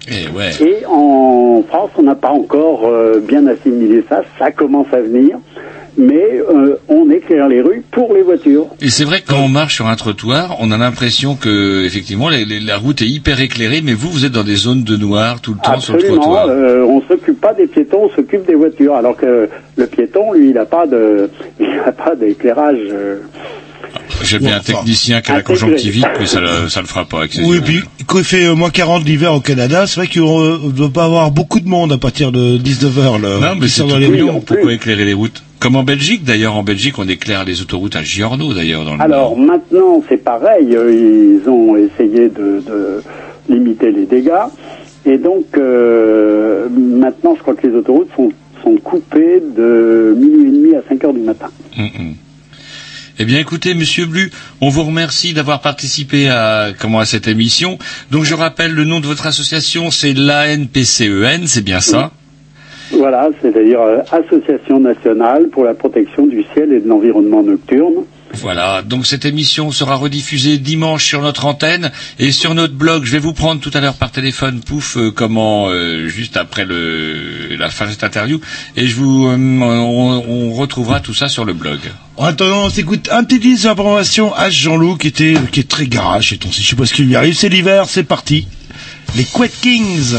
Eh 0.10 0.30
ouais. 0.30 0.52
Et 0.62 0.86
en 0.86 1.64
France, 1.68 1.92
on 1.98 2.04
n'a 2.04 2.16
pas 2.16 2.32
encore 2.32 2.86
euh, 2.86 3.20
bien 3.20 3.46
assimilé 3.46 4.06
ça. 4.08 4.24
Ça 4.40 4.52
commence 4.52 4.88
à 4.94 5.02
venir. 5.02 5.38
Mais 6.00 6.42
euh, 6.50 6.76
on 6.90 7.10
éclaire 7.10 7.48
les 7.48 7.60
rues 7.62 7.84
pour 7.92 8.14
les 8.14 8.22
voitures. 8.22 8.68
Et 8.82 8.90
c'est 8.90 9.04
vrai 9.04 9.22
que 9.22 9.28
quand 9.30 9.40
on 9.40 9.48
marche 9.48 9.76
sur 9.76 9.88
un 9.88 9.96
trottoir, 9.96 10.56
on 10.60 10.70
a 10.72 10.78
l'impression 10.78 11.36
que 11.36 11.84
effectivement 11.86 12.30
les- 12.30 12.46
les- 12.46 12.60
la 12.60 12.78
route 12.78 13.02
est 13.02 13.08
hyper 13.08 13.42
éclairée, 13.42 13.82
mais 13.84 13.94
vous 13.94 14.10
vous 14.12 14.24
êtes 14.24 14.32
dans 14.32 14.44
des 14.44 14.56
zones 14.58 14.84
de 14.84 14.96
noir 14.96 15.42
tout 15.42 15.54
le 15.56 15.60
temps 15.60 15.80
sur 15.80 15.96
le 15.96 16.04
trottoir. 16.04 16.48
euh, 16.50 16.84
on 16.84 17.02
s'occupe 17.08 17.42
pas 17.42 17.54
des 17.56 17.66
piétons, 17.66 18.10
on 18.12 18.16
s'occupe 18.16 18.46
des 18.46 18.54
voitures. 18.54 18.94
Alors 18.96 19.18
que 19.18 19.50
le 19.76 19.88
piéton, 19.88 20.34
lui, 20.34 20.50
il 20.50 20.54
n'a 20.54 20.66
pas 20.66 20.86
de, 20.86 21.30
il 21.60 21.68
n'a 21.68 21.92
pas 21.92 22.16
d'éclairage. 22.16 22.78
euh, 22.92 23.18
J'ai 24.24 24.38
bien 24.40 24.58
un 24.58 24.60
technicien 24.60 25.22
qui 25.22 25.32
a 25.32 25.36
la 25.36 25.42
conjonctivite, 25.42 26.06
mais 26.20 26.26
ça, 26.28 26.42
le- 26.42 26.70
ça 26.70 26.82
le 26.82 26.88
fera 26.88 27.06
pas 27.06 27.20
avec 27.20 27.34
ses 27.34 27.44
Oui, 27.44 27.58
et 27.58 27.62
puis 27.62 27.80
quand 28.06 28.20
il 28.20 28.24
fait 28.24 28.46
euh, 28.46 28.54
moins 28.54 28.70
40 28.70 29.04
l'hiver 29.06 29.34
au 29.34 29.40
Canada, 29.40 29.88
c'est 29.88 30.00
vrai 30.02 30.08
qu'on 30.14 30.58
ne 30.60 30.72
doit 30.72 30.90
pas 30.92 31.06
avoir 31.06 31.32
beaucoup 31.32 31.60
de 31.60 31.68
monde 31.68 31.92
à 31.92 31.98
partir 31.98 32.32
de 32.32 32.58
19h. 32.58 33.20
Là, 33.22 33.40
Non, 33.40 33.56
mais 33.60 33.68
c'est 33.68 33.80
sort 33.80 33.88
tout 33.88 33.94
dans 33.94 34.00
les 34.00 34.08
brouillon. 34.08 34.36
rues. 34.36 34.42
Pourquoi 34.46 34.74
éclairer 34.74 35.06
les 35.06 35.14
routes? 35.14 35.42
Comme 35.60 35.76
en 35.76 35.84
Belgique, 35.84 36.24
d'ailleurs. 36.24 36.56
En 36.56 36.64
Belgique, 36.64 37.00
on 37.00 37.08
éclaire 37.08 37.44
les 37.44 37.62
autoroutes 37.62 37.96
à 37.96 38.04
Giorno, 38.04 38.54
d'ailleurs, 38.54 38.86
dans 38.86 38.96
le 38.96 39.02
Alors 39.02 39.38
maintenant, 39.38 40.04
c'est 40.08 40.24
pareil. 40.24 40.68
Ils 40.70 41.50
ont 41.50 41.76
essayé 41.76 42.30
de, 42.30 42.62
de 42.66 43.02
limiter 43.50 43.92
les 43.92 44.06
dégâts. 44.06 44.48
Et 45.06 45.18
donc, 45.18 45.46
euh, 45.58 46.68
maintenant, 46.70 47.34
je 47.36 47.42
crois 47.42 47.56
que 47.56 47.66
les 47.66 47.74
autoroutes 47.74 48.10
sont, 48.16 48.32
sont 48.64 48.76
coupées 48.78 49.40
de 49.40 50.14
minuit 50.18 50.50
et 50.50 50.52
demi 50.52 50.76
à 50.76 50.82
5 50.90 51.04
heures 51.06 51.14
du 51.14 51.22
matin. 51.22 51.48
Mm, 51.78 51.84
mm. 51.84 52.14
Eh 53.20 53.26
bien, 53.26 53.40
écoutez, 53.40 53.74
Monsieur 53.74 54.06
Blu, 54.06 54.32
on 54.62 54.70
vous 54.70 54.84
remercie 54.84 55.34
d'avoir 55.34 55.62
participé 55.62 56.30
à 56.30 56.68
comment 56.78 57.00
à 57.00 57.06
cette 57.06 57.28
émission. 57.28 57.80
Donc, 58.12 58.26
je 58.26 58.36
rappelle 58.36 58.74
le 58.74 58.84
nom 58.84 59.00
de 59.00 59.08
votre 59.08 59.26
association, 59.26 59.90
c'est 59.90 60.14
l'ANPCEN, 60.14 61.44
E 61.44 61.48
c'est 61.48 61.64
bien 61.64 61.80
ça? 61.80 62.12
Voilà, 62.92 63.30
c'est-à-dire 63.42 63.82
euh, 63.82 64.00
Association 64.12 64.80
nationale 64.80 65.50
pour 65.52 65.64
la 65.64 65.74
protection 65.74 66.26
du 66.26 66.46
ciel 66.54 66.72
et 66.72 66.80
de 66.80 66.88
l'environnement 66.88 67.44
nocturne. 67.44 68.06
Voilà, 68.34 68.82
donc 68.82 69.06
cette 69.06 69.26
émission 69.26 69.72
sera 69.72 69.96
rediffusée 69.96 70.58
dimanche 70.58 71.06
sur 71.06 71.22
notre 71.22 71.46
antenne 71.46 71.92
et 72.20 72.32
sur 72.32 72.56
notre 72.56 72.74
blog. 72.74 73.06
Je 73.06 73.12
vais 73.12 73.20
vous 73.20 73.34
prendre 73.34 73.62
tout 73.62 73.72
à 73.74 73.80
l'heure 73.80 73.96
par 73.96 74.12
téléphone, 74.12 74.60
pouf, 74.60 74.98
euh, 74.98 75.12
comment, 75.12 75.70
euh, 75.70 76.08
juste 76.08 76.38
après 76.38 76.66
le, 76.66 77.56
la 77.58 77.70
fin 77.70 77.86
de 77.86 77.92
cette 77.92 78.04
interview, 78.04 78.40
et 78.76 78.86
je 78.86 78.96
vous, 78.96 79.28
euh, 79.28 79.36
on, 79.38 80.24
on 80.28 80.54
retrouvera 80.54 81.00
tout 81.00 81.14
ça 81.14 81.30
sur 81.30 81.46
le 81.46 81.54
blog. 81.54 81.80
En 82.18 82.26
attendant, 82.26 82.66
on 82.66 82.70
s'écoute 82.70 83.10
un 83.12 83.24
petit 83.24 83.40
disque 83.40 83.64
d'information 83.64 84.34
à 84.36 84.50
Jean-Loup 84.50 84.98
qui 84.98 85.08
était, 85.08 85.36
qui 85.52 85.62
est 85.62 85.70
très 85.70 85.88
garage. 85.88 86.34
Et 86.34 86.40
on 86.46 86.52
sait, 86.52 86.62
je 86.62 86.68
sais 86.68 86.76
pas 86.76 86.86
ce 86.86 86.94
qui 86.94 87.04
lui 87.04 87.16
arrive. 87.16 87.34
C'est 87.34 87.50
l'hiver, 87.50 87.86
c'est 87.88 88.04
parti. 88.04 88.48
Les 89.16 89.24
Quet 89.24 89.52
Kings. 89.62 90.16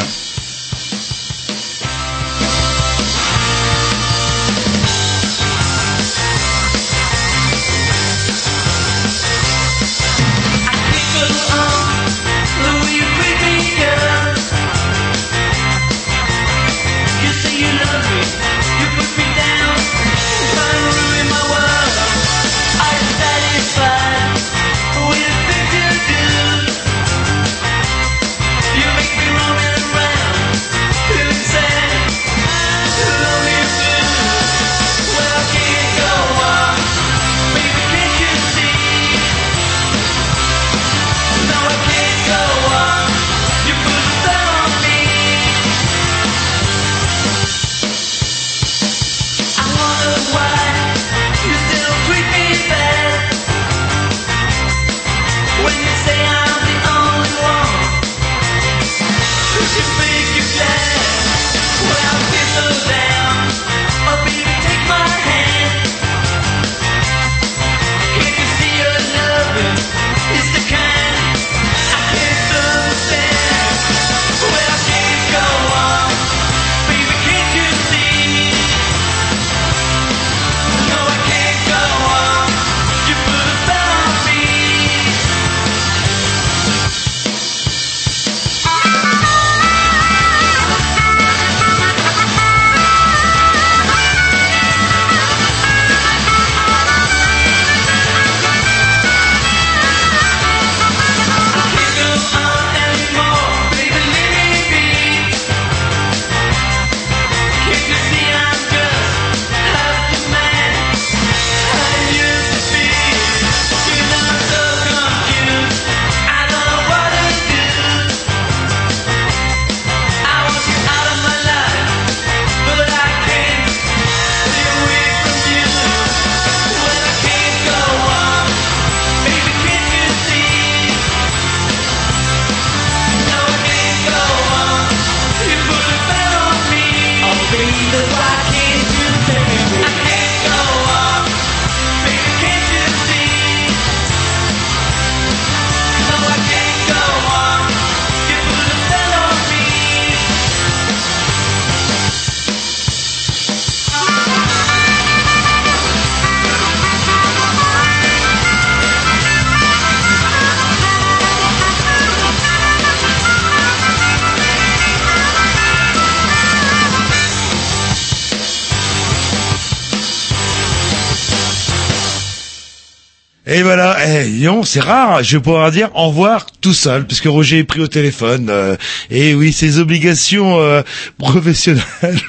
C'est 174.69 174.81
rare, 174.81 175.23
je 175.23 175.39
vais 175.39 175.43
pouvoir 175.43 175.71
dire 175.71 175.89
au 175.95 176.09
revoir 176.09 176.45
tout 176.61 176.75
seul, 176.75 177.07
puisque 177.07 177.25
Roger 177.25 177.59
est 177.59 177.65
pris 177.65 177.81
au 177.81 177.87
téléphone. 177.87 178.49
euh, 178.51 178.77
et 179.11 179.35
oui, 179.35 179.51
ses 179.51 179.79
obligations 179.79 180.61
euh, 180.61 180.83
professionnelles. 181.19 182.21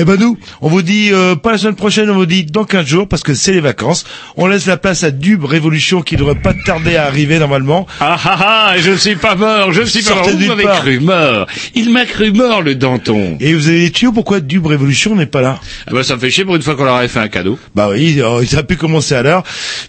Eh 0.00 0.04
ben 0.04 0.14
nous, 0.16 0.38
on 0.60 0.68
vous 0.68 0.82
dit 0.82 1.08
euh, 1.12 1.34
pas 1.34 1.50
la 1.50 1.58
semaine 1.58 1.74
prochaine, 1.74 2.08
on 2.08 2.14
vous 2.14 2.24
dit 2.24 2.44
dans 2.44 2.64
15 2.64 2.86
jours, 2.86 3.08
parce 3.08 3.24
que 3.24 3.34
c'est 3.34 3.52
les 3.52 3.58
vacances. 3.60 4.04
On 4.36 4.46
laisse 4.46 4.66
la 4.66 4.76
place 4.76 5.02
à 5.02 5.10
Dube 5.10 5.44
Révolution 5.44 6.02
qui 6.02 6.14
devrait 6.14 6.36
pas 6.36 6.54
tarder 6.54 6.94
à 6.94 7.06
arriver 7.06 7.40
normalement. 7.40 7.84
Ah 7.98 8.16
ah 8.24 8.38
ah, 8.40 8.74
je 8.78 8.92
ne 8.92 8.96
suis 8.96 9.16
pas 9.16 9.34
mort, 9.34 9.72
je 9.72 9.80
ne 9.80 9.86
suis 9.86 10.04
pas 10.04 10.14
mort. 10.14 10.28
Vous 10.30 10.46
m'avez 10.46 10.64
cru 10.64 11.00
mort. 11.00 11.48
Il 11.74 11.90
m'a 11.92 12.04
cru 12.04 12.30
mort, 12.30 12.62
le 12.62 12.76
Danton. 12.76 13.38
Et 13.40 13.54
vous 13.54 13.66
avez 13.66 13.80
des 13.80 13.90
tuyaux, 13.90 14.12
pourquoi 14.12 14.38
Dube 14.38 14.66
Révolution 14.66 15.16
n'est 15.16 15.26
pas 15.26 15.40
là? 15.40 15.58
Ah 15.88 15.90
bah 15.92 16.04
ça 16.04 16.14
me 16.14 16.20
fait 16.20 16.30
chier 16.30 16.44
pour 16.44 16.54
une 16.54 16.62
fois 16.62 16.76
qu'on 16.76 16.84
leur 16.84 16.94
avait 16.94 17.08
fait 17.08 17.18
un 17.18 17.26
cadeau. 17.26 17.58
Bah 17.74 17.88
oui, 17.90 18.20
euh, 18.20 18.44
ils 18.48 18.54
auraient 18.54 18.62
pu 18.66 18.76
commencer 18.76 19.16
à 19.16 19.22
l'heure. 19.24 19.42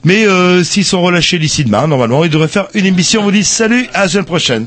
Mais 0.06 0.26
euh, 0.26 0.64
s'ils 0.64 0.86
sont 0.86 1.04
relâchés 1.04 1.38
d'ici 1.38 1.64
demain, 1.66 1.86
normalement, 1.86 2.24
ils 2.24 2.32
devraient 2.32 2.48
faire 2.48 2.68
une 2.74 2.88
émission. 2.88 3.22
On 3.22 3.26
vous 3.26 3.32
dit 3.32 3.44
salut, 3.44 3.88
à 3.94 4.02
la 4.02 4.08
semaine 4.08 4.26
prochaine. 4.26 4.66